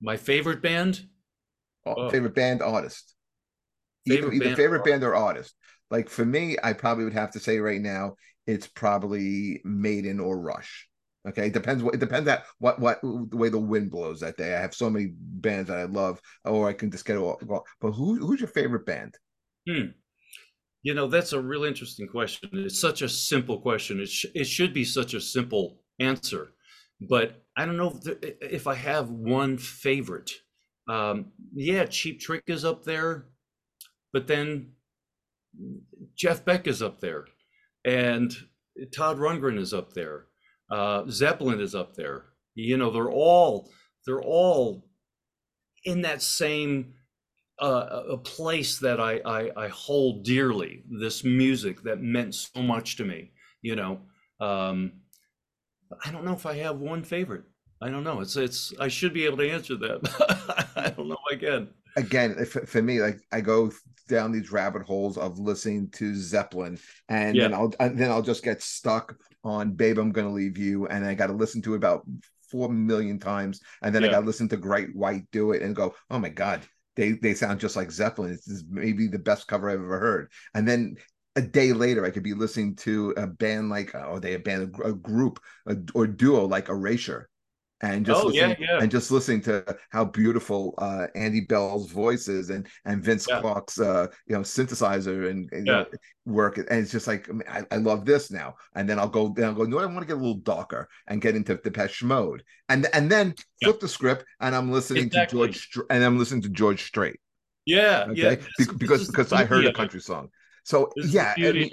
My 0.00 0.16
favorite 0.16 0.60
band? 0.60 1.06
Oh. 1.86 2.10
Favorite 2.10 2.34
band 2.34 2.62
artist. 2.62 3.14
Favorite 4.08 4.34
either, 4.34 4.46
either 4.46 4.56
favorite 4.56 4.84
band 4.84 5.04
or 5.04 5.14
artist. 5.14 5.54
Like 5.92 6.08
for 6.08 6.24
me, 6.24 6.56
I 6.60 6.72
probably 6.72 7.04
would 7.04 7.12
have 7.12 7.30
to 7.34 7.38
say 7.38 7.60
right 7.60 7.80
now, 7.80 8.16
it's 8.44 8.66
probably 8.66 9.60
Maiden 9.64 10.18
or 10.18 10.36
Rush. 10.36 10.88
Okay, 11.28 11.46
it 11.46 11.52
depends 11.52 11.82
what 11.82 11.94
it 11.94 12.00
depends 12.00 12.28
at 12.28 12.44
what 12.58 12.78
what 12.78 13.00
the 13.02 13.36
way 13.36 13.48
the 13.48 13.58
wind 13.58 13.90
blows 13.90 14.20
that 14.20 14.36
day. 14.36 14.54
I 14.54 14.60
have 14.60 14.74
so 14.74 14.88
many 14.88 15.12
bands 15.16 15.68
that 15.68 15.78
I 15.78 15.84
love, 15.84 16.20
or 16.44 16.68
I 16.68 16.72
can 16.72 16.90
just 16.90 17.04
get 17.04 17.16
all. 17.16 17.40
But 17.80 17.90
who 17.92 18.16
who's 18.24 18.40
your 18.40 18.48
favorite 18.48 18.86
band? 18.86 19.14
Hmm. 19.68 19.86
You 20.82 20.94
know, 20.94 21.08
that's 21.08 21.32
a 21.32 21.40
real 21.40 21.64
interesting 21.64 22.06
question. 22.06 22.48
It's 22.52 22.80
such 22.80 23.02
a 23.02 23.08
simple 23.08 23.60
question. 23.60 24.00
It 24.00 24.08
sh- 24.08 24.26
it 24.36 24.44
should 24.44 24.72
be 24.72 24.84
such 24.84 25.14
a 25.14 25.20
simple 25.20 25.80
answer, 25.98 26.52
but 27.00 27.42
I 27.56 27.66
don't 27.66 27.76
know 27.76 27.98
if, 28.04 28.34
if 28.40 28.66
I 28.68 28.74
have 28.74 29.10
one 29.10 29.58
favorite. 29.58 30.30
Um, 30.88 31.32
yeah, 31.52 31.86
Cheap 31.86 32.20
Trick 32.20 32.44
is 32.46 32.64
up 32.64 32.84
there, 32.84 33.26
but 34.12 34.28
then 34.28 34.74
Jeff 36.14 36.44
Beck 36.44 36.68
is 36.68 36.82
up 36.82 37.00
there, 37.00 37.24
and 37.84 38.32
Todd 38.94 39.18
Rundgren 39.18 39.58
is 39.58 39.74
up 39.74 39.92
there. 39.92 40.25
Uh, 40.70 41.04
Zeppelin 41.08 41.60
is 41.60 41.74
up 41.74 41.94
there. 41.94 42.26
You 42.54 42.76
know, 42.76 42.90
they're 42.90 43.10
all 43.10 43.70
they're 44.06 44.22
all 44.22 44.88
in 45.84 46.02
that 46.02 46.22
same 46.22 46.94
uh, 47.60 48.02
a 48.10 48.18
place 48.18 48.78
that 48.80 49.00
I, 49.00 49.20
I 49.24 49.50
I 49.64 49.68
hold 49.68 50.24
dearly. 50.24 50.82
This 51.00 51.24
music 51.24 51.82
that 51.82 52.00
meant 52.02 52.34
so 52.34 52.62
much 52.62 52.96
to 52.96 53.04
me. 53.04 53.32
You 53.62 53.76
know, 53.76 54.00
um, 54.40 54.92
I 56.04 56.10
don't 56.10 56.24
know 56.24 56.32
if 56.34 56.46
I 56.46 56.54
have 56.58 56.78
one 56.78 57.02
favorite. 57.02 57.44
I 57.82 57.90
don't 57.90 58.04
know. 58.04 58.20
It's 58.20 58.36
it's. 58.36 58.72
I 58.80 58.88
should 58.88 59.12
be 59.12 59.24
able 59.26 59.38
to 59.38 59.50
answer 59.50 59.76
that. 59.76 60.70
I 60.76 60.90
don't 60.90 61.08
know 61.08 61.18
again. 61.30 61.68
Again, 61.96 62.44
for, 62.44 62.66
for 62.66 62.82
me, 62.82 63.00
like 63.00 63.20
I 63.32 63.40
go 63.40 63.70
down 64.08 64.32
these 64.32 64.52
rabbit 64.52 64.82
holes 64.82 65.16
of 65.18 65.38
listening 65.38 65.90
to 65.92 66.14
Zeppelin, 66.14 66.78
and 67.08 67.36
Yeah. 67.36 67.44
then 67.44 67.54
I'll 67.54 67.72
and 67.80 67.98
then 67.98 68.10
I'll 68.10 68.22
just 68.22 68.44
get 68.44 68.62
stuck 68.62 69.16
on 69.46 69.72
"Babe, 69.72 69.98
I'm 69.98 70.12
Gonna 70.12 70.32
Leave 70.32 70.58
You," 70.58 70.86
and 70.88 71.06
I 71.06 71.14
got 71.14 71.28
to 71.28 71.32
listen 71.32 71.62
to 71.62 71.74
it 71.74 71.78
about 71.78 72.04
four 72.50 72.68
million 72.68 73.18
times, 73.18 73.60
and 73.82 73.94
then 73.94 74.04
I 74.04 74.08
got 74.08 74.20
to 74.20 74.26
listen 74.26 74.48
to 74.50 74.56
Great 74.56 74.94
White 74.94 75.24
do 75.32 75.52
it, 75.52 75.62
and 75.62 75.74
go, 75.74 75.94
"Oh 76.10 76.18
my 76.18 76.28
god, 76.28 76.62
they 76.96 77.12
they 77.12 77.34
sound 77.34 77.60
just 77.60 77.76
like 77.76 77.90
Zeppelin. 77.90 78.32
This 78.32 78.48
is 78.48 78.64
maybe 78.68 79.06
the 79.08 79.18
best 79.18 79.46
cover 79.48 79.70
I've 79.70 79.80
ever 79.80 79.98
heard." 79.98 80.30
And 80.54 80.66
then 80.68 80.96
a 81.36 81.42
day 81.42 81.72
later, 81.72 82.04
I 82.04 82.10
could 82.10 82.22
be 82.22 82.34
listening 82.34 82.76
to 82.76 83.10
a 83.16 83.26
band 83.26 83.68
like, 83.68 83.94
oh, 83.94 84.18
they 84.18 84.34
a 84.34 84.38
band, 84.38 84.74
a 84.82 84.92
group, 84.94 85.38
a, 85.66 85.76
or 85.94 86.06
duo 86.06 86.46
like 86.46 86.68
Erasure, 86.70 87.28
and 87.82 88.06
just 88.06 88.24
Oh, 88.24 88.28
listening, 88.28 88.56
yeah. 88.60 88.78
and 88.80 88.90
just 88.90 89.10
listening 89.10 89.42
to 89.42 89.76
how 89.90 90.04
beautiful 90.04 90.74
uh, 90.78 91.08
Andy 91.14 91.42
Bell's 91.42 91.90
voice 91.90 92.26
is, 92.28 92.50
and 92.50 92.66
and 92.86 93.02
Vince 93.02 93.26
Yeah. 93.28 93.40
Clarke's 93.40 93.78
uh, 93.78 94.06
you 94.26 94.34
know 94.34 94.40
synthesizer 94.42 95.30
and, 95.30 95.48
and, 95.52 95.66
you 95.66 95.72
know, 95.72 95.84
work, 96.24 96.56
and 96.56 96.66
it's 96.70 96.90
just 96.90 97.06
like 97.06 97.28
I, 97.28 97.32
mean, 97.32 97.66
I, 97.70 97.76
love 97.76 98.04
this 98.06 98.30
now. 98.30 98.54
And 98.74 98.88
then 98.88 98.98
I'll 98.98 99.08
go, 99.08 99.28
then 99.28 99.44
I'll 99.46 99.54
go. 99.54 99.64
No, 99.64 99.78
I 99.78 99.86
want 99.86 100.00
to 100.00 100.06
get 100.06 100.14
a 100.14 100.20
little 100.20 100.38
darker 100.38 100.88
and 101.06 101.20
get 101.20 101.36
into 101.36 101.56
Depeche 101.56 102.02
Mode, 102.02 102.42
and 102.68 102.86
and 102.94 103.10
then 103.10 103.34
Yeah. 103.60 103.68
flip 103.68 103.80
the 103.80 103.88
script, 103.88 104.24
and 104.40 104.54
I'm 104.54 104.72
listening 104.72 105.04
Exactly. 105.04 105.48
to 105.48 105.52
George, 105.52 105.78
and 105.90 106.02
I'm 106.02 106.18
listening 106.18 106.42
to 106.42 106.48
George 106.48 106.82
Strait, 106.84 107.20
Yeah, 107.66 108.06
okay, 108.08 108.20
yeah. 108.20 108.34
Be- 108.58 108.72
because 108.78 109.06
because 109.08 109.32
I 109.32 109.44
heard 109.44 109.66
a 109.66 109.72
country 109.72 110.00
song. 110.00 110.30
So 110.64 110.90
yeah, 110.96 111.34
I 111.36 111.52
mean, 111.52 111.70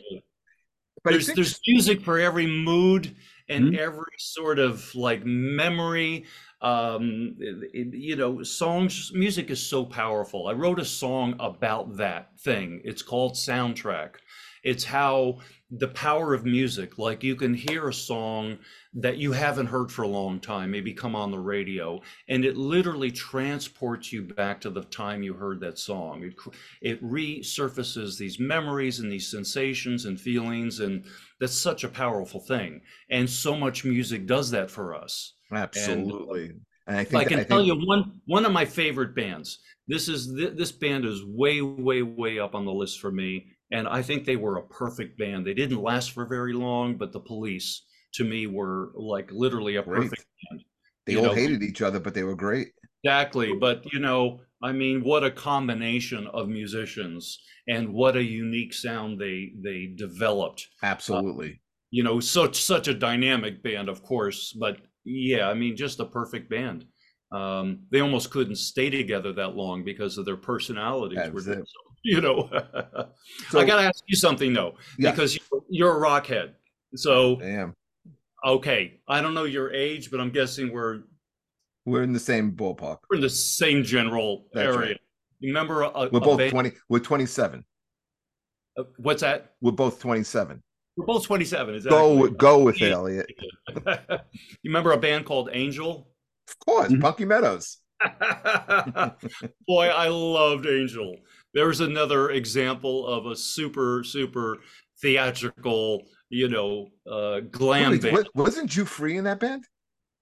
but 1.03 1.11
there's 1.11 1.27
there's 1.27 1.59
music 1.65 2.01
for 2.01 2.19
every 2.19 2.45
mood 2.45 3.15
and 3.49 3.69
Mhm. 3.69 3.77
every 3.77 4.05
sort 4.19 4.59
of 4.59 4.93
like 4.95 5.25
memory 5.25 6.25
um 6.61 7.35
it- 7.39 7.93
you 7.93 8.15
know 8.15 8.41
songs 8.43 9.11
music 9.13 9.49
is 9.49 9.61
so 9.65 9.85
powerful. 9.85 10.47
I 10.47 10.53
wrote 10.53 10.79
a 10.79 10.85
song 10.85 11.35
about 11.39 11.97
that 11.97 12.39
thing. 12.39 12.81
It's 12.85 13.01
called 13.01 13.33
soundtrack. 13.33 14.15
It's 14.63 14.85
how 14.85 15.39
the 15.69 15.89
power 15.89 16.33
of 16.33 16.45
music 16.45 16.97
like 16.97 17.23
you 17.23 17.35
can 17.35 17.53
hear 17.53 17.89
a 17.89 17.93
song 17.93 18.59
that 18.93 19.17
you 19.17 19.31
haven't 19.31 19.65
heard 19.65 19.91
for 19.91 20.03
a 20.03 20.07
long 20.07 20.39
time 20.39 20.69
maybe 20.71 20.93
come 20.93 21.15
on 21.15 21.31
the 21.31 21.39
radio 21.39 21.99
and 22.27 22.45
it 22.45 22.55
literally 22.55 23.09
transports 23.11 24.13
you 24.13 24.21
back 24.21 24.61
to 24.61 24.69
the 24.69 24.83
time 24.83 25.23
you 25.23 25.33
heard 25.33 25.59
that 25.59 25.77
song. 25.79 26.23
It, 26.23 26.35
it 26.81 27.03
resurfaces 27.03 28.17
these 28.17 28.39
memories 28.39 28.99
and 28.99 29.11
these 29.11 29.29
sensations 29.29 30.05
and 30.05 30.19
feelings 30.19 30.79
and 30.79 31.05
that's 31.43 31.57
such 31.69 31.83
a 31.83 31.89
powerful 31.89 32.39
thing 32.39 32.79
and 33.09 33.29
so 33.29 33.55
much 33.55 33.83
music 33.83 34.25
does 34.25 34.49
that 34.51 34.71
for 34.71 34.95
us 34.95 35.33
uh, 35.51 35.55
absolutely, 35.55 36.51
and 36.87 36.97
I 36.97 37.03
think 37.03 37.15
i 37.15 37.23
that- 37.23 37.29
can 37.29 37.39
I 37.39 37.43
tell 37.43 37.57
think- 37.65 37.81
you 37.81 37.87
one 37.87 38.03
one 38.25 38.45
of 38.45 38.51
my 38.53 38.65
favorite 38.65 39.13
bands 39.15 39.59
this 39.87 40.07
is 40.07 40.33
th- 40.37 40.55
this 40.55 40.71
band 40.71 41.03
is 41.05 41.19
way 41.25 41.61
way 41.61 42.01
way 42.01 42.39
up 42.39 42.55
on 42.55 42.63
the 42.65 42.71
list 42.73 42.99
for 43.01 43.11
me 43.11 43.31
and 43.71 43.87
i 43.87 44.01
think 44.01 44.19
they 44.25 44.37
were 44.37 44.57
a 44.57 44.67
perfect 44.67 45.17
band 45.21 45.45
they 45.45 45.53
didn't 45.53 45.81
last 45.91 46.11
for 46.11 46.25
very 46.25 46.53
long 46.53 46.95
but 46.97 47.11
the 47.11 47.19
police 47.19 47.83
to 48.17 48.23
me 48.23 48.47
were 48.47 48.91
like 48.95 49.27
literally 49.31 49.75
a 49.77 49.83
Great. 49.83 50.03
perfect 50.03 50.25
band 50.49 50.63
they 51.05 51.13
you 51.13 51.19
all 51.19 51.25
know, 51.25 51.33
hated 51.33 51.61
each 51.63 51.81
other, 51.81 51.99
but 51.99 52.13
they 52.13 52.23
were 52.23 52.35
great. 52.47 52.67
Exactly, 53.03 53.49
but 53.59 53.83
you 53.91 53.99
know, 53.99 54.39
I 54.64 54.72
mean, 54.72 55.03
what 55.03 55.24
a 55.24 55.32
combination 55.32 56.26
of 56.28 56.47
musicians 56.47 57.38
and 57.68 57.93
what 57.93 58.16
a 58.16 58.24
unique 58.24 58.74
sound 58.74 59.20
they 59.20 59.51
they 59.61 59.93
developed. 59.95 60.66
Absolutely. 60.82 61.61
You 61.91 62.03
know, 62.03 62.20
such 62.20 62.55
such 62.61 62.88
a 62.88 62.93
dynamic 62.93 63.61
band, 63.61 63.89
of 63.89 64.01
course, 64.03 64.53
but 64.53 64.78
yeah, 65.05 65.49
I 65.49 65.53
mean, 65.53 65.76
just 65.76 65.99
a 65.99 66.05
perfect 66.05 66.49
band. 66.49 66.86
Um, 67.32 67.80
they 67.91 67.99
almost 67.99 68.30
couldn't 68.32 68.55
stay 68.57 68.89
together 68.89 69.34
that 69.34 69.55
long 69.55 69.84
because 69.84 70.18
of 70.18 70.26
their 70.26 70.38
personalities. 70.38 71.18
That 71.18 71.34
were 71.34 71.41
so- 71.41 71.64
you 72.03 72.22
know, 72.22 72.49
So 73.49 73.59
I 73.59 73.66
gotta 73.66 73.84
ask 73.84 74.03
you 74.07 74.16
something 74.16 74.53
though, 74.53 74.76
because 75.11 75.36
you- 75.36 75.66
you're 75.70 75.97
a 75.97 76.01
rockhead. 76.09 76.53
So 76.95 77.38
damn, 77.38 77.74
okay, 78.45 78.99
I 79.07 79.22
don't 79.22 79.34
know 79.34 79.45
your 79.45 79.72
age, 79.74 80.11
but 80.11 80.20
I'm 80.20 80.30
guessing 80.32 80.72
we're 80.72 81.01
we're 81.86 82.03
in 82.03 82.13
the 82.13 82.19
same 82.19 82.51
ballpark. 82.53 82.99
we're 83.09 83.17
in 83.17 83.21
the 83.21 83.29
same 83.29 83.84
general 83.84 84.45
That's 84.53 84.67
area. 84.75 84.89
right. 84.91 84.99
Remember 85.41 85.81
a, 85.84 85.89
a 85.89 86.09
We're 86.09 86.19
both 86.21 86.38
band- 86.38 86.51
twenty. 86.51 86.71
We're 86.89 86.99
twenty-seven. 86.99 87.65
Uh, 88.77 88.84
What's 88.97 89.21
that? 89.21 89.53
We're 89.61 89.71
both 89.73 89.99
twenty-seven. 89.99 90.63
We're 90.95 91.05
both 91.07 91.25
27. 91.25 91.73
Is 91.73 91.86
Exactly. 91.88 91.97
Go 91.99 92.15
with, 92.21 92.38
go 92.38 92.59
with 92.59 92.79
it, 92.79 92.91
Eliot. 92.91 93.25
you 93.75 94.19
remember 94.65 94.91
a 94.91 94.97
band 94.97 95.25
called 95.25 95.49
Angel? 95.51 96.07
Of 96.47 96.59
course, 96.59 96.91
Mhm. 96.91 97.01
Punky 97.01 97.25
Meadows. 97.25 97.79
Boy, 99.67 99.88
I 99.88 100.07
loved 100.07 100.67
Angel. 100.67 101.15
There's 101.55 101.79
another 101.79 102.29
example 102.29 103.07
of 103.07 103.25
a 103.25 103.36
super, 103.36 104.03
super 104.03 104.59
theatrical, 105.01 106.03
you 106.29 106.47
know, 106.49 106.89
uh, 107.11 107.39
glam 107.51 107.91
Wait, 107.91 108.01
band. 108.03 108.29
wasn't 108.36 108.69
Giuffria 108.69 109.17
in 109.17 109.23
that 109.23 109.39
band? 109.39 109.65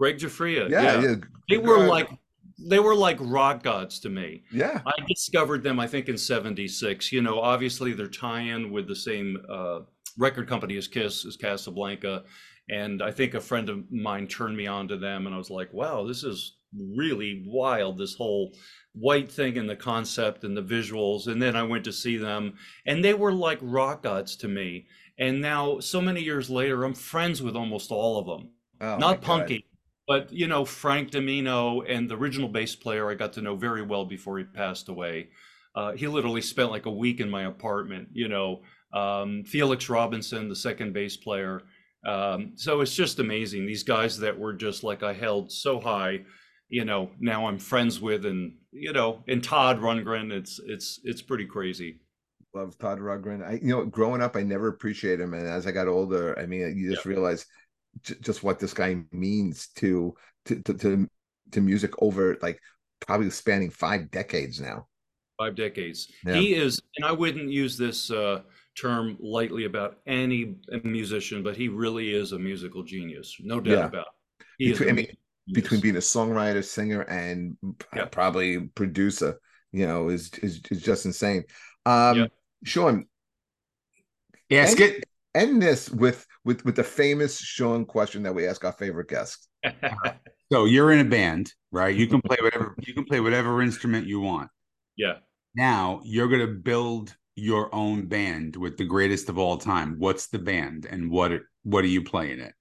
Greg 0.02 0.18
Giuffria. 0.18 0.68
Yeah, 0.68 0.99
yeah. 0.99 1.16
They 1.47 1.60
were 1.60 1.86
Uh, 1.86 1.88
like 1.88 2.10
they 2.58 2.80
were 2.80 2.95
like 2.95 3.18
rock 3.20 3.62
gods 3.62 3.99
to 3.99 4.10
me. 4.10 4.43
yeah. 4.52 4.82
I 4.84 4.93
discovered 5.08 5.62
them, 5.62 5.80
I 5.80 5.86
think, 5.86 6.10
in 6.10 6.18
'76. 6.18 7.12
You 7.12 7.22
know, 7.22 7.39
obviously 7.39 7.93
their 7.93 8.08
tie-in 8.08 8.72
with 8.72 8.88
the 8.88 8.95
same 8.95 9.38
uh, 9.47 9.82
record 10.18 10.47
company 10.47 10.76
as 10.78 10.88
Kiss, 10.88 11.24
as 11.26 11.38
Casablanca, 11.38 12.24
and 12.68 13.04
I 13.04 13.12
think 13.12 13.36
a 13.36 13.39
friend 13.41 13.70
of 13.70 13.91
mine 13.91 14.28
turned 14.28 14.58
me 14.58 14.66
on 14.66 14.88
to 14.88 14.97
them, 14.97 15.28
and 15.28 15.36
I 15.36 15.38
was 15.38 15.52
like, 15.52 15.72
"Wow, 15.72 16.08
this 16.08 16.24
is 16.24 16.58
really 16.97 17.43
wild! 17.45 17.99
This 17.99 18.16
whole 18.16 18.56
white 18.93 19.32
thing 19.32 19.60
and 19.60 19.70
the 19.70 19.76
concept 19.76 20.43
and 20.43 20.58
the 20.58 20.64
visuals." 20.64 21.28
And 21.28 21.39
then 21.39 21.56
I 21.56 21.62
went 21.62 21.84
to 21.84 21.93
see 21.93 22.18
them, 22.18 22.56
and 22.88 23.06
they 23.06 23.14
were 23.14 23.34
like 23.34 23.60
rock 23.62 24.02
gods 24.02 24.36
to 24.38 24.47
me. 24.47 24.88
And 25.20 25.41
now, 25.41 25.80
so 25.80 26.02
many 26.02 26.22
years 26.24 26.49
later, 26.49 26.84
I'm 26.86 26.95
friends 26.95 27.43
with 27.43 27.56
almost 27.56 27.91
all 27.91 28.18
of 28.18 28.26
them 28.26 28.49
Oh, 28.82 28.97
not 28.97 29.22
God. 29.22 29.28
But 30.12 30.34
you 30.34 30.45
know 30.45 30.66
Frank 30.66 31.12
DiMino 31.12 31.86
and 31.88 32.09
the 32.09 32.18
original 32.18 32.49
bass 32.49 32.76
player 32.76 33.09
I 33.09 33.14
got 33.14 33.32
to 33.32 33.41
know 33.41 33.55
very 33.55 33.82
well 33.82 34.03
before 34.03 34.38
he 34.39 34.43
passed 34.43 34.89
away. 34.89 35.30
Uh, 35.74 35.93
he 35.93 36.05
literally 36.05 36.41
spent 36.41 36.70
like 36.70 36.86
a 36.86 36.91
week 36.91 37.22
in 37.22 37.30
my 37.30 37.43
apartment. 37.43 38.09
You 38.12 38.28
know, 38.28 38.62
um, 38.91 39.45
Felix 39.45 39.89
Robinson, 39.89 40.49
the 40.49 40.55
second 40.57 40.91
bass 40.91 41.16
player. 41.16 41.62
Um, 42.05 42.51
so 42.55 42.82
it's 42.82 42.93
just 42.93 43.20
amazing. 43.20 43.66
These 43.66 43.84
guys 43.84 44.18
that 44.18 44.38
were 44.38 44.51
just 44.51 44.84
like 44.84 45.01
I 45.01 45.14
held 45.14 45.49
so 45.49 45.80
high. 45.80 46.26
You 46.68 46.84
know, 46.84 47.12
now 47.22 47.47
I'm 47.47 47.57
friends 47.57 48.01
with, 48.01 48.26
and 48.26 48.57
you 48.74 48.91
know, 48.91 49.24
and 49.30 49.41
Todd 49.41 49.80
Rundgren. 49.80 50.30
It's 50.34 50.59
it's 50.66 50.99
it's 51.05 51.22
pretty 51.22 51.45
crazy. 51.45 52.01
Love 52.53 52.78
Todd 52.78 52.99
Rundgren. 52.99 53.47
I, 53.47 53.53
you 53.64 53.70
know, 53.70 53.86
growing 53.86 54.22
up, 54.22 54.36
I 54.36 54.43
never 54.43 54.68
appreciated 54.68 55.22
him, 55.22 55.34
and 55.34 55.47
as 55.47 55.66
I 55.66 55.72
got 55.72 55.88
older, 55.88 56.38
I 56.38 56.45
mean, 56.47 56.76
you 56.78 56.91
just 56.91 57.05
realize 57.05 57.45
j- 58.02 58.16
just 58.22 58.44
what 58.44 58.60
this 58.60 58.74
guy 58.74 58.98
means 59.12 59.68
to 59.76 60.16
to 60.46 60.62
to 60.64 60.74
to, 60.76 61.10
to 61.52 61.62
music 61.62 61.92
over 62.02 62.38
like 62.42 62.60
probably 63.00 63.30
spanning 63.30 63.70
five 63.70 64.12
decades 64.12 64.60
now. 64.62 64.88
five 65.39 65.56
decades. 65.56 66.12
Yeah. 66.26 66.36
He 66.36 66.54
is, 66.54 66.80
and 66.98 67.06
I 67.06 67.12
wouldn't 67.12 67.50
use 67.50 67.76
this 67.78 68.12
uh, 68.12 68.42
term 68.80 69.18
lightly 69.20 69.66
about 69.66 69.98
any 70.06 70.56
musician, 70.84 71.42
but 71.44 71.58
he 71.58 71.68
really 71.68 72.14
is 72.14 72.32
a 72.32 72.38
musical 72.39 72.84
genius, 72.84 73.36
no 73.39 73.60
doubt 73.60 73.72
Yeah. 73.72 73.86
about 73.88 74.06
it. 74.39 74.46
He 74.60 74.66
is 74.72 74.78
Between- 74.78 74.89
a 74.89 74.92
I 74.92 74.96
mean, 74.96 75.06
musical 75.06 75.54
Between 75.54 75.82
being 75.82 75.96
a 75.96 76.00
songwriter, 76.00 76.64
singer, 76.64 77.02
and 77.02 77.58
Yeah. 77.96 78.06
probably 78.06 78.68
producer, 78.76 79.39
you 79.72 79.88
know, 79.88 80.10
is 80.10 80.30
is, 80.44 80.62
is 80.70 80.82
just 80.84 81.06
insane. 81.08 81.44
Um, 81.88 82.18
Yeah. 82.20 82.28
Sean, 82.64 83.08
Ask 84.52 84.80
Any- 84.80 84.92
it. 84.98 85.04
End 85.36 85.61
this 85.61 85.89
with 85.89 86.25
with 86.43 86.63
with 86.65 86.75
the 86.75 86.84
famous 86.84 87.39
Sean 87.39 87.86
question 87.86 88.23
that 88.23 88.36
we 88.36 88.47
ask 88.47 88.63
our 88.63 88.71
favorite 88.71 89.07
guests. 89.07 89.47
so 90.51 90.65
you're 90.65 90.91
in 90.91 91.05
a 91.05 91.09
band, 91.09 91.53
right? 91.71 91.95
You 91.95 92.07
can 92.07 92.21
play 92.21 92.38
whatever 92.41 92.75
you 92.79 92.93
can 92.93 93.05
play 93.05 93.19
whatever 93.19 93.61
instrument 93.61 94.07
you 94.07 94.19
want. 94.19 94.49
Yeah. 94.97 95.17
Now 95.55 96.01
you're 96.03 96.27
gonna 96.27 96.47
build 96.47 97.15
your 97.36 97.73
own 97.73 98.07
band 98.07 98.55
with 98.55 98.77
the 98.77 98.86
greatest 98.86 99.29
of 99.29 99.38
all 99.38 99.57
time. 99.57 99.95
What's 99.97 100.27
the 100.27 100.39
band 100.39 100.86
and 100.86 101.09
what 101.09 101.32
what 101.63 101.84
are 101.84 101.89
you 101.89 102.03
playing 102.03 102.39
it? 102.39 102.53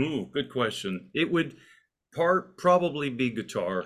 Ooh, 0.00 0.28
good 0.32 0.50
question. 0.50 1.10
It 1.14 1.30
would 1.30 1.56
part 2.14 2.56
probably 2.56 3.10
be 3.10 3.30
guitar, 3.30 3.84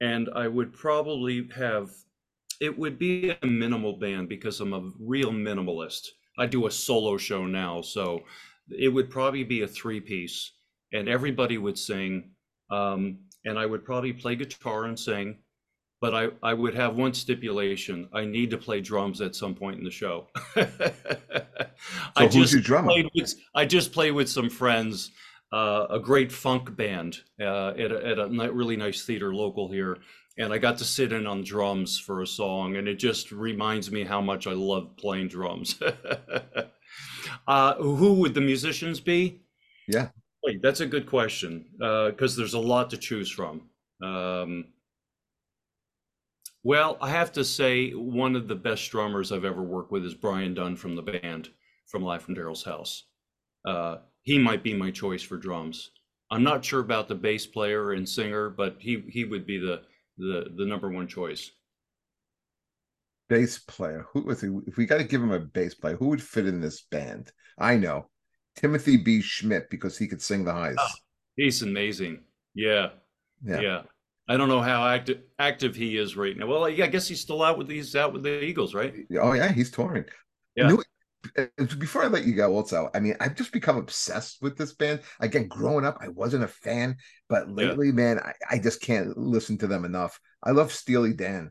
and 0.00 0.28
I 0.34 0.48
would 0.48 0.72
probably 0.72 1.48
have 1.54 1.90
it 2.60 2.76
would 2.78 2.98
be 2.98 3.30
a 3.30 3.46
minimal 3.46 3.98
band 3.98 4.28
because 4.28 4.60
I'm 4.60 4.72
a 4.72 4.90
real 4.98 5.30
minimalist. 5.30 6.08
I 6.38 6.46
do 6.46 6.66
a 6.66 6.70
solo 6.70 7.16
show 7.16 7.46
now, 7.46 7.80
so 7.80 8.22
it 8.68 8.88
would 8.88 9.10
probably 9.10 9.44
be 9.44 9.62
a 9.62 9.68
three 9.68 10.00
piece, 10.00 10.52
and 10.92 11.08
everybody 11.08 11.58
would 11.58 11.78
sing, 11.78 12.30
um, 12.70 13.18
and 13.44 13.58
I 13.58 13.66
would 13.66 13.84
probably 13.84 14.12
play 14.12 14.36
guitar 14.36 14.84
and 14.84 14.98
sing, 14.98 15.38
but 16.00 16.14
I, 16.14 16.28
I 16.42 16.52
would 16.52 16.74
have 16.74 16.96
one 16.96 17.14
stipulation: 17.14 18.08
I 18.12 18.24
need 18.24 18.50
to 18.50 18.58
play 18.58 18.80
drums 18.80 19.20
at 19.20 19.34
some 19.34 19.54
point 19.54 19.78
in 19.78 19.84
the 19.84 19.90
show. 19.90 20.26
so 20.54 20.66
I 22.16 22.26
just 22.26 22.52
your 22.52 22.62
drummer? 22.62 22.92
With, 23.14 23.34
I 23.54 23.64
just 23.64 23.92
play 23.92 24.10
with 24.10 24.28
some 24.28 24.50
friends, 24.50 25.12
uh, 25.52 25.86
a 25.90 25.98
great 25.98 26.32
funk 26.32 26.76
band 26.76 27.18
uh, 27.40 27.68
at 27.70 27.92
a, 27.92 28.06
at 28.06 28.18
a 28.18 28.28
really 28.52 28.76
nice 28.76 29.04
theater 29.04 29.34
local 29.34 29.70
here, 29.70 29.98
and 30.38 30.52
I 30.52 30.58
got 30.58 30.78
to 30.78 30.84
sit 30.84 31.12
in 31.12 31.26
on 31.26 31.42
drums 31.42 31.98
for 31.98 32.22
a 32.22 32.26
song, 32.26 32.76
and 32.76 32.88
it 32.88 32.96
just 32.96 33.32
reminds 33.32 33.90
me 33.90 34.04
how 34.04 34.20
much 34.20 34.46
I 34.46 34.52
love 34.52 34.96
playing 34.96 35.28
drums. 35.28 35.80
uh, 37.48 37.74
who 37.74 38.14
would 38.14 38.34
the 38.34 38.40
musicians 38.40 39.00
be? 39.00 39.40
Yeah, 39.88 40.08
Wait, 40.46 40.62
that's 40.62 40.78
a 40.78 40.86
good 40.86 41.06
question 41.06 41.64
because 41.78 42.34
uh, 42.34 42.38
there's 42.38 42.54
a 42.54 42.58
lot 42.58 42.88
to 42.90 42.96
choose 42.96 43.28
from. 43.28 43.62
Um, 44.00 44.66
well, 46.62 46.98
I 47.00 47.10
have 47.10 47.32
to 47.32 47.44
say 47.44 47.90
one 47.90 48.36
of 48.36 48.46
the 48.46 48.54
best 48.54 48.88
drummers 48.92 49.32
I've 49.32 49.44
ever 49.44 49.62
worked 49.62 49.90
with 49.90 50.04
is 50.04 50.14
Brian 50.14 50.54
Dunne 50.54 50.76
from 50.76 50.94
the 50.94 51.02
band 51.02 51.48
from 51.88 52.04
Live 52.04 52.22
from 52.22 52.36
Daryl's 52.36 52.62
House. 52.62 53.06
Uh, 53.66 53.96
he 54.22 54.38
might 54.38 54.62
be 54.62 54.72
my 54.72 54.92
choice 54.92 55.22
for 55.22 55.36
drums. 55.36 55.90
I'm 56.30 56.44
not 56.44 56.64
sure 56.64 56.80
about 56.80 57.08
the 57.08 57.14
bass 57.16 57.44
player 57.44 57.92
and 57.92 58.08
singer, 58.08 58.48
but 58.48 58.76
he 58.78 59.02
he 59.08 59.24
would 59.24 59.46
be 59.46 59.58
the 59.58 59.82
the 60.18 60.46
the 60.56 60.66
number 60.66 60.90
one 60.90 61.06
choice. 61.06 61.50
Bass 63.28 63.58
player. 63.58 64.06
Who 64.12 64.22
was 64.22 64.40
he? 64.40 64.48
If 64.66 64.76
we 64.76 64.86
got 64.86 64.98
to 64.98 65.04
give 65.04 65.22
him 65.22 65.32
a 65.32 65.40
bass 65.40 65.74
player, 65.74 65.96
who 65.96 66.08
would 66.08 66.22
fit 66.22 66.46
in 66.46 66.60
this 66.60 66.82
band? 66.82 67.32
I 67.58 67.76
know 67.76 68.08
Timothy 68.54 68.96
B. 68.96 69.20
Schmit 69.20 69.68
because 69.70 69.98
he 69.98 70.06
could 70.06 70.22
sing 70.22 70.44
the 70.44 70.52
highs. 70.52 70.76
Oh, 70.78 70.88
he's 71.36 71.62
amazing. 71.62 72.20
Yeah. 72.54 72.90
yeah. 73.44 73.60
Yeah. 73.60 73.82
I 74.28 74.36
don't 74.36 74.48
know 74.48 74.60
how 74.60 74.86
active 74.86 75.20
active 75.38 75.76
he 75.76 75.96
is 75.96 76.16
right 76.16 76.36
now. 76.36 76.46
Well, 76.46 76.68
yeah, 76.68 76.86
I 76.86 76.88
guess 76.88 77.06
he's 77.06 77.20
still 77.20 77.42
out 77.42 77.58
with 77.58 77.68
these 77.68 77.94
out 77.94 78.12
with 78.12 78.24
the 78.24 78.42
Eagles, 78.42 78.74
right? 78.74 78.92
Oh 79.20 79.32
yeah, 79.34 79.52
he's 79.52 79.70
touring. 79.70 80.04
Yeah. 80.56 80.76
Before 81.78 82.04
I 82.04 82.06
let 82.06 82.24
you 82.24 82.34
go, 82.34 82.54
also, 82.54 82.88
I 82.94 83.00
mean, 83.00 83.16
I've 83.20 83.34
just 83.34 83.52
become 83.52 83.76
obsessed 83.76 84.38
with 84.42 84.56
this 84.56 84.74
band. 84.74 85.00
Again, 85.20 85.48
growing 85.48 85.84
up, 85.84 85.98
I 86.00 86.08
wasn't 86.08 86.44
a 86.44 86.48
fan, 86.48 86.96
but 87.28 87.50
lately, 87.50 87.88
yeah. 87.88 87.92
man, 87.92 88.18
I, 88.20 88.32
I, 88.50 88.58
just 88.58 88.80
can't 88.80 89.16
listen 89.16 89.58
to 89.58 89.66
them 89.66 89.84
enough. 89.84 90.20
I 90.42 90.52
love 90.52 90.72
Steely 90.72 91.12
Dan. 91.12 91.50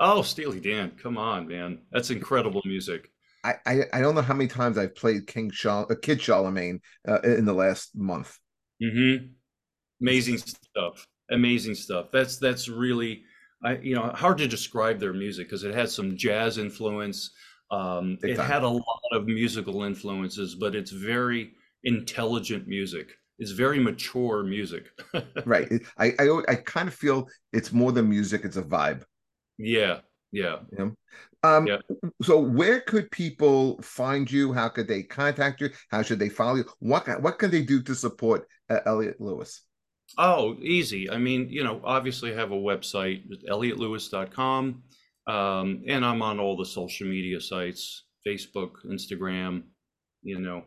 Oh, 0.00 0.22
Steely 0.22 0.60
Dan, 0.60 0.92
come 1.00 1.16
on, 1.16 1.46
man, 1.46 1.82
that's 1.92 2.10
incredible 2.10 2.62
music. 2.64 3.08
I 3.44 3.54
I, 3.66 3.80
I 3.92 4.00
don't 4.00 4.14
know 4.14 4.22
how 4.22 4.34
many 4.34 4.48
times 4.48 4.78
I've 4.78 4.96
played 4.96 5.26
King 5.26 5.50
Char- 5.50 5.86
uh, 5.90 5.94
Kid 6.00 6.20
Charlemagne 6.20 6.80
uh, 7.06 7.20
in 7.20 7.44
the 7.44 7.52
last 7.52 7.94
month. 7.94 8.38
Mm-hmm. 8.82 9.26
Amazing 10.00 10.38
stuff. 10.38 11.06
Amazing 11.30 11.74
stuff. 11.74 12.06
That's 12.10 12.38
that's 12.38 12.68
really, 12.68 13.24
I 13.62 13.76
you 13.76 13.94
know, 13.94 14.08
hard 14.08 14.38
to 14.38 14.48
describe 14.48 14.98
their 14.98 15.12
music 15.12 15.46
because 15.46 15.62
it 15.62 15.74
has 15.74 15.94
some 15.94 16.16
jazz 16.16 16.58
influence 16.58 17.30
um, 17.74 18.18
it 18.22 18.38
had 18.38 18.62
a 18.62 18.68
lot 18.68 19.02
of 19.12 19.26
musical 19.26 19.82
influences, 19.82 20.54
but 20.54 20.74
it's 20.74 20.90
very 20.90 21.52
intelligent 21.82 22.68
music. 22.68 23.08
It's 23.38 23.50
very 23.50 23.80
mature 23.80 24.44
music. 24.44 24.86
right. 25.44 25.68
I, 25.98 26.12
I 26.18 26.42
I 26.48 26.54
kind 26.54 26.88
of 26.88 26.94
feel 26.94 27.28
it's 27.52 27.72
more 27.72 27.90
than 27.90 28.08
music; 28.08 28.42
it's 28.44 28.56
a 28.56 28.62
vibe. 28.62 29.02
Yeah. 29.58 30.00
Yeah. 30.30 30.58
yeah. 30.76 30.88
Um, 31.42 31.66
yeah. 31.66 31.78
So, 32.22 32.40
where 32.40 32.80
could 32.80 33.10
people 33.10 33.80
find 33.82 34.30
you? 34.30 34.52
How 34.52 34.68
could 34.68 34.88
they 34.88 35.02
contact 35.02 35.60
you? 35.60 35.70
How 35.90 36.02
should 36.02 36.18
they 36.18 36.28
follow 36.28 36.56
you? 36.56 36.64
What 36.78 37.22
what 37.22 37.38
can 37.38 37.50
they 37.50 37.62
do 37.62 37.82
to 37.82 37.94
support 37.94 38.46
uh, 38.70 38.80
Eliot 38.86 39.20
Lewis? 39.20 39.62
Oh, 40.18 40.56
easy. 40.60 41.10
I 41.10 41.18
mean, 41.18 41.48
you 41.50 41.64
know, 41.64 41.80
obviously 41.84 42.32
I 42.32 42.36
have 42.36 42.52
a 42.52 42.56
website, 42.56 43.22
eliotlewis.com. 43.48 44.82
Um, 45.26 45.82
and 45.88 46.04
I'm 46.04 46.22
on 46.22 46.38
all 46.38 46.56
the 46.56 46.66
social 46.66 47.06
media 47.06 47.40
sites, 47.40 48.04
Facebook, 48.26 48.84
Instagram, 48.86 49.62
you 50.22 50.38
know, 50.38 50.64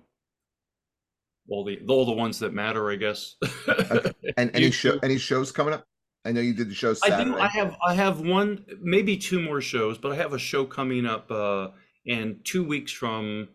all 1.49 1.63
the 1.63 1.79
all 1.87 2.05
the 2.05 2.11
ones 2.11 2.39
that 2.39 2.53
matter, 2.53 2.91
I 2.91 2.95
guess. 2.95 3.35
and 4.37 4.51
any 4.53 4.71
show 4.71 4.99
any 5.03 5.17
shows 5.17 5.51
coming 5.51 5.73
up? 5.73 5.85
I 6.25 6.31
know 6.31 6.41
you 6.41 6.53
did 6.53 6.69
the 6.69 6.75
show 6.75 6.93
Saturday. 6.93 7.21
I 7.21 7.23
do. 7.23 7.37
I 7.37 7.47
have 7.47 7.77
I 7.87 7.93
have 7.93 8.19
one, 8.19 8.65
maybe 8.81 9.15
two 9.15 9.39
more 9.39 9.61
shows, 9.61 9.97
but 9.97 10.11
I 10.11 10.15
have 10.15 10.33
a 10.33 10.39
show 10.39 10.65
coming 10.65 11.05
up 11.05 11.31
uh, 11.31 11.69
in 12.05 12.39
two 12.43 12.63
weeks 12.63 12.91
from 12.91 13.47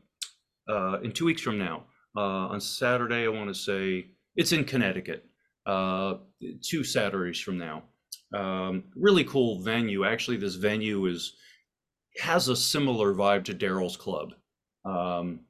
uh, 0.68 1.00
in 1.02 1.12
two 1.12 1.26
weeks 1.26 1.42
from 1.42 1.58
now. 1.58 1.84
Uh, 2.16 2.48
on 2.48 2.60
Saturday, 2.60 3.24
I 3.24 3.28
want 3.28 3.48
to 3.48 3.54
say 3.54 4.06
it's 4.36 4.52
in 4.52 4.64
Connecticut. 4.64 5.24
Uh, 5.66 6.14
two 6.62 6.84
Saturdays 6.84 7.40
from 7.40 7.58
now. 7.58 7.84
Um, 8.34 8.84
really 8.96 9.24
cool 9.24 9.62
venue. 9.62 10.04
Actually, 10.04 10.38
this 10.38 10.54
venue 10.54 11.06
is 11.06 11.34
has 12.20 12.48
a 12.48 12.56
similar 12.56 13.14
vibe 13.14 13.44
to 13.44 13.54
Daryl's 13.54 13.96
Club. 13.96 14.34
Um, 14.84 15.40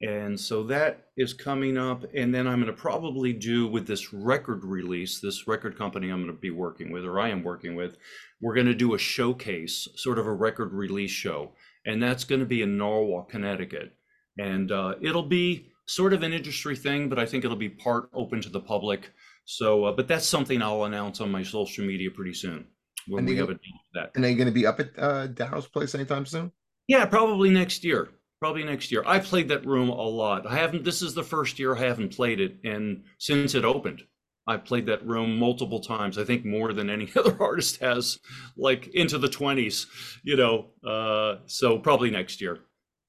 and 0.00 0.38
so 0.38 0.64
that 0.64 1.06
is 1.16 1.32
coming 1.32 1.78
up. 1.78 2.04
And 2.14 2.34
then 2.34 2.46
I'm 2.48 2.60
going 2.60 2.74
to 2.74 2.80
probably 2.80 3.32
do 3.32 3.68
with 3.68 3.86
this 3.86 4.12
record 4.12 4.64
release, 4.64 5.20
this 5.20 5.46
record 5.46 5.78
company 5.78 6.10
I'm 6.10 6.22
going 6.22 6.34
to 6.34 6.40
be 6.40 6.50
working 6.50 6.90
with, 6.90 7.04
or 7.04 7.20
I 7.20 7.28
am 7.28 7.44
working 7.44 7.76
with, 7.76 7.98
we're 8.40 8.54
going 8.54 8.66
to 8.66 8.74
do 8.74 8.94
a 8.94 8.98
showcase, 8.98 9.86
sort 9.94 10.18
of 10.18 10.26
a 10.26 10.32
record 10.32 10.72
release 10.72 11.12
show. 11.12 11.52
And 11.86 12.02
that's 12.02 12.24
going 12.24 12.40
to 12.40 12.46
be 12.46 12.62
in 12.62 12.76
Norwalk, 12.76 13.30
Connecticut. 13.30 13.92
And 14.38 14.72
uh, 14.72 14.94
it'll 15.00 15.22
be 15.22 15.68
sort 15.86 16.12
of 16.12 16.22
an 16.22 16.32
industry 16.32 16.74
thing, 16.74 17.08
but 17.08 17.18
I 17.18 17.26
think 17.26 17.44
it'll 17.44 17.56
be 17.56 17.68
part 17.68 18.08
open 18.12 18.40
to 18.40 18.48
the 18.48 18.60
public. 18.60 19.12
So, 19.44 19.84
uh, 19.84 19.92
but 19.92 20.08
that's 20.08 20.26
something 20.26 20.62
I'll 20.62 20.84
announce 20.84 21.20
on 21.20 21.30
my 21.30 21.42
social 21.42 21.84
media 21.84 22.10
pretty 22.10 22.34
soon 22.34 22.66
when 23.06 23.20
and 23.20 23.28
we 23.28 23.36
have 23.36 23.50
a 23.50 23.54
date 23.54 23.60
for 23.92 24.00
that. 24.00 24.12
And 24.14 24.24
are 24.24 24.28
you 24.28 24.36
going 24.36 24.46
to 24.46 24.52
be 24.52 24.66
up 24.66 24.80
at 24.80 24.90
uh, 24.98 25.28
Daryl's 25.28 25.66
place 25.66 25.94
anytime 25.94 26.26
soon? 26.26 26.52
Yeah, 26.88 27.04
probably 27.06 27.50
next 27.50 27.84
year. 27.84 28.10
Probably 28.40 28.64
next 28.64 28.90
year. 28.90 29.04
I 29.06 29.20
played 29.20 29.48
that 29.48 29.64
room 29.64 29.88
a 29.88 30.02
lot. 30.02 30.46
I 30.46 30.56
haven't. 30.56 30.84
This 30.84 31.00
is 31.00 31.14
the 31.14 31.22
first 31.22 31.58
year 31.58 31.76
I 31.76 31.80
haven't 31.80 32.14
played 32.14 32.40
it, 32.40 32.56
and 32.64 33.04
since 33.18 33.54
it 33.54 33.64
opened, 33.64 34.02
I've 34.48 34.64
played 34.64 34.86
that 34.86 35.06
room 35.06 35.38
multiple 35.38 35.78
times. 35.78 36.18
I 36.18 36.24
think 36.24 36.44
more 36.44 36.72
than 36.72 36.90
any 36.90 37.08
other 37.16 37.40
artist 37.40 37.80
has, 37.80 38.18
like 38.56 38.88
into 38.88 39.18
the 39.18 39.28
twenties. 39.28 39.86
You 40.24 40.36
know, 40.36 40.70
uh, 40.84 41.42
so 41.46 41.78
probably 41.78 42.10
next 42.10 42.40
year. 42.40 42.58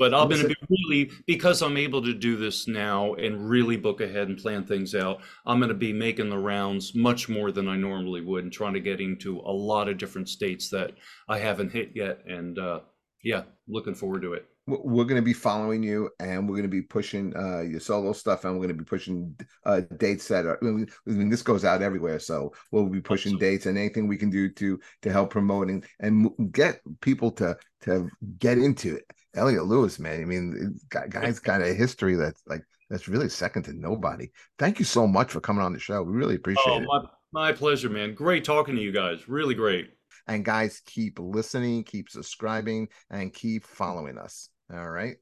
But 0.03 0.13
I'm 0.13 0.27
going 0.27 0.41
to 0.41 0.49
be 0.49 0.55
really, 0.69 1.11
because 1.27 1.61
I'm 1.61 1.77
able 1.77 2.01
to 2.01 2.13
do 2.13 2.35
this 2.35 2.67
now 2.67 3.13
and 3.13 3.49
really 3.49 3.77
book 3.77 4.01
ahead 4.01 4.27
and 4.27 4.37
plan 4.37 4.65
things 4.65 4.95
out, 4.95 5.21
I'm 5.45 5.59
going 5.59 5.69
to 5.69 5.75
be 5.75 5.93
making 5.93 6.29
the 6.29 6.37
rounds 6.37 6.93
much 6.93 7.29
more 7.29 7.53
than 7.53 7.69
I 7.69 7.77
normally 7.77 8.19
would 8.19 8.43
and 8.43 8.51
trying 8.51 8.73
to 8.73 8.81
get 8.81 8.99
into 8.99 9.39
a 9.39 9.53
lot 9.53 9.87
of 9.87 9.97
different 9.97 10.27
states 10.27 10.67
that 10.71 10.91
I 11.29 11.39
haven't 11.39 11.71
hit 11.71 11.91
yet. 11.95 12.19
And 12.27 12.59
uh, 12.59 12.81
yeah, 13.23 13.43
looking 13.69 13.95
forward 13.95 14.23
to 14.23 14.33
it. 14.33 14.45
We're 14.67 15.05
going 15.05 15.21
to 15.21 15.21
be 15.21 15.31
following 15.31 15.81
you 15.83 16.09
and 16.19 16.49
we're 16.49 16.57
going 16.57 16.63
to 16.63 16.67
be 16.67 16.81
pushing 16.81 17.33
uh, 17.37 17.61
your 17.61 17.79
solo 17.79 18.11
stuff 18.11 18.43
and 18.43 18.55
we're 18.55 18.65
going 18.65 18.77
to 18.77 18.83
be 18.83 18.89
pushing 18.89 19.33
uh, 19.65 19.83
dates 19.99 20.27
that 20.27 20.45
are, 20.45 20.59
I 20.61 20.65
mean, 20.65 20.87
I 21.07 21.11
mean, 21.11 21.29
this 21.29 21.41
goes 21.41 21.63
out 21.63 21.81
everywhere. 21.81 22.19
So 22.19 22.51
we'll 22.71 22.87
be 22.87 22.99
pushing 22.99 23.35
Absolutely. 23.35 23.55
dates 23.55 23.65
and 23.67 23.77
anything 23.77 24.09
we 24.09 24.17
can 24.17 24.29
do 24.29 24.49
to 24.49 24.81
to 25.03 25.11
help 25.13 25.29
promoting 25.29 25.85
and 26.01 26.29
get 26.51 26.81
people 26.99 27.31
to 27.31 27.55
to 27.83 28.09
get 28.37 28.57
into 28.57 28.97
it 28.97 29.05
Eliot 29.35 29.65
Lewis, 29.65 29.99
man. 29.99 30.21
I 30.21 30.25
mean, 30.25 30.79
guy's 31.09 31.39
got 31.39 31.61
a 31.61 31.73
history 31.73 32.15
that's 32.15 32.41
like 32.47 32.63
that's 32.89 33.07
really 33.07 33.29
second 33.29 33.63
to 33.63 33.73
nobody. 33.73 34.29
Thank 34.59 34.79
you 34.79 34.85
so 34.85 35.07
much 35.07 35.31
for 35.31 35.41
coming 35.41 35.63
on 35.63 35.73
the 35.73 35.79
show. 35.79 36.03
We 36.03 36.13
really 36.13 36.35
appreciate 36.35 36.63
oh, 36.67 36.81
my, 36.81 36.97
it. 36.97 37.09
My 37.31 37.51
pleasure, 37.51 37.89
man. 37.89 38.13
Great 38.13 38.43
talking 38.43 38.75
to 38.75 38.81
you 38.81 38.91
guys. 38.91 39.27
Really 39.27 39.55
great. 39.55 39.89
And 40.27 40.45
guys, 40.45 40.81
keep 40.85 41.19
listening, 41.19 41.83
keep 41.83 42.09
subscribing, 42.09 42.87
and 43.09 43.33
keep 43.33 43.65
following 43.65 44.17
us. 44.17 44.49
All 44.71 44.89
right. 44.89 45.15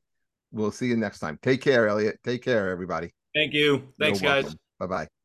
We'll 0.52 0.72
see 0.72 0.88
you 0.88 0.98
next 0.98 1.20
time. 1.20 1.40
Take 1.42 1.62
care, 1.62 1.88
Eliot. 1.88 2.20
Take 2.24 2.44
care, 2.44 2.70
everybody. 2.70 3.14
Thank 3.34 3.54
you. 3.54 3.94
Thanks, 4.00 4.20
guys. 4.20 4.54
Bye 4.80 4.88
bye. 4.88 5.21